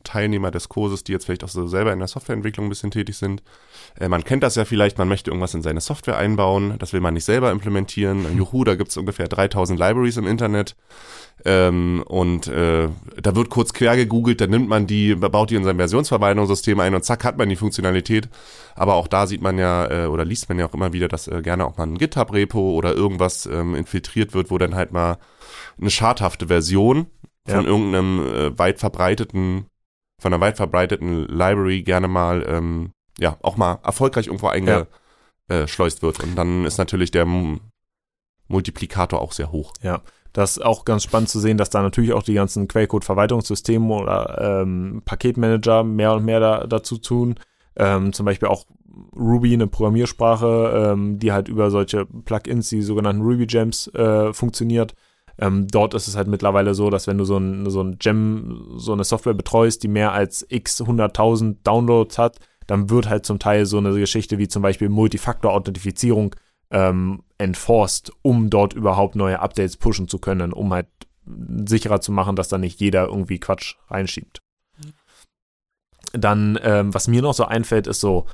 Teilnehmer 0.04 0.50
des 0.50 0.68
Kurses, 0.68 1.04
die 1.04 1.12
jetzt 1.12 1.26
vielleicht 1.26 1.44
auch 1.44 1.48
so 1.48 1.66
selber 1.66 1.92
in 1.92 1.98
der 1.98 2.08
Softwareentwicklung 2.08 2.66
ein 2.66 2.70
bisschen 2.70 2.90
tätig 2.90 3.16
sind. 3.16 3.42
Äh, 4.00 4.08
man 4.08 4.24
kennt 4.24 4.42
das 4.42 4.56
ja 4.56 4.64
vielleicht, 4.64 4.98
man 4.98 5.08
möchte 5.08 5.30
irgendwas 5.30 5.54
in 5.54 5.62
seine 5.62 5.80
Software 5.80 6.16
einbauen, 6.16 6.74
das 6.78 6.92
will 6.92 7.00
man 7.00 7.14
nicht 7.14 7.24
selber 7.24 7.52
implementieren. 7.52 8.36
Juhu, 8.36 8.64
da 8.64 8.74
gibt 8.74 8.90
es 8.90 8.96
ungefähr 8.96 9.28
3000 9.28 9.78
Libraries 9.78 10.16
im 10.16 10.26
Internet. 10.26 10.74
Ähm, 11.44 12.02
und 12.06 12.48
äh, 12.48 12.88
da 13.20 13.36
wird 13.36 13.48
kurz 13.50 13.72
quer 13.72 13.96
gegoogelt, 13.96 14.40
dann 14.40 14.50
nimmt 14.50 14.68
man 14.68 14.86
die, 14.86 15.14
baut 15.14 15.50
die 15.50 15.54
in 15.54 15.64
sein 15.64 15.76
Versionsverwaltungssystem 15.76 16.78
ein 16.80 16.94
und 16.94 17.04
zack 17.04 17.24
hat 17.24 17.38
man 17.38 17.48
die 17.48 17.56
Funktionalität. 17.56 18.28
Aber 18.74 18.94
auch 18.94 19.06
da 19.06 19.26
sieht 19.26 19.40
man 19.42 19.58
ja 19.58 20.04
äh, 20.04 20.06
oder 20.06 20.24
liest 20.24 20.48
man 20.48 20.58
ja 20.58 20.66
auch 20.66 20.74
immer 20.74 20.92
wieder, 20.92 21.08
dass 21.08 21.28
äh, 21.28 21.40
gerne 21.42 21.66
auch 21.66 21.76
mal 21.76 21.86
ein 21.86 21.98
GitHub-Repo 21.98 22.72
oder 22.72 22.94
irgendwas 22.94 23.46
ähm, 23.46 23.74
infiltriert 23.74 24.34
wird, 24.34 24.50
wo 24.50 24.58
dann 24.58 24.74
halt 24.74 24.92
mal 24.92 25.18
eine 25.80 25.90
schadhafte 25.90 26.48
Version 26.48 27.06
von 27.46 27.64
ja. 27.64 27.70
irgendeinem 27.70 28.26
äh, 28.26 28.58
weit 28.58 28.78
verbreiteten, 28.78 29.66
von 30.20 30.34
einer 30.34 30.40
weit 30.42 30.56
verbreiteten 30.56 31.26
Library 31.26 31.82
gerne 31.82 32.08
mal, 32.08 32.44
ähm, 32.46 32.92
ja, 33.18 33.36
auch 33.42 33.56
mal 33.56 33.78
erfolgreich 33.82 34.26
irgendwo 34.26 34.48
eingeschleust 34.48 35.98
ja. 35.98 36.02
wird. 36.02 36.22
Und 36.22 36.36
dann 36.36 36.64
ist 36.64 36.78
natürlich 36.78 37.10
der 37.10 37.26
Multiplikator 38.48 39.20
auch 39.20 39.32
sehr 39.32 39.52
hoch. 39.52 39.72
Ja. 39.82 40.02
Das 40.32 40.58
ist 40.58 40.64
auch 40.64 40.84
ganz 40.84 41.02
spannend 41.02 41.28
zu 41.28 41.40
sehen, 41.40 41.58
dass 41.58 41.70
da 41.70 41.82
natürlich 41.82 42.12
auch 42.12 42.22
die 42.22 42.34
ganzen 42.34 42.68
Quellcode-Verwaltungssysteme 42.68 43.92
oder 43.92 44.62
ähm, 44.62 45.02
Paketmanager 45.04 45.82
mehr 45.82 46.12
und 46.12 46.24
mehr 46.24 46.38
da, 46.38 46.66
dazu 46.66 46.98
tun. 46.98 47.34
Ähm, 47.76 48.12
zum 48.12 48.26
Beispiel 48.26 48.48
auch 48.48 48.66
Ruby, 49.16 49.52
eine 49.52 49.66
Programmiersprache, 49.66 50.92
ähm, 50.92 51.18
die 51.18 51.32
halt 51.32 51.48
über 51.48 51.70
solche 51.70 52.06
Plugins, 52.06 52.68
die 52.68 52.82
sogenannten 52.82 53.22
Ruby 53.22 53.46
Gems, 53.46 53.88
äh, 53.88 54.32
funktioniert. 54.32 54.94
Ähm, 55.38 55.66
dort 55.68 55.94
ist 55.94 56.06
es 56.06 56.16
halt 56.16 56.28
mittlerweile 56.28 56.74
so, 56.74 56.90
dass 56.90 57.06
wenn 57.06 57.18
du 57.18 57.24
so 57.24 57.38
ein, 57.38 57.68
so 57.70 57.82
ein 57.82 57.98
Gem, 57.98 58.74
so 58.76 58.92
eine 58.92 59.04
Software 59.04 59.34
betreust, 59.34 59.82
die 59.82 59.88
mehr 59.88 60.12
als 60.12 60.44
x 60.48 60.82
100.000 60.82 61.56
Downloads 61.64 62.18
hat, 62.18 62.38
dann 62.70 62.88
wird 62.88 63.08
halt 63.08 63.26
zum 63.26 63.40
Teil 63.40 63.66
so 63.66 63.78
eine 63.78 63.92
Geschichte 63.92 64.38
wie 64.38 64.46
zum 64.46 64.62
Beispiel 64.62 64.88
Multifaktor-Authentifizierung 64.88 66.36
ähm, 66.70 67.24
enforced, 67.36 68.12
um 68.22 68.48
dort 68.48 68.74
überhaupt 68.74 69.16
neue 69.16 69.40
Updates 69.40 69.76
pushen 69.76 70.06
zu 70.06 70.20
können, 70.20 70.52
um 70.52 70.72
halt 70.72 70.86
sicherer 71.66 72.00
zu 72.00 72.12
machen, 72.12 72.36
dass 72.36 72.48
da 72.48 72.58
nicht 72.58 72.78
jeder 72.78 73.06
irgendwie 73.06 73.40
Quatsch 73.40 73.74
reinschiebt. 73.88 74.38
Dann, 76.12 76.60
ähm, 76.62 76.94
was 76.94 77.08
mir 77.08 77.22
noch 77.22 77.34
so 77.34 77.44
einfällt, 77.44 77.88
ist 77.88 78.00
so, 78.00 78.26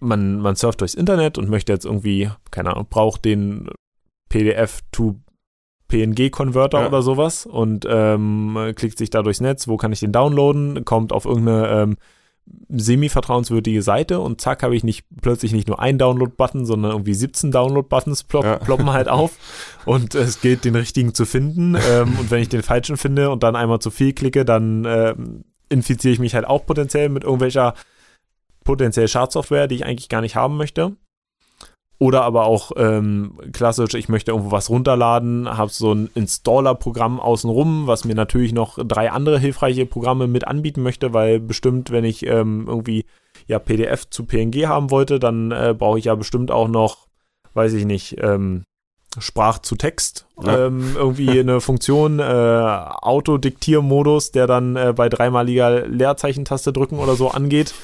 man, 0.00 0.40
man 0.40 0.56
surft 0.56 0.80
durchs 0.80 0.94
Internet 0.94 1.38
und 1.38 1.48
möchte 1.48 1.72
jetzt 1.72 1.84
irgendwie, 1.84 2.28
keine 2.50 2.70
Ahnung, 2.72 2.88
braucht 2.90 3.24
den 3.24 3.70
PDF 4.28 4.80
to 4.90 5.14
PNG-Converter 5.86 6.80
ja. 6.80 6.88
oder 6.88 7.02
sowas 7.02 7.46
und 7.46 7.86
ähm, 7.88 8.72
klickt 8.74 8.98
sich 8.98 9.10
da 9.10 9.22
durchs 9.22 9.40
Netz, 9.40 9.68
wo 9.68 9.76
kann 9.76 9.92
ich 9.92 10.00
den 10.00 10.10
downloaden, 10.10 10.84
kommt 10.84 11.12
auf 11.12 11.24
irgendeine 11.24 11.68
ähm, 11.68 11.96
semi-vertrauenswürdige 12.68 13.82
Seite 13.82 14.20
und 14.20 14.40
zack, 14.40 14.62
habe 14.62 14.76
ich 14.76 14.84
nicht 14.84 15.04
plötzlich 15.20 15.52
nicht 15.52 15.68
nur 15.68 15.80
einen 15.80 15.98
Download-Button, 15.98 16.66
sondern 16.66 16.92
irgendwie 16.92 17.14
17 17.14 17.50
Download-Buttons 17.50 18.24
plopp, 18.24 18.44
ja. 18.44 18.58
ploppen 18.58 18.92
halt 18.92 19.08
auf 19.10 19.32
und 19.84 20.14
es 20.14 20.40
gilt, 20.40 20.64
den 20.64 20.76
richtigen 20.76 21.14
zu 21.14 21.26
finden. 21.26 21.76
Ähm, 21.90 22.16
und 22.18 22.30
wenn 22.30 22.42
ich 22.42 22.48
den 22.48 22.62
falschen 22.62 22.96
finde 22.96 23.30
und 23.30 23.42
dann 23.42 23.56
einmal 23.56 23.80
zu 23.80 23.90
viel 23.90 24.12
klicke, 24.12 24.44
dann 24.44 24.84
äh, 24.84 25.14
infiziere 25.68 26.12
ich 26.12 26.20
mich 26.20 26.34
halt 26.34 26.46
auch 26.46 26.66
potenziell 26.66 27.08
mit 27.08 27.24
irgendwelcher 27.24 27.74
potenziell 28.64 29.08
Schadsoftware, 29.08 29.68
die 29.68 29.76
ich 29.76 29.86
eigentlich 29.86 30.08
gar 30.08 30.20
nicht 30.20 30.36
haben 30.36 30.56
möchte. 30.56 30.96
Oder 32.02 32.22
aber 32.22 32.46
auch 32.46 32.72
ähm, 32.76 33.34
klassisch, 33.52 33.92
ich 33.92 34.08
möchte 34.08 34.30
irgendwo 34.30 34.52
was 34.52 34.70
runterladen, 34.70 35.58
habe 35.58 35.70
so 35.70 35.92
ein 35.92 36.08
Installer-Programm 36.14 37.20
außenrum, 37.20 37.86
was 37.86 38.06
mir 38.06 38.14
natürlich 38.14 38.54
noch 38.54 38.78
drei 38.82 39.10
andere 39.10 39.38
hilfreiche 39.38 39.84
Programme 39.84 40.26
mit 40.26 40.48
anbieten 40.48 40.82
möchte, 40.82 41.12
weil 41.12 41.40
bestimmt, 41.40 41.90
wenn 41.90 42.04
ich 42.04 42.24
ähm, 42.24 42.64
irgendwie 42.66 43.04
ja 43.48 43.58
PDF 43.58 44.08
zu 44.08 44.24
PNG 44.24 44.66
haben 44.66 44.90
wollte, 44.90 45.18
dann 45.18 45.50
äh, 45.50 45.74
brauche 45.76 45.98
ich 45.98 46.06
ja 46.06 46.14
bestimmt 46.14 46.50
auch 46.50 46.68
noch, 46.68 47.06
weiß 47.52 47.74
ich 47.74 47.84
nicht, 47.84 48.16
ähm, 48.22 48.62
Sprach 49.18 49.58
zu 49.58 49.74
Text, 49.74 50.24
ja. 50.42 50.68
ähm, 50.68 50.94
irgendwie 50.96 51.28
eine 51.40 51.60
Funktion, 51.60 52.18
äh, 52.18 52.22
Autodiktiermodus, 52.22 54.30
der 54.30 54.46
dann 54.46 54.76
äh, 54.76 54.94
bei 54.96 55.10
dreimaliger 55.10 55.86
Leerzeichentaste 55.86 56.72
drücken 56.72 56.98
oder 56.98 57.14
so 57.14 57.28
angeht. 57.28 57.74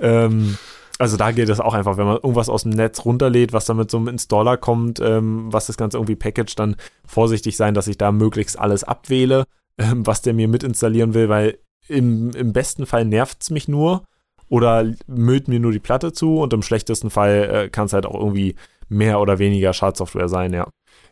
Ähm, 0.00 0.56
also 0.98 1.16
da 1.16 1.30
geht 1.30 1.48
es 1.48 1.60
auch 1.60 1.74
einfach, 1.74 1.96
wenn 1.96 2.06
man 2.06 2.16
irgendwas 2.16 2.48
aus 2.48 2.64
dem 2.64 2.72
Netz 2.72 3.04
runterlädt, 3.04 3.52
was 3.52 3.66
dann 3.66 3.76
mit 3.76 3.90
so 3.90 3.96
einem 3.96 4.08
Installer 4.08 4.56
kommt, 4.56 5.00
ähm, 5.00 5.52
was 5.52 5.66
das 5.66 5.76
Ganze 5.76 5.96
irgendwie 5.96 6.16
packagt, 6.16 6.58
dann 6.58 6.76
vorsichtig 7.06 7.56
sein, 7.56 7.74
dass 7.74 7.86
ich 7.86 7.98
da 7.98 8.10
möglichst 8.12 8.58
alles 8.58 8.84
abwähle, 8.84 9.44
ähm, 9.78 10.06
was 10.06 10.22
der 10.22 10.34
mir 10.34 10.48
mitinstallieren 10.48 11.14
will, 11.14 11.28
weil 11.28 11.58
im, 11.86 12.30
im 12.30 12.52
besten 12.52 12.84
Fall 12.84 13.04
nervt 13.04 13.38
es 13.40 13.50
mich 13.50 13.68
nur 13.68 14.02
oder 14.48 14.92
müllt 15.06 15.48
mir 15.48 15.60
nur 15.60 15.72
die 15.72 15.78
Platte 15.78 16.12
zu 16.12 16.38
und 16.40 16.52
im 16.52 16.62
schlechtesten 16.62 17.10
Fall 17.10 17.50
äh, 17.50 17.68
kann 17.68 17.86
es 17.86 17.92
halt 17.92 18.06
auch 18.06 18.18
irgendwie 18.18 18.56
mehr 18.88 19.20
oder 19.20 19.38
weniger 19.38 19.72
Schadsoftware 19.72 20.28
sein, 20.28 20.52
ja. 20.52 20.68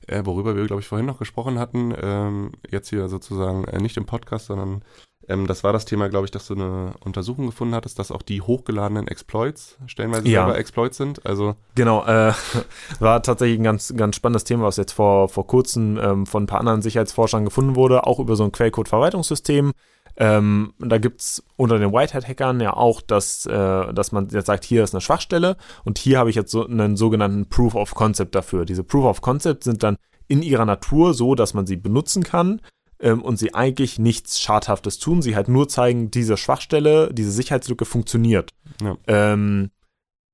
Äh, 0.06 0.22
worüber 0.24 0.56
wir, 0.56 0.64
glaube 0.66 0.82
ich, 0.82 0.88
vorhin 0.88 1.06
noch 1.06 1.18
gesprochen 1.18 1.58
hatten, 1.58 1.94
ähm, 2.00 2.52
jetzt 2.70 2.88
hier 2.90 3.08
sozusagen 3.08 3.64
äh, 3.64 3.80
nicht 3.80 3.96
im 3.96 4.06
Podcast, 4.06 4.46
sondern 4.46 4.82
ähm, 5.28 5.46
das 5.46 5.64
war 5.64 5.72
das 5.72 5.84
Thema, 5.84 6.08
glaube 6.08 6.26
ich, 6.26 6.30
dass 6.30 6.46
du 6.46 6.54
eine 6.54 6.94
Untersuchung 7.04 7.46
gefunden 7.46 7.74
hattest, 7.74 7.98
dass 7.98 8.12
auch 8.12 8.22
die 8.22 8.42
hochgeladenen 8.42 9.08
Exploits 9.08 9.76
stellenweise 9.86 10.28
ja. 10.28 10.44
selber 10.44 10.58
Exploits 10.58 10.96
sind. 10.96 11.26
Also 11.26 11.56
genau, 11.74 12.04
äh, 12.04 12.32
war 13.00 13.22
tatsächlich 13.22 13.58
ein 13.58 13.64
ganz, 13.64 13.92
ganz 13.96 14.16
spannendes 14.16 14.44
Thema, 14.44 14.64
was 14.64 14.76
jetzt 14.76 14.92
vor, 14.92 15.28
vor 15.28 15.46
kurzem 15.46 15.98
ähm, 15.98 16.26
von 16.26 16.44
ein 16.44 16.46
paar 16.46 16.60
anderen 16.60 16.82
Sicherheitsforschern 16.82 17.44
gefunden 17.44 17.76
wurde, 17.76 18.06
auch 18.06 18.18
über 18.18 18.36
so 18.36 18.44
ein 18.44 18.52
Quellcode-Verwaltungssystem. 18.52 19.72
Ähm, 20.18 20.72
da 20.78 20.96
gibt 20.96 21.20
es 21.20 21.44
unter 21.56 21.78
den 21.78 21.92
Whitehat-Hackern 21.92 22.60
ja 22.60 22.72
auch, 22.72 23.02
dass, 23.02 23.44
äh, 23.46 23.92
dass 23.92 24.12
man 24.12 24.28
jetzt 24.28 24.46
sagt, 24.46 24.64
hier 24.64 24.82
ist 24.82 24.94
eine 24.94 25.02
Schwachstelle 25.02 25.56
und 25.84 25.98
hier 25.98 26.18
habe 26.18 26.30
ich 26.30 26.36
jetzt 26.36 26.50
so 26.50 26.66
einen 26.66 26.96
sogenannten 26.96 27.48
Proof 27.48 27.74
of 27.74 27.94
Concept 27.94 28.34
dafür. 28.34 28.64
Diese 28.64 28.82
Proof 28.82 29.04
of 29.04 29.20
Concept 29.20 29.64
sind 29.64 29.82
dann 29.82 29.96
in 30.28 30.42
ihrer 30.42 30.64
Natur 30.64 31.12
so, 31.12 31.34
dass 31.34 31.52
man 31.52 31.66
sie 31.66 31.76
benutzen 31.76 32.22
kann, 32.22 32.60
ähm, 33.00 33.22
und 33.22 33.38
sie 33.38 33.54
eigentlich 33.54 33.98
nichts 33.98 34.40
Schadhaftes 34.40 34.98
tun. 34.98 35.22
Sie 35.22 35.36
halt 35.36 35.48
nur 35.48 35.68
zeigen, 35.68 36.10
diese 36.10 36.36
Schwachstelle, 36.36 37.12
diese 37.12 37.30
Sicherheitslücke 37.30 37.84
funktioniert. 37.84 38.52
Ja. 38.80 38.96
Ähm, 39.06 39.70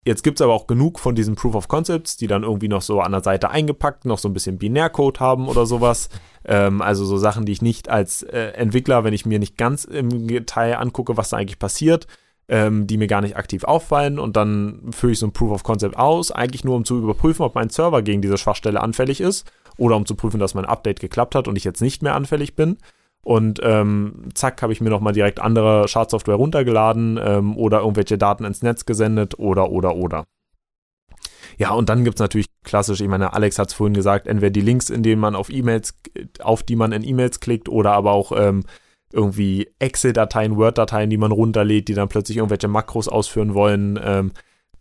jetzt 0.05 0.23
gibt 0.23 0.39
es 0.39 0.43
aber 0.43 0.53
auch 0.53 0.67
genug 0.67 0.99
von 0.99 1.15
diesen 1.15 1.35
Proof 1.35 1.55
of 1.55 1.69
Concepts, 1.69 2.17
die 2.17 2.27
dann 2.27 2.43
irgendwie 2.43 2.69
noch 2.69 2.83
so 2.83 3.01
an 3.01 3.13
der 3.13 3.23
Seite 3.23 3.51
eingepackt, 3.51 4.05
noch 4.05 4.19
so 4.19 4.29
ein 4.29 4.35
bisschen 4.35 4.59
Binärcode 4.59 5.21
haben 5.21 5.49
oder 5.49 5.67
sowas. 5.67 6.09
Ähm, 6.45 6.83
also 6.83 7.05
so 7.05 7.19
Sachen, 7.19 7.47
die 7.47 7.53
ich 7.53 7.63
nicht 7.63 7.89
als 7.89 8.23
äh, 8.23 8.53
Entwickler, 8.55 9.05
wenn 9.05 9.15
ich 9.15 9.27
mir 9.27 9.39
nicht 9.39 9.57
ganz 9.57 9.85
im 9.85 10.27
Detail 10.29 10.79
angucke, 10.79 11.17
was 11.17 11.31
da 11.31 11.37
eigentlich 11.39 11.59
passiert, 11.59 12.07
ähm, 12.49 12.87
die 12.87 12.97
mir 12.97 13.07
gar 13.07 13.21
nicht 13.21 13.37
aktiv 13.37 13.65
auffallen 13.65 14.19
und 14.19 14.37
dann 14.37 14.91
führe 14.93 15.13
ich 15.13 15.19
so 15.19 15.27
ein 15.27 15.33
Proof 15.33 15.53
of 15.53 15.63
Concept 15.63 15.97
aus, 15.97 16.33
eigentlich 16.33 16.65
nur 16.65 16.77
um 16.77 16.85
zu 16.85 16.99
überprüfen, 16.99 17.45
ob 17.45 17.55
mein 17.55 17.71
Server 17.71 18.03
gegen 18.03 18.23
diese 18.23 18.39
Schwachstelle 18.39 18.81
anfällig 18.81 19.21
ist 19.21 19.51
oder 19.79 19.97
um 19.97 20.07
zu 20.07 20.15
prüfen, 20.15 20.41
dass 20.41 20.55
mein 20.55 20.65
Update 20.65 21.01
geklappt 21.01 21.35
hat 21.35 21.49
und 21.49 21.57
ich 21.57 21.65
jetzt 21.65 21.81
nicht 21.81 22.03
mehr 22.03 22.15
anfällig 22.15 22.55
bin. 22.55 22.79
Und 23.25 23.61
ähm, 23.63 24.31
zack, 24.35 24.61
habe 24.63 24.73
ich 24.73 24.81
mir 24.81 24.91
nochmal 24.91 25.13
direkt 25.13 25.41
andere 25.41 25.87
Schadsoftware 25.87 26.35
runtergeladen 26.35 27.21
ähm, 27.23 27.57
oder 27.57 27.81
irgendwelche 27.81 28.19
Daten 28.19 28.45
ins 28.45 28.63
Netz 28.63 28.85
gesendet 28.85 29.39
oder, 29.39 29.71
oder, 29.71 29.95
oder. 29.95 30.25
Ja, 31.57 31.71
und 31.73 31.89
dann 31.89 32.05
gibt 32.05 32.17
es 32.17 32.21
natürlich 32.21 32.47
klassisch, 32.65 33.01
ich 33.01 33.09
meine, 33.09 33.33
Alex 33.33 33.59
hat 33.59 33.69
es 33.69 33.75
vorhin 33.75 33.95
gesagt, 33.95 34.27
entweder 34.27 34.51
die 34.51 34.61
Links, 34.61 34.91
in 34.91 35.03
denen 35.03 35.21
man 35.21 35.37
auf 35.37 35.51
E-Mails, 35.51 35.95
auf 36.41 36.63
die 36.63 36.77
man 36.77 36.93
in 36.93 37.05
E-Mails 37.07 37.41
klickt, 37.41 37.69
oder 37.69 37.93
aber 37.93 38.13
auch 38.13 38.33
ähm, 38.35 38.65
irgendwie 39.13 39.71
Excel-Dateien, 39.79 40.57
Word-Dateien, 40.57 41.11
die 41.11 41.19
man 41.19 41.33
runterlädt, 41.33 41.89
die 41.89 41.95
dann 41.95 42.09
plötzlich 42.09 42.39
irgendwelche 42.39 42.69
Makros 42.69 43.09
ausführen 43.09 43.55
wollen. 43.55 44.01
Ähm, 44.03 44.33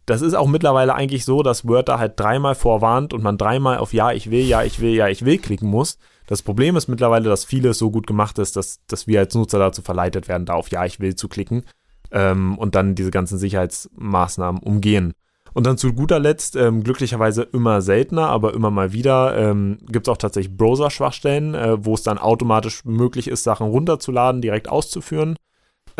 das 0.05 0.21
ist 0.21 0.33
auch 0.33 0.47
mittlerweile 0.47 0.95
eigentlich 0.95 1.25
so, 1.25 1.43
dass 1.43 1.67
Word 1.67 1.89
da 1.89 1.99
halt 1.99 2.19
dreimal 2.19 2.55
vorwarnt 2.55 3.13
und 3.13 3.23
man 3.23 3.37
dreimal 3.37 3.77
auf 3.77 3.93
Ja, 3.93 4.11
ich 4.11 4.31
will, 4.31 4.45
Ja, 4.45 4.63
ich 4.63 4.79
will, 4.79 4.93
Ja, 4.93 5.07
ich 5.07 5.25
will 5.25 5.37
klicken 5.37 5.69
muss. 5.69 5.97
Das 6.27 6.41
Problem 6.41 6.75
ist 6.75 6.87
mittlerweile, 6.87 7.29
dass 7.29 7.45
vieles 7.45 7.77
so 7.77 7.91
gut 7.91 8.07
gemacht 8.07 8.39
ist, 8.39 8.55
dass, 8.55 8.79
dass 8.87 9.07
wir 9.07 9.19
als 9.19 9.35
Nutzer 9.35 9.59
dazu 9.59 9.81
verleitet 9.81 10.27
werden, 10.27 10.45
da 10.45 10.53
auf 10.53 10.71
Ja, 10.71 10.85
ich 10.85 10.99
will 10.99 11.15
zu 11.15 11.27
klicken 11.27 11.63
ähm, 12.11 12.57
und 12.57 12.75
dann 12.75 12.95
diese 12.95 13.11
ganzen 13.11 13.37
Sicherheitsmaßnahmen 13.37 14.61
umgehen. 14.61 15.13
Und 15.53 15.67
dann 15.67 15.77
zu 15.77 15.93
guter 15.93 16.19
Letzt, 16.19 16.55
ähm, 16.55 16.83
glücklicherweise 16.83 17.43
immer 17.43 17.81
seltener, 17.81 18.27
aber 18.27 18.53
immer 18.53 18.71
mal 18.71 18.93
wieder, 18.93 19.37
ähm, 19.37 19.79
gibt 19.87 20.07
es 20.07 20.11
auch 20.11 20.17
tatsächlich 20.17 20.55
Browser-Schwachstellen, 20.55 21.55
äh, 21.55 21.85
wo 21.85 21.93
es 21.93 22.03
dann 22.03 22.17
automatisch 22.17 22.85
möglich 22.85 23.27
ist, 23.27 23.43
Sachen 23.43 23.67
runterzuladen, 23.67 24.41
direkt 24.41 24.69
auszuführen 24.69 25.35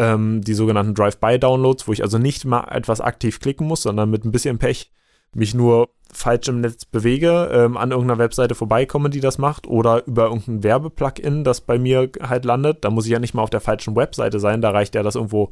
ähm, 0.02 0.42
die 0.42 0.56
sogenannten 0.56 0.96
Drive-by-Downloads, 0.96 1.88
wo 1.88 1.94
ich 1.94 2.02
also 2.02 2.18
nicht 2.18 2.44
mal 2.44 2.68
etwas 2.72 3.02
aktiv 3.02 3.40
klicken 3.40 3.68
muss, 3.68 3.84
sondern 3.84 4.10
mit 4.10 4.26
ein 4.26 4.32
bisschen 4.32 4.58
Pech 4.58 4.92
mich 5.34 5.54
nur 5.54 5.90
falsch 6.12 6.50
im 6.50 6.60
Netz 6.60 6.86
bewege, 6.86 7.50
ähm, 7.54 7.78
an 7.78 7.92
irgendeiner 7.92 8.20
Webseite 8.20 8.56
vorbeikomme, 8.56 9.10
die 9.10 9.22
das 9.22 9.38
macht, 9.38 9.68
oder 9.68 10.06
über 10.08 10.26
irgendein 10.26 10.64
Werbeplugin, 10.64 11.44
das 11.44 11.62
bei 11.62 11.78
mir 11.78 12.10
halt 12.20 12.44
landet. 12.44 12.84
Da 12.84 12.90
muss 12.90 13.06
ich 13.06 13.12
ja 13.12 13.20
nicht 13.20 13.34
mal 13.34 13.44
auf 13.44 13.50
der 13.52 13.62
falschen 13.62 13.96
Webseite 13.96 14.40
sein, 14.40 14.62
da 14.62 14.72
reicht 14.72 14.96
ja, 14.96 15.04
dass 15.04 15.16
irgendwo 15.16 15.52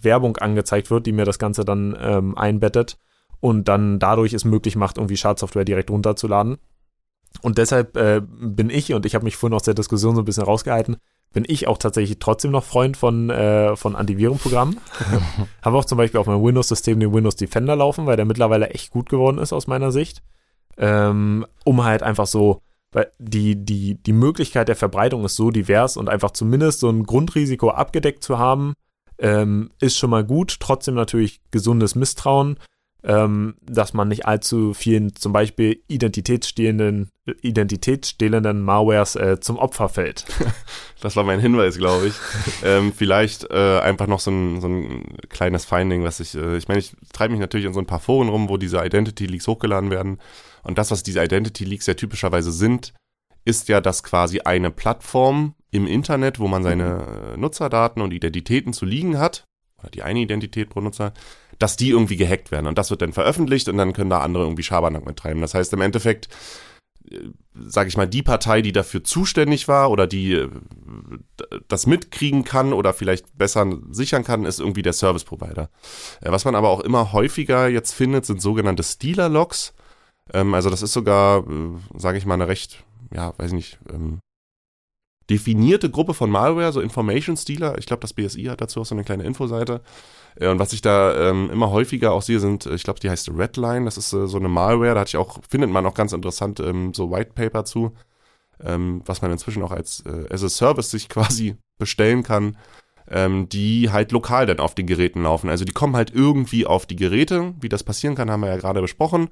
Werbung 0.00 0.36
angezeigt 0.36 0.90
wird, 0.90 1.04
die 1.06 1.12
mir 1.12 1.24
das 1.24 1.38
Ganze 1.40 1.64
dann 1.64 1.96
ähm, 2.00 2.38
einbettet 2.38 2.98
und 3.40 3.68
dann 3.68 3.98
dadurch 3.98 4.32
es 4.32 4.44
möglich 4.44 4.76
macht, 4.76 4.96
irgendwie 4.96 5.16
Schadsoftware 5.16 5.64
direkt 5.64 5.90
runterzuladen. 5.90 6.58
Und 7.42 7.58
deshalb 7.58 7.96
äh, 7.96 8.22
bin 8.22 8.70
ich, 8.70 8.94
und 8.94 9.04
ich 9.04 9.14
habe 9.14 9.24
mich 9.24 9.36
vorhin 9.36 9.56
aus 9.56 9.64
der 9.64 9.74
Diskussion 9.74 10.14
so 10.14 10.22
ein 10.22 10.24
bisschen 10.24 10.44
rausgehalten, 10.44 10.96
bin 11.32 11.44
ich 11.46 11.68
auch 11.68 11.78
tatsächlich 11.78 12.18
trotzdem 12.18 12.50
noch 12.50 12.64
Freund 12.64 12.96
von, 12.96 13.30
äh, 13.30 13.76
von 13.76 13.96
Antivirenprogrammen. 13.96 14.78
Habe 15.62 15.76
auch 15.76 15.84
zum 15.84 15.98
Beispiel 15.98 16.20
auf 16.20 16.26
meinem 16.26 16.42
Windows-System 16.42 16.98
den 16.98 17.12
Windows 17.12 17.36
Defender 17.36 17.76
laufen, 17.76 18.06
weil 18.06 18.16
der 18.16 18.24
mittlerweile 18.24 18.70
echt 18.70 18.90
gut 18.90 19.08
geworden 19.08 19.38
ist 19.38 19.52
aus 19.52 19.66
meiner 19.66 19.92
Sicht. 19.92 20.22
Ähm, 20.78 21.46
um 21.64 21.84
halt 21.84 22.02
einfach 22.02 22.26
so, 22.26 22.62
weil 22.92 23.10
die, 23.18 23.62
die, 23.62 24.02
die 24.02 24.12
Möglichkeit 24.12 24.68
der 24.68 24.76
Verbreitung 24.76 25.24
ist 25.24 25.36
so 25.36 25.50
divers 25.50 25.96
und 25.96 26.08
einfach 26.08 26.30
zumindest 26.30 26.80
so 26.80 26.88
ein 26.88 27.04
Grundrisiko 27.04 27.70
abgedeckt 27.70 28.24
zu 28.24 28.38
haben, 28.38 28.74
ähm, 29.18 29.70
ist 29.80 29.98
schon 29.98 30.10
mal 30.10 30.24
gut. 30.24 30.56
Trotzdem 30.60 30.94
natürlich 30.94 31.40
gesundes 31.50 31.94
Misstrauen 31.94 32.58
ähm, 33.04 33.54
dass 33.62 33.94
man 33.94 34.08
nicht 34.08 34.26
allzu 34.26 34.74
vielen 34.74 35.14
zum 35.14 35.32
Beispiel 35.32 35.82
identitätsstehlenden, 35.86 37.10
identitätsstehlenden 37.42 38.60
Malwares 38.62 39.14
äh, 39.14 39.38
zum 39.40 39.56
Opfer 39.56 39.88
fällt. 39.88 40.24
Das 41.00 41.14
war 41.14 41.22
mein 41.22 41.38
Hinweis, 41.38 41.78
glaube 41.78 42.08
ich. 42.08 42.14
ähm, 42.64 42.92
vielleicht 42.92 43.48
äh, 43.52 43.78
einfach 43.78 44.08
noch 44.08 44.18
so 44.18 44.32
ein, 44.32 44.60
so 44.60 44.66
ein 44.66 45.04
kleines 45.28 45.64
Finding, 45.64 46.02
was 46.02 46.18
ich, 46.18 46.34
äh, 46.34 46.56
ich 46.56 46.66
meine, 46.66 46.80
ich 46.80 46.90
treibe 47.12 47.30
mich 47.30 47.40
natürlich 47.40 47.66
in 47.66 47.72
so 47.72 47.78
ein 47.78 47.86
paar 47.86 48.00
Foren 48.00 48.28
rum, 48.28 48.48
wo 48.48 48.56
diese 48.56 48.84
Identity 48.84 49.26
Leaks 49.26 49.46
hochgeladen 49.46 49.92
werden. 49.92 50.18
Und 50.64 50.76
das, 50.76 50.90
was 50.90 51.04
diese 51.04 51.22
Identity 51.22 51.64
Leaks 51.64 51.86
ja 51.86 51.94
typischerweise 51.94 52.50
sind, 52.50 52.94
ist 53.44 53.68
ja, 53.68 53.80
dass 53.80 54.02
quasi 54.02 54.40
eine 54.40 54.72
Plattform 54.72 55.54
im 55.70 55.86
Internet, 55.86 56.40
wo 56.40 56.48
man 56.48 56.64
seine 56.64 57.34
äh, 57.34 57.36
Nutzerdaten 57.36 58.02
und 58.02 58.12
Identitäten 58.12 58.72
zu 58.72 58.84
liegen 58.84 59.18
hat, 59.18 59.44
oder 59.78 59.90
die 59.90 60.02
eine 60.02 60.18
Identität 60.20 60.70
pro 60.70 60.80
Nutzer, 60.80 61.12
dass 61.58 61.76
die 61.76 61.90
irgendwie 61.90 62.16
gehackt 62.16 62.50
werden. 62.50 62.66
Und 62.66 62.78
das 62.78 62.90
wird 62.90 63.02
dann 63.02 63.12
veröffentlicht 63.12 63.68
und 63.68 63.76
dann 63.78 63.92
können 63.92 64.10
da 64.10 64.20
andere 64.20 64.44
irgendwie 64.44 64.62
Schabernack 64.62 65.04
mittreiben. 65.04 65.40
Das 65.40 65.54
heißt 65.54 65.72
im 65.72 65.80
Endeffekt, 65.80 66.28
äh, 67.10 67.30
sage 67.54 67.88
ich 67.88 67.96
mal, 67.96 68.06
die 68.06 68.22
Partei, 68.22 68.62
die 68.62 68.72
dafür 68.72 69.02
zuständig 69.02 69.68
war 69.68 69.90
oder 69.90 70.06
die 70.06 70.34
äh, 70.34 70.48
das 71.68 71.86
mitkriegen 71.86 72.44
kann 72.44 72.72
oder 72.72 72.94
vielleicht 72.94 73.36
besser 73.36 73.66
sichern 73.90 74.24
kann, 74.24 74.44
ist 74.44 74.60
irgendwie 74.60 74.82
der 74.82 74.92
Service 74.92 75.24
Provider. 75.24 75.70
Äh, 76.20 76.30
was 76.30 76.44
man 76.44 76.54
aber 76.54 76.68
auch 76.68 76.80
immer 76.80 77.12
häufiger 77.12 77.68
jetzt 77.68 77.92
findet, 77.92 78.26
sind 78.26 78.40
sogenannte 78.40 78.82
Stealer-Logs. 78.82 79.74
Ähm, 80.32 80.54
also 80.54 80.70
das 80.70 80.82
ist 80.82 80.92
sogar, 80.92 81.44
sage 81.96 82.18
ich 82.18 82.26
mal, 82.26 82.34
eine 82.34 82.48
recht, 82.48 82.84
ja, 83.12 83.32
weiß 83.38 83.52
nicht, 83.52 83.78
ähm, 83.92 84.20
definierte 85.30 85.90
Gruppe 85.90 86.14
von 86.14 86.30
Malware, 86.30 86.72
so 86.72 86.80
Information 86.80 87.36
Stealer. 87.36 87.76
Ich 87.78 87.86
glaube, 87.86 88.00
das 88.00 88.14
BSI 88.14 88.44
hat 88.44 88.60
dazu 88.60 88.80
auch 88.80 88.86
so 88.86 88.94
eine 88.94 89.04
kleine 89.04 89.24
Infoseite. 89.24 89.82
Äh, 90.38 90.48
und 90.48 90.58
was 90.58 90.72
ich 90.72 90.82
da 90.82 91.30
ähm, 91.30 91.50
immer 91.50 91.70
häufiger 91.70 92.12
auch 92.12 92.22
sehe, 92.22 92.40
sind, 92.40 92.66
ich 92.66 92.84
glaube, 92.84 93.00
die 93.00 93.10
heißt 93.10 93.30
Redline. 93.36 93.84
Das 93.84 93.98
ist 93.98 94.12
äh, 94.12 94.26
so 94.26 94.38
eine 94.38 94.48
Malware. 94.48 94.94
Da 94.94 95.00
hatte 95.00 95.10
ich 95.10 95.16
auch, 95.16 95.38
findet 95.48 95.70
man 95.70 95.86
auch 95.86 95.94
ganz 95.94 96.12
interessant 96.12 96.60
ähm, 96.60 96.94
so 96.94 97.10
White 97.10 97.32
Paper 97.34 97.64
zu, 97.64 97.92
ähm, 98.62 99.02
was 99.06 99.22
man 99.22 99.30
inzwischen 99.30 99.62
auch 99.62 99.72
als 99.72 100.02
äh, 100.06 100.32
as 100.32 100.44
a 100.44 100.48
Service 100.48 100.90
sich 100.90 101.08
quasi 101.08 101.56
bestellen 101.78 102.22
kann, 102.22 102.56
ähm, 103.10 103.48
die 103.48 103.90
halt 103.90 104.12
lokal 104.12 104.46
dann 104.46 104.60
auf 104.60 104.74
den 104.74 104.86
Geräten 104.86 105.22
laufen. 105.22 105.48
Also 105.48 105.64
die 105.64 105.72
kommen 105.72 105.96
halt 105.96 106.12
irgendwie 106.14 106.66
auf 106.66 106.86
die 106.86 106.96
Geräte. 106.96 107.54
Wie 107.60 107.68
das 107.68 107.84
passieren 107.84 108.14
kann, 108.14 108.30
haben 108.30 108.40
wir 108.40 108.48
ja 108.48 108.56
gerade 108.56 108.80
besprochen. 108.80 109.28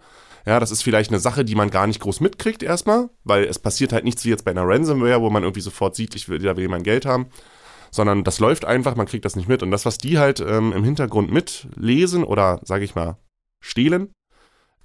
Ja, 0.47 0.61
das 0.61 0.71
ist 0.71 0.83
vielleicht 0.83 1.11
eine 1.11 1.19
Sache, 1.19 1.45
die 1.45 1.57
man 1.57 1.71
gar 1.71 1.89
nicht 1.89 1.99
groß 1.99 2.21
mitkriegt 2.21 2.63
erstmal, 2.63 3.11
weil 3.25 3.45
es 3.45 3.59
passiert 3.59 3.93
halt 3.93 4.05
nichts 4.05 4.25
wie 4.25 4.31
jetzt 4.31 4.45
bei 4.45 4.53
einer 4.53 4.67
Ransomware, 4.67 5.21
wo 5.21 5.29
man 5.29 5.43
irgendwie 5.43 5.61
sofort 5.61 5.97
sieht, 5.97 6.15
ich 6.15 6.29
will, 6.29 6.39
da 6.39 6.57
will 6.57 6.63
jemand 6.63 6.85
Geld 6.85 7.05
haben, 7.05 7.27
sondern 7.97 8.23
das 8.23 8.39
läuft 8.39 8.65
einfach, 8.65 8.95
man 8.95 9.07
kriegt 9.07 9.25
das 9.25 9.35
nicht 9.35 9.49
mit. 9.49 9.63
Und 9.63 9.71
das, 9.71 9.85
was 9.85 9.99
die 9.99 10.19
halt 10.19 10.41
ähm, 10.41 10.73
im 10.73 10.85
Hintergrund 10.85 11.33
mitlesen 11.33 12.23
oder, 12.23 12.61
sage 12.63 12.85
ich 12.85 12.95
mal, 12.95 13.17
stehlen, 13.61 14.13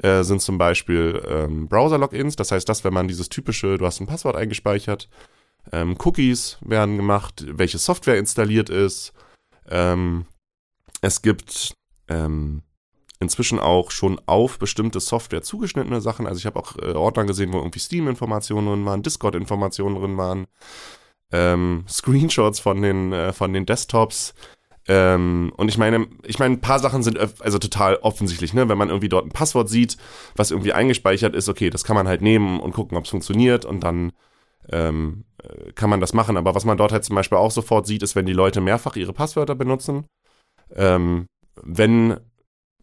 äh, 0.02 0.24
sind 0.24 0.42
zum 0.42 0.58
Beispiel 0.58 1.22
ähm, 1.28 1.68
Browser-Logins. 1.68 2.36
Das 2.36 2.52
heißt, 2.52 2.68
das, 2.68 2.84
wenn 2.84 2.94
man 2.94 3.08
dieses 3.08 3.30
typische, 3.30 3.78
du 3.78 3.86
hast 3.86 4.00
ein 4.00 4.08
Passwort 4.08 4.36
eingespeichert, 4.36 5.10
ähm, 5.72 5.96
Cookies 6.04 6.58
werden 6.62 6.98
gemacht, 6.98 7.46
welche 7.48 7.78
Software 7.78 8.18
installiert 8.18 8.70
ist. 8.70 9.14
Ähm, 9.70 10.26
es 11.02 11.22
gibt 11.22 11.76
ähm, 12.08 12.64
inzwischen 13.20 13.60
auch 13.60 13.92
schon 13.92 14.20
auf 14.26 14.58
bestimmte 14.58 15.00
Software 15.00 15.44
zugeschnittene 15.44 16.02
Sachen. 16.02 16.26
Also 16.26 16.40
ich 16.40 16.46
habe 16.46 16.60
auch 16.60 16.78
äh, 16.78 16.94
Ordner 16.94 17.26
gesehen, 17.26 17.54
wo 17.54 17.58
irgendwie 17.58 17.80
Steam-Informationen 17.80 18.68
drin 18.68 18.86
waren, 18.86 19.04
Discord-Informationen 19.04 19.96
drin 19.96 20.18
waren, 20.18 20.48
ähm, 21.32 21.84
Screenshots 21.88 22.60
von 22.60 22.82
den, 22.82 23.14
äh, 23.14 23.34
von 23.34 23.54
den 23.54 23.66
Desktops. 23.66 24.34
Ähm, 24.88 25.54
und 25.58 25.70
ich 25.70 25.78
meine, 25.78 26.08
ich 26.26 26.40
meine, 26.40 26.56
ein 26.56 26.62
paar 26.62 26.80
Sachen 26.80 27.04
sind 27.04 27.18
also 27.42 27.60
total 27.60 27.98
offensichtlich, 27.98 28.54
ne? 28.54 28.68
Wenn 28.68 28.78
man 28.78 28.90
irgendwie 28.90 29.10
dort 29.10 29.26
ein 29.26 29.32
Passwort 29.32 29.70
sieht, 29.70 29.98
was 30.36 30.52
irgendwie 30.52 30.74
eingespeichert 30.74 31.36
ist, 31.36 31.50
okay, 31.50 31.70
das 31.70 31.84
kann 31.84 31.96
man 31.96 32.08
halt 32.08 32.22
nehmen 32.22 32.60
und 32.60 32.74
gucken, 32.74 32.98
ob 32.98 33.06
es 33.06 33.12
funktioniert 33.12 33.64
und 33.64 33.82
dann 33.82 34.12
ähm, 34.72 35.26
äh, 35.44 35.72
kann 35.74 35.90
man 35.90 36.02
das 36.02 36.14
machen. 36.14 36.36
Aber 36.36 36.56
was 36.56 36.66
man 36.66 36.78
dort 36.78 36.92
halt 36.92 37.06
zum 37.06 37.16
Beispiel 37.16 37.38
auch 37.38 37.52
sofort 37.52 37.86
sieht, 37.86 38.04
ist, 38.04 38.16
wenn 38.16 38.26
die 38.26 38.34
Leute 38.34 38.60
mehrfach 38.60 38.96
ihre 38.96 39.14
Passwörter 39.14 39.56
benutzen, 39.56 40.06
ähm, 40.76 41.28
wenn 41.62 42.18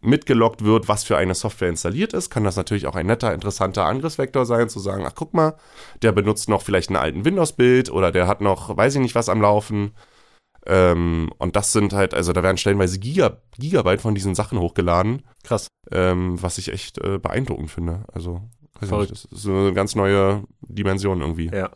mitgelockt 0.00 0.64
wird, 0.64 0.88
was 0.88 1.04
für 1.04 1.16
eine 1.16 1.34
Software 1.34 1.68
installiert 1.68 2.12
ist, 2.12 2.30
kann 2.30 2.44
das 2.44 2.56
natürlich 2.56 2.86
auch 2.86 2.94
ein 2.94 3.06
netter, 3.06 3.32
interessanter 3.32 3.84
Angriffsvektor 3.84 4.46
sein, 4.46 4.68
zu 4.68 4.78
sagen, 4.78 5.04
ach 5.06 5.14
guck 5.14 5.34
mal, 5.34 5.56
der 6.02 6.12
benutzt 6.12 6.48
noch 6.48 6.62
vielleicht 6.62 6.90
einen 6.90 6.96
alten 6.96 7.24
Windows-Bild 7.24 7.90
oder 7.90 8.12
der 8.12 8.26
hat 8.26 8.40
noch, 8.40 8.76
weiß 8.76 8.94
ich 8.94 9.00
nicht 9.00 9.14
was 9.14 9.28
am 9.28 9.40
Laufen. 9.40 9.92
Ähm, 10.66 11.30
und 11.38 11.56
das 11.56 11.72
sind 11.72 11.92
halt, 11.92 12.14
also 12.14 12.32
da 12.32 12.42
werden 12.42 12.58
stellenweise 12.58 12.98
Giga, 12.98 13.38
Gigabyte 13.58 14.00
von 14.00 14.14
diesen 14.14 14.34
Sachen 14.34 14.58
hochgeladen. 14.58 15.22
Krass. 15.42 15.68
Ähm, 15.90 16.40
was 16.42 16.58
ich 16.58 16.72
echt 16.72 16.98
äh, 16.98 17.18
beeindruckend 17.18 17.70
finde. 17.70 18.04
Also. 18.12 18.42
Nicht, 18.80 19.10
das 19.10 19.24
ist 19.24 19.46
eine 19.46 19.72
ganz 19.72 19.96
neue 19.96 20.44
Dimension 20.60 21.20
irgendwie. 21.20 21.50
Ja. 21.52 21.70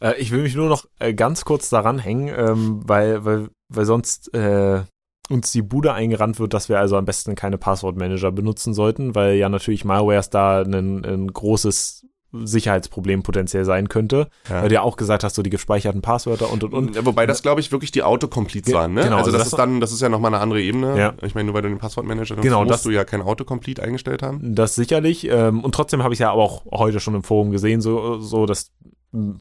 Äh, 0.00 0.14
ich 0.18 0.30
will 0.30 0.42
mich 0.42 0.54
nur 0.54 0.68
noch 0.68 0.86
äh, 0.98 1.12
ganz 1.12 1.44
kurz 1.44 1.68
daran 1.68 1.98
hängen, 1.98 2.28
ähm, 2.34 2.80
weil, 2.84 3.24
weil, 3.24 3.50
weil 3.68 3.84
sonst 3.84 4.32
äh, 4.34 4.82
uns 5.30 5.52
die 5.52 5.62
Bude 5.62 5.92
eingerannt 5.92 6.38
wird, 6.38 6.54
dass 6.54 6.68
wir 6.68 6.78
also 6.78 6.96
am 6.96 7.04
besten 7.04 7.34
keine 7.34 7.58
Passwortmanager 7.58 8.32
benutzen 8.32 8.74
sollten, 8.74 9.14
weil 9.14 9.34
ja 9.36 9.48
natürlich 9.48 9.84
Malwares 9.84 10.30
da 10.30 10.62
ein, 10.62 11.04
ein 11.04 11.32
großes 11.32 12.06
Sicherheitsproblem 12.32 13.22
potenziell 13.22 13.64
sein 13.64 13.88
könnte. 13.88 14.28
Ja. 14.48 14.62
Weil 14.62 14.68
du 14.68 14.74
ja 14.76 14.82
auch 14.82 14.96
gesagt 14.96 15.24
hast, 15.24 15.34
so 15.34 15.42
die 15.42 15.50
gespeicherten 15.50 16.00
Passwörter 16.00 16.50
und 16.50 16.62
und 16.62 16.72
und. 16.72 17.06
Wobei 17.06 17.26
das, 17.26 17.42
glaube 17.42 17.60
ich, 17.60 17.72
wirklich 17.72 17.90
die 17.90 18.02
Autocomplete 18.02 18.72
waren, 18.72 18.94
ne? 18.94 19.02
Genau, 19.02 19.16
also, 19.16 19.26
also 19.26 19.38
das, 19.38 19.46
das, 19.46 19.52
ist 19.52 19.58
dann, 19.58 19.80
das 19.80 19.92
ist 19.92 20.00
ja 20.00 20.08
nochmal 20.08 20.32
eine 20.32 20.42
andere 20.42 20.62
Ebene. 20.62 20.98
Ja. 20.98 21.14
Ich 21.22 21.34
meine, 21.34 21.46
nur 21.46 21.54
weil 21.54 21.62
du 21.62 21.68
den 21.68 21.78
Passwortmanager 21.78 22.36
nutzt, 22.36 22.44
genau, 22.44 22.60
musst 22.60 22.70
das, 22.70 22.82
du 22.84 22.90
ja 22.90 23.04
kein 23.04 23.22
Autocomplete 23.22 23.82
eingestellt 23.82 24.22
haben. 24.22 24.54
Das 24.54 24.74
sicherlich. 24.74 25.28
Ähm, 25.28 25.64
und 25.64 25.74
trotzdem 25.74 26.02
habe 26.02 26.14
ich 26.14 26.20
ja 26.20 26.30
auch 26.30 26.64
heute 26.70 27.00
schon 27.00 27.14
im 27.14 27.22
Forum 27.22 27.50
gesehen, 27.50 27.80
so, 27.80 28.18
so 28.20 28.46
dass 28.46 28.70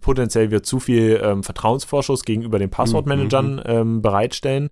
potenziell 0.01 0.49
wir 0.49 0.63
zu 0.63 0.79
viel 0.79 1.21
ähm, 1.23 1.43
Vertrauensvorschuss 1.43 2.23
gegenüber 2.23 2.57
den 2.57 2.71
Passwortmanagern 2.71 3.55
mhm. 3.55 3.61
ähm, 3.65 4.01
bereitstellen 4.01 4.69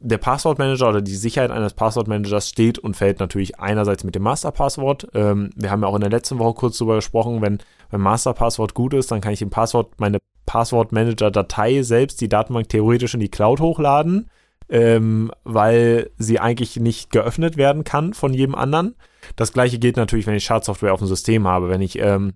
der 0.00 0.18
Passwortmanager 0.18 0.88
oder 0.88 1.02
die 1.02 1.16
Sicherheit 1.16 1.50
eines 1.50 1.74
Passwortmanagers 1.74 2.48
steht 2.48 2.78
und 2.78 2.96
fällt 2.96 3.20
natürlich 3.20 3.58
einerseits 3.58 4.04
mit 4.04 4.14
dem 4.14 4.22
Masterpasswort. 4.22 5.08
Ähm, 5.14 5.50
wir 5.56 5.70
haben 5.70 5.82
ja 5.82 5.88
auch 5.88 5.94
in 5.94 6.00
der 6.00 6.10
letzten 6.10 6.38
Woche 6.38 6.54
kurz 6.54 6.78
darüber 6.78 6.96
gesprochen, 6.96 7.42
wenn 7.42 7.58
mein 7.90 8.00
Masterpasswort 8.02 8.74
gut 8.74 8.94
ist, 8.94 9.10
dann 9.10 9.20
kann 9.20 9.32
ich 9.32 9.42
im 9.42 9.50
Passwort 9.50 9.98
meine 9.98 10.18
Passwortmanager-Datei 10.46 11.82
selbst 11.82 12.20
die 12.20 12.28
Datenbank 12.28 12.68
theoretisch 12.68 13.14
in 13.14 13.20
die 13.20 13.30
Cloud 13.30 13.60
hochladen, 13.60 14.30
ähm, 14.68 15.30
weil 15.44 16.10
sie 16.16 16.38
eigentlich 16.38 16.76
nicht 16.76 17.10
geöffnet 17.10 17.56
werden 17.56 17.84
kann 17.84 18.14
von 18.14 18.32
jedem 18.32 18.54
anderen. 18.54 18.94
Das 19.36 19.52
gleiche 19.52 19.78
gilt 19.78 19.96
natürlich, 19.96 20.26
wenn 20.26 20.34
ich 20.34 20.44
Schadsoftware 20.44 20.94
auf 20.94 21.00
dem 21.00 21.08
System 21.08 21.46
habe. 21.46 21.68
Wenn 21.68 21.82
ich 21.82 21.98
ähm, 21.98 22.34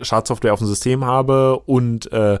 Schadsoftware 0.00 0.52
auf 0.52 0.60
dem 0.60 0.68
System 0.68 1.04
habe 1.04 1.58
und 1.58 2.10
äh, 2.12 2.38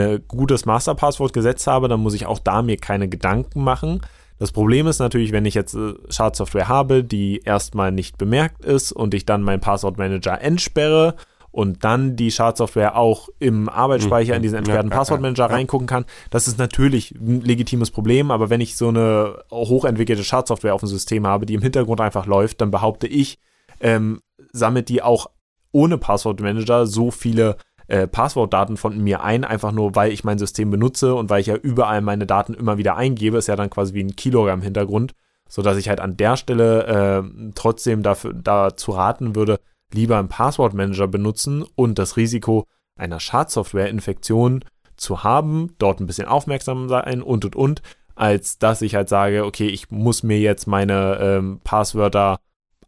ein 0.00 0.24
gutes 0.26 0.64
Masterpasswort 0.64 1.32
gesetzt 1.32 1.66
habe, 1.66 1.88
dann 1.88 2.00
muss 2.00 2.14
ich 2.14 2.26
auch 2.26 2.38
da 2.38 2.62
mir 2.62 2.76
keine 2.76 3.08
Gedanken 3.08 3.62
machen. 3.62 4.00
Das 4.38 4.50
Problem 4.50 4.86
ist 4.86 4.98
natürlich, 4.98 5.30
wenn 5.32 5.44
ich 5.44 5.54
jetzt 5.54 5.74
äh, 5.74 5.94
Schadsoftware 6.08 6.68
habe, 6.68 7.04
die 7.04 7.42
erstmal 7.44 7.92
nicht 7.92 8.18
bemerkt 8.18 8.64
ist 8.64 8.90
und 8.90 9.14
ich 9.14 9.24
dann 9.24 9.42
meinen 9.42 9.60
Passwortmanager 9.60 10.40
entsperre 10.40 11.14
und 11.52 11.84
dann 11.84 12.16
die 12.16 12.30
Schadsoftware 12.30 12.96
auch 12.96 13.28
im 13.38 13.68
Arbeitsspeicher 13.68 14.34
in 14.34 14.42
diesen 14.42 14.58
entsperrten 14.58 14.90
Passwortmanager 14.90 15.44
reingucken 15.44 15.86
kann, 15.86 16.06
das 16.30 16.48
ist 16.48 16.58
natürlich 16.58 17.12
ein 17.12 17.42
legitimes 17.42 17.90
Problem, 17.90 18.30
aber 18.30 18.50
wenn 18.50 18.60
ich 18.60 18.76
so 18.76 18.88
eine 18.88 19.44
hochentwickelte 19.52 20.24
Schadsoftware 20.24 20.74
auf 20.74 20.80
dem 20.80 20.88
System 20.88 21.26
habe, 21.26 21.46
die 21.46 21.54
im 21.54 21.62
Hintergrund 21.62 22.00
einfach 22.00 22.26
läuft, 22.26 22.62
dann 22.62 22.70
behaupte 22.70 23.06
ich, 23.06 23.38
ähm, 23.80 24.22
sammelt 24.52 24.88
die 24.88 25.02
auch 25.02 25.28
ohne 25.72 25.98
Passwortmanager 25.98 26.86
so 26.86 27.10
viele 27.10 27.56
äh, 27.92 28.06
Passwortdaten 28.06 28.78
von 28.78 28.98
mir 28.98 29.22
ein, 29.22 29.44
einfach 29.44 29.70
nur 29.70 29.94
weil 29.94 30.12
ich 30.12 30.24
mein 30.24 30.38
System 30.38 30.70
benutze 30.70 31.14
und 31.14 31.28
weil 31.28 31.42
ich 31.42 31.48
ja 31.48 31.56
überall 31.56 32.00
meine 32.00 32.26
Daten 32.26 32.54
immer 32.54 32.78
wieder 32.78 32.96
eingebe, 32.96 33.36
ist 33.36 33.48
ja 33.48 33.56
dann 33.56 33.68
quasi 33.68 33.92
wie 33.92 34.02
ein 34.02 34.16
Kilogramm 34.16 34.62
Hintergrund, 34.62 35.12
sodass 35.46 35.76
ich 35.76 35.90
halt 35.90 36.00
an 36.00 36.16
der 36.16 36.38
Stelle 36.38 36.86
äh, 36.86 37.52
trotzdem 37.54 38.02
dafür, 38.02 38.32
dazu 38.32 38.92
raten 38.92 39.36
würde, 39.36 39.60
lieber 39.92 40.18
einen 40.18 40.28
Passwortmanager 40.28 41.06
benutzen 41.06 41.66
und 41.74 41.98
das 41.98 42.16
Risiko 42.16 42.64
einer 42.96 43.20
Schadsoftware-Infektion 43.20 44.64
zu 44.96 45.22
haben, 45.22 45.74
dort 45.76 46.00
ein 46.00 46.06
bisschen 46.06 46.28
aufmerksam 46.28 46.88
sein 46.88 47.20
und 47.20 47.44
und 47.44 47.56
und, 47.56 47.82
als 48.14 48.58
dass 48.58 48.80
ich 48.80 48.94
halt 48.94 49.10
sage, 49.10 49.44
okay, 49.44 49.66
ich 49.66 49.90
muss 49.90 50.22
mir 50.22 50.38
jetzt 50.38 50.66
meine 50.66 51.18
ähm, 51.20 51.60
Passwörter 51.62 52.38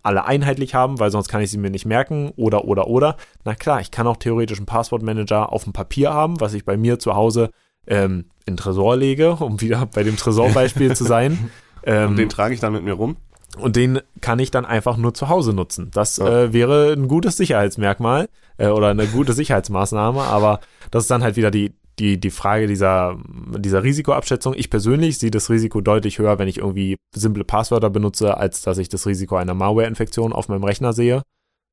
alle 0.05 0.25
einheitlich 0.25 0.75
haben, 0.75 1.01
weil 1.01 1.11
sonst 1.11 1.29
kann 1.29 1.41
ich 1.41 1.51
sie 1.51 1.59
mir 1.59 1.71
nicht 1.71 1.87
merken 1.87 2.33
oder 2.37 2.67
oder 2.67 2.87
oder. 2.87 3.17
Na 3.45 3.55
klar, 3.55 3.81
ich 3.81 3.91
kann 3.91 4.07
auch 4.07 4.19
theoretisch 4.19 4.59
einen 4.59 4.67
Passwortmanager 4.67 5.53
auf 5.53 5.65
dem 5.65 5.73
Papier 5.73 6.13
haben, 6.13 6.41
was 6.41 6.55
ich 6.55 6.65
bei 6.65 6.77
mir 6.77 6.99
zu 6.99 7.15
Hause 7.15 7.51
ähm, 7.87 8.27
in 8.47 8.57
Tresor 8.57 8.97
lege, 8.97 9.33
um 9.33 9.61
wieder 9.61 9.87
bei 9.87 10.03
dem 10.03 10.17
Tresorbeispiel 10.17 10.95
zu 10.95 11.05
sein. 11.05 11.51
Ähm, 11.87 12.13
und 12.13 12.17
den 12.17 12.31
trage 12.31 12.55
ich 12.55 12.61
dann 12.61 12.73
mit 12.73 12.83
mir 12.83 12.95
rum. 12.95 13.19
Und 13.59 13.77
den 13.77 14.01
kann 14.23 14.39
ich 14.39 14.51
dann 14.51 14.65
einfach 14.65 14.97
nur 14.97 15.13
zu 15.13 15.29
Hause 15.29 15.53
nutzen. 15.53 15.91
Das 15.93 16.17
ja. 16.17 16.45
äh, 16.45 16.53
wäre 16.55 16.93
ein 16.93 17.09
gutes 17.09 17.37
Sicherheitsmerkmal 17.37 18.31
äh, 18.57 18.69
oder 18.69 18.89
eine 18.89 19.07
gute 19.07 19.35
Sicherheitsmaßnahme, 19.35 20.23
aber 20.23 20.61
das 20.91 21.05
ist 21.05 21.11
dann 21.11 21.23
halt 21.23 21.37
wieder 21.37 21.51
die, 21.51 21.75
die, 21.99 22.19
die 22.19 22.31
Frage 22.31 22.67
dieser, 22.67 23.17
dieser 23.59 23.83
Risikoabschätzung. 23.83 24.55
Ich 24.55 24.71
persönlich 24.71 25.19
sehe 25.19 25.31
das 25.31 25.51
Risiko 25.51 25.81
deutlich 25.81 26.19
höher, 26.19 26.39
wenn 26.39 26.49
ich 26.49 26.59
irgendwie 26.59 26.97
simple 27.15 27.45
Passwörter 27.45 27.91
benutze, 27.91 28.37
als 28.37 28.63
dass 28.63 28.79
ich 28.79 28.89
das 28.89 29.07
Risiko 29.07 29.37
einer 29.37 29.55
Malware-Infektion 29.55 30.33
auf 30.33 30.49
meinem 30.49 30.65
Rechner 30.65 30.93
sehe. 30.93 31.23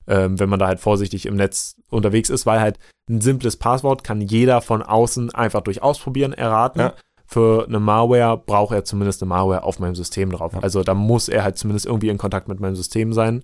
Ähm, 0.07 0.39
wenn 0.39 0.49
man 0.49 0.59
da 0.59 0.67
halt 0.67 0.80
vorsichtig 0.80 1.28
im 1.28 1.36
Netz 1.36 1.76
unterwegs 1.89 2.30
ist, 2.30 2.45
weil 2.45 2.59
halt 2.59 2.80
ein 3.09 3.22
simples 3.22 3.57
Passwort 3.57 4.03
kann 4.03 4.19
jeder 4.22 4.61
von 4.61 4.82
außen 4.82 5.34
einfach 5.34 5.61
durch 5.61 5.84
Ausprobieren 5.84 6.34
erraten. 6.34 6.80
Ja. 6.80 6.93
Für 7.26 7.65
eine 7.67 7.80
Malware 7.80 8.38
braucht 8.38 8.74
er 8.74 8.84
zumindest 8.84 9.22
eine 9.22 9.30
Malware 9.30 9.63
auf 9.63 9.80
meinem 9.80 9.95
System 9.95 10.32
drauf. 10.32 10.53
Ja. 10.53 10.59
Also 10.59 10.84
da 10.84 10.93
muss 10.93 11.30
er 11.30 11.43
halt 11.43 11.57
zumindest 11.57 11.86
irgendwie 11.86 12.09
in 12.09 12.17
Kontakt 12.17 12.47
mit 12.47 12.59
meinem 12.59 12.76
System 12.76 13.13
sein. 13.13 13.43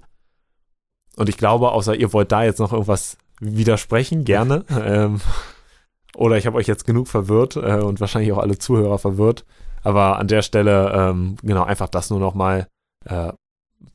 Und 1.16 1.30
ich 1.30 1.38
glaube, 1.38 1.72
außer 1.72 1.96
ihr 1.96 2.12
wollt 2.14 2.32
da 2.32 2.44
jetzt 2.44 2.60
noch 2.60 2.74
irgendwas 2.74 3.18
widersprechen, 3.40 4.24
gerne. 4.24 4.66
ähm, 4.86 5.22
oder 6.16 6.38
ich 6.38 6.46
habe 6.46 6.58
euch 6.58 6.68
jetzt 6.68 6.86
genug 6.86 7.08
verwirrt 7.08 7.56
äh, 7.56 7.80
und 7.82 8.00
wahrscheinlich 8.00 8.32
auch 8.32 8.38
alle 8.40 8.58
Zuhörer 8.58 8.98
verwirrt. 8.98 9.46
Aber 9.84 10.20
an 10.20 10.28
der 10.28 10.42
Stelle, 10.42 10.92
ähm, 10.94 11.38
genau, 11.44 11.64
einfach 11.64 11.90
das 11.90 12.10
nur 12.10 12.20
nochmal. 12.20 12.68
Äh, 13.06 13.34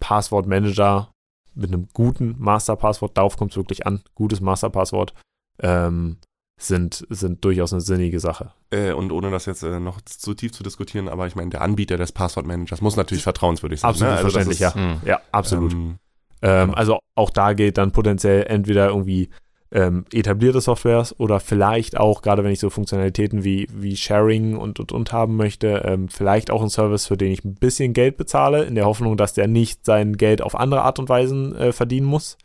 Passwortmanager 0.00 1.12
mit 1.54 1.72
einem 1.72 1.88
guten 1.92 2.36
Masterpasswort, 2.38 3.16
darauf 3.16 3.36
kommt 3.36 3.52
es 3.52 3.56
wirklich 3.56 3.86
an, 3.86 4.02
gutes 4.14 4.40
Masterpasswort, 4.40 5.12
ähm, 5.60 6.18
sind, 6.60 7.04
sind 7.10 7.44
durchaus 7.44 7.72
eine 7.72 7.80
sinnige 7.80 8.20
Sache. 8.20 8.52
Äh, 8.70 8.92
und 8.92 9.10
ohne 9.12 9.30
das 9.30 9.46
jetzt 9.46 9.62
äh, 9.62 9.80
noch 9.80 10.00
zu 10.02 10.34
tief 10.34 10.52
zu 10.52 10.62
diskutieren, 10.62 11.08
aber 11.08 11.26
ich 11.26 11.34
meine, 11.34 11.50
der 11.50 11.62
Anbieter 11.62 11.96
des 11.96 12.12
Passwortmanagers 12.12 12.80
muss 12.80 12.96
natürlich 12.96 13.24
vertrauenswürdig 13.24 13.80
sein. 13.80 13.90
Absolut 13.90 14.12
ne? 14.12 14.16
also 14.18 14.30
verständlich, 14.30 14.60
ist, 14.60 14.74
ja. 14.74 14.98
Ja, 15.04 15.20
absolut. 15.32 15.72
Ähm, 15.72 15.98
ähm, 16.42 16.66
genau. 16.68 16.78
Also 16.78 16.98
auch 17.16 17.30
da 17.30 17.52
gilt 17.52 17.78
dann 17.78 17.92
potenziell 17.92 18.44
entweder 18.44 18.88
irgendwie 18.88 19.30
ähm, 19.72 20.04
etablierte 20.12 20.60
Softwares 20.60 21.18
oder 21.18 21.40
vielleicht 21.40 21.96
auch, 21.96 22.20
gerade 22.20 22.44
wenn 22.44 22.52
ich 22.52 22.60
so 22.60 22.68
Funktionalitäten 22.68 23.42
wie, 23.42 23.66
wie 23.72 23.96
Sharing 23.96 24.56
und, 24.56 24.78
und, 24.78 24.92
und 24.92 25.12
haben 25.12 25.36
möchte, 25.36 25.82
ähm, 25.86 26.08
vielleicht 26.08 26.50
auch 26.50 26.62
ein 26.62 26.68
Service, 26.68 27.06
für 27.06 27.16
den 27.16 27.32
ich 27.32 27.42
ein 27.44 27.54
bisschen 27.54 27.94
Geld 27.94 28.18
bezahle, 28.18 28.64
in 28.64 28.74
der 28.74 28.84
Hoffnung, 28.84 29.16
dass 29.16 29.32
der 29.32 29.48
nicht 29.48 29.86
sein 29.86 30.18
Geld 30.18 30.42
auf 30.42 30.54
andere 30.54 30.82
Art 30.82 30.98
und 30.98 31.08
Weisen 31.08 31.56
äh, 31.56 31.72
verdienen 31.72 32.06
muss. 32.06 32.36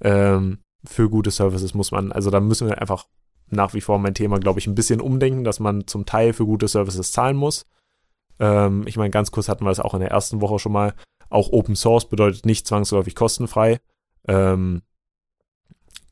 Ähm, 0.00 0.60
für 0.82 1.10
gute 1.10 1.30
Services 1.30 1.74
muss 1.74 1.92
man, 1.92 2.12
also 2.12 2.30
da 2.30 2.40
müssen 2.40 2.68
wir 2.68 2.80
einfach 2.80 3.06
nach 3.50 3.74
wie 3.74 3.82
vor 3.82 3.98
mein 3.98 4.14
Thema, 4.14 4.38
glaube 4.38 4.58
ich, 4.58 4.66
ein 4.66 4.74
bisschen 4.74 5.02
umdenken, 5.02 5.44
dass 5.44 5.60
man 5.60 5.86
zum 5.86 6.06
Teil 6.06 6.32
für 6.32 6.46
gute 6.46 6.68
Services 6.68 7.12
zahlen 7.12 7.36
muss. 7.36 7.66
Ähm, 8.38 8.84
ich 8.86 8.96
meine, 8.96 9.10
ganz 9.10 9.30
kurz 9.30 9.50
hatten 9.50 9.64
wir 9.64 9.70
das 9.70 9.80
auch 9.80 9.92
in 9.92 10.00
der 10.00 10.10
ersten 10.10 10.40
Woche 10.40 10.58
schon 10.58 10.72
mal. 10.72 10.94
Auch 11.28 11.52
Open 11.52 11.76
Source 11.76 12.08
bedeutet 12.08 12.46
nicht 12.46 12.66
zwangsläufig 12.66 13.14
kostenfrei. 13.14 13.80
Ähm, 14.26 14.80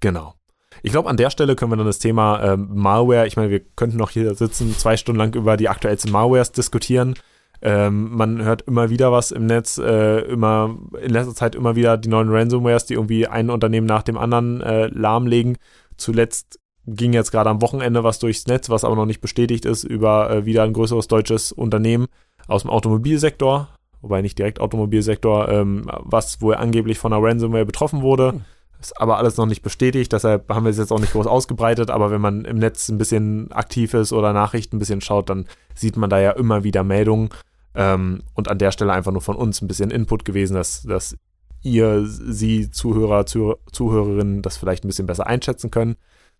genau. 0.00 0.37
Ich 0.82 0.92
glaube, 0.92 1.08
an 1.08 1.16
der 1.16 1.30
Stelle 1.30 1.56
können 1.56 1.72
wir 1.72 1.76
dann 1.76 1.86
das 1.86 1.98
Thema 1.98 2.42
ähm, 2.42 2.68
Malware, 2.72 3.26
ich 3.26 3.36
meine, 3.36 3.50
wir 3.50 3.60
könnten 3.60 3.96
noch 3.96 4.10
hier 4.10 4.34
sitzen, 4.34 4.76
zwei 4.76 4.96
Stunden 4.96 5.18
lang 5.18 5.34
über 5.34 5.56
die 5.56 5.68
aktuellsten 5.68 6.12
Malwares 6.12 6.52
diskutieren. 6.52 7.14
Ähm, 7.60 8.10
man 8.16 8.42
hört 8.42 8.62
immer 8.62 8.88
wieder 8.88 9.10
was 9.10 9.32
im 9.32 9.46
Netz, 9.46 9.78
äh, 9.78 10.20
immer 10.20 10.76
in 11.00 11.10
letzter 11.10 11.34
Zeit 11.34 11.54
immer 11.56 11.74
wieder 11.74 11.96
die 11.96 12.08
neuen 12.08 12.30
Ransomwares, 12.30 12.86
die 12.86 12.94
irgendwie 12.94 13.26
ein 13.26 13.50
Unternehmen 13.50 13.86
nach 13.86 14.02
dem 14.02 14.16
anderen 14.16 14.60
äh, 14.60 14.86
lahmlegen. 14.86 15.58
Zuletzt 15.96 16.60
ging 16.86 17.12
jetzt 17.12 17.32
gerade 17.32 17.50
am 17.50 17.60
Wochenende 17.60 18.04
was 18.04 18.20
durchs 18.20 18.46
Netz, 18.46 18.70
was 18.70 18.84
aber 18.84 18.94
noch 18.94 19.06
nicht 19.06 19.20
bestätigt 19.20 19.64
ist, 19.64 19.84
über 19.84 20.30
äh, 20.30 20.46
wieder 20.46 20.62
ein 20.62 20.72
größeres 20.72 21.08
deutsches 21.08 21.50
Unternehmen 21.50 22.06
aus 22.46 22.62
dem 22.62 22.70
Automobilsektor, 22.70 23.68
wobei 24.00 24.22
nicht 24.22 24.38
direkt 24.38 24.60
Automobilsektor, 24.60 25.48
ähm, 25.48 25.82
was 25.86 26.40
wohl 26.40 26.54
angeblich 26.54 26.98
von 26.98 27.12
einer 27.12 27.22
Ransomware 27.22 27.66
betroffen 27.66 28.02
wurde. 28.02 28.40
Ist 28.80 29.00
aber 29.00 29.18
alles 29.18 29.36
noch 29.36 29.46
nicht 29.46 29.62
bestätigt, 29.62 30.12
deshalb 30.12 30.48
haben 30.48 30.64
wir 30.64 30.70
es 30.70 30.78
jetzt 30.78 30.92
auch 30.92 31.00
nicht 31.00 31.12
groß 31.12 31.26
ausgebreitet, 31.26 31.90
aber 31.90 32.12
wenn 32.12 32.20
man 32.20 32.44
im 32.44 32.58
Netz 32.58 32.88
ein 32.88 32.98
bisschen 32.98 33.50
aktiv 33.50 33.92
ist 33.94 34.12
oder 34.12 34.32
Nachrichten 34.32 34.76
ein 34.76 34.78
bisschen 34.78 35.00
schaut, 35.00 35.30
dann 35.30 35.46
sieht 35.74 35.96
man 35.96 36.08
da 36.10 36.20
ja 36.20 36.30
immer 36.30 36.62
wieder 36.62 36.84
Meldungen. 36.84 37.30
Ähm, 37.74 38.22
und 38.34 38.48
an 38.48 38.58
der 38.58 38.70
Stelle 38.70 38.92
einfach 38.92 39.12
nur 39.12 39.20
von 39.20 39.36
uns 39.36 39.60
ein 39.62 39.68
bisschen 39.68 39.90
Input 39.90 40.24
gewesen, 40.24 40.54
dass, 40.54 40.82
dass 40.82 41.16
ihr, 41.62 42.06
Sie, 42.06 42.70
Zuhörer, 42.70 43.26
Zuh 43.26 43.56
Zuhörerinnen, 43.72 44.42
das 44.42 44.56
vielleicht 44.56 44.84
ein 44.84 44.88
bisschen 44.88 45.06
besser 45.06 45.26
einschätzen 45.26 45.70
können. 45.70 45.96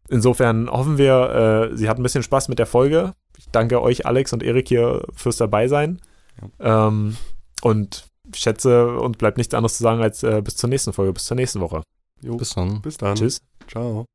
Insofern 0.09 0.71
hoffen 0.71 0.97
wir, 0.97 1.71
äh, 1.73 1.77
Sie 1.77 1.89
hatten 1.89 2.01
ein 2.01 2.05
bisschen 2.05 2.23
Spaß 2.23 2.49
mit 2.49 2.59
der 2.59 2.67
Folge. 2.67 3.15
Ich 3.37 3.49
danke 3.51 3.83
euch, 3.83 4.07
Alex 4.07 4.33
und 4.33 4.43
Erik, 4.43 4.69
hier 4.69 5.03
fürs 5.13 5.37
Dabeisein. 5.37 6.01
Ja. 6.61 6.89
Ähm, 6.89 7.17
und 7.63 8.07
schätze, 8.35 8.97
und 8.97 9.19
bleibt 9.19 9.39
nichts 9.39 9.55
anderes 9.55 9.77
zu 9.77 9.83
sagen 9.83 10.03
als 10.03 10.23
äh, 10.23 10.41
bis 10.43 10.57
zur 10.57 10.71
nächsten 10.71 10.93
Folge, 10.93 11.13
bis 11.13 11.25
zur 11.25 11.37
nächsten 11.37 11.61
Woche. 11.61 11.83
Jo. 12.23 12.37
Bis 12.37 12.55
dann. 12.55 12.83
Bis 12.83 12.97
dann. 12.97 13.17
Tschüss. 13.17 13.41
Ciao. 13.69 14.07